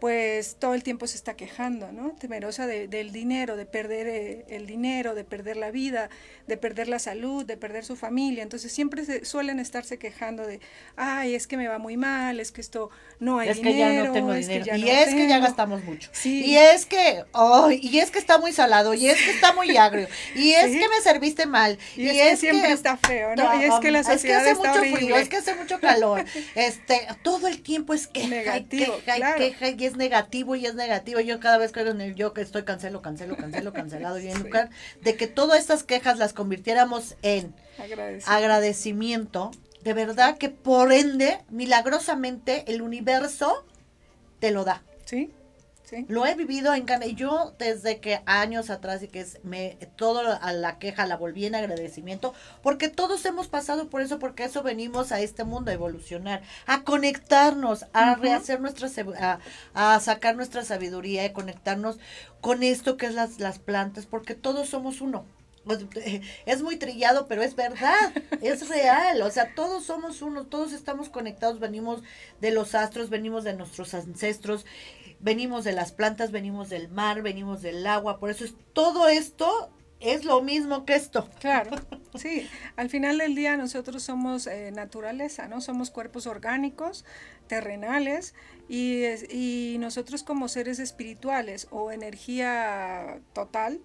pues 0.03 0.57
todo 0.59 0.73
el 0.73 0.83
tiempo 0.83 1.07
se 1.07 1.15
está 1.15 1.37
quejando, 1.37 1.93
¿no? 1.93 2.13
Temerosa 2.19 2.67
del 2.67 3.13
dinero, 3.13 3.55
de 3.55 3.65
perder 3.65 4.07
eh, 4.07 4.45
el 4.49 4.65
dinero, 4.65 5.15
de 5.15 5.23
perder 5.23 5.55
la 5.55 5.71
vida, 5.71 6.09
de 6.45 6.57
perder 6.57 6.89
la 6.89 6.99
salud, 6.99 7.45
de 7.45 7.55
perder 7.55 7.85
su 7.85 7.95
familia. 7.95 8.43
Entonces 8.43 8.73
siempre 8.73 9.05
se, 9.05 9.23
suelen 9.23 9.59
estarse 9.59 9.97
quejando 9.97 10.45
de, 10.45 10.59
ay, 10.97 11.35
es 11.35 11.47
que 11.47 11.55
me 11.55 11.69
va 11.69 11.79
muy 11.79 11.95
mal, 11.95 12.41
es 12.41 12.51
que 12.51 12.59
esto 12.59 12.89
no 13.21 13.39
hay 13.39 13.53
dinero. 13.53 13.69
Es 13.69 13.73
que 13.73 13.79
ya 13.79 14.03
no 14.03 14.11
tengo 14.11 14.33
dinero. 14.33 14.75
y 14.75 14.89
es 14.89 15.15
que 15.15 15.25
ya 15.25 15.39
gastamos 15.39 15.85
mucho. 15.85 16.11
Y 16.25 16.57
es 16.57 16.85
que, 16.85 17.23
oh, 17.31 17.71
y 17.71 17.99
es 17.99 18.11
que 18.11 18.19
está 18.19 18.37
muy 18.39 18.51
salado, 18.51 18.93
y 18.93 19.07
es 19.07 19.21
que 19.21 19.31
está 19.31 19.53
muy 19.53 19.77
agrio, 19.77 20.09
y 20.35 20.51
es 20.51 20.65
que 20.65 20.89
me 20.89 20.99
serviste 21.01 21.45
mal. 21.45 21.79
Y, 21.95 22.09
es, 22.09 22.31
que 22.31 22.35
siempre 22.35 22.73
está 22.73 22.97
feo, 22.97 23.37
¿no? 23.37 23.57
y 23.57 23.63
es 23.63 23.73
que 23.79 23.89
la 23.89 24.03
sociedad 24.03 24.45
es 24.45 24.59
que 24.59 24.67
hace 24.67 24.83
mucho 24.83 24.97
frío, 24.97 25.15
es 25.15 25.29
que 25.29 25.37
hace 25.37 25.55
mucho 25.55 25.79
calor. 25.79 26.25
este, 26.55 27.07
todo 27.21 27.47
el 27.47 27.61
tiempo 27.61 27.93
es 27.93 28.07
queja, 28.07 28.27
Negativo, 28.27 28.99
queja, 29.05 29.35
queja, 29.35 29.69
y 29.69 29.85
es 29.85 29.92
negativo 29.95 30.55
y 30.55 30.65
es 30.65 30.75
negativo. 30.75 31.19
Yo 31.19 31.39
cada 31.39 31.57
vez 31.57 31.71
creo 31.71 31.91
en 31.91 32.01
el 32.01 32.15
yo 32.15 32.33
que 32.33 32.41
estoy 32.41 32.63
cancelo, 32.63 33.01
cancelo, 33.01 33.35
cancelo, 33.35 33.73
cancelado. 33.73 34.19
Y 34.19 34.27
en 34.27 34.39
lugar 34.43 34.69
de 35.01 35.15
que 35.15 35.27
todas 35.27 35.59
estas 35.59 35.83
quejas 35.83 36.17
las 36.17 36.33
convirtiéramos 36.33 37.15
en 37.21 37.53
agradecimiento. 38.25 39.51
de 39.83 39.93
verdad 39.93 40.37
que 40.37 40.49
por 40.49 40.93
ende, 40.93 41.41
milagrosamente, 41.49 42.63
el 42.71 42.81
universo 42.81 43.65
te 44.39 44.51
lo 44.51 44.63
da. 44.63 44.81
Sí. 45.05 45.31
Lo 46.07 46.25
he 46.25 46.35
vivido 46.35 46.73
en 46.73 46.85
carne. 46.85 47.13
Yo 47.13 47.53
desde 47.57 47.99
que 47.99 48.21
años 48.25 48.69
atrás 48.69 49.03
y 49.03 49.07
que 49.07 49.21
es, 49.21 49.39
me 49.43 49.77
todo 49.95 50.21
a 50.41 50.53
la 50.53 50.79
queja 50.79 51.05
la 51.05 51.17
volví 51.17 51.45
en 51.45 51.55
agradecimiento 51.55 52.33
porque 52.61 52.89
todos 52.89 53.25
hemos 53.25 53.47
pasado 53.47 53.89
por 53.89 54.01
eso 54.01 54.19
porque 54.19 54.43
eso 54.43 54.63
venimos 54.63 55.11
a 55.11 55.19
este 55.19 55.43
mundo 55.43 55.71
a 55.71 55.73
evolucionar, 55.73 56.41
a 56.65 56.83
conectarnos, 56.83 57.85
a 57.93 58.15
rehacer 58.15 58.59
nuestra 58.59 58.89
a, 59.19 59.39
a, 59.73 59.99
sacar 59.99 60.35
nuestra 60.35 60.63
sabiduría 60.63 61.25
y 61.25 61.33
conectarnos 61.33 61.99
con 62.41 62.63
esto 62.63 62.97
que 62.97 63.05
es 63.05 63.13
las 63.13 63.39
las 63.39 63.59
plantas 63.59 64.05
porque 64.05 64.35
todos 64.35 64.69
somos 64.69 65.01
uno. 65.01 65.25
Pues, 65.65 65.85
es 66.45 66.61
muy 66.61 66.77
trillado, 66.77 67.27
pero 67.27 67.41
es 67.41 67.55
verdad, 67.55 68.13
es 68.41 68.67
real, 68.69 69.21
o 69.21 69.31
sea, 69.31 69.53
todos 69.55 69.85
somos 69.85 70.21
uno, 70.21 70.45
todos 70.45 70.73
estamos 70.73 71.09
conectados, 71.09 71.59
venimos 71.59 72.03
de 72.41 72.51
los 72.51 72.75
astros, 72.75 73.09
venimos 73.09 73.43
de 73.43 73.53
nuestros 73.53 73.93
ancestros, 73.93 74.65
venimos 75.19 75.63
de 75.63 75.73
las 75.73 75.91
plantas, 75.91 76.31
venimos 76.31 76.69
del 76.69 76.89
mar, 76.89 77.21
venimos 77.21 77.61
del 77.61 77.85
agua, 77.87 78.19
por 78.19 78.29
eso 78.29 78.45
es 78.45 78.55
todo 78.73 79.07
esto 79.07 79.71
es 80.03 80.25
lo 80.25 80.41
mismo 80.41 80.85
que 80.85 80.95
esto. 80.95 81.29
Claro, 81.39 81.77
sí, 82.15 82.47
al 82.75 82.89
final 82.89 83.17
del 83.19 83.35
día 83.35 83.55
nosotros 83.55 84.03
somos 84.03 84.47
eh, 84.47 84.71
naturaleza, 84.71 85.47
¿no? 85.47 85.61
Somos 85.61 85.91
cuerpos 85.91 86.27
orgánicos, 86.27 87.05
terrenales, 87.47 88.35
y, 88.67 89.05
y 89.31 89.77
nosotros 89.79 90.23
como 90.23 90.49
seres 90.49 90.79
espirituales 90.79 91.67
o 91.71 91.91
energía 91.91 93.21
total, 93.31 93.79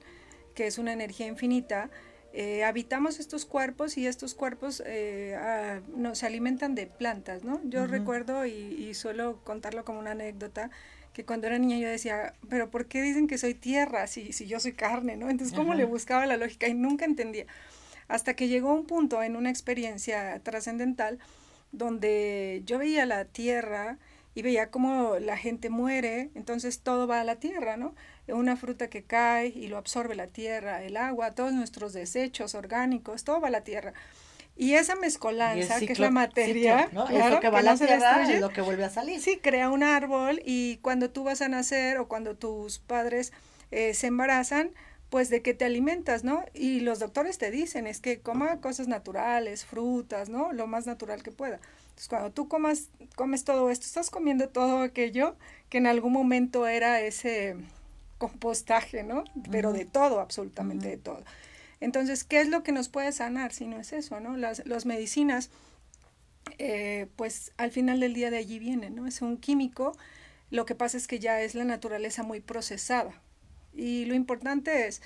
que 0.58 0.66
es 0.66 0.78
una 0.78 0.92
energía 0.92 1.28
infinita, 1.28 1.88
eh, 2.32 2.64
habitamos 2.64 3.20
estos 3.20 3.46
cuerpos 3.46 3.96
y 3.96 4.08
estos 4.08 4.34
cuerpos 4.34 4.82
eh, 4.84 5.36
ah, 5.38 5.78
se 6.14 6.26
alimentan 6.26 6.74
de 6.74 6.88
plantas, 6.88 7.44
¿no? 7.44 7.60
Yo 7.62 7.86
recuerdo 7.86 8.44
y, 8.44 8.92
suelo 8.94 9.38
contarlo 9.44 9.84
como 9.84 10.00
una 10.00 10.10
anécdota 10.10 10.72
que 11.12 11.24
cuando 11.24 11.46
era 11.46 11.60
niña 11.60 11.78
yo 11.78 11.88
decía, 11.88 12.34
pero 12.48 12.72
¿por 12.72 12.86
qué 12.86 13.02
dicen 13.02 13.28
que 13.28 13.38
soy 13.38 13.54
tierra 13.54 14.08
si, 14.08 14.32
si 14.32 14.48
yo 14.48 14.58
soy 14.58 14.72
carne, 14.72 15.16
¿no? 15.16 15.30
Entonces, 15.30 15.56
¿cómo 15.56 15.74
le 15.74 15.84
buscaba 15.84 16.26
la 16.26 16.36
lógica? 16.36 16.66
Y 16.66 16.74
nunca 16.74 17.04
entendía. 17.04 17.46
Hasta 18.08 18.34
que 18.34 18.48
llegó 18.48 18.74
un 18.74 18.84
punto 18.84 19.22
en 19.22 19.36
una 19.36 19.50
experiencia 19.50 20.40
trascendental 20.42 21.20
donde 21.70 22.62
yo 22.66 22.80
veía 22.80 23.06
la 23.06 23.26
tierra 23.26 23.98
y 24.34 24.42
veía 24.42 24.72
cómo 24.72 25.20
la 25.20 25.36
gente 25.36 25.70
muere, 25.70 26.30
entonces 26.34 26.80
todo 26.80 27.06
va 27.06 27.20
a 27.20 27.24
la 27.24 27.36
tierra, 27.36 27.76
¿no? 27.76 27.94
Una 28.28 28.56
fruta 28.56 28.88
que 28.88 29.02
cae 29.02 29.48
y 29.48 29.68
lo 29.68 29.78
absorbe 29.78 30.14
la 30.14 30.26
tierra, 30.26 30.82
el 30.82 30.96
agua, 30.96 31.32
todos 31.32 31.52
nuestros 31.52 31.92
desechos 31.92 32.54
orgánicos, 32.54 33.24
todo 33.24 33.40
va 33.40 33.48
a 33.48 33.52
la 33.52 33.62
tierra. 33.62 33.92
Y 34.56 34.74
esa 34.74 34.96
mezcolanza, 34.96 35.78
que 35.78 35.92
es 35.92 36.00
la 36.00 36.10
materia, 36.10 36.90
lo 36.92 37.06
que 37.40 37.48
va 37.48 37.60
a 37.60 37.62
la 37.62 37.76
tierra 37.76 38.28
es 38.28 38.40
lo 38.40 38.50
que 38.50 38.60
vuelve 38.60 38.84
a 38.84 38.90
salir. 38.90 39.20
Sí, 39.20 39.38
crea 39.40 39.70
un 39.70 39.84
árbol 39.84 40.42
y 40.44 40.78
cuando 40.78 41.10
tú 41.10 41.22
vas 41.22 41.42
a 41.42 41.48
nacer 41.48 41.98
o 41.98 42.08
cuando 42.08 42.34
tus 42.34 42.80
padres 42.80 43.32
eh, 43.70 43.94
se 43.94 44.08
embarazan, 44.08 44.72
pues 45.10 45.30
de 45.30 45.42
qué 45.42 45.54
te 45.54 45.64
alimentas, 45.64 46.24
¿no? 46.24 46.44
Y 46.54 46.80
los 46.80 46.98
doctores 46.98 47.38
te 47.38 47.52
dicen, 47.52 47.86
es 47.86 48.00
que 48.00 48.20
coma 48.20 48.60
cosas 48.60 48.88
naturales, 48.88 49.64
frutas, 49.64 50.28
¿no? 50.28 50.52
Lo 50.52 50.66
más 50.66 50.86
natural 50.86 51.22
que 51.22 51.30
pueda. 51.30 51.60
Entonces, 51.90 52.08
cuando 52.08 52.32
tú 52.32 52.48
comas, 52.48 52.88
comes 53.14 53.44
todo 53.44 53.70
esto, 53.70 53.86
estás 53.86 54.10
comiendo 54.10 54.48
todo 54.48 54.80
aquello 54.80 55.36
que 55.68 55.78
en 55.78 55.86
algún 55.86 56.12
momento 56.12 56.66
era 56.66 57.00
ese 57.00 57.56
compostaje, 58.18 59.02
¿no? 59.02 59.24
Pero 59.50 59.72
de 59.72 59.84
todo, 59.84 60.20
absolutamente 60.20 60.88
de 60.88 60.96
todo. 60.98 61.24
Entonces, 61.80 62.24
¿qué 62.24 62.40
es 62.40 62.48
lo 62.48 62.62
que 62.62 62.72
nos 62.72 62.88
puede 62.88 63.12
sanar 63.12 63.52
si 63.52 63.66
no 63.66 63.78
es 63.78 63.92
eso, 63.92 64.20
¿no? 64.20 64.36
Las, 64.36 64.86
medicinas, 64.86 65.50
eh, 66.58 67.06
pues 67.16 67.52
al 67.56 67.70
final 67.70 68.00
del 68.00 68.14
día 68.14 68.30
de 68.30 68.38
allí 68.38 68.58
vienen, 68.58 68.96
¿no? 68.96 69.06
Es 69.06 69.22
un 69.22 69.36
químico, 69.36 69.96
lo 70.50 70.66
que 70.66 70.74
pasa 70.74 70.96
es 70.96 71.06
que 71.06 71.20
ya 71.20 71.40
es 71.40 71.54
la 71.54 71.64
naturaleza 71.64 72.22
muy 72.22 72.40
procesada. 72.40 73.12
Y 73.74 74.06
lo 74.06 74.14
importante 74.14 74.88
es 74.88 75.02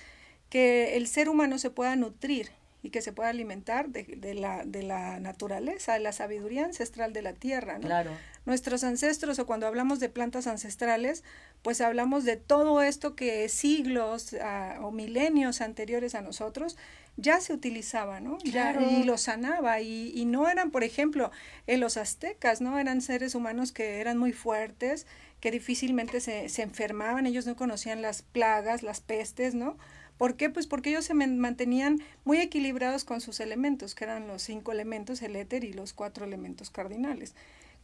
que 0.48 0.96
el 0.96 1.06
ser 1.06 1.28
humano 1.28 1.58
se 1.58 1.70
pueda 1.70 1.94
nutrir 1.96 2.50
y 2.82 2.90
que 2.90 3.00
se 3.00 3.12
pueda 3.12 3.28
alimentar 3.28 3.88
de, 3.90 4.34
la, 4.34 4.64
de 4.64 4.82
la 4.82 5.20
naturaleza, 5.20 5.94
de 5.94 6.00
la 6.00 6.12
sabiduría 6.12 6.64
ancestral 6.64 7.12
de 7.12 7.22
la 7.22 7.32
tierra. 7.32 7.78
¿no? 7.78 7.86
Claro. 7.86 8.10
Nuestros 8.44 8.82
ancestros, 8.82 9.38
o 9.38 9.46
cuando 9.46 9.66
hablamos 9.66 10.00
de 10.00 10.08
plantas 10.08 10.46
ancestrales, 10.48 11.22
pues 11.62 11.80
hablamos 11.80 12.24
de 12.24 12.36
todo 12.36 12.82
esto 12.82 13.14
que 13.14 13.48
siglos 13.48 14.34
ah, 14.42 14.78
o 14.82 14.90
milenios 14.90 15.60
anteriores 15.60 16.16
a 16.16 16.22
nosotros 16.22 16.76
ya 17.16 17.40
se 17.40 17.52
utilizaba, 17.52 18.20
¿no? 18.20 18.38
Ya, 18.42 18.80
y 18.80 19.04
lo 19.04 19.18
sanaba. 19.18 19.80
Y, 19.80 20.12
y 20.14 20.24
no 20.24 20.48
eran, 20.48 20.70
por 20.70 20.82
ejemplo, 20.82 21.30
en 21.66 21.80
los 21.80 21.96
aztecas, 21.96 22.60
¿no? 22.60 22.78
Eran 22.78 23.02
seres 23.02 23.34
humanos 23.34 23.70
que 23.70 24.00
eran 24.00 24.16
muy 24.16 24.32
fuertes, 24.32 25.06
que 25.40 25.50
difícilmente 25.50 26.20
se, 26.20 26.48
se 26.48 26.62
enfermaban, 26.62 27.26
ellos 27.26 27.46
no 27.46 27.54
conocían 27.54 28.00
las 28.00 28.22
plagas, 28.22 28.82
las 28.82 29.00
pestes, 29.00 29.54
¿no? 29.54 29.76
¿Por 30.22 30.36
qué? 30.36 30.50
Pues 30.50 30.68
porque 30.68 30.90
ellos 30.90 31.04
se 31.04 31.14
mantenían 31.14 31.98
muy 32.24 32.38
equilibrados 32.38 33.02
con 33.02 33.20
sus 33.20 33.40
elementos, 33.40 33.96
que 33.96 34.04
eran 34.04 34.28
los 34.28 34.42
cinco 34.42 34.70
elementos, 34.70 35.20
el 35.20 35.34
éter 35.34 35.64
y 35.64 35.72
los 35.72 35.94
cuatro 35.94 36.24
elementos 36.24 36.70
cardinales. 36.70 37.34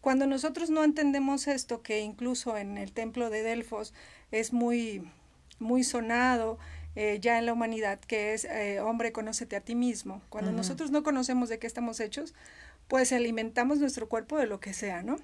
Cuando 0.00 0.24
nosotros 0.24 0.70
no 0.70 0.84
entendemos 0.84 1.48
esto, 1.48 1.82
que 1.82 1.98
incluso 1.98 2.56
en 2.56 2.78
el 2.78 2.92
templo 2.92 3.28
de 3.28 3.42
Delfos 3.42 3.92
es 4.30 4.52
muy, 4.52 5.02
muy 5.58 5.82
sonado, 5.82 6.60
eh, 6.94 7.18
ya 7.20 7.40
en 7.40 7.46
la 7.46 7.52
humanidad, 7.52 7.98
que 7.98 8.34
es 8.34 8.44
eh, 8.44 8.78
hombre, 8.78 9.10
conócete 9.10 9.56
a 9.56 9.60
ti 9.60 9.74
mismo. 9.74 10.22
Cuando 10.28 10.52
nosotros 10.52 10.92
no 10.92 11.02
conocemos 11.02 11.48
de 11.48 11.58
qué 11.58 11.66
estamos 11.66 11.98
hechos, 11.98 12.36
pues 12.86 13.12
alimentamos 13.12 13.80
nuestro 13.80 14.08
cuerpo 14.08 14.38
de 14.38 14.46
lo 14.46 14.60
que 14.60 14.74
sea, 14.74 15.02
¿no? 15.02 15.18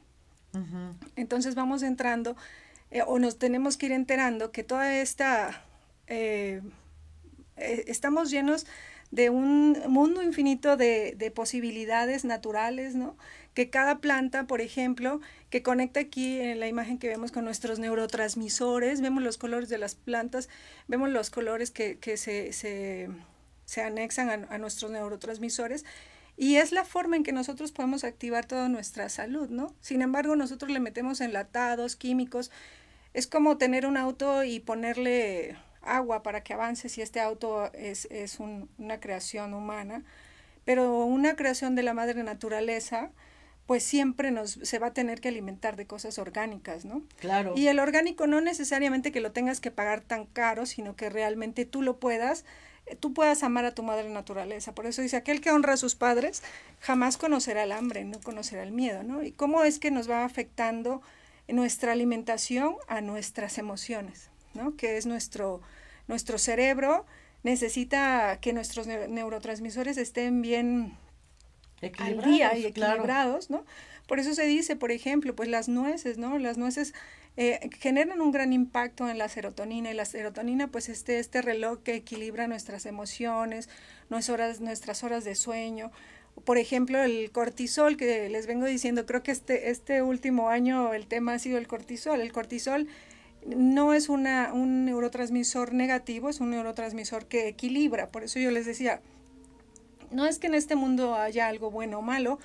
Entonces 1.14 1.54
vamos 1.54 1.84
entrando 1.84 2.36
eh, 2.90 3.02
o 3.06 3.20
nos 3.20 3.38
tenemos 3.38 3.76
que 3.76 3.86
ir 3.86 3.92
enterando 3.92 4.50
que 4.50 4.64
toda 4.64 4.96
esta 4.96 5.62
eh, 7.56 7.84
estamos 7.88 8.30
llenos 8.30 8.66
de 9.10 9.30
un 9.30 9.78
mundo 9.88 10.22
infinito 10.22 10.76
de, 10.76 11.14
de, 11.16 11.30
posibilidades 11.30 12.24
naturales, 12.24 12.96
¿no? 12.96 13.16
Que 13.54 13.70
cada 13.70 13.98
planta, 13.98 14.48
por 14.48 14.60
ejemplo, 14.60 15.20
que 15.50 15.62
conecta 15.62 16.00
aquí 16.00 16.40
en 16.40 16.58
la 16.58 16.66
imagen 16.66 16.98
que 16.98 17.06
vemos 17.06 17.30
con 17.30 17.44
nuestros 17.44 17.78
neurotransmisores, 17.78 19.00
vemos 19.00 19.22
los 19.22 19.38
colores 19.38 19.68
de 19.68 19.78
las 19.78 19.94
plantas, 19.94 20.48
vemos 20.88 21.10
los 21.10 21.30
colores 21.30 21.70
que, 21.70 21.96
que 21.98 22.16
se, 22.16 22.52
se, 22.52 23.08
se, 23.66 23.82
anexan 23.82 24.30
a, 24.30 24.52
a, 24.52 24.58
nuestros 24.58 24.90
neurotransmisores. 24.90 25.84
Y 26.36 26.56
es 26.56 26.72
la 26.72 26.84
forma 26.84 27.14
en 27.14 27.22
que 27.22 27.30
nosotros 27.30 27.70
podemos 27.70 28.02
activar 28.02 28.46
toda 28.46 28.68
nuestra 28.68 29.08
salud, 29.08 29.48
¿no? 29.48 29.72
Sin 29.80 30.02
embargo, 30.02 30.34
nosotros 30.34 30.72
le 30.72 30.80
metemos 30.80 31.20
enlatados, 31.20 31.94
químicos. 31.94 32.50
Es 33.12 33.28
como 33.28 33.58
tener 33.58 33.86
un 33.86 33.96
auto 33.96 34.42
y 34.42 34.58
ponerle 34.58 35.56
agua 35.86 36.22
para 36.22 36.42
que 36.42 36.54
avance 36.54 36.88
si 36.88 37.02
este 37.02 37.20
auto 37.20 37.72
es, 37.72 38.06
es 38.10 38.38
una 38.40 39.00
creación 39.00 39.54
humana, 39.54 40.02
pero 40.64 41.04
una 41.04 41.36
creación 41.36 41.74
de 41.74 41.82
la 41.82 41.94
madre 41.94 42.22
naturaleza, 42.22 43.10
pues 43.66 43.82
siempre 43.82 44.30
nos 44.30 44.52
se 44.52 44.78
va 44.78 44.88
a 44.88 44.94
tener 44.94 45.20
que 45.20 45.28
alimentar 45.28 45.76
de 45.76 45.86
cosas 45.86 46.18
orgánicas, 46.18 46.84
¿no? 46.84 47.02
Claro. 47.18 47.54
Y 47.56 47.68
el 47.68 47.78
orgánico 47.78 48.26
no 48.26 48.40
necesariamente 48.40 49.12
que 49.12 49.20
lo 49.20 49.32
tengas 49.32 49.60
que 49.60 49.70
pagar 49.70 50.00
tan 50.00 50.26
caro, 50.26 50.66
sino 50.66 50.96
que 50.96 51.08
realmente 51.08 51.64
tú 51.64 51.82
lo 51.82 51.98
puedas, 51.98 52.44
eh, 52.86 52.96
tú 52.96 53.14
puedas 53.14 53.42
amar 53.42 53.64
a 53.64 53.74
tu 53.74 53.82
madre 53.82 54.08
naturaleza. 54.10 54.74
Por 54.74 54.86
eso 54.86 55.00
dice, 55.00 55.16
aquel 55.16 55.40
que 55.40 55.50
honra 55.50 55.74
a 55.74 55.78
sus 55.78 55.94
padres 55.94 56.42
jamás 56.80 57.16
conocerá 57.16 57.62
el 57.62 57.72
hambre, 57.72 58.04
no 58.04 58.20
conocerá 58.20 58.62
el 58.62 58.72
miedo, 58.72 59.02
¿no? 59.02 59.22
Y 59.22 59.32
cómo 59.32 59.64
es 59.64 59.78
que 59.78 59.90
nos 59.90 60.10
va 60.10 60.24
afectando 60.24 61.00
nuestra 61.48 61.92
alimentación 61.92 62.76
a 62.88 63.00
nuestras 63.00 63.58
emociones. 63.58 64.30
¿No? 64.54 64.76
Que 64.76 64.96
es 64.96 65.06
nuestro, 65.06 65.60
nuestro 66.08 66.38
cerebro 66.38 67.06
necesita 67.42 68.38
que 68.40 68.52
nuestros 68.52 68.86
neurotransmisores 68.86 69.98
estén 69.98 70.42
bien 70.42 70.96
al 71.98 72.22
día 72.22 72.56
y 72.56 72.66
equilibrados, 72.66 73.50
¿no? 73.50 73.64
Por 74.06 74.18
eso 74.18 74.34
se 74.34 74.44
dice, 74.44 74.76
por 74.76 74.90
ejemplo, 74.90 75.34
pues 75.34 75.48
las 75.48 75.68
nueces, 75.68 76.18
¿no? 76.18 76.38
Las 76.38 76.58
nueces 76.58 76.94
eh, 77.36 77.70
generan 77.80 78.20
un 78.20 78.32
gran 78.32 78.52
impacto 78.52 79.08
en 79.08 79.18
la 79.18 79.28
serotonina 79.28 79.90
y 79.90 79.94
la 79.94 80.04
serotonina, 80.04 80.68
pues 80.68 80.88
este, 80.88 81.18
este 81.18 81.42
reloj 81.42 81.80
que 81.82 81.94
equilibra 81.94 82.46
nuestras 82.46 82.86
emociones, 82.86 83.68
nuestras 84.08 84.34
horas, 84.34 84.60
nuestras 84.60 85.04
horas 85.04 85.24
de 85.24 85.34
sueño. 85.34 85.90
Por 86.44 86.58
ejemplo, 86.58 87.02
el 87.02 87.30
cortisol 87.30 87.96
que 87.96 88.28
les 88.28 88.46
vengo 88.46 88.66
diciendo, 88.66 89.06
creo 89.06 89.22
que 89.22 89.32
este, 89.32 89.70
este 89.70 90.02
último 90.02 90.48
año 90.48 90.92
el 90.92 91.06
tema 91.06 91.34
ha 91.34 91.38
sido 91.38 91.58
el 91.58 91.66
cortisol. 91.66 92.20
El 92.20 92.32
cortisol 92.32 92.88
no 93.46 93.92
es 93.92 94.08
una, 94.08 94.52
un 94.52 94.84
neurotransmisor 94.84 95.72
negativo, 95.72 96.28
es 96.28 96.40
un 96.40 96.50
neurotransmisor 96.50 97.26
que 97.26 97.48
equilibra. 97.48 98.08
Por 98.08 98.24
eso 98.24 98.38
yo 98.38 98.50
les 98.50 98.66
decía, 98.66 99.00
no 100.10 100.26
es 100.26 100.38
que 100.38 100.46
en 100.46 100.54
este 100.54 100.76
mundo 100.76 101.14
haya 101.14 101.48
algo 101.48 101.70
bueno 101.70 101.98
o 101.98 102.02
malo, 102.02 102.38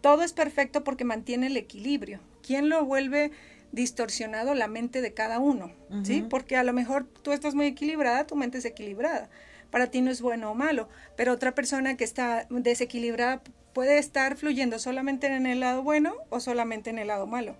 todo 0.00 0.22
es 0.22 0.32
perfecto 0.32 0.84
porque 0.84 1.04
mantiene 1.04 1.48
el 1.48 1.56
equilibrio. 1.56 2.20
¿Quién 2.42 2.68
lo 2.68 2.84
vuelve 2.84 3.32
distorsionado? 3.72 4.54
La 4.54 4.68
mente 4.68 5.00
de 5.00 5.12
cada 5.12 5.38
uno, 5.40 5.72
¿sí? 6.04 6.24
Porque 6.28 6.56
a 6.56 6.62
lo 6.62 6.72
mejor 6.72 7.06
tú 7.22 7.32
estás 7.32 7.54
muy 7.54 7.66
equilibrada, 7.66 8.26
tu 8.26 8.36
mente 8.36 8.58
es 8.58 8.64
equilibrada. 8.64 9.28
Para 9.70 9.88
ti 9.88 10.00
no 10.00 10.10
es 10.10 10.22
bueno 10.22 10.52
o 10.52 10.54
malo, 10.54 10.88
pero 11.16 11.32
otra 11.32 11.54
persona 11.54 11.96
que 11.96 12.04
está 12.04 12.46
desequilibrada 12.50 13.42
puede 13.72 13.98
estar 13.98 14.36
fluyendo 14.36 14.78
solamente 14.78 15.26
en 15.26 15.46
el 15.46 15.60
lado 15.60 15.82
bueno 15.82 16.14
o 16.30 16.40
solamente 16.40 16.88
en 16.90 16.98
el 16.98 17.08
lado 17.08 17.26
malo. 17.26 17.56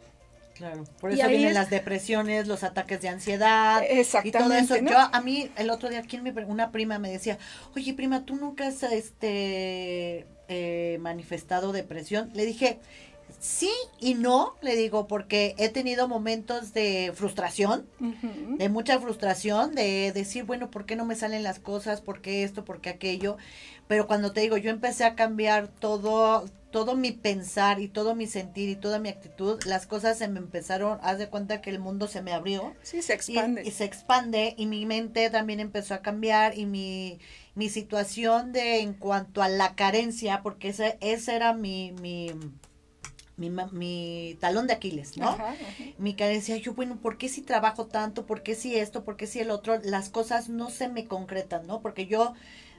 Claro, 0.56 0.84
por 1.00 1.10
eso 1.12 1.28
vienen 1.28 1.48
es- 1.48 1.54
las 1.54 1.70
depresiones, 1.70 2.46
los 2.46 2.64
ataques 2.64 3.00
de 3.02 3.08
ansiedad 3.08 3.82
y 3.82 3.86
todo 3.86 3.98
Exactamente, 4.00 4.74
eso. 4.74 4.82
¿no? 4.82 4.90
Yo 4.90 4.98
a 4.98 5.20
mí 5.20 5.50
el 5.56 5.70
otro 5.70 5.88
día 5.88 6.02
¿quién 6.02 6.22
me 6.22 6.30
una 6.44 6.70
prima 6.70 6.98
me 6.98 7.10
decía, 7.10 7.38
"Oye, 7.74 7.92
prima, 7.94 8.24
¿tú 8.24 8.36
nunca 8.36 8.66
has 8.66 8.82
este 8.82 10.26
eh, 10.48 10.98
manifestado 11.00 11.72
depresión?" 11.72 12.30
Le 12.34 12.46
dije, 12.46 12.78
"Sí 13.40 13.70
y 14.00 14.14
no", 14.14 14.54
le 14.62 14.76
digo, 14.76 15.06
porque 15.06 15.54
he 15.58 15.68
tenido 15.68 16.08
momentos 16.08 16.72
de 16.72 17.12
frustración, 17.14 17.86
de 18.58 18.68
mucha 18.68 18.98
frustración, 19.00 19.74
de 19.74 20.12
decir, 20.12 20.44
bueno, 20.44 20.70
¿por 20.70 20.86
qué 20.86 20.96
no 20.96 21.04
me 21.04 21.16
salen 21.16 21.42
las 21.42 21.58
cosas? 21.58 22.00
¿Por 22.00 22.20
qué 22.22 22.44
esto? 22.44 22.64
¿Por 22.64 22.80
qué 22.80 22.90
aquello? 22.90 23.36
Pero 23.88 24.06
cuando 24.06 24.32
te 24.32 24.40
digo, 24.40 24.56
yo 24.56 24.70
empecé 24.70 25.04
a 25.04 25.14
cambiar 25.14 25.68
todo, 25.68 26.48
todo 26.76 26.94
mi 26.94 27.10
pensar 27.10 27.80
y 27.80 27.88
todo 27.88 28.14
mi 28.14 28.26
sentir 28.26 28.68
y 28.68 28.76
toda 28.76 28.98
mi 28.98 29.08
actitud, 29.08 29.58
las 29.64 29.86
cosas 29.86 30.18
se 30.18 30.28
me 30.28 30.40
empezaron, 30.40 30.98
haz 31.00 31.16
de 31.16 31.30
cuenta 31.30 31.62
que 31.62 31.70
el 31.70 31.78
mundo 31.78 32.06
se 32.06 32.20
me 32.20 32.34
abrió. 32.34 32.74
Sí, 32.82 33.00
se 33.00 33.14
expande. 33.14 33.62
y 33.64 33.70
se 33.70 33.84
expande 33.84 34.54
y 34.58 34.66
mi 34.66 34.84
mente 34.84 35.30
también 35.30 35.58
empezó 35.58 35.94
a 35.94 36.02
cambiar 36.02 36.58
y 36.58 36.66
mi, 36.66 37.18
mi 37.54 37.70
situación 37.70 38.52
de 38.52 38.80
en 38.80 38.92
cuanto 38.92 39.40
a 39.40 39.48
la 39.48 39.74
carencia, 39.74 40.42
porque 40.42 40.68
ese, 40.68 40.98
ese 41.00 41.34
era 41.36 41.54
mi, 41.54 41.92
mi, 41.92 42.30
mi, 43.38 44.36
talón 44.38 44.66
de 44.66 44.74
Aquiles, 44.74 45.16
¿no? 45.16 45.30
Ajá, 45.30 45.52
ajá. 45.52 45.84
mi 45.96 46.14
carencia, 46.14 46.58
yo, 46.58 46.74
bueno, 46.74 46.98
¿por 47.00 47.16
qué 47.16 47.30
si 47.30 47.40
trabajo 47.40 47.86
tanto? 47.86 48.26
¿Por 48.26 48.42
qué 48.42 48.54
si 48.54 48.76
esto? 48.76 49.02
¿Por 49.02 49.16
qué 49.16 49.26
si 49.26 49.40
el 49.40 49.50
otro? 49.50 49.80
Las 49.82 50.10
cosas 50.10 50.50
no 50.50 50.68
se 50.68 50.88
me 50.88 51.06
concretan, 51.06 51.66
¿no? 51.66 51.80
Porque 51.80 52.06
yo 52.06 52.34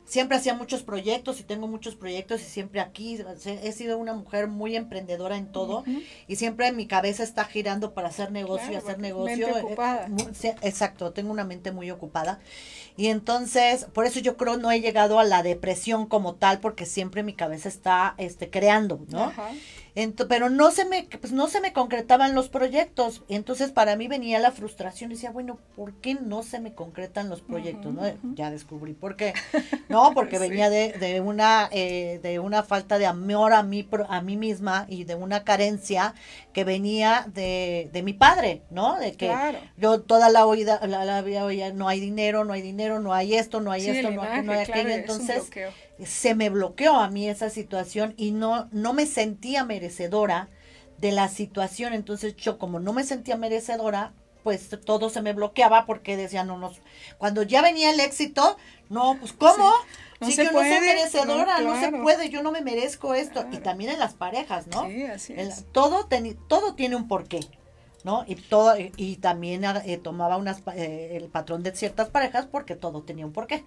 siempre 0.07 0.38
hacía 0.38 0.53
muchos 0.53 0.84
proyectos 0.84 1.39
y 1.39 1.43
tengo 1.43 1.67
muchos 1.67 1.95
proyectos 1.95 2.41
y 2.41 2.45
siempre 2.45 2.79
aquí 2.79 3.19
he 3.45 3.71
sido 3.73 3.97
una 3.97 4.13
mujer 4.13 4.47
muy 4.47 4.75
emprendedora 4.75 5.38
en 5.38 5.51
todo 5.51 5.84
y 6.27 6.38
siempre 6.38 6.71
mi 6.71 6.88
cabeza 6.88 7.23
está 7.23 7.43
girando 7.43 7.93
para 7.93 8.07
hacer 8.07 8.31
negocio 8.31 8.67
y 8.67 8.71
Claro, 8.71 8.85
hacer 8.85 8.99
negocio. 8.99 9.47
mente 9.47 9.59
eh, 9.59 9.63
ocupada. 9.63 10.07
exacto, 10.61 11.11
tengo 11.11 11.31
una 11.31 11.43
mente 11.43 11.71
muy 11.71 11.91
ocupada. 11.91 12.39
Y 12.95 13.07
entonces, 13.07 13.85
por 13.93 14.05
eso 14.05 14.19
yo 14.19 14.38
creo 14.38 14.57
no 14.57 14.71
he 14.71 14.81
llegado 14.81 15.19
a 15.19 15.23
la 15.23 15.43
depresión 15.43 16.07
como 16.07 16.34
tal, 16.35 16.59
porque 16.59 16.85
siempre 16.88 17.21
mi 17.21 17.34
cabeza 17.34 17.69
está 17.69 18.15
este, 18.17 18.49
creando, 18.49 19.01
¿no? 19.09 19.25
Ajá. 19.25 19.51
Pero 20.29 20.49
no 20.49 20.69
se 20.71 20.85
me 20.85 21.07
pues 21.19 21.33
no 21.33 21.47
se 21.47 21.59
me 21.59 21.73
concretaban 21.73 22.35
los 22.35 22.49
proyectos. 22.49 23.23
Entonces 23.29 23.71
para 23.71 23.95
mí 23.95 24.07
venía 24.07 24.37
la 24.39 24.51
frustración. 24.51 25.09
Decía 25.09 25.31
bueno 25.31 25.57
por 25.75 25.93
qué 25.95 26.13
no 26.15 26.43
se 26.43 26.59
me 26.59 26.73
concretan 26.75 27.29
los 27.29 27.41
proyectos 27.41 27.93
no 27.93 28.03
ya 28.35 28.51
descubrí 28.51 28.93
por 28.93 29.15
qué. 29.15 29.33
No 29.89 30.11
porque 30.13 30.37
Sí. 30.37 30.41
venía 30.49 30.69
de, 30.69 30.91
de 30.93 31.21
una 31.21 31.69
eh, 31.71 32.19
de 32.21 32.39
una 32.39 32.61
falta 32.63 32.99
de 32.99 33.05
amor 33.05 33.53
a 33.53 33.63
mí 33.63 33.87
a 34.09 34.21
mí 34.21 34.37
misma 34.37 34.85
y 34.89 35.05
de 35.05 35.15
una 35.15 35.43
carencia 35.43 36.13
que 36.53 36.63
venía 36.63 37.25
de, 37.33 37.89
de 37.93 38.03
mi 38.03 38.13
padre 38.13 38.61
no 38.69 38.99
de 38.99 39.13
que 39.13 39.27
Claro. 39.27 39.59
yo 39.77 40.01
toda 40.01 40.29
la 40.29 40.45
oída 40.45 40.79
la, 40.85 41.05
la 41.05 41.21
vida 41.21 41.45
oía 41.45 41.71
no 41.73 41.87
hay 41.87 41.99
dinero 41.99 42.43
no 42.43 42.53
hay 42.53 42.61
dinero 42.61 42.99
no 42.99 43.13
hay 43.13 43.33
esto 43.35 43.61
no 43.61 43.71
hay 43.71 43.81
Sí, 43.81 43.89
esto 43.91 44.11
no 44.11 44.21
hay, 44.21 44.43
no 44.43 44.51
aquello 44.53 44.89
entonces. 44.89 45.49
Se 46.05 46.35
me 46.35 46.49
bloqueó 46.49 46.95
a 46.95 47.09
mí 47.09 47.27
esa 47.27 47.49
situación 47.49 48.13
y 48.17 48.31
no, 48.31 48.67
no 48.71 48.93
me 48.93 49.05
sentía 49.05 49.63
merecedora 49.63 50.49
de 50.99 51.11
la 51.11 51.29
situación. 51.29 51.93
Entonces 51.93 52.35
yo 52.35 52.57
como 52.57 52.79
no 52.79 52.93
me 52.93 53.03
sentía 53.03 53.37
merecedora, 53.37 54.13
pues 54.43 54.69
todo 54.85 55.09
se 55.09 55.21
me 55.21 55.33
bloqueaba 55.33 55.85
porque 55.85 56.15
decía, 56.15 56.43
no, 56.43 56.57
no, 56.57 56.71
cuando 57.17 57.43
ya 57.43 57.61
venía 57.61 57.91
el 57.91 57.99
éxito, 57.99 58.57
no, 58.89 59.17
pues 59.19 59.33
¿cómo? 59.33 59.71
No 60.19 60.27
si 60.27 60.33
se 60.33 60.45
yo 60.45 60.51
no 60.51 60.59
soy 60.59 60.79
merecedora, 60.79 61.59
no, 61.59 61.75
no, 61.75 61.79
se 61.79 61.91
puede, 61.91 62.29
yo 62.29 62.41
no 62.41 62.51
me 62.51 62.61
merezco 62.61 63.13
esto. 63.13 63.45
Y 63.51 63.57
también 63.57 63.91
en 63.91 63.99
las 63.99 64.13
parejas, 64.13 64.65
¿no? 64.67 64.87
Sí, 64.87 65.03
así 65.03 65.33
es. 65.35 65.65
todo, 65.71 66.07
todo 66.47 66.75
tiene 66.75 66.95
un 66.95 67.07
porqué. 67.07 67.41
¿no? 68.03 68.23
Y 68.25 68.35
todo 68.35 68.73
y 68.77 69.17
también 69.17 69.65
eh, 69.65 69.97
tomaba 69.97 70.37
unas 70.37 70.61
eh, 70.75 71.17
el 71.17 71.27
patrón 71.27 71.61
de 71.61 71.75
ciertas 71.75 72.07
parejas 72.07 72.45
porque 72.45 72.75
todo 72.75 73.01
tenía 73.01 73.25
un 73.25 73.33
porqué. 73.33 73.65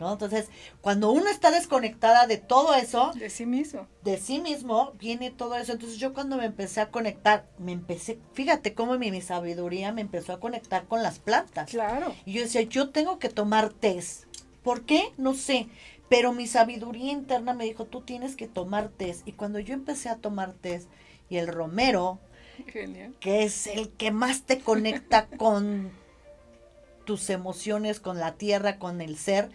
¿No? 0.00 0.12
Entonces, 0.12 0.48
cuando 0.80 1.12
uno 1.12 1.28
está 1.30 1.52
desconectada 1.52 2.26
de 2.26 2.36
todo 2.36 2.74
eso, 2.74 3.12
De 3.14 3.30
sí 3.30 3.46
mismo. 3.46 3.86
de 4.02 4.18
sí 4.18 4.40
mismo, 4.40 4.92
viene 4.98 5.30
todo 5.30 5.54
eso. 5.54 5.72
Entonces, 5.72 5.98
yo 5.98 6.12
cuando 6.12 6.36
me 6.36 6.44
empecé 6.46 6.80
a 6.80 6.90
conectar, 6.90 7.46
me 7.58 7.70
empecé, 7.72 8.18
fíjate 8.32 8.74
cómo 8.74 8.98
mi, 8.98 9.10
mi 9.12 9.20
sabiduría 9.20 9.92
me 9.92 10.00
empezó 10.00 10.32
a 10.32 10.40
conectar 10.40 10.86
con 10.86 11.02
las 11.02 11.20
plantas. 11.20 11.70
Claro. 11.70 12.12
Y 12.24 12.32
yo 12.32 12.42
decía, 12.42 12.62
yo 12.62 12.90
tengo 12.90 13.18
que 13.20 13.28
tomar 13.28 13.68
test. 13.70 14.24
¿Por 14.64 14.82
qué? 14.82 15.12
No 15.16 15.32
sé. 15.34 15.68
Pero 16.08 16.32
mi 16.32 16.46
sabiduría 16.48 17.12
interna 17.12 17.54
me 17.54 17.64
dijo, 17.64 17.84
tú 17.84 18.00
tienes 18.00 18.34
que 18.36 18.48
tomar 18.48 18.88
test. 18.88 19.26
Y 19.28 19.32
cuando 19.32 19.58
yo 19.60 19.74
empecé 19.74 20.08
a 20.08 20.16
tomar 20.16 20.54
test, 20.54 20.88
y 21.30 21.36
el 21.38 21.46
romero, 21.48 22.18
Genial. 22.66 23.14
que 23.20 23.44
es 23.44 23.66
el 23.68 23.88
que 23.90 24.10
más 24.10 24.42
te 24.42 24.58
conecta 24.58 25.26
con 25.38 25.90
tus 27.04 27.30
emociones, 27.30 28.00
con 28.00 28.18
la 28.18 28.32
tierra, 28.34 28.78
con 28.78 29.00
el 29.00 29.16
ser. 29.16 29.50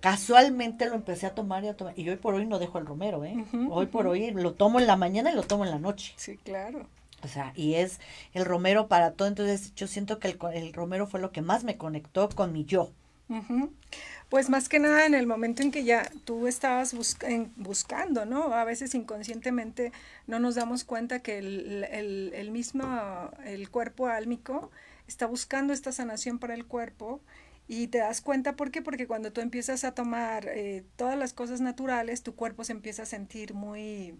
Casualmente 0.00 0.86
lo 0.86 0.94
empecé 0.94 1.26
a 1.26 1.34
tomar 1.34 1.64
y 1.64 1.68
a 1.68 1.76
tomar. 1.76 1.98
Y 1.98 2.08
hoy 2.08 2.16
por 2.16 2.34
hoy 2.34 2.46
no 2.46 2.58
dejo 2.60 2.78
el 2.78 2.86
romero, 2.86 3.24
¿eh? 3.24 3.44
Hoy 3.68 3.86
por 3.86 4.06
hoy 4.06 4.30
lo 4.30 4.52
tomo 4.54 4.78
en 4.78 4.86
la 4.86 4.96
mañana 4.96 5.32
y 5.32 5.34
lo 5.34 5.42
tomo 5.42 5.64
en 5.64 5.70
la 5.72 5.78
noche. 5.80 6.12
Sí, 6.16 6.36
claro. 6.36 6.86
O 7.24 7.26
sea, 7.26 7.52
y 7.56 7.74
es 7.74 7.98
el 8.32 8.44
romero 8.44 8.86
para 8.86 9.10
todo. 9.12 9.26
Entonces 9.26 9.74
yo 9.74 9.88
siento 9.88 10.20
que 10.20 10.28
el, 10.28 10.38
el 10.54 10.72
romero 10.72 11.08
fue 11.08 11.18
lo 11.20 11.32
que 11.32 11.42
más 11.42 11.64
me 11.64 11.76
conectó 11.76 12.28
con 12.28 12.52
mi 12.52 12.64
yo. 12.64 12.92
Pues 14.30 14.48
más 14.48 14.68
que 14.70 14.78
nada 14.78 15.04
en 15.04 15.14
el 15.14 15.26
momento 15.26 15.62
en 15.62 15.70
que 15.70 15.84
ya 15.84 16.08
tú 16.24 16.46
estabas 16.46 16.94
busca- 16.94 17.28
en- 17.28 17.52
buscando, 17.56 18.24
¿no? 18.24 18.54
A 18.54 18.64
veces 18.64 18.94
inconscientemente 18.94 19.92
no 20.26 20.38
nos 20.38 20.54
damos 20.54 20.84
cuenta 20.84 21.18
que 21.18 21.38
el, 21.38 21.84
el- 21.90 22.32
el 22.34 22.50
mismo, 22.52 23.30
el 23.44 23.68
cuerpo 23.68 24.06
álmico 24.06 24.70
está 25.08 25.26
buscando 25.26 25.72
esta 25.72 25.90
sanación 25.90 26.38
para 26.38 26.54
el 26.54 26.66
cuerpo 26.66 27.20
y 27.66 27.88
te 27.88 27.98
das 27.98 28.20
cuenta, 28.20 28.54
¿por 28.56 28.70
qué? 28.70 28.80
Porque 28.82 29.06
cuando 29.06 29.32
tú 29.32 29.40
empiezas 29.40 29.84
a 29.84 29.92
tomar 29.92 30.46
eh, 30.48 30.84
todas 30.96 31.18
las 31.18 31.32
cosas 31.32 31.60
naturales, 31.60 32.22
tu 32.22 32.34
cuerpo 32.34 32.64
se 32.64 32.72
empieza 32.72 33.02
a 33.02 33.06
sentir 33.06 33.54
muy 33.54 34.14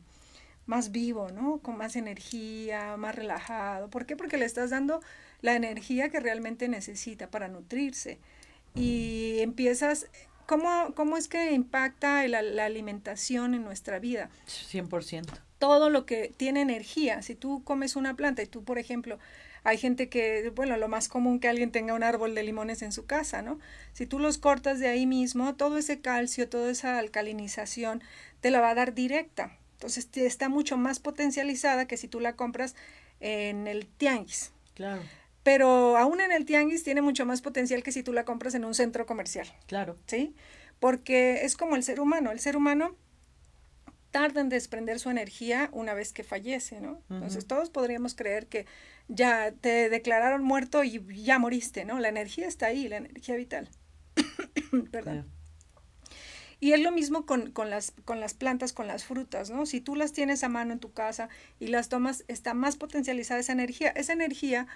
más 0.67 0.91
vivo, 0.91 1.31
¿no? 1.31 1.59
Con 1.59 1.79
más 1.79 1.97
energía, 1.97 2.97
más 2.99 3.15
relajado. 3.15 3.89
¿Por 3.89 4.05
qué? 4.05 4.17
Porque 4.17 4.37
le 4.37 4.45
estás 4.45 4.71
dando 4.71 5.01
la 5.41 5.55
energía 5.55 6.11
que 6.11 6.21
realmente 6.21 6.69
necesita 6.69 7.31
para 7.31 7.49
nutrirse 7.49 8.19
y 8.75 9.39
empiezas, 9.41 10.09
¿cómo, 10.47 10.93
cómo 10.95 11.17
es 11.17 11.29
que 11.29 11.53
impacta 11.53 12.27
la, 12.29 12.43
la 12.43 12.67
alimentación 12.67 13.55
en 13.55 13.65
nuestra 13.65 13.99
vida? 13.99 14.29
100%. 14.47 15.27
Todo 15.59 15.89
lo 15.89 16.05
que 16.05 16.33
tiene 16.37 16.61
energía, 16.61 17.23
si 17.23 17.35
tú 17.35 17.65
comes 17.65 17.97
una 17.97 18.15
planta 18.15 18.43
y 18.43 18.47
tú, 18.47 18.63
por 18.63 18.79
ejemplo, 18.79 19.19
hay 19.69 19.77
gente 19.77 20.09
que, 20.09 20.51
bueno, 20.55 20.79
lo 20.79 20.89
más 20.89 21.09
común 21.09 21.41
que 21.41 21.49
alguien 21.49 21.71
tenga 21.71 21.93
un 21.93 22.03
árbol 22.03 22.35
de 22.35 22.43
limones 22.43 22.81
en 22.81 22.91
su 22.91 23.05
casa, 23.05 23.43
¿no? 23.43 23.59
Si 23.93 24.07
tú 24.07 24.19
los 24.19 24.39
cortas 24.39 24.79
de 24.79 24.89
ahí 24.89 25.05
mismo, 25.05 25.57
todo 25.57 25.77
ese 25.77 26.01
calcio, 26.01 26.49
toda 26.49 26.71
esa 26.71 26.99
alcalinización 26.99 28.03
te 28.41 28.51
la 28.51 28.61
va 28.61 28.71
a 28.71 28.75
dar 28.75 28.95
directa. 28.95 29.59
Entonces 29.73 30.09
está 30.15 30.49
mucho 30.49 30.79
más 30.79 31.01
potencializada 31.01 31.87
que 31.87 31.99
si 31.99 32.09
tú 32.09 32.19
la 32.19 32.35
compras 32.35 32.75
en 33.21 33.67
el 33.67 33.87
tianguis. 33.87 34.53
Claro, 34.75 35.03
Pero 35.43 35.99
aún 35.99 36.23
en 36.23 36.33
el 36.33 36.47
tianguis 36.47 36.83
tiene 36.83 37.03
mucho 37.03 37.27
más 37.27 37.43
potencial 37.43 37.83
que 37.83 37.93
si 37.93 38.03
tú 38.03 38.15
la 38.15 38.25
compras 38.25 38.55
en 38.55 38.65
un 38.65 38.75
centro 38.75 39.05
comercial, 39.05 39.53
claro. 39.67 39.99
¿sí? 40.07 40.35
Porque 40.81 41.45
es 41.45 41.57
como 41.57 41.77
el 41.77 41.83
ser 41.83 42.01
humano. 42.01 42.31
El 42.31 42.41
ser 42.41 42.57
humano 42.57 42.97
tarda 44.11 44.41
en 44.41 44.49
desprender 44.49 44.99
su 44.99 45.11
energía 45.11 45.69
una 45.73 45.95
vez 45.95 46.13
que 46.13 46.25
fallece, 46.25 46.81
¿no? 46.81 47.03
Entonces 47.11 47.47
todos 47.47 47.71
podríamos 47.71 48.15
creer 48.15 48.47
que 48.47 48.67
ya 49.09 49.53
te 49.53 49.91
declararon 49.91 50.43
muerto 50.43 50.85
y 50.85 51.03
ya 51.23 51.39
moriste, 51.39 51.85
¿no? 51.85 51.99
La 51.99 52.09
energía 52.09 52.47
está 52.47 52.67
ahí, 52.67 52.89
la 52.89 52.97
energía 52.99 53.37
vital. 53.37 53.69
Perdón. 54.91 55.27
Y 56.61 56.73
es 56.73 56.81
lo 56.81 56.91
mismo 56.91 57.25
con, 57.25 57.53
con, 57.53 57.71
las, 57.71 57.93
con 58.05 58.19
las 58.19 58.35
plantas, 58.35 58.73
con 58.73 58.89
las 58.89 59.05
frutas, 59.05 59.51
¿no? 59.51 59.65
Si 59.65 59.81
tú 59.81 59.95
las 59.95 60.13
tienes 60.13 60.43
a 60.43 60.49
mano 60.49 60.73
en 60.73 60.81
tu 60.81 60.93
casa 60.93 61.29
y 61.61 61.69
las 61.69 61.89
tomas, 61.89 62.25
está 62.27 62.53
más 62.53 62.77
potencializada 62.77 63.41
esa 63.41 63.53
energía. 63.53 63.91
Esa 63.91 64.13
energía 64.13 64.67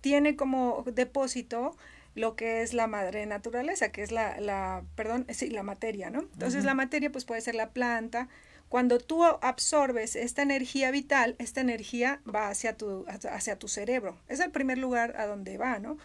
tiene 0.00 0.36
como 0.36 0.84
depósito 0.86 1.76
lo 2.14 2.36
que 2.36 2.62
es 2.62 2.74
la 2.74 2.86
madre 2.86 3.26
naturaleza, 3.26 3.90
que 3.90 4.02
es 4.02 4.12
la, 4.12 4.38
la 4.40 4.84
perdón, 4.94 5.26
sí, 5.30 5.50
la 5.50 5.62
materia, 5.62 6.10
¿no? 6.10 6.20
Entonces 6.20 6.60
Ujú. 6.60 6.66
la 6.66 6.74
materia 6.74 7.10
pues 7.10 7.24
puede 7.24 7.40
ser 7.40 7.54
la 7.54 7.70
planta. 7.70 8.28
Cuando 8.72 8.98
tú 8.98 9.22
absorbes 9.24 10.16
esta 10.16 10.40
energía 10.40 10.90
vital, 10.90 11.36
esta 11.38 11.60
energía 11.60 12.22
va 12.24 12.48
hacia 12.48 12.74
tu, 12.74 13.04
hacia 13.06 13.58
tu 13.58 13.68
cerebro. 13.68 14.16
Es 14.28 14.40
el 14.40 14.50
primer 14.50 14.78
lugar 14.78 15.14
a 15.18 15.26
donde 15.26 15.58
va, 15.58 15.78
¿no? 15.78 15.98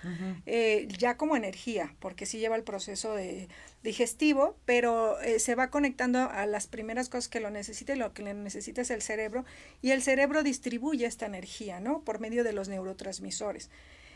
Eh, 0.45 0.89
ya 0.97 1.15
como 1.15 1.37
energía, 1.37 1.95
porque 2.01 2.25
sí 2.25 2.39
lleva 2.39 2.57
el 2.57 2.63
proceso 2.63 3.13
de 3.15 3.47
digestivo, 3.83 4.57
pero 4.65 5.17
eh, 5.21 5.39
se 5.39 5.55
va 5.55 5.69
conectando 5.69 6.29
a 6.29 6.45
las 6.45 6.67
primeras 6.67 7.07
cosas 7.07 7.29
que 7.29 7.39
lo 7.39 7.49
necesita 7.51 7.93
y 7.95 7.97
lo 7.99 8.11
que 8.13 8.23
le 8.23 8.33
necesita 8.33 8.81
es 8.81 8.91
el 8.91 9.01
cerebro, 9.01 9.45
y 9.81 9.91
el 9.91 10.01
cerebro 10.01 10.43
distribuye 10.43 11.05
esta 11.05 11.25
energía, 11.25 11.79
¿no? 11.79 12.01
Por 12.01 12.19
medio 12.19 12.43
de 12.43 12.51
los 12.51 12.67
neurotransmisores. 12.67 13.69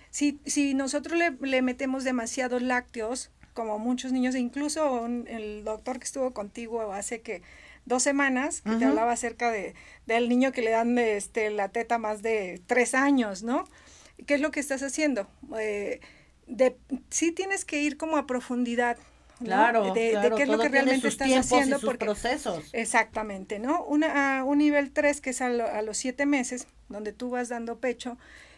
Si, 0.09 0.41
si 0.45 0.73
nosotros 0.73 1.17
le, 1.17 1.31
le 1.39 1.61
metemos 1.61 2.03
demasiados 2.03 2.61
lácteos, 2.61 3.29
como 3.53 3.79
muchos 3.79 4.11
niños, 4.11 4.35
incluso 4.35 4.91
un- 4.91 5.25
el 5.29 5.63
doctor 5.63 5.99
que 5.99 6.05
estuvo 6.05 6.31
contigo 6.33 6.91
hace 6.91 7.21
que 7.21 7.41
dos 7.85 8.03
semanas, 8.03 8.61
que 8.61 8.75
te 8.75 8.85
hablaba 8.85 9.11
acerca 9.11 9.51
de, 9.51 9.75
del 10.05 10.29
niño 10.29 10.51
que 10.51 10.61
le 10.61 10.71
dan 10.71 10.97
este, 10.97 11.49
la 11.49 11.69
teta 11.69 11.97
más 11.97 12.21
de 12.21 12.61
tres 12.67 12.93
años, 12.93 13.43
¿no? 13.43 13.67
¿Qué 14.25 14.35
es 14.35 14.41
lo 14.41 14.51
que 14.51 14.59
estás 14.59 14.83
haciendo? 14.83 15.27
Eh, 15.59 15.99
de, 16.47 16.77
sí 17.09 17.31
tienes 17.31 17.65
que 17.65 17.81
ir 17.81 17.97
como 17.97 18.17
a 18.17 18.25
profundidad, 18.27 18.97
Claro, 19.43 19.93
de, 19.93 20.31
qué 20.35 20.43
es 20.43 20.49
lo 20.49 20.59
que 20.59 20.69
realmente 20.69 21.07
estás 21.07 21.31
haciendo. 21.31 21.79
Procesos. 21.97 22.69
Exactamente, 22.73 23.57
¿no? 23.57 23.83
Una, 23.85 24.43
un 24.43 24.59
nivel 24.59 24.91
3, 24.91 25.19
que 25.19 25.31
es 25.31 25.41
a, 25.41 25.47
a, 25.47 25.81
los 25.81 25.97
siete 25.97 26.27
meses, 26.27 26.67
donde 26.89 27.11
tú 27.11 27.31
vas 27.31 27.49
dando 27.49 27.79
pecho, 27.79 28.17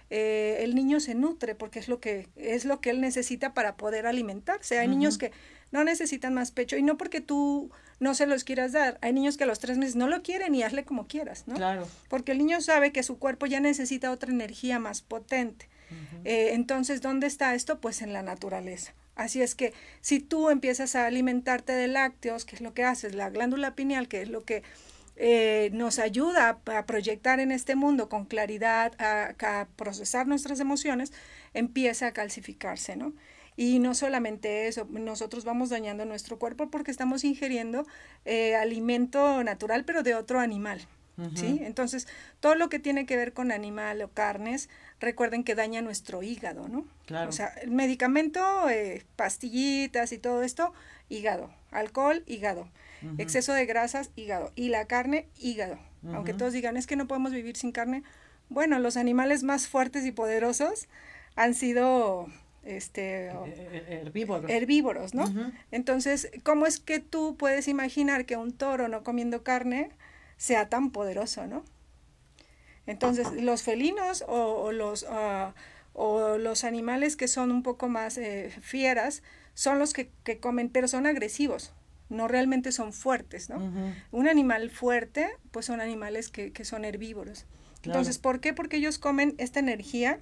eh, 0.10 0.64
el 0.64 0.76
niño 0.76 1.00
se 1.00 1.16
nutre 1.16 1.56
porque 1.56 1.80
es 1.80 1.88
lo 1.88 2.00
que 2.00 2.28
es 2.36 2.66
lo 2.66 2.82
que 2.82 2.90
él 2.91 3.02
necesita 3.02 3.54
para 3.54 3.76
poder 3.78 4.06
alimentarse. 4.06 4.78
Hay 4.78 4.88
niños 4.88 5.18
que 5.18 5.32
no 5.74 5.84
necesitan 5.84 6.34
más 6.34 6.52
pecho 6.52 6.78
y 6.78 6.84
no 6.84 6.98
porque 6.98 7.20
tú 7.20 7.72
no 8.00 8.14
se 8.14 8.28
los 8.28 8.44
quieras 8.44 8.72
dar. 8.72 9.00
Hay 9.02 9.12
niños 9.12 9.38
que 9.38 9.44
a 9.44 9.48
los 9.48 9.60
tres 9.60 9.78
meses 9.78 9.95
no 9.95 10.08
lo 10.08 10.22
quieren 10.22 10.54
y 10.54 10.62
hazle 10.62 10.86
como 10.86 11.08
quieras, 11.08 11.45
¿no? 11.48 11.56
Claro. 11.56 11.88
Porque 12.10 12.32
el 12.32 12.38
niño 12.38 12.62
sabe 12.62 12.91
que 12.91 13.02
su 13.02 13.18
cuerpo 13.18 13.48
ya 13.48 13.60
necesita 13.60 14.12
otra 14.12 14.32
energía 14.32 14.80
más 14.80 15.02
potente. 15.02 15.68
Eh, 16.26 16.54
entonces, 16.54 17.02
¿dónde 17.02 17.28
está 17.28 17.54
esto? 17.54 17.80
Pues 17.80 18.02
en 18.02 18.14
la 18.14 18.24
naturaleza. 18.24 18.94
Así 19.16 19.41
es 19.41 19.54
que 19.54 19.74
si 20.02 20.20
tú 20.20 20.50
empiezas 20.50 20.95
a 20.95 21.06
alimentarte 21.06 21.74
de 21.74 21.88
lácteos, 21.88 22.45
que 22.45 22.56
es 22.56 22.62
lo 22.62 22.74
que 22.74 22.84
haces, 22.84 23.14
la 23.14 23.30
glándula 23.30 23.76
pineal, 23.76 24.08
que 24.08 24.24
es 24.24 24.30
lo 24.30 24.44
que 24.44 24.64
eh, 25.16 25.70
nos 25.74 26.00
ayuda 26.00 26.60
a, 26.66 26.86
proyectar 26.86 27.40
en 27.40 27.52
este 27.52 27.76
mundo 27.76 28.10
con 28.10 28.26
claridad, 28.26 28.94
a, 28.98 29.68
procesar 29.76 30.26
nuestras 30.28 30.60
emociones, 30.60 31.14
empieza 31.54 32.08
a 32.08 32.12
calcificarse, 32.12 32.95
¿no? 32.95 33.14
Y 33.56 33.80
no 33.80 33.94
solamente 33.96 34.68
eso, 34.68 34.88
nosotros 34.90 35.46
vamos 35.46 35.70
dañando 35.70 36.06
nuestro 36.06 36.40
cuerpo 36.40 36.70
porque 36.70 36.92
estamos 36.92 37.24
ingiriendo 37.24 37.86
eh, 38.26 38.56
alimento 38.56 39.44
natural, 39.44 39.86
pero 39.86 40.04
de 40.04 40.16
otro 40.16 40.40
animal. 40.40 40.88
¿Sí? 41.36 41.60
Entonces, 41.62 42.08
todo 42.40 42.56
lo 42.56 42.70
que 42.70 42.80
tiene 42.80 43.06
que 43.06 43.16
ver 43.16 43.34
con 43.34 43.52
animal 43.52 44.02
o 44.02 44.10
carnes, 44.10 44.68
recuerden 45.00 45.44
que 45.44 45.54
daña 45.54 45.84
nuestro 45.84 46.24
hígado, 46.24 46.68
¿no? 46.68 46.86
Claro. 47.06 47.30
O 47.30 47.32
sea, 47.32 47.50
el 47.62 47.70
medicamento, 47.70 48.68
eh, 48.68 49.06
pastillitas 49.16 50.12
y 50.12 50.18
todo 50.18 50.42
esto, 50.42 50.74
hígado, 51.10 51.54
alcohol, 51.70 52.24
hígado. 52.26 52.68
Exceso 53.18 53.54
de 53.54 53.66
grasas, 53.66 54.12
hígado. 54.16 54.54
Y 54.56 54.70
la 54.70 54.86
carne, 54.86 55.28
hígado. 55.38 55.78
Aunque 56.14 56.34
todos 56.34 56.54
digan, 56.54 56.78
es 56.78 56.88
que 56.88 56.96
no 56.96 57.08
podemos 57.08 57.32
vivir 57.32 57.58
sin 57.58 57.72
carne. 57.72 58.04
Bueno, 58.50 58.80
los 58.80 58.98
animales 58.98 59.44
más 59.44 59.68
fuertes 59.68 60.06
y 60.06 60.12
poderosos 60.12 60.88
han 61.36 61.54
sido 61.54 62.28
este 62.64 63.27
eh, 63.27 63.34
eh, 63.48 64.02
herbívoros. 64.06 64.49
herbívoros, 64.49 65.14
¿no? 65.14 65.26
Entonces, 65.72 66.31
¿cómo 66.44 66.65
es 66.65 66.80
que 66.80 66.99
tú 66.99 67.35
puedes 67.38 67.68
imaginar 67.68 68.26
que 68.26 68.38
un 68.38 68.53
toro 68.53 68.88
no 68.88 69.03
comiendo 69.03 69.44
carne 69.44 69.91
sea 70.38 70.69
tan 70.69 70.91
poderoso, 70.91 71.48
¿no? 71.48 71.64
Entonces, 72.85 73.31
los 73.31 73.64
felinos 73.64 74.26
o, 74.27 74.72
los, 74.72 75.06
ah, 75.10 75.53
o 75.94 76.38
los 76.38 76.64
animales 76.64 77.15
que 77.15 77.27
son 77.27 77.52
un 77.52 77.64
poco 77.64 77.88
más 77.88 78.18
eh, 78.18 78.52
fieras 78.61 79.23
son 79.53 79.80
los 79.80 79.94
que, 79.94 80.10
que, 80.23 80.40
comen, 80.40 80.69
pero 80.69 80.88
son 80.88 81.06
agresivos 81.06 81.73
no 82.10 82.27
realmente 82.27 82.72
son 82.72 82.94
fuertes, 82.94 83.49
¿no? 83.49 83.72
Un 84.11 84.27
animal 84.27 84.69
fuerte, 84.69 85.30
pues 85.52 85.65
son 85.65 85.81
animales 85.81 86.30
que, 86.30 86.52
que 86.52 86.64
son 86.64 86.85
herbívoros. 86.85 87.45
Entonces, 87.84 88.19
¿por 88.19 88.40
qué? 88.40 88.53
Porque 88.53 88.77
ellos 88.77 88.99
comen 88.99 89.35
esta 89.40 89.60
energía 89.60 90.19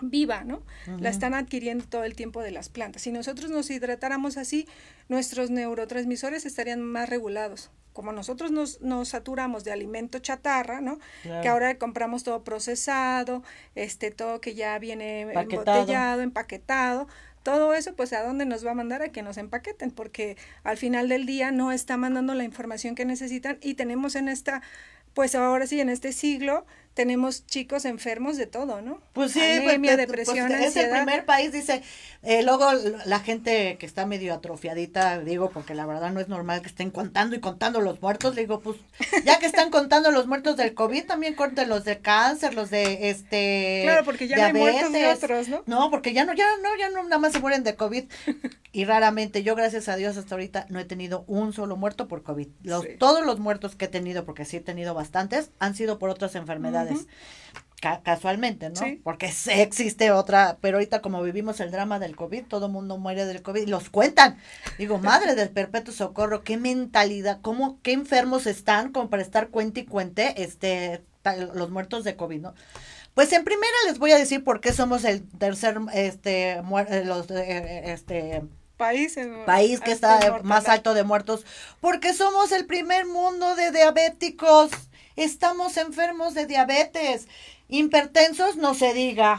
viva, 0.00 0.44
¿no? 0.44 0.62
La 0.98 1.08
están 1.08 1.34
adquiriendo 1.34 1.84
todo 1.86 2.04
el 2.04 2.14
tiempo 2.14 2.42
de 2.42 2.50
las 2.50 2.68
plantas. 2.68 3.02
Si 3.02 3.12
nosotros 3.12 3.50
nos 3.50 3.70
hidratáramos 3.70 4.36
así, 4.36 4.66
nuestros 5.08 5.50
neurotransmisores 5.50 6.46
estarían 6.46 6.82
más 6.82 7.08
regulados. 7.08 7.70
Como 7.92 8.10
nosotros 8.10 8.50
nos, 8.50 8.80
nos 8.80 9.10
saturamos 9.10 9.62
de 9.62 9.70
alimento 9.70 10.18
chatarra, 10.18 10.80
¿no? 10.80 10.98
Que 11.22 11.48
ahora 11.48 11.78
compramos 11.78 12.24
todo 12.24 12.42
procesado, 12.42 13.44
este, 13.76 14.10
todo 14.10 14.40
que 14.40 14.54
ya 14.54 14.76
viene 14.80 15.20
embotellado, 15.20 16.20
empaquetado, 16.22 17.06
todo 17.44 17.74
eso, 17.74 17.94
pues, 17.94 18.12
¿a 18.14 18.24
dónde 18.24 18.46
nos 18.46 18.66
va 18.66 18.72
a 18.72 18.74
mandar? 18.74 19.02
A 19.02 19.10
que 19.10 19.22
nos 19.22 19.36
empaqueten, 19.36 19.90
porque 19.90 20.36
al 20.64 20.78
final 20.78 21.08
del 21.08 21.26
día 21.26 21.52
no 21.52 21.70
está 21.72 21.96
mandando 21.96 22.34
la 22.34 22.42
información 22.42 22.94
que 22.94 23.04
necesitan 23.04 23.58
y 23.60 23.74
tenemos 23.74 24.16
en 24.16 24.28
esta, 24.28 24.62
pues 25.12 25.34
ahora 25.34 25.66
sí, 25.66 25.78
en 25.78 25.90
este 25.90 26.12
siglo, 26.12 26.64
tenemos 26.94 27.44
chicos 27.46 27.84
enfermos 27.84 28.36
de 28.36 28.46
todo, 28.46 28.80
¿no? 28.80 29.00
Pues 29.12 29.32
sí, 29.32 29.40
pues, 29.40 29.68
Anemia, 29.68 29.96
pues, 29.96 30.06
depresión, 30.06 30.48
pues, 30.48 30.60
es 30.60 30.76
el 30.76 30.90
primer 30.90 31.24
país, 31.24 31.52
dice, 31.52 31.82
eh, 32.22 32.42
luego 32.44 32.72
la 33.04 33.18
gente 33.18 33.76
que 33.78 33.84
está 33.84 34.06
medio 34.06 34.32
atrofiadita, 34.32 35.18
digo, 35.18 35.50
porque 35.50 35.74
la 35.74 35.86
verdad 35.86 36.12
no 36.12 36.20
es 36.20 36.28
normal 36.28 36.62
que 36.62 36.68
estén 36.68 36.90
contando 36.90 37.34
y 37.34 37.40
contando 37.40 37.80
los 37.80 38.00
muertos, 38.00 38.36
digo, 38.36 38.60
pues 38.60 38.78
ya 39.24 39.40
que 39.40 39.46
están 39.46 39.70
contando 39.70 40.12
los 40.12 40.28
muertos 40.28 40.56
del 40.56 40.74
COVID, 40.74 41.04
también 41.04 41.34
cuenten 41.34 41.68
los 41.68 41.84
de 41.84 41.98
cáncer, 41.98 42.54
los 42.54 42.70
de 42.70 43.10
este 43.10 43.80
Claro, 43.82 44.04
porque 44.04 44.28
ya 44.28 44.36
no 44.36 44.44
hay 44.44 44.52
muertos 44.52 44.92
de 44.92 45.08
otros, 45.08 45.48
¿no? 45.48 45.62
No, 45.66 45.90
porque 45.90 46.12
ya 46.12 46.24
no, 46.24 46.32
ya 46.32 46.46
no, 46.62 46.68
ya 46.78 46.90
no, 46.90 47.02
nada 47.02 47.18
más 47.18 47.32
se 47.32 47.40
mueren 47.40 47.64
de 47.64 47.74
COVID. 47.74 48.04
y 48.72 48.84
raramente, 48.84 49.42
yo 49.42 49.56
gracias 49.56 49.88
a 49.88 49.96
Dios 49.96 50.16
hasta 50.16 50.34
ahorita 50.34 50.66
no 50.68 50.78
he 50.78 50.84
tenido 50.84 51.24
un 51.26 51.52
solo 51.52 51.76
muerto 51.76 52.06
por 52.06 52.22
COVID. 52.22 52.48
Los, 52.62 52.86
Todos 52.98 53.26
los 53.26 53.40
muertos 53.40 53.74
que 53.74 53.86
he 53.86 53.88
tenido, 53.88 54.24
porque 54.24 54.44
sí 54.44 54.58
he 54.58 54.60
tenido 54.60 54.94
bastantes, 54.94 55.50
han 55.58 55.74
sido 55.74 55.98
por 55.98 56.10
otras 56.10 56.36
enfermedades 56.36 56.83
casualmente, 58.02 58.70
¿no? 58.70 58.80
Porque 59.02 59.30
existe 59.48 60.10
otra, 60.10 60.58
pero 60.60 60.78
ahorita 60.78 61.02
como 61.02 61.22
vivimos 61.22 61.60
el 61.60 61.70
drama 61.70 61.98
del 61.98 62.16
COVID, 62.16 62.44
todo 62.44 62.66
el 62.66 62.72
mundo 62.72 62.98
muere 62.98 63.26
del 63.26 63.42
COVID 63.42 63.62
y 63.62 63.66
los 63.66 63.90
cuentan. 63.90 64.38
Digo, 64.78 64.98
madre 64.98 65.34
del 65.34 65.50
perpetuo 65.50 65.92
socorro, 65.92 66.42
qué 66.44 66.56
mentalidad, 66.56 67.40
cómo, 67.42 67.78
qué 67.82 67.92
enfermos 67.92 68.46
están 68.46 68.92
como 68.92 69.10
para 69.10 69.22
estar 69.22 69.48
cuente 69.48 69.80
y 69.80 69.84
cuente 69.84 70.42
este, 70.42 71.02
los 71.54 71.70
muertos 71.70 72.04
de 72.04 72.16
COVID, 72.16 72.40
¿no? 72.40 72.54
Pues 73.14 73.32
en 73.32 73.44
primera 73.44 73.72
les 73.86 73.98
voy 73.98 74.10
a 74.10 74.18
decir 74.18 74.42
por 74.42 74.60
qué 74.60 74.72
somos 74.72 75.04
el 75.04 75.22
tercer, 75.38 75.78
este, 75.92 76.52
eh, 76.52 77.04
los, 77.04 77.30
eh, 77.30 77.44
eh, 77.46 77.82
este, 77.92 78.42
país, 78.76 79.16
país 79.46 79.80
que 79.80 79.92
está 79.92 80.40
más 80.42 80.68
alto 80.68 80.94
de 80.94 81.04
muertos, 81.04 81.46
porque 81.80 82.12
somos 82.12 82.50
el 82.50 82.66
primer 82.66 83.06
mundo 83.06 83.54
de 83.54 83.70
diabéticos 83.70 84.70
estamos 85.16 85.76
enfermos 85.76 86.34
de 86.34 86.46
diabetes, 86.46 87.28
hipertensos 87.68 88.56
no 88.56 88.74
se 88.74 88.94
diga. 88.94 89.38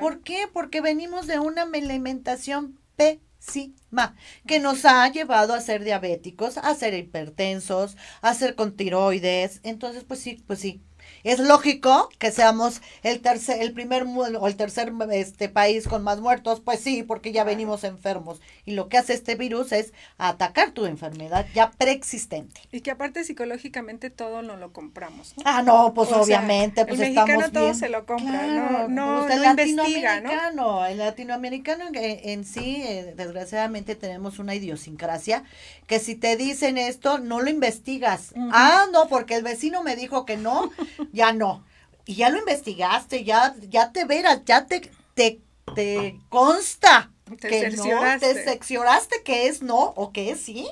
¿Por 0.00 0.20
qué? 0.20 0.48
Porque 0.52 0.80
venimos 0.80 1.26
de 1.26 1.38
una 1.38 1.62
alimentación 1.62 2.78
pésima 2.96 4.16
que 4.46 4.58
nos 4.58 4.84
ha 4.84 5.06
llevado 5.08 5.52
a 5.52 5.60
ser 5.60 5.84
diabéticos, 5.84 6.56
a 6.56 6.74
ser 6.74 6.94
hipertensos, 6.94 7.96
a 8.22 8.34
ser 8.34 8.54
con 8.54 8.76
tiroides. 8.76 9.60
Entonces, 9.62 10.04
pues 10.04 10.20
sí, 10.20 10.42
pues 10.46 10.58
sí, 10.60 10.80
es 11.24 11.38
lógico 11.38 12.10
que 12.18 12.30
seamos 12.30 12.82
el 13.02 13.20
tercer, 13.20 13.62
el 13.62 13.72
primer 13.72 14.04
o 14.04 14.46
el 14.46 14.56
tercer 14.56 14.92
este 15.10 15.48
país 15.48 15.88
con 15.88 16.02
más 16.02 16.20
muertos, 16.20 16.60
pues 16.60 16.80
sí, 16.80 17.02
porque 17.02 17.32
ya 17.32 17.44
venimos 17.44 17.82
enfermos. 17.82 18.40
Y 18.66 18.72
lo 18.72 18.88
que 18.88 18.98
hace 18.98 19.14
este 19.14 19.34
virus 19.34 19.72
es 19.72 19.92
atacar 20.18 20.72
tu 20.72 20.84
enfermedad 20.84 21.46
ya 21.54 21.70
preexistente. 21.70 22.60
Y 22.70 22.82
que 22.82 22.90
aparte 22.90 23.24
psicológicamente 23.24 24.10
todo 24.10 24.42
no 24.42 24.56
lo 24.56 24.72
compramos. 24.72 25.34
Ah, 25.44 25.62
no, 25.62 25.94
pues 25.94 26.12
obviamente, 26.12 26.84
pues 26.84 27.00
el 27.00 27.08
estamos 27.08 27.52
todo 27.52 27.74
se 27.74 27.88
lo 27.88 28.04
compra, 28.04 28.46
no, 28.46 28.88
no, 28.88 29.20
pues 29.22 29.34
el 29.34 29.42
latinoamericano, 29.42 30.86
El 30.86 30.98
latinoamericano 30.98 31.84
en, 31.94 32.44
sí, 32.44 32.82
eh, 32.86 33.14
desgraciadamente 33.16 33.94
tenemos 33.94 34.38
una 34.38 34.54
idiosincrasia 34.54 35.44
que 35.86 35.98
si 35.98 36.14
te 36.14 36.36
dicen 36.36 36.78
esto, 36.78 37.18
no 37.18 37.40
lo 37.40 37.50
investigas. 37.50 38.34
Ah, 38.52 38.86
no, 38.92 39.08
porque 39.08 39.36
el 39.36 39.42
vecino 39.42 39.82
me 39.82 39.96
dijo 39.96 40.24
que 40.24 40.36
no, 40.36 40.70
ya 41.14 41.32
no. 41.32 41.64
Y 42.04 42.16
ya 42.16 42.28
lo 42.28 42.38
investigaste, 42.38 43.24
ya, 43.24 43.54
ya 43.70 43.92
te 43.92 44.04
verás, 44.04 44.42
ya 44.44 44.66
te, 44.66 44.90
te, 45.14 45.40
te 45.74 46.18
consta 46.28 47.10
que 47.40 47.70
no, 47.70 47.84
te 48.20 48.44
seccionaste 48.44 49.22
que 49.24 49.46
es 49.46 49.62
no 49.62 49.94
o 49.96 50.12
que 50.12 50.30
es 50.30 50.40
sí. 50.40 50.68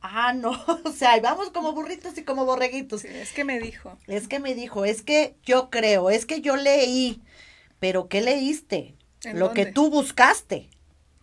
Ah, 0.00 0.32
no, 0.32 0.50
o 0.84 0.92
sea, 0.92 1.20
vamos 1.20 1.50
como 1.50 1.72
burritos 1.72 2.16
y 2.16 2.24
como 2.24 2.46
borreguitos. 2.46 3.04
es 3.04 3.32
que 3.32 3.44
me 3.44 3.60
dijo. 3.60 3.98
Es 4.06 4.28
que 4.28 4.40
me 4.40 4.54
dijo, 4.54 4.84
es 4.84 5.02
que 5.02 5.36
yo 5.44 5.68
creo, 5.68 6.10
es 6.10 6.24
que 6.24 6.40
yo 6.40 6.56
leí, 6.56 7.20
pero 7.78 8.08
¿qué 8.08 8.22
leíste? 8.22 8.94
Lo 9.34 9.52
que 9.52 9.66
tú 9.66 9.90
buscaste 9.90 10.70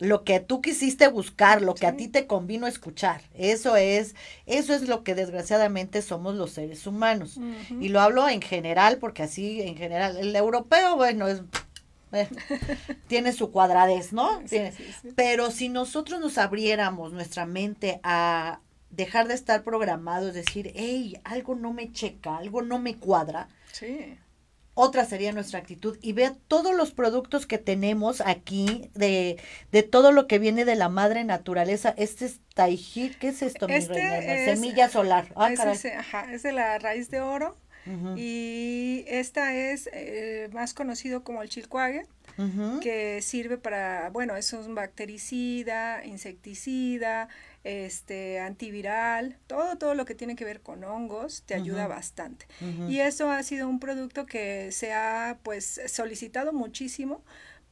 lo 0.00 0.24
que 0.24 0.40
tú 0.40 0.62
quisiste 0.62 1.08
buscar, 1.08 1.60
lo 1.60 1.74
que 1.74 1.86
a 1.86 1.96
ti 1.96 2.08
te 2.08 2.26
convino 2.26 2.66
escuchar. 2.66 3.20
Eso 3.34 3.76
es, 3.76 4.16
eso 4.46 4.74
es 4.74 4.88
lo 4.88 5.04
que 5.04 5.14
desgraciadamente 5.14 6.02
somos 6.02 6.34
los 6.34 6.52
seres 6.52 6.86
humanos. 6.86 7.38
Y 7.80 7.90
lo 7.90 8.00
hablo 8.00 8.26
en 8.28 8.40
general, 8.40 8.98
porque 8.98 9.22
así 9.22 9.60
en 9.62 9.76
general, 9.76 10.16
el 10.16 10.34
europeo, 10.34 10.96
bueno, 10.96 11.28
es 11.28 11.42
eh, 12.12 12.28
tiene 13.06 13.32
su 13.32 13.52
cuadradez, 13.52 14.12
¿no? 14.12 14.42
Pero 15.14 15.50
si 15.50 15.68
nosotros 15.68 16.18
nos 16.18 16.38
abriéramos 16.38 17.12
nuestra 17.12 17.46
mente 17.46 18.00
a 18.02 18.60
dejar 18.90 19.28
de 19.28 19.34
estar 19.34 19.62
programados, 19.62 20.34
decir, 20.34 20.72
hey, 20.74 21.20
algo 21.24 21.54
no 21.54 21.72
me 21.72 21.92
checa, 21.92 22.38
algo 22.38 22.62
no 22.62 22.78
me 22.78 22.96
cuadra. 22.96 23.48
Sí 23.70 24.18
otra 24.80 25.04
sería 25.04 25.32
nuestra 25.32 25.58
actitud. 25.58 25.98
Y 26.02 26.12
vea 26.12 26.34
todos 26.48 26.74
los 26.74 26.90
productos 26.92 27.46
que 27.46 27.58
tenemos 27.58 28.20
aquí, 28.20 28.90
de, 28.94 29.38
de 29.72 29.82
todo 29.82 30.12
lo 30.12 30.26
que 30.26 30.38
viene 30.38 30.64
de 30.64 30.76
la 30.76 30.88
madre 30.88 31.24
naturaleza. 31.24 31.94
Este 31.96 32.24
es 32.26 32.40
taijir, 32.54 33.18
¿qué 33.18 33.28
es 33.28 33.42
esto, 33.42 33.68
mi 33.68 33.74
Este 33.74 33.94
reina? 33.94 34.18
es- 34.18 34.44
Semilla 34.58 34.88
solar. 34.88 35.26
Ah, 35.36 35.52
es, 35.52 35.60
ese- 35.60 35.94
ajá, 35.94 36.32
es 36.32 36.42
de 36.42 36.52
la 36.52 36.78
raíz 36.78 37.10
de 37.10 37.20
oro. 37.20 37.56
Y 38.16 39.04
esta 39.08 39.54
es 39.54 39.88
eh, 39.92 40.48
más 40.52 40.74
conocido 40.74 41.24
como 41.24 41.42
el 41.42 41.48
chilcuague, 41.48 42.06
que 42.80 43.20
sirve 43.22 43.58
para, 43.58 44.10
bueno, 44.10 44.36
es 44.36 44.52
un 44.52 44.74
bactericida, 44.74 46.04
insecticida, 46.04 47.28
este, 47.64 48.40
antiviral, 48.40 49.36
todo, 49.46 49.76
todo 49.76 49.94
lo 49.94 50.04
que 50.04 50.14
tiene 50.14 50.36
que 50.36 50.44
ver 50.44 50.60
con 50.60 50.82
hongos 50.84 51.42
te 51.44 51.54
ayuda 51.54 51.86
bastante. 51.86 52.46
Y 52.88 53.00
eso 53.00 53.30
ha 53.30 53.42
sido 53.42 53.68
un 53.68 53.80
producto 53.80 54.26
que 54.26 54.72
se 54.72 54.92
ha 54.92 55.38
pues 55.42 55.80
solicitado 55.86 56.52
muchísimo 56.52 57.22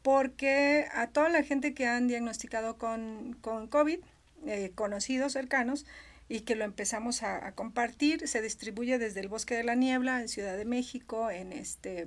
porque 0.03 0.87
a 0.93 1.09
toda 1.09 1.29
la 1.29 1.43
gente 1.43 1.75
que 1.75 1.87
han 1.87 2.09
diagnosticado 2.09 2.79
con, 2.79 3.37
con 3.41 3.67
COVID, 3.67 3.99
eh, 4.47 4.73
conocidos, 4.75 5.33
cercanos, 5.33 5.87
y 6.31 6.41
que 6.41 6.55
lo 6.55 6.65
empezamos 6.65 7.23
a, 7.23 7.47
a 7.47 7.53
compartir, 7.53 8.29
se 8.29 8.43
distribuye 8.43 8.99
desde 8.99 9.21
el 9.21 9.29
Bosque 9.29 9.55
de 9.55 9.65
la 9.65 9.75
Niebla 9.75 10.21
en 10.21 10.29
Ciudad 10.29 10.57
de 10.57 10.67
México, 10.67 11.31
en 11.31 11.53
este 11.53 12.07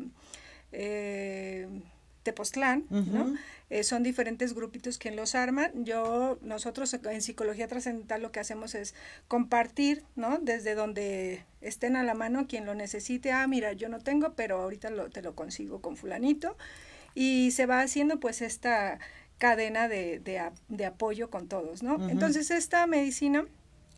eh, 0.72 1.68
Tepoztlán, 2.24 2.86
¿no? 2.90 3.00
Ujú. 3.00 3.36
Eh, 3.70 3.84
son 3.84 4.04
diferentes 4.04 4.54
grupitos 4.54 4.98
quien 4.98 5.16
los 5.16 5.34
arman. 5.34 5.86
Yo, 5.86 6.38
nosotros 6.42 6.94
en 6.94 7.22
psicología 7.22 7.68
trascendental 7.68 8.22
lo 8.22 8.32
que 8.32 8.40
hacemos 8.40 8.76
es 8.76 8.94
compartir, 9.28 10.04
¿no? 10.16 10.40
Desde 10.40 10.76
donde 10.76 11.46
estén 11.62 11.96
a 11.96 12.04
la 12.04 12.14
mano 12.14 12.48
quien 12.48 12.66
lo 12.66 12.76
necesite. 12.76 13.32
Ah, 13.32 13.48
mira, 13.48 13.74
yo 13.74 13.90
no 13.90 14.00
tengo, 14.00 14.34
pero 14.34 14.62
ahorita 14.62 14.90
lo, 14.90 15.10
te 15.10 15.22
lo 15.22 15.36
consigo 15.36 15.82
con 15.82 15.96
fulanito. 15.96 16.58
Y 17.16 17.52
se 17.52 17.66
va 17.66 17.82
haciendo 17.82 18.20
pues 18.20 18.42
esta 18.42 19.00
cadena 19.38 19.88
de, 19.88 20.20
de, 20.20 20.86
apoyo 20.86 21.30
con 21.30 21.48
todos, 21.48 21.82
¿no? 21.82 22.10
Entonces 22.10 22.52
esta 22.52 22.86
medicina 22.88 23.46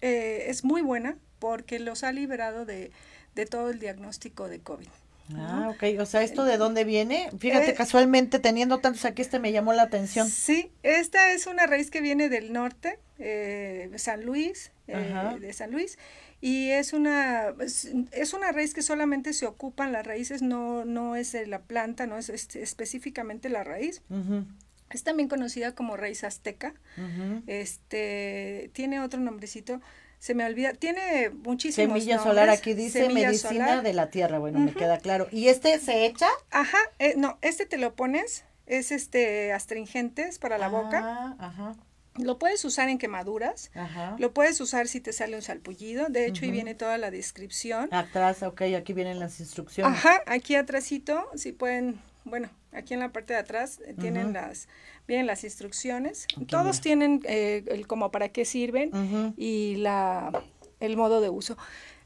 eh, 0.02 0.46
es 0.48 0.64
muy 0.64 0.82
buena 0.82 1.18
porque 1.40 1.80
los 1.80 2.04
ha 2.04 2.14
liberado 2.14 2.66
de, 2.66 2.92
de 3.36 3.46
todo 3.46 3.70
el 3.70 3.80
diagnóstico 3.80 4.48
de 4.48 4.60
COVID. 4.60 4.88
Ah, 5.36 5.70
ok. 5.70 6.00
O 6.00 6.06
sea, 6.06 6.22
¿esto 6.22 6.44
de 6.46 6.58
dónde 6.58 6.84
viene? 6.84 7.30
Fíjate, 7.40 7.72
Eh, 7.72 7.74
casualmente, 7.74 8.40
teniendo 8.40 8.80
tantos 8.80 9.06
aquí, 9.06 9.22
este 9.22 9.40
me 9.40 9.52
llamó 9.52 9.74
la 9.74 9.84
atención. 9.84 10.30
Sí, 10.30 10.72
esta 10.84 11.32
es 11.32 11.48
una 11.48 11.66
raíz 11.66 11.90
que 11.90 12.02
viene 12.02 12.30
del 12.30 12.52
norte, 12.52 13.00
eh, 13.20 13.90
San 13.96 14.26
Luis, 14.26 14.72
eh, 14.88 15.38
de 15.40 15.54
San 15.54 15.72
Luis, 15.72 15.98
y 16.42 16.72
es 16.72 16.92
una, 16.92 17.54
es, 17.62 17.90
es 18.12 18.34
una 18.34 18.52
raíz 18.52 18.74
que 18.74 18.82
solamente 18.82 19.32
se 19.32 19.46
ocupan 19.46 19.94
las 19.94 20.06
raíces, 20.06 20.42
no, 20.42 20.84
no 20.84 21.16
es 21.16 21.34
la 21.48 21.62
planta, 21.62 22.06
no 22.06 22.18
es 22.18 22.28
este, 22.30 22.62
específicamente 22.62 23.48
la 23.48 23.64
raíz. 23.64 24.02
Ujú, 24.10 24.46
Es 24.90 25.04
también 25.04 25.30
conocida 25.30 25.74
como 25.74 25.96
raíz 25.96 26.24
azteca. 26.26 26.74
ujú. 26.98 27.44
Este 27.48 28.70
tiene 28.74 29.00
otro 29.00 29.20
nombrecito, 29.22 29.82
se 30.24 30.36
me 30.36 30.46
olvida, 30.46 30.72
tiene 30.72 31.32
muchísimos 31.32 32.00
Semilla 32.00 32.18
solar, 32.18 32.50
aquí 32.50 32.74
dice 32.74 33.02
semilla 33.02 33.28
medicina 33.28 33.66
solar. 33.68 33.84
de 33.84 33.92
la 33.94 34.10
tierra, 34.10 34.40
bueno, 34.40 34.58
me 34.58 34.72
queda 34.72 34.98
claro. 35.00 35.28
¿Y 35.34 35.50
este 35.50 35.78
se 35.80 36.06
echa? 36.06 36.30
Ajá, 36.50 36.78
eh, 37.00 37.16
no, 37.18 37.38
este 37.42 37.66
te 37.66 37.78
lo 37.78 37.94
pones, 37.94 38.46
es 38.66 38.94
este 38.94 39.52
astringentes 39.52 40.40
para 40.40 40.58
la 40.58 40.70
boca. 40.70 41.02
Ah, 41.04 41.36
ajá, 41.40 41.76
Lo 42.16 42.40
puedes 42.40 42.64
usar 42.64 42.88
en 42.88 43.00
quemaduras, 43.00 43.70
ajá. 43.76 44.16
lo 44.18 44.34
puedes 44.34 44.62
usar 44.62 44.88
si 44.88 45.02
te 45.02 45.12
sale 45.12 45.36
un 45.36 45.42
salpullido, 45.42 46.08
de 46.08 46.28
hecho 46.28 46.44
ahí 46.46 46.52
Ujú. 46.52 46.56
viene 46.56 46.74
toda 46.74 46.98
la 46.98 47.12
descripción. 47.12 47.90
Atrás, 47.92 48.44
ok, 48.44 48.62
aquí 48.78 48.94
vienen 48.94 49.20
las 49.20 49.42
instrucciones. 49.42 49.92
Ajá, 49.94 50.22
aquí 50.26 50.56
atrásito, 50.56 51.30
si 51.36 51.52
pueden, 51.52 52.00
bueno, 52.24 52.48
aquí 52.76 52.94
en 52.94 53.00
la 53.00 53.12
parte 53.12 53.34
de 53.34 53.40
atrás 53.40 53.80
eh, 53.86 53.96
tienen 54.00 54.34
las, 54.34 54.68
vienen 55.08 55.28
las 55.28 55.44
instrucciones. 55.44 56.28
Todos 56.48 56.78
mira. 56.78 56.82
tienen 56.82 57.22
eh, 57.26 57.64
el 57.68 57.88
como 57.88 58.12
para 58.12 58.30
qué 58.30 58.46
sirven 58.46 59.34
y 59.38 59.76
la 59.78 60.32
el 60.80 60.98
modo 60.98 61.22
de 61.22 61.30
uso. 61.30 61.58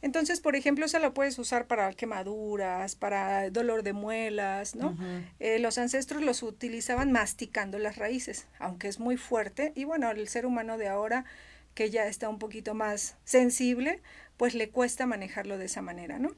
Entonces, 0.03 0.39
por 0.39 0.55
ejemplo, 0.55 0.85
esa 0.85 0.99
lo 0.99 1.13
puedes 1.13 1.39
usar 1.39 1.65
para 1.65 1.91
quemaduras, 1.93 2.95
para 2.95 3.49
dolor 3.49 3.81
de 3.81 3.93
muelas, 3.93 4.75
¿no? 4.75 4.95
Eh, 5.39 5.57
los 5.57 5.79
ancestros 5.79 6.21
los 6.21 6.43
utilizaban 6.43 7.11
masticando 7.11 7.79
las 7.79 7.97
raíces, 7.97 8.47
aunque 8.59 8.87
es 8.87 8.99
muy 8.99 9.17
fuerte. 9.17 9.73
Y 9.75 9.85
bueno, 9.85 10.11
el 10.11 10.27
ser 10.27 10.45
humano 10.45 10.77
de 10.77 10.87
ahora, 10.87 11.25
que 11.73 11.89
ya 11.89 12.05
está 12.05 12.29
un 12.29 12.37
poquito 12.37 12.75
más 12.75 13.15
sensible, 13.23 14.01
pues 14.37 14.53
le 14.53 14.69
cuesta 14.69 15.07
manejarlo 15.07 15.57
de 15.57 15.65
esa 15.65 15.81
manera, 15.81 16.19
¿no? 16.19 16.29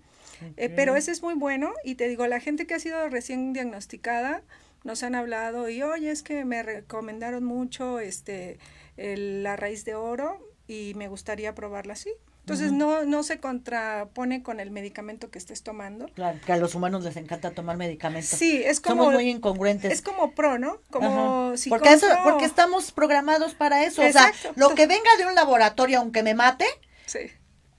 Eh, 0.57 0.69
pero 0.69 0.95
ese 0.95 1.11
es 1.11 1.21
muy 1.21 1.33
bueno 1.35 1.73
y 1.83 1.95
te 1.95 2.07
digo, 2.07 2.25
la 2.27 2.39
gente 2.39 2.65
que 2.67 2.73
ha 2.75 2.79
sido 2.79 3.07
recién 3.09 3.53
diagnosticada 3.53 4.41
nos 4.83 5.03
han 5.03 5.15
hablado 5.15 5.69
y 5.69 5.81
oye, 5.83 6.09
es 6.11 6.23
que 6.23 6.45
me 6.45 6.63
recomendaron 6.63 7.43
mucho 7.43 7.99
este 7.99 8.59
el- 8.97 9.43
la 9.43 9.55
raíz 9.55 9.85
de 9.85 9.95
oro 9.95 10.39
y 10.67 10.93
me 10.95 11.07
gustaría 11.07 11.53
probarla 11.55 11.93
así. 11.93 12.11
Entonces 12.41 12.71
no, 12.71 13.03
no 13.05 13.21
se 13.21 13.39
contrapone 13.39 14.41
con 14.41 14.59
el 14.59 14.71
medicamento 14.71 15.29
que 15.29 15.37
estés 15.37 15.61
tomando. 15.61 16.07
Claro, 16.15 16.39
que 16.43 16.51
a 16.51 16.57
los 16.57 16.73
humanos 16.73 17.03
les 17.03 17.15
encanta 17.15 17.51
tomar 17.51 17.77
medicamentos. 17.77 18.29
Sí, 18.39 18.61
es 18.63 18.79
como 18.79 19.03
Somos 19.03 19.13
muy 19.15 19.29
incongruentes. 19.29 19.91
es 19.91 20.01
como 20.01 20.31
pro, 20.31 20.57
¿no? 20.57 20.81
Como 20.89 21.55
si 21.57 21.69
porque 21.69 21.93
eso, 21.93 22.07
porque 22.23 22.45
estamos 22.45 22.91
programados 22.91 23.53
para 23.53 23.83
eso. 23.85 24.01
O 24.01 24.05
Exacto. 24.05 24.37
sea, 24.41 24.51
lo 24.55 24.69
que 24.73 24.87
venga 24.87 25.09
de 25.19 25.27
un 25.27 25.35
laboratorio, 25.35 25.99
aunque 25.99 26.23
me 26.23 26.33
mate, 26.33 26.65
Sí. 27.05 27.19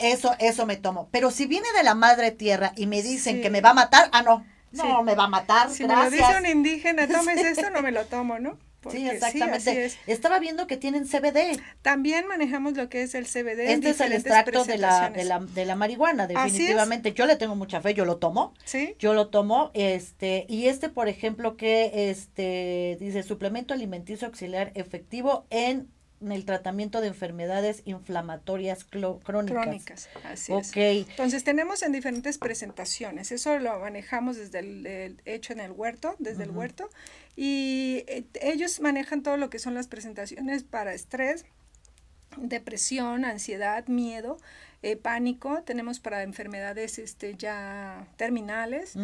Eso, 0.00 0.34
eso 0.38 0.66
me 0.66 0.76
tomo. 0.76 1.08
Pero 1.10 1.30
si 1.30 1.46
viene 1.46 1.66
de 1.76 1.82
la 1.82 1.94
madre 1.94 2.30
tierra 2.30 2.72
y 2.76 2.86
me 2.86 3.02
dicen 3.02 3.36
Sí. 3.36 3.42
que 3.42 3.50
me 3.50 3.60
va 3.60 3.70
a 3.70 3.74
matar, 3.74 4.08
ah, 4.12 4.22
no. 4.22 4.44
No, 4.72 4.84
Sí. 4.98 5.04
me 5.04 5.14
va 5.16 5.24
a 5.24 5.28
matar. 5.28 5.70
Si 5.70 5.82
me 5.82 5.88
lo 5.94 6.00
gracias. 6.00 6.28
dice 6.28 6.40
un 6.40 6.46
indígena, 6.46 7.08
tomes 7.08 7.38
esto, 7.38 7.70
no 7.70 7.82
me 7.82 7.90
lo 7.92 8.04
tomo, 8.06 8.38
¿no? 8.38 8.56
Porque 8.80 8.96
Sí, 8.96 9.10
exactamente. 9.10 9.84
es. 9.84 9.98
Estaba 10.06 10.38
viendo 10.38 10.66
que 10.66 10.78
tienen 10.78 11.04
CBD. 11.06 11.60
También 11.82 12.26
manejamos 12.26 12.74
lo 12.78 12.88
que 12.88 13.02
es 13.02 13.14
el 13.14 13.26
CBD. 13.26 13.72
Este 13.72 13.90
es 13.90 14.00
el 14.00 14.12
extracto 14.14 14.64
de 14.64 14.78
la, 14.78 15.10
de 15.10 15.24
la, 15.24 15.38
de 15.40 15.66
la 15.66 15.76
marihuana, 15.76 16.26
definitivamente. 16.26 17.12
Yo 17.12 17.26
le 17.26 17.36
tengo 17.36 17.56
mucha 17.56 17.82
fe, 17.82 17.92
yo 17.92 18.06
lo 18.06 18.16
tomo. 18.16 18.54
Sí. 18.64 18.94
Yo 18.98 19.12
lo 19.12 19.28
tomo, 19.28 19.70
este, 19.74 20.46
y 20.48 20.68
este, 20.68 20.88
por 20.88 21.08
ejemplo, 21.08 21.58
que 21.58 22.08
este 22.10 22.96
dice 22.98 23.22
suplemento 23.22 23.74
alimenticio 23.74 24.26
auxiliar 24.28 24.72
efectivo 24.74 25.44
en, 25.50 25.90
el 26.20 26.44
tratamiento 26.44 27.00
de 27.00 27.08
enfermedades 27.08 27.82
inflamatorias 27.86 28.84
crónicas. 28.84 29.24
Crónicas, 29.44 30.08
así 30.24 30.52
Ok. 30.52 30.76
es. 30.76 31.08
Entonces 31.08 31.44
tenemos 31.44 31.82
en 31.82 31.92
diferentes 31.92 32.38
presentaciones, 32.38 33.32
eso 33.32 33.58
lo 33.58 33.78
manejamos 33.80 34.36
desde 34.36 34.58
el, 34.58 34.86
el 34.86 35.20
hecho 35.24 35.52
en 35.52 35.60
el 35.60 35.72
huerto, 35.72 36.16
desde 36.18 36.44
el 36.44 36.50
huerto, 36.50 36.90
y 37.36 38.04
eh, 38.06 38.24
ellos 38.42 38.80
manejan 38.80 39.22
todo 39.22 39.36
lo 39.36 39.48
que 39.48 39.58
son 39.58 39.74
las 39.74 39.86
presentaciones 39.86 40.62
para 40.62 40.92
estrés, 40.92 41.46
depresión, 42.36 43.24
ansiedad, 43.24 43.86
miedo, 43.86 44.38
eh, 44.82 44.96
pánico, 44.96 45.62
tenemos 45.64 46.00
para 46.00 46.22
enfermedades 46.22 46.98
este, 46.98 47.34
ya 47.36 48.06
terminales, 48.16 48.94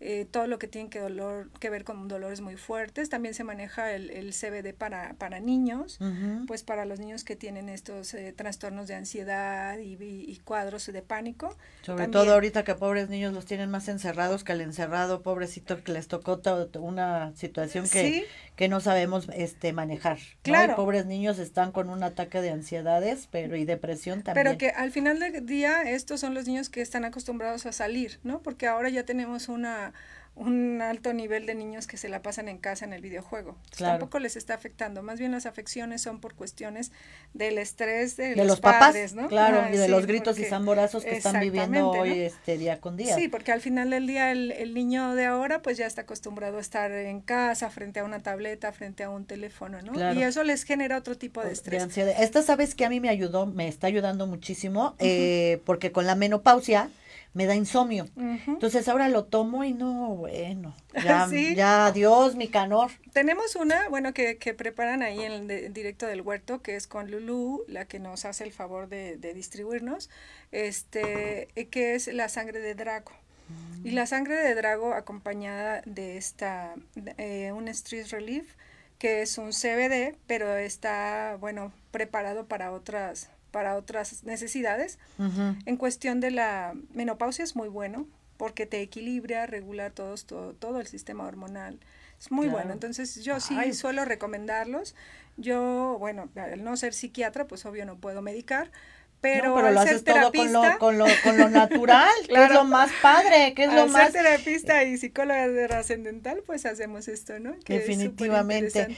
eh, 0.00 0.26
todo 0.30 0.46
lo 0.46 0.58
que 0.58 0.68
tiene 0.68 0.90
que, 0.90 0.98
dolor, 0.98 1.50
que 1.58 1.70
ver 1.70 1.84
con 1.84 2.06
dolores 2.08 2.40
muy 2.42 2.56
fuertes, 2.56 3.08
también 3.08 3.32
se 3.34 3.42
maneja 3.42 3.92
el, 3.92 4.10
el 4.10 4.32
CBD 4.34 4.74
para, 4.74 5.14
para 5.14 5.40
niños, 5.40 5.98
pues 6.46 6.62
para 6.64 6.84
los 6.84 6.98
niños 7.00 7.24
que 7.24 7.34
tienen 7.36 7.68
estos 7.70 8.12
eh, 8.14 8.32
trastornos 8.32 8.88
de 8.88 8.94
ansiedad 8.94 9.78
y, 9.78 9.94
y- 9.94 10.24
y 10.30 10.36
cuadros 10.44 10.86
de 10.86 11.02
pánico. 11.02 11.56
Sobre 11.82 12.04
también. 12.04 12.10
todo 12.10 12.34
ahorita 12.34 12.64
que 12.64 12.74
pobres 12.74 13.08
niños 13.08 13.32
los 13.32 13.46
tienen 13.46 13.70
más 13.70 13.88
encerrados 13.88 14.44
que 14.44 14.52
el 14.52 14.60
encerrado, 14.60 15.22
pobrecito, 15.22 15.82
que 15.82 15.92
les 15.92 16.08
tocó 16.08 16.38
to- 16.40 16.66
to- 16.66 16.82
una 16.82 17.34
situación 17.36 17.88
que, 17.88 18.02
Sí. 18.02 18.24
que 18.56 18.68
no 18.68 18.80
sabemos 18.80 19.28
este 19.34 19.72
manejar. 19.72 20.18
¿no? 20.18 20.24
Y 20.24 20.50
Claro. 20.50 20.76
pobres 20.76 21.06
niños 21.06 21.38
están 21.38 21.72
con 21.72 21.88
un 21.88 22.02
ataque 22.02 22.42
de 22.42 22.50
ansiedades, 22.50 23.28
pero 23.30 23.56
y 23.56 23.64
depresión 23.64 24.22
también. 24.22 24.44
Pero 24.46 24.58
que 24.58 24.68
al 24.70 24.90
final 24.90 25.21
del 25.30 25.46
día 25.46 25.82
estos 25.82 26.20
son 26.20 26.34
los 26.34 26.46
niños 26.46 26.68
que 26.68 26.80
están 26.80 27.04
acostumbrados 27.04 27.66
a 27.66 27.72
salir, 27.72 28.18
¿no? 28.24 28.42
Porque 28.42 28.66
ahora 28.66 28.88
ya 28.88 29.04
tenemos 29.04 29.48
una 29.48 29.92
un 30.34 30.80
alto 30.80 31.12
nivel 31.12 31.44
de 31.44 31.54
niños 31.54 31.86
que 31.86 31.96
se 31.98 32.08
la 32.08 32.22
pasan 32.22 32.48
en 32.48 32.56
casa 32.58 32.84
en 32.86 32.92
el 32.92 33.02
videojuego. 33.02 33.50
Entonces, 33.50 33.76
Claro. 33.76 33.98
Tampoco 33.98 34.18
les 34.18 34.36
está 34.36 34.54
afectando. 34.54 35.02
Más 35.02 35.18
bien 35.18 35.32
las 35.32 35.44
afecciones 35.44 36.00
son 36.00 36.20
por 36.20 36.34
cuestiones 36.34 36.90
del 37.34 37.58
estrés 37.58 38.16
de, 38.16 38.34
de 38.34 38.44
los, 38.44 38.60
padres, 38.60 39.12
papás, 39.12 39.14
¿no? 39.14 39.28
claro, 39.28 39.68
y 39.72 39.76
de 39.76 39.86
sí, 39.86 39.90
los 39.90 40.06
gritos 40.06 40.38
y 40.38 40.44
zamborazos 40.44 41.04
que 41.04 41.16
están 41.16 41.40
viviendo 41.40 41.90
hoy 41.90 42.08
¿no? 42.08 42.14
este 42.14 42.56
día 42.56 42.80
con 42.80 42.96
día. 42.96 43.14
Sí, 43.14 43.28
porque 43.28 43.52
al 43.52 43.60
final 43.60 43.90
del 43.90 44.06
día 44.06 44.30
el, 44.32 44.52
el 44.52 44.72
niño 44.74 45.14
de 45.14 45.26
ahora 45.26 45.60
pues 45.60 45.76
ya 45.76 45.86
está 45.86 46.02
acostumbrado 46.02 46.58
a 46.58 46.60
estar 46.60 46.90
en 46.92 47.20
casa, 47.20 47.68
frente 47.70 48.00
a 48.00 48.04
una 48.04 48.22
tableta, 48.22 48.72
frente 48.72 49.02
a 49.02 49.10
un 49.10 49.26
teléfono, 49.26 49.82
¿no? 49.82 49.92
Claro. 49.92 50.18
Y 50.18 50.22
eso 50.22 50.42
les 50.44 50.64
genera 50.64 50.96
otro 50.96 51.16
tipo 51.18 51.40
de 51.40 51.48
de 51.48 51.52
estrés. 51.52 51.82
ansiedad. 51.82 52.14
Esta 52.22 52.42
sabes 52.42 52.74
que 52.74 52.84
a 52.84 52.88
mí 52.88 53.00
me 53.00 53.08
ayudó, 53.10 53.46
me 53.46 53.68
está 53.68 53.86
ayudando 53.86 54.26
muchísimo, 54.26 54.94
eh, 54.98 55.60
porque 55.66 55.92
con 55.92 56.06
la 56.06 56.14
menopausia 56.14 56.88
me 57.34 57.46
da 57.46 57.54
insomnio. 57.54 58.06
Entonces 58.16 58.88
ahora 58.88 59.08
lo 59.08 59.24
tomo 59.24 59.64
y 59.64 59.72
no, 59.72 60.14
bueno, 60.16 60.74
ya, 61.04 61.28
Sí. 61.28 61.54
ya, 61.54 61.86
adiós, 61.86 62.34
mi 62.36 62.48
canor. 62.48 62.90
Tenemos 63.12 63.56
una, 63.56 63.88
bueno, 63.88 64.12
que, 64.12 64.36
que 64.38 64.52
preparan 64.54 65.02
ahí 65.02 65.20
en 65.20 65.32
el 65.32 65.46
de- 65.48 65.68
directo 65.70 66.06
del 66.06 66.20
huerto, 66.20 66.60
que 66.62 66.76
es 66.76 66.86
con 66.86 67.10
Lulu, 67.10 67.64
la 67.68 67.86
que 67.86 67.98
nos 67.98 68.24
hace 68.26 68.44
el 68.44 68.52
favor 68.52 68.88
de, 68.88 69.16
de 69.16 69.32
distribuirnos, 69.34 70.10
este, 70.50 71.48
eh, 71.56 71.66
que 71.68 71.94
es 71.94 72.06
la 72.08 72.28
sangre 72.28 72.60
de 72.60 72.74
Draco. 72.74 73.12
Y 73.84 73.90
la 73.90 74.06
sangre 74.06 74.36
de 74.36 74.54
drago 74.54 74.94
acompañada 74.94 75.82
de 75.84 76.16
esta, 76.16 76.74
eh, 77.18 77.52
un 77.52 77.68
Stress 77.68 78.10
Relief, 78.10 78.54
que 78.98 79.20
es 79.22 79.36
un 79.36 79.50
CBD, 79.52 80.16
pero 80.26 80.56
está, 80.56 81.36
bueno, 81.40 81.70
preparado 81.90 82.46
para 82.46 82.72
otras, 82.72 83.28
para 83.52 83.76
otras 83.76 84.24
necesidades. 84.24 84.98
En 85.66 85.76
cuestión 85.76 86.18
de 86.18 86.32
la 86.32 86.74
menopausia 86.92 87.44
es 87.44 87.54
muy 87.54 87.68
bueno, 87.68 88.08
porque 88.36 88.66
te 88.66 88.80
equilibra, 88.80 89.46
regula 89.46 89.90
todos, 89.90 90.24
todo, 90.24 90.54
todo 90.54 90.80
el 90.80 90.88
sistema 90.88 91.24
hormonal. 91.24 91.78
Es 92.18 92.32
muy 92.32 92.48
bueno. 92.48 92.72
Entonces, 92.72 93.22
yo 93.22 93.38
sí 93.38 93.72
suelo 93.72 94.04
recomendarlos. 94.04 94.96
Yo, 95.36 95.96
bueno, 95.98 96.28
al 96.34 96.64
no 96.64 96.76
ser 96.76 96.92
psiquiatra, 96.92 97.46
pues 97.46 97.64
obvio 97.64 97.86
no 97.86 97.96
puedo 97.96 98.20
medicar, 98.20 98.70
pero, 99.22 99.70
lo 99.70 99.80
haces 99.80 100.02
todo 100.02 100.32
con 100.32 100.52
lo, 100.52 100.78
con 100.78 100.98
lo, 100.98 101.06
con 101.22 101.38
lo 101.38 101.48
natural, 101.48 102.10
que 102.28 102.44
es 102.44 102.50
lo 102.50 102.64
más 102.64 102.90
padre, 103.00 103.54
que 103.54 103.64
es 103.64 103.72
lo 103.72 103.86
más... 103.86 104.10
ser 104.10 104.24
terapista 104.24 104.82
y 104.82 104.98
psicóloga 104.98 105.46
de 105.46 105.68
trascendental, 105.68 106.42
pues 106.44 106.66
hacemos 106.66 107.06
esto, 107.06 107.38
¿no? 107.38 107.54
Definitivamente. 107.64 108.88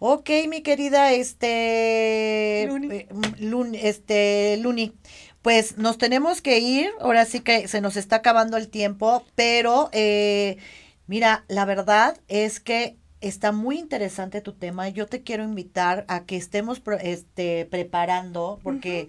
ok, 0.00 0.28
mi 0.48 0.62
querida, 0.62 1.12
este... 1.12 2.66
Luni. 2.68 3.76
Eh, 3.76 3.88
este, 3.88 4.58
Luni. 4.60 4.94
Pues 5.42 5.78
nos 5.78 5.96
tenemos 5.96 6.42
que 6.42 6.58
ir, 6.58 6.90
ahora 6.98 7.24
sí 7.24 7.38
que 7.38 7.68
se 7.68 7.80
nos 7.80 7.96
está 7.96 8.16
acabando 8.16 8.56
el 8.56 8.68
tiempo, 8.68 9.24
pero 9.36 9.90
eh, 9.92 10.56
mira, 11.06 11.44
la 11.46 11.64
verdad 11.64 12.18
es 12.26 12.58
que 12.58 12.96
está 13.20 13.52
muy 13.52 13.78
interesante 13.78 14.40
tu 14.40 14.54
tema. 14.54 14.88
Yo 14.88 15.06
te 15.06 15.22
quiero 15.22 15.44
invitar 15.44 16.04
a 16.08 16.24
que 16.24 16.36
estemos 16.36 16.82
este, 17.00 17.66
preparando, 17.66 18.58
porque 18.64 19.08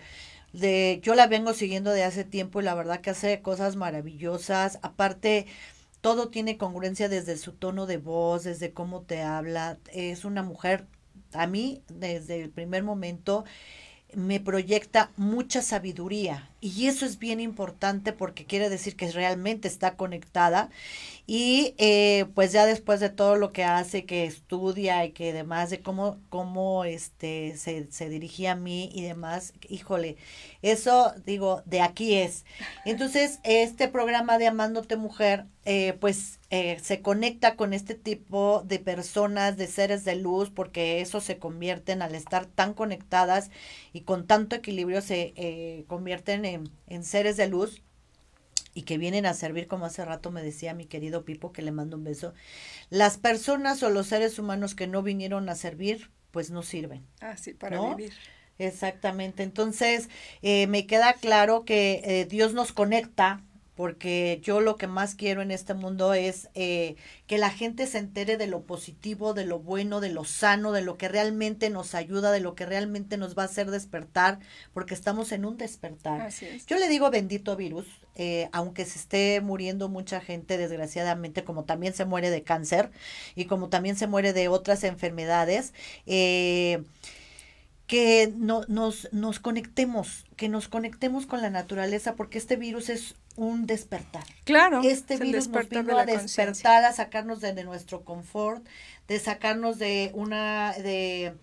de 0.53 0.99
yo 1.03 1.15
la 1.15 1.27
vengo 1.27 1.53
siguiendo 1.53 1.91
de 1.91 2.03
hace 2.03 2.23
tiempo 2.23 2.61
y 2.61 2.63
la 2.63 2.75
verdad 2.75 3.01
que 3.01 3.11
hace 3.11 3.41
cosas 3.41 3.75
maravillosas. 3.75 4.79
Aparte, 4.81 5.45
todo 6.01 6.29
tiene 6.29 6.57
congruencia 6.57 7.09
desde 7.09 7.37
su 7.37 7.53
tono 7.53 7.85
de 7.85 7.97
voz, 7.97 8.43
desde 8.43 8.73
cómo 8.73 9.01
te 9.01 9.21
habla. 9.21 9.79
Es 9.91 10.25
una 10.25 10.43
mujer, 10.43 10.87
a 11.33 11.47
mí, 11.47 11.83
desde 11.89 12.41
el 12.41 12.49
primer 12.49 12.83
momento, 12.83 13.45
me 14.13 14.39
proyecta 14.39 15.11
mucha 15.17 15.61
sabiduría 15.61 16.48
y 16.61 16.87
eso 16.87 17.05
es 17.05 17.19
bien 17.19 17.39
importante 17.39 18.13
porque 18.13 18.45
quiere 18.45 18.69
decir 18.69 18.95
que 18.95 19.11
realmente 19.11 19.67
está 19.67 19.95
conectada 19.95 20.69
y 21.31 21.75
eh, 21.77 22.25
pues 22.33 22.51
ya 22.51 22.65
después 22.65 22.99
de 22.99 23.11
todo 23.11 23.35
lo 23.35 23.51
que 23.51 23.63
hace, 23.63 24.03
que 24.03 24.25
estudia 24.25 25.05
y 25.05 25.11
que 25.11 25.31
demás, 25.31 25.69
de 25.69 25.79
cómo, 25.79 26.17
cómo 26.29 26.85
este, 26.85 27.55
se, 27.55 27.85
se 27.91 28.09
dirigía 28.09 28.53
a 28.53 28.55
mí 28.55 28.89
y 28.95 29.03
demás, 29.03 29.53
híjole, 29.69 30.17
eso 30.63 31.13
digo, 31.27 31.61
de 31.67 31.81
aquí 31.81 32.15
es. 32.15 32.45
Entonces, 32.83 33.41
este 33.43 33.87
programa 33.89 34.39
de 34.39 34.47
Amándote 34.47 34.97
Mujer, 34.97 35.45
eh, 35.65 35.93
pues 35.99 36.39
eh, 36.49 36.79
se 36.81 37.03
conecta 37.03 37.55
con 37.55 37.73
este 37.73 37.93
tipo 37.93 38.63
de 38.65 38.79
personas, 38.79 39.55
de 39.55 39.67
seres 39.67 40.03
de 40.05 40.15
luz, 40.15 40.49
porque 40.49 40.99
eso 40.99 41.21
se 41.21 41.37
convierten 41.37 42.01
al 42.01 42.15
estar 42.15 42.47
tan 42.47 42.73
conectadas 42.73 43.51
y 43.93 44.01
con 44.01 44.25
tanto 44.25 44.55
equilibrio 44.55 45.01
se 45.03 45.85
convierten 45.87 46.43
en, 46.45 46.48
en 46.53 47.03
seres 47.03 47.37
de 47.37 47.47
luz 47.47 47.81
y 48.73 48.83
que 48.83 48.97
vienen 48.97 49.25
a 49.25 49.33
servir, 49.33 49.67
como 49.67 49.85
hace 49.85 50.05
rato 50.05 50.31
me 50.31 50.43
decía 50.43 50.73
mi 50.73 50.85
querido 50.85 51.25
Pipo, 51.25 51.51
que 51.51 51.61
le 51.61 51.71
mando 51.71 51.97
un 51.97 52.03
beso, 52.03 52.33
las 52.89 53.17
personas 53.17 53.83
o 53.83 53.89
los 53.89 54.07
seres 54.07 54.39
humanos 54.39 54.75
que 54.75 54.87
no 54.87 55.03
vinieron 55.03 55.49
a 55.49 55.55
servir, 55.55 56.09
pues 56.31 56.51
no 56.51 56.63
sirven. 56.63 57.05
Ah, 57.21 57.35
sí, 57.37 57.53
para 57.53 57.79
vivir. 57.81 58.13
Exactamente. 58.57 59.43
Entonces, 59.43 60.09
eh, 60.41 60.67
me 60.67 60.85
queda 60.85 61.13
claro 61.13 61.63
que 61.63 62.01
eh, 62.03 62.25
Dios 62.25 62.53
nos 62.53 62.73
conecta 62.73 63.41
porque 63.79 64.41
yo 64.43 64.59
lo 64.59 64.75
que 64.75 64.87
más 64.87 65.15
quiero 65.15 65.41
en 65.41 65.51
este 65.51 65.73
mundo 65.73 66.13
es 66.13 66.49
eh, 66.53 66.97
que 67.27 67.37
la 67.37 67.49
gente 67.49 67.87
se 67.87 67.97
entere 67.97 68.35
de 68.35 68.45
lo 68.45 68.63
positivo, 68.63 69.33
de 69.33 69.45
lo 69.45 69.59
bueno, 69.59 70.01
de 70.01 70.09
lo 70.09 70.25
sano, 70.25 70.73
de 70.73 70.81
lo 70.81 70.97
que 70.97 71.07
realmente 71.07 71.69
nos 71.69 71.95
ayuda, 71.95 72.33
de 72.33 72.41
lo 72.41 72.55
que 72.55 72.65
realmente 72.65 73.15
nos 73.15 73.37
va 73.37 73.43
a 73.43 73.45
hacer 73.45 73.71
despertar, 73.71 74.39
porque 74.73 74.93
estamos 74.93 75.31
en 75.31 75.45
un 75.45 75.55
despertar. 75.55 76.19
Así 76.19 76.45
es. 76.45 76.65
Yo 76.65 76.77
le 76.77 76.89
digo 76.89 77.09
bendito 77.09 77.55
virus, 77.55 77.85
eh, 78.15 78.49
aunque 78.51 78.83
se 78.83 78.99
esté 78.99 79.39
muriendo 79.39 79.87
mucha 79.87 80.19
gente, 80.19 80.57
desgraciadamente, 80.57 81.45
como 81.45 81.63
también 81.63 81.93
se 81.93 82.03
muere 82.03 82.31
de 82.31 82.43
cáncer 82.43 82.91
y 83.33 83.45
como 83.45 83.69
también 83.69 83.95
se 83.95 84.07
muere 84.07 84.33
de 84.33 84.49
otras 84.49 84.83
enfermedades. 84.83 85.73
Eh, 86.05 86.83
que 87.87 88.31
no, 88.37 88.61
nos, 88.67 89.11
nos 89.13 89.39
conectemos, 89.39 90.25
que 90.35 90.47
nos 90.47 90.67
conectemos 90.67 91.25
con 91.25 91.41
la 91.41 91.49
naturaleza, 91.49 92.15
porque 92.15 92.37
este 92.37 92.55
virus 92.55 92.87
es 92.87 93.15
un 93.39 93.65
despertar. 93.65 94.25
Claro. 94.43 94.81
Este 94.83 95.17
virus 95.17 95.47
nos 95.47 95.69
vino 95.69 95.97
a 95.97 96.05
despertar, 96.05 96.83
a 96.83 96.91
sacarnos 96.91 97.39
de, 97.39 97.63
nuestro 97.63 98.03
confort, 98.03 98.65
de 99.07 99.19
sacarnos 99.19 99.79
de 99.79 100.11
una, 100.13 100.73
de, 100.73 101.33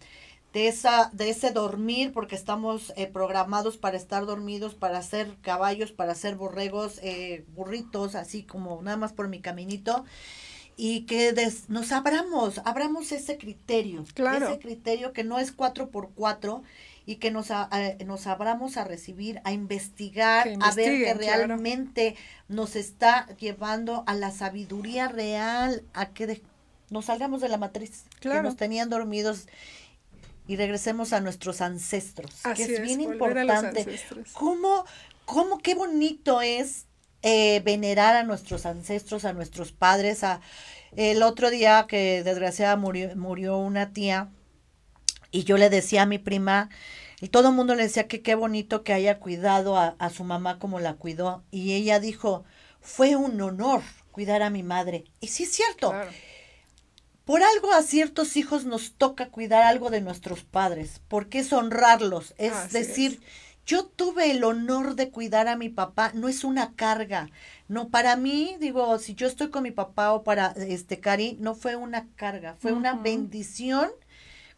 de 0.52 0.68
esa, 0.68 1.10
de 1.14 1.30
ese 1.30 1.52
dormir, 1.52 2.12
porque 2.12 2.36
estamos 2.36 2.92
eh, 2.96 3.06
programados 3.06 3.78
para 3.78 3.96
estar 3.96 4.26
dormidos, 4.26 4.74
para 4.74 5.02
ser 5.02 5.36
caballos, 5.40 5.90
para 5.90 6.14
ser 6.14 6.36
borregos, 6.36 7.00
eh, 7.02 7.44
burritos, 7.54 8.14
así 8.14 8.42
como 8.42 8.82
nada 8.82 8.98
más 8.98 9.14
por 9.14 9.28
mi 9.28 9.40
caminito 9.40 10.04
y 10.76 11.06
que 11.06 11.34
nos 11.68 11.90
abramos, 11.90 12.60
abramos 12.66 13.10
ese 13.10 13.38
criterio, 13.38 14.04
claro. 14.12 14.48
ese 14.48 14.58
criterio 14.58 15.14
que 15.14 15.24
no 15.24 15.38
es 15.38 15.50
cuatro 15.50 15.88
por 15.88 16.10
cuatro 16.10 16.62
y 17.06 17.16
que 17.16 17.30
nos, 17.30 17.48
nos 18.04 18.26
abramos 18.26 18.76
a 18.76 18.84
recibir, 18.84 19.40
a 19.44 19.52
investigar, 19.52 20.48
a 20.60 20.74
ver 20.74 21.04
que 21.04 21.14
realmente 21.14 22.16
nos 22.48 22.74
está 22.74 23.28
llevando 23.36 24.02
a 24.06 24.14
la 24.14 24.32
sabiduría 24.32 25.08
real, 25.08 25.84
a 25.94 26.10
que 26.10 26.42
nos 26.90 27.06
salgamos 27.06 27.40
de 27.40 27.48
la 27.48 27.58
matriz, 27.58 28.04
que 28.20 28.42
nos 28.42 28.56
tenían 28.56 28.90
dormidos 28.90 29.46
y 30.48 30.56
regresemos 30.56 31.12
a 31.12 31.20
nuestros 31.20 31.60
ancestros, 31.60 32.32
que 32.54 32.64
es, 32.64 32.82
bien 32.82 33.00
importante. 33.00 33.86
¿Cómo, 34.32 34.84
cómo, 35.24 35.58
qué 35.58 35.74
bonito 35.74 36.40
es 36.40 36.86
eh, 37.22 37.60
venerar 37.64 38.14
a 38.14 38.22
nuestros 38.22 38.66
ancestros, 38.66 39.24
a 39.24 39.32
nuestros 39.32 39.72
padres. 39.72 40.22
A, 40.22 40.40
el 40.96 41.22
otro 41.22 41.50
día 41.50 41.86
que 41.88 42.22
desgraciadamente 42.22 43.16
murió, 43.16 43.58
una 43.58 43.92
tía 43.92 44.28
y 45.36 45.44
yo 45.44 45.58
le 45.58 45.68
decía 45.68 46.02
a 46.02 46.06
mi 46.06 46.18
prima, 46.18 46.70
y 47.20 47.28
todo 47.28 47.50
el 47.50 47.54
mundo 47.54 47.74
le 47.74 47.82
decía 47.82 48.08
que 48.08 48.22
qué 48.22 48.34
bonito 48.34 48.82
que 48.82 48.94
haya 48.94 49.18
cuidado 49.18 49.76
a, 49.76 50.10
su 50.10 50.24
mamá 50.24 50.58
como 50.58 50.80
la 50.80 50.94
cuidó. 50.94 51.44
Y 51.50 51.74
ella 51.74 52.00
dijo, 52.00 52.44
fue 52.80 53.16
un 53.16 53.38
honor 53.42 53.82
cuidar 54.12 54.40
a 54.40 54.48
mi 54.48 54.62
madre. 54.62 55.04
Y 55.20 55.28
sí 55.28 55.42
es 55.42 55.52
cierto. 55.52 55.92
Por 57.26 57.42
algo 57.42 57.70
a 57.72 57.82
ciertos 57.82 58.38
hijos 58.38 58.64
nos 58.64 58.94
toca 58.94 59.28
cuidar 59.28 59.62
algo 59.64 59.90
de 59.90 60.00
nuestros 60.00 60.42
padres, 60.42 61.02
porque 61.06 61.40
es 61.40 61.52
honrarlos, 61.52 62.34
es 62.38 62.72
decir, 62.72 63.20
yo 63.66 63.84
tuve 63.84 64.30
el 64.30 64.42
honor 64.42 64.94
de 64.94 65.10
cuidar 65.10 65.48
a 65.48 65.56
mi 65.56 65.68
papá, 65.68 66.12
no 66.14 66.28
es 66.28 66.44
una 66.44 66.72
carga. 66.76 67.28
No, 67.68 67.88
para 67.88 68.16
mí, 68.16 68.56
digo, 68.60 68.98
si 69.00 69.14
yo 69.14 69.26
estoy 69.26 69.50
con 69.50 69.64
mi 69.64 69.72
papá 69.72 70.12
o 70.12 70.22
para 70.22 70.52
este 70.52 71.00
Cari, 71.00 71.36
no 71.40 71.54
fue 71.54 71.76
una 71.76 72.06
carga, 72.14 72.56
fue 72.58 72.72
una 72.72 72.94
bendición 72.94 73.90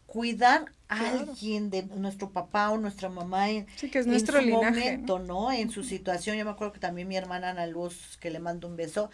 cuidar 0.09 0.65
a 0.87 1.11
alguien 1.11 1.69
de 1.69 1.83
nuestro 1.83 2.31
papá 2.31 2.71
o 2.71 2.77
nuestra 2.77 3.09
mamá 3.09 3.51
en, 3.51 3.67
sí, 3.75 3.91
que 3.91 3.99
es 3.99 4.07
nuestro 4.07 4.41
su 4.41 4.47
momento, 4.47 5.19
¿no? 5.19 5.51
En 5.51 5.69
su 5.69 5.83
situación. 5.83 6.35
Yo 6.35 6.45
me 6.45 6.51
acuerdo 6.51 6.73
que 6.73 6.79
también 6.79 7.07
mi 7.07 7.15
hermana 7.15 7.51
Ana 7.51 7.67
Luz, 7.67 8.17
que 8.19 8.31
le 8.31 8.39
mando 8.39 8.67
un 8.67 8.75
beso, 8.75 9.11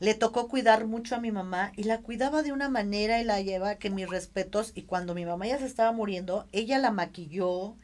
le 0.00 0.14
tocó 0.14 0.48
cuidar 0.48 0.86
mucho 0.86 1.14
a 1.14 1.20
mi 1.20 1.30
mamá 1.30 1.72
y 1.76 1.84
la 1.84 1.98
cuidaba 1.98 2.42
de 2.42 2.52
una 2.52 2.70
manera 2.70 3.20
y 3.20 3.24
la 3.24 3.42
lleva 3.42 3.74
que 3.74 3.90
mis 3.90 4.08
respetos. 4.08 4.72
Y 4.74 4.82
cuando 4.82 5.14
mi 5.14 5.26
mamá 5.26 5.46
ya 5.46 5.58
se 5.58 5.66
estaba 5.66 5.92
muriendo, 5.92 6.46
ella 6.52 6.78
la 6.78 6.92
maquilló, 6.92 7.76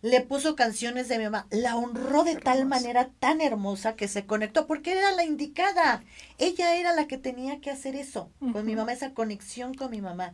le 0.00 0.22
puso 0.22 0.56
canciones 0.56 1.08
de 1.08 1.18
mi 1.18 1.24
mamá, 1.24 1.46
la 1.50 1.76
honró 1.76 2.24
de 2.24 2.36
tal 2.36 2.64
manera 2.64 3.10
tan 3.18 3.42
hermosa 3.42 3.94
que 3.94 4.08
se 4.08 4.24
conectó, 4.24 4.66
porque 4.66 4.92
era 4.92 5.12
la 5.12 5.24
indicada. 5.24 6.02
Ella 6.38 6.76
era 6.76 6.94
la 6.94 7.06
que 7.06 7.18
tenía 7.18 7.60
que 7.60 7.70
hacer 7.70 7.94
eso, 7.94 8.30
con 8.52 8.64
mi 8.64 8.74
mamá, 8.74 8.94
esa 8.94 9.12
conexión 9.12 9.74
con 9.74 9.90
mi 9.90 10.00
mamá. 10.00 10.32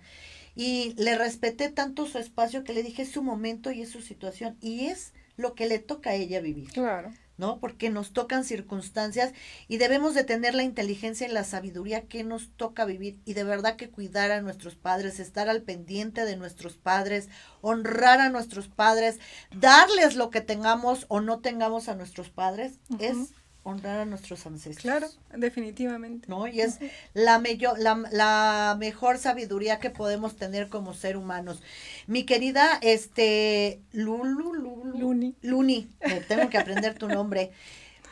Y 0.55 0.95
le 0.97 1.17
respeté 1.17 1.71
tanto 1.71 2.07
su 2.07 2.19
espacio 2.19 2.65
que 2.65 2.75
le 2.75 2.83
dije 2.83 3.03
es 3.03 3.11
su 3.11 3.23
momento 3.23 3.71
y 3.71 3.83
es 3.83 3.91
su 3.91 4.03
situación. 4.03 4.57
Y 4.61 4.87
es 4.87 5.13
lo 5.37 5.55
que 5.55 5.67
le 5.67 5.79
toca 5.79 6.11
a 6.11 6.15
ella 6.15 6.41
vivir. 6.41 6.71
Claro. 6.71 7.13
¿no? 7.39 7.59
Porque 7.59 7.91
nos 7.91 8.13
tocan 8.13 8.45
circunstancias 8.45 9.33
y 9.67 9.79
debemos 9.79 10.15
de 10.15 10.23
tener 10.23 10.55
la 10.55 10.63
inteligencia 10.63 11.27
y 11.27 11.33
la 11.33 11.45
sabiduría 11.45 12.03
que 12.03 12.25
nos 12.25 12.51
toca 12.57 12.85
vivir 12.85 13.19
y 13.25 13.35
de 13.35 13.43
verdad 13.43 13.77
que 13.77 13.91
cuidar 13.91 14.31
a 14.31 14.43
nuestros 14.43 14.77
padres, 14.77 15.19
estar 15.19 15.49
al 15.49 15.63
pendiente 15.63 16.25
de 16.25 16.37
nuestros 16.37 16.77
padres, 16.77 17.29
honrar 17.61 18.21
a 18.21 18.29
nuestros 18.29 18.69
padres, 18.69 19.19
darles 19.51 20.15
lo 20.15 20.31
que 20.31 20.41
tengamos 20.41 21.07
o 21.09 21.21
no 21.21 21.41
tengamos 21.41 21.89
a 21.89 21.97
nuestros 21.97 22.31
padres, 22.31 22.79
es 23.01 23.33
honrar 23.65 24.01
a 24.01 24.05
nuestros 24.05 24.47
ancestros. 24.47 24.83
Claro, 24.83 25.09
definitivamente. 25.37 26.27
¿No? 26.29 26.47
Y 26.47 26.61
es 26.61 26.79
la, 27.15 27.43
la, 27.79 28.03
la, 28.11 28.77
mejor 28.79 29.19
sabiduría 29.19 29.79
que 29.79 29.91
podemos 29.91 30.37
tener 30.37 30.69
como 30.69 30.95
ser 30.95 31.17
humanos. 31.17 31.63
Mi 32.07 32.25
querida, 32.25 32.79
este, 32.83 33.81
Lulu, 33.93 34.55
Lulu 34.55 34.99
Luni. 34.99 35.35
Luni, 35.43 35.89
tengo 36.29 36.49
que 36.51 36.59
aprender 36.59 36.95
tu 36.99 37.09
nombre. 37.09 37.53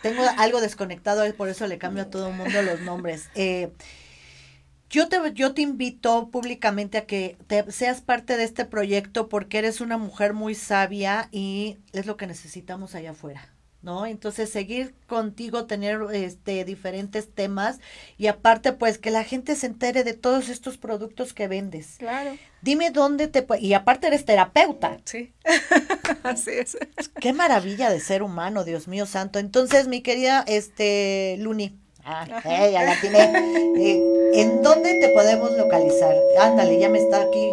tengo 0.03 0.23
algo 0.39 0.61
desconectado, 0.61 1.23
por 1.35 1.49
eso 1.49 1.67
le 1.67 1.79
cambio 1.79 2.05
a 2.05 2.11
todo 2.11 2.29
el 2.29 2.35
mundo 2.35 2.63
los 2.63 2.81
nombres. 2.81 3.29
Eh, 3.35 3.71
yo 4.89 5.09
te, 5.09 5.19
yo 5.35 5.55
te 5.55 5.63
invito 5.63 6.31
públicamente 6.31 6.99
a 6.99 7.07
que 7.07 7.37
te, 7.47 7.71
seas 7.71 8.01
parte 8.01 8.37
de 8.37 8.45
este 8.45 8.65
proyecto 8.65 9.29
porque 9.29 9.59
eres 9.59 9.81
una 9.81 9.99
mujer 9.99 10.35
muy 10.35 10.55
sabia 10.55 11.29
y 11.31 11.79
es 11.93 12.07
lo 12.07 12.17
que 12.17 12.27
necesitamos 12.27 12.95
allá 12.95 13.13
afuera. 13.13 13.49
¿No? 13.83 14.07
Entonces 14.07 14.51
seguir 14.51 14.95
contigo, 15.07 15.67
tener 15.67 16.01
este 16.13 16.65
diferentes 16.65 17.33
temas 17.33 17.79
y 18.19 18.27
aparte 18.27 18.73
pues 18.73 18.99
que 18.99 19.11
la 19.11 19.25
gente 19.25 19.57
se 19.57 19.67
entere 19.67 20.05
de 20.05 20.15
todos 20.15 20.49
estos 20.49 20.77
productos 20.77 21.33
que 21.33 21.49
vendes. 21.49 21.97
Claro. 21.99 22.37
Dime 22.63 22.91
dónde 22.91 23.29
te 23.29 23.47
y 23.59 23.73
aparte 23.73 24.09
eres 24.09 24.25
terapeuta. 24.25 24.99
Sí. 25.05 25.33
Así 26.23 26.51
es. 26.51 26.77
Qué 27.21 27.33
maravilla 27.33 27.91
de 27.91 28.01
ser 28.01 28.23
humano, 28.23 28.65
Dios 28.65 28.87
mío 28.89 29.07
santo. 29.07 29.39
Entonces, 29.39 29.89
mi 29.89 30.03
querida 30.03 30.45
este 30.47 31.37
Luni, 31.39 31.79
ah, 32.05 32.27
eh, 32.45 32.73
ya 32.73 32.85
la 32.85 33.01
tiene. 33.01 33.19
Eh, 33.79 34.03
¿En 34.35 34.63
dónde 34.63 35.01
te 35.01 35.09
podemos 35.11 35.53
localizar? 35.53 36.15
Ándale, 36.39 36.79
ya 36.79 36.91
me 36.91 36.99
está 36.99 37.23
aquí 37.23 37.51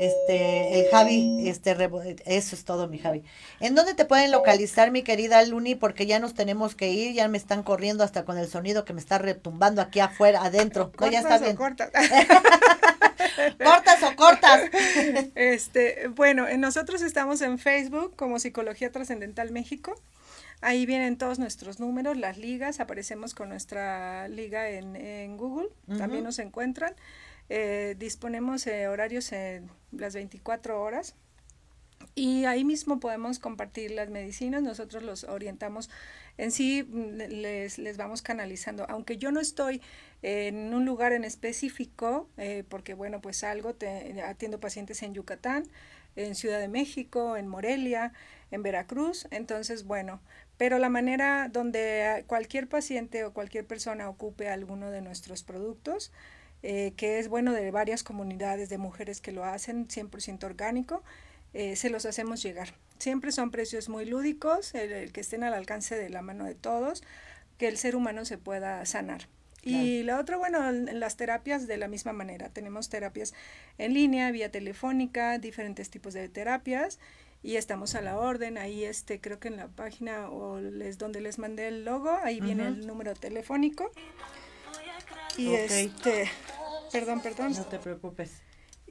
este, 0.00 0.80
el 0.80 0.90
Javi, 0.90 1.46
este, 1.46 1.76
eso 2.24 2.56
es 2.56 2.64
todo, 2.64 2.88
mi 2.88 2.98
Javi. 2.98 3.22
¿En 3.60 3.74
dónde 3.74 3.92
te 3.92 4.06
pueden 4.06 4.30
localizar, 4.30 4.90
mi 4.90 5.02
querida 5.02 5.42
Luni? 5.44 5.74
Porque 5.74 6.06
ya 6.06 6.18
nos 6.18 6.32
tenemos 6.32 6.74
que 6.74 6.88
ir, 6.88 7.12
ya 7.12 7.28
me 7.28 7.36
están 7.36 7.62
corriendo 7.62 8.02
hasta 8.02 8.24
con 8.24 8.38
el 8.38 8.48
sonido 8.48 8.86
que 8.86 8.94
me 8.94 9.00
está 9.00 9.18
retumbando 9.18 9.82
aquí 9.82 10.00
afuera, 10.00 10.42
adentro. 10.42 10.90
No, 10.98 11.10
ya 11.10 11.18
está 11.18 11.36
bien. 11.36 11.54
cortas? 11.54 11.90
cortas 13.62 14.02
o 14.02 14.16
cortas. 14.16 14.62
Este, 15.34 16.08
bueno, 16.08 16.46
nosotros 16.56 17.02
estamos 17.02 17.42
en 17.42 17.58
Facebook 17.58 18.16
como 18.16 18.38
Psicología 18.38 18.90
Trascendental 18.90 19.50
México. 19.50 20.00
Ahí 20.62 20.86
vienen 20.86 21.18
todos 21.18 21.38
nuestros 21.38 21.78
números, 21.78 22.16
las 22.16 22.38
ligas, 22.38 22.80
aparecemos 22.80 23.34
con 23.34 23.50
nuestra 23.50 24.28
liga 24.28 24.68
en, 24.70 25.36
Google, 25.36 25.68
también 25.98 26.24
nos 26.24 26.38
encuentran. 26.38 26.94
Eh, 27.52 27.96
disponemos 27.98 28.64
de 28.64 28.86
horarios 28.86 29.32
en 29.32 29.68
las 29.90 30.14
24 30.14 30.80
horas 30.80 31.16
y 32.14 32.44
ahí 32.44 32.64
mismo 32.64 33.00
podemos 33.00 33.40
compartir 33.40 33.90
las 33.90 34.08
medicinas, 34.08 34.62
nosotros 34.62 35.02
los 35.02 35.24
orientamos 35.24 35.90
en 36.38 36.52
sí, 36.52 36.84
mm, 36.84 37.16
les, 37.16 37.78
les 37.78 37.96
vamos 37.96 38.22
canalizando, 38.22 38.86
aunque 38.88 39.18
yo 39.18 39.32
no 39.32 39.40
estoy 39.40 39.82
en 40.22 40.72
un 40.74 40.84
lugar 40.84 41.12
en 41.12 41.24
específico, 41.24 42.28
eh, 42.36 42.64
porque 42.68 42.94
bueno, 42.94 43.20
pues 43.20 43.42
algo, 43.42 43.74
te, 43.74 44.22
atiendo 44.22 44.60
pacientes 44.60 45.02
en 45.02 45.14
Yucatán, 45.14 45.64
en 46.14 46.36
Ciudad 46.36 46.60
de 46.60 46.68
México, 46.68 47.36
en 47.36 47.48
Morelia, 47.48 48.12
en 48.52 48.62
Veracruz, 48.62 49.26
entonces 49.32 49.84
bueno, 49.84 50.20
pero 50.56 50.78
la 50.78 50.88
manera 50.88 51.48
donde 51.50 52.24
cualquier 52.26 52.68
paciente 52.68 53.24
o 53.24 53.32
cualquier 53.32 53.66
persona 53.66 54.08
ocupe 54.08 54.48
alguno 54.48 54.90
de 54.90 55.00
nuestros 55.00 55.42
productos, 55.42 56.12
eh, 56.62 56.92
que 56.96 57.18
es 57.18 57.28
bueno 57.28 57.52
de 57.52 57.70
varias 57.70 58.02
comunidades 58.02 58.68
de 58.68 58.78
mujeres 58.78 59.20
que 59.20 59.32
lo 59.32 59.44
hacen 59.44 59.88
100% 59.88 60.44
orgánico, 60.44 61.02
eh, 61.54 61.76
se 61.76 61.90
los 61.90 62.06
hacemos 62.06 62.42
llegar. 62.42 62.74
Siempre 62.98 63.32
son 63.32 63.50
precios 63.50 63.88
muy 63.88 64.04
lúdicos, 64.04 64.74
el, 64.74 65.12
que 65.12 65.20
estén 65.20 65.42
al 65.42 65.54
alcance 65.54 65.96
de 65.96 66.10
la 66.10 66.22
mano 66.22 66.44
de 66.44 66.54
todos, 66.54 67.02
que 67.58 67.68
el 67.68 67.76
ser 67.76 67.96
humano 67.96 68.24
se 68.24 68.38
pueda 68.38 68.84
sanar. 68.86 69.28
Y 69.62 70.02
la 70.04 70.18
otra, 70.18 70.38
bueno, 70.38 70.72
las 70.72 71.16
terapias 71.16 71.66
de 71.66 71.76
la 71.76 71.86
misma 71.86 72.14
manera. 72.14 72.48
Tenemos 72.48 72.88
terapias 72.88 73.34
en 73.76 73.92
línea, 73.92 74.30
vía 74.30 74.50
telefónica, 74.50 75.38
diferentes 75.38 75.90
tipos 75.90 76.14
de 76.14 76.30
terapias 76.30 76.98
y 77.42 77.56
estamos 77.56 77.94
a 77.94 78.00
la 78.00 78.18
orden. 78.18 78.56
Ahí 78.56 78.84
este 78.84 79.20
creo 79.20 79.38
que 79.38 79.48
en 79.48 79.58
la 79.58 79.68
página 79.68 80.30
o 80.30 80.60
les 80.60 80.96
donde 80.96 81.20
les 81.20 81.38
mandé 81.38 81.68
el 81.68 81.84
logo, 81.84 82.10
ahí 82.22 82.40
viene 82.40 82.68
el 82.68 82.86
número 82.86 83.14
telefónico. 83.14 83.90
Y 85.36 85.54
este, 85.54 86.30
perdón, 86.92 87.20
perdón. 87.20 87.52
No 87.52 87.64
te 87.66 87.78
preocupes. 87.78 88.30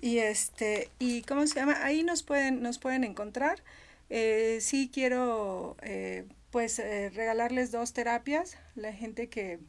Y 0.02 0.20
este, 0.20 0.90
y 1.00 1.24
cómo 1.24 1.46
se 1.46 1.56
llama, 1.56 1.84
ahí 1.84 2.04
nos 2.04 2.24
pueden, 2.24 2.62
nos 2.62 2.80
pueden 2.80 3.04
encontrar. 3.04 3.62
Eh, 4.10 4.60
sí 4.62 4.90
quiero 4.94 5.76
eh, 5.82 6.26
pues 6.52 6.80
eh, 6.80 7.12
regalarles 7.14 7.72
dos 7.72 7.94
terapias. 7.94 8.58
La 8.76 8.94
gente 8.94 9.30
que 9.30 9.60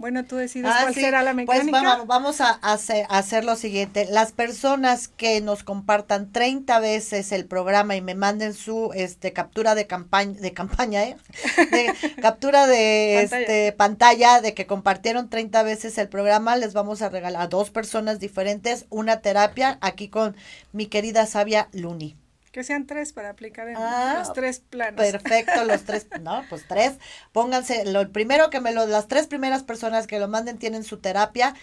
bueno, 0.00 0.24
tú 0.24 0.36
decides 0.36 0.72
ah, 0.74 0.78
cuál 0.80 0.94
será 0.94 1.22
la 1.22 1.34
pues 1.34 1.46
mecánica. 1.46 1.96
Pues 1.96 2.06
vamos, 2.06 2.40
a, 2.40 2.52
hacer, 2.62 3.04
hacer, 3.10 3.44
lo 3.44 3.54
siguiente. 3.54 4.06
Las 4.10 4.32
personas 4.32 5.08
que 5.08 5.42
nos 5.42 5.62
compartan 5.62 6.32
30 6.32 6.80
veces 6.80 7.32
el 7.32 7.44
programa 7.44 7.96
y 7.96 8.00
me 8.00 8.14
manden 8.14 8.54
su 8.54 8.92
este 8.94 9.34
captura 9.34 9.74
de 9.74 9.86
campaña, 9.86 10.40
de 10.40 10.54
campaña, 10.54 11.04
¿eh? 11.04 11.16
captura 12.22 12.66
de 12.66 13.28
pantalla. 13.28 13.42
este 13.42 13.72
pantalla 13.72 14.40
de 14.40 14.54
que 14.54 14.66
compartieron 14.66 15.28
30 15.28 15.62
veces 15.64 15.98
el 15.98 16.08
programa, 16.08 16.56
les 16.56 16.72
vamos 16.72 17.02
a 17.02 17.10
regalar 17.10 17.42
a 17.42 17.46
dos 17.48 17.68
personas 17.68 18.18
diferentes 18.18 18.86
una 18.88 19.20
terapia 19.20 19.76
aquí 19.82 20.08
con 20.08 20.34
mi 20.72 20.86
querida 20.86 21.26
sabia 21.26 21.68
Luni. 21.72 22.16
Que 22.52 22.64
sean 22.64 22.86
tres 22.86 23.12
para 23.12 23.30
aplicar 23.30 23.68
en 23.68 23.76
ah, 23.76 24.16
los 24.18 24.32
tres 24.32 24.60
planos. 24.60 25.00
Perfecto, 25.00 25.64
los 25.64 25.84
tres, 25.84 26.06
no, 26.20 26.44
pues 26.48 26.64
tres. 26.66 26.94
Pónganse, 27.32 27.84
lo 27.84 28.10
primero 28.10 28.50
que 28.50 28.60
me 28.60 28.72
lo, 28.72 28.86
las 28.86 29.06
tres 29.06 29.28
primeras 29.28 29.62
personas 29.62 30.06
que 30.06 30.18
lo 30.18 30.26
manden 30.26 30.58
tienen 30.58 30.82
su 30.82 30.98
terapia 30.98 31.54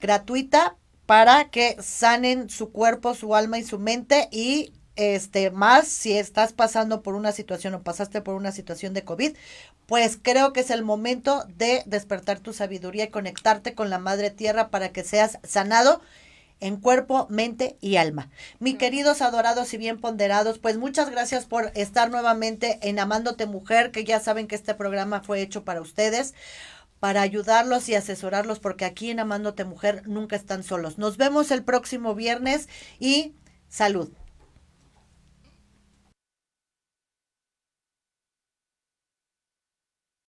gratuita 0.00 0.76
para 1.06 1.50
que 1.50 1.76
sanen 1.80 2.50
su 2.50 2.72
cuerpo, 2.72 3.14
su 3.14 3.34
alma 3.34 3.58
y 3.58 3.64
su 3.64 3.78
mente 3.78 4.28
y 4.30 4.72
este 4.96 5.50
más 5.50 5.88
si 5.88 6.16
estás 6.16 6.52
pasando 6.52 7.02
por 7.02 7.14
una 7.14 7.32
situación 7.32 7.74
o 7.74 7.82
pasaste 7.82 8.20
por 8.20 8.34
una 8.34 8.52
situación 8.52 8.94
de 8.94 9.02
COVID, 9.02 9.36
pues 9.86 10.18
creo 10.20 10.52
que 10.52 10.60
es 10.60 10.70
el 10.70 10.82
momento 10.82 11.44
de 11.56 11.82
despertar 11.86 12.40
tu 12.40 12.52
sabiduría 12.52 13.04
y 13.04 13.10
conectarte 13.10 13.74
con 13.74 13.90
la 13.90 13.98
madre 13.98 14.30
tierra 14.30 14.68
para 14.68 14.90
que 14.90 15.04
seas 15.04 15.38
sanado 15.42 16.00
en 16.64 16.78
cuerpo, 16.78 17.26
mente 17.28 17.76
y 17.82 17.96
alma. 17.96 18.30
Mis 18.58 18.78
queridos 18.78 19.20
adorados 19.20 19.74
y 19.74 19.76
bien 19.76 20.00
ponderados, 20.00 20.58
pues 20.58 20.78
muchas 20.78 21.10
gracias 21.10 21.44
por 21.44 21.70
estar 21.74 22.10
nuevamente 22.10 22.78
en 22.80 22.98
Amándote 22.98 23.44
Mujer, 23.44 23.90
que 23.90 24.04
ya 24.04 24.18
saben 24.18 24.46
que 24.46 24.54
este 24.54 24.74
programa 24.74 25.20
fue 25.22 25.42
hecho 25.42 25.62
para 25.62 25.82
ustedes 25.82 26.32
para 27.00 27.20
ayudarlos 27.20 27.90
y 27.90 27.94
asesorarlos, 27.94 28.60
porque 28.60 28.86
aquí 28.86 29.10
en 29.10 29.20
Amándote 29.20 29.66
Mujer 29.66 30.04
nunca 30.06 30.36
están 30.36 30.62
solos. 30.62 30.96
Nos 30.96 31.18
vemos 31.18 31.50
el 31.50 31.62
próximo 31.62 32.14
viernes 32.14 32.66
y 32.98 33.34
salud. 33.68 34.10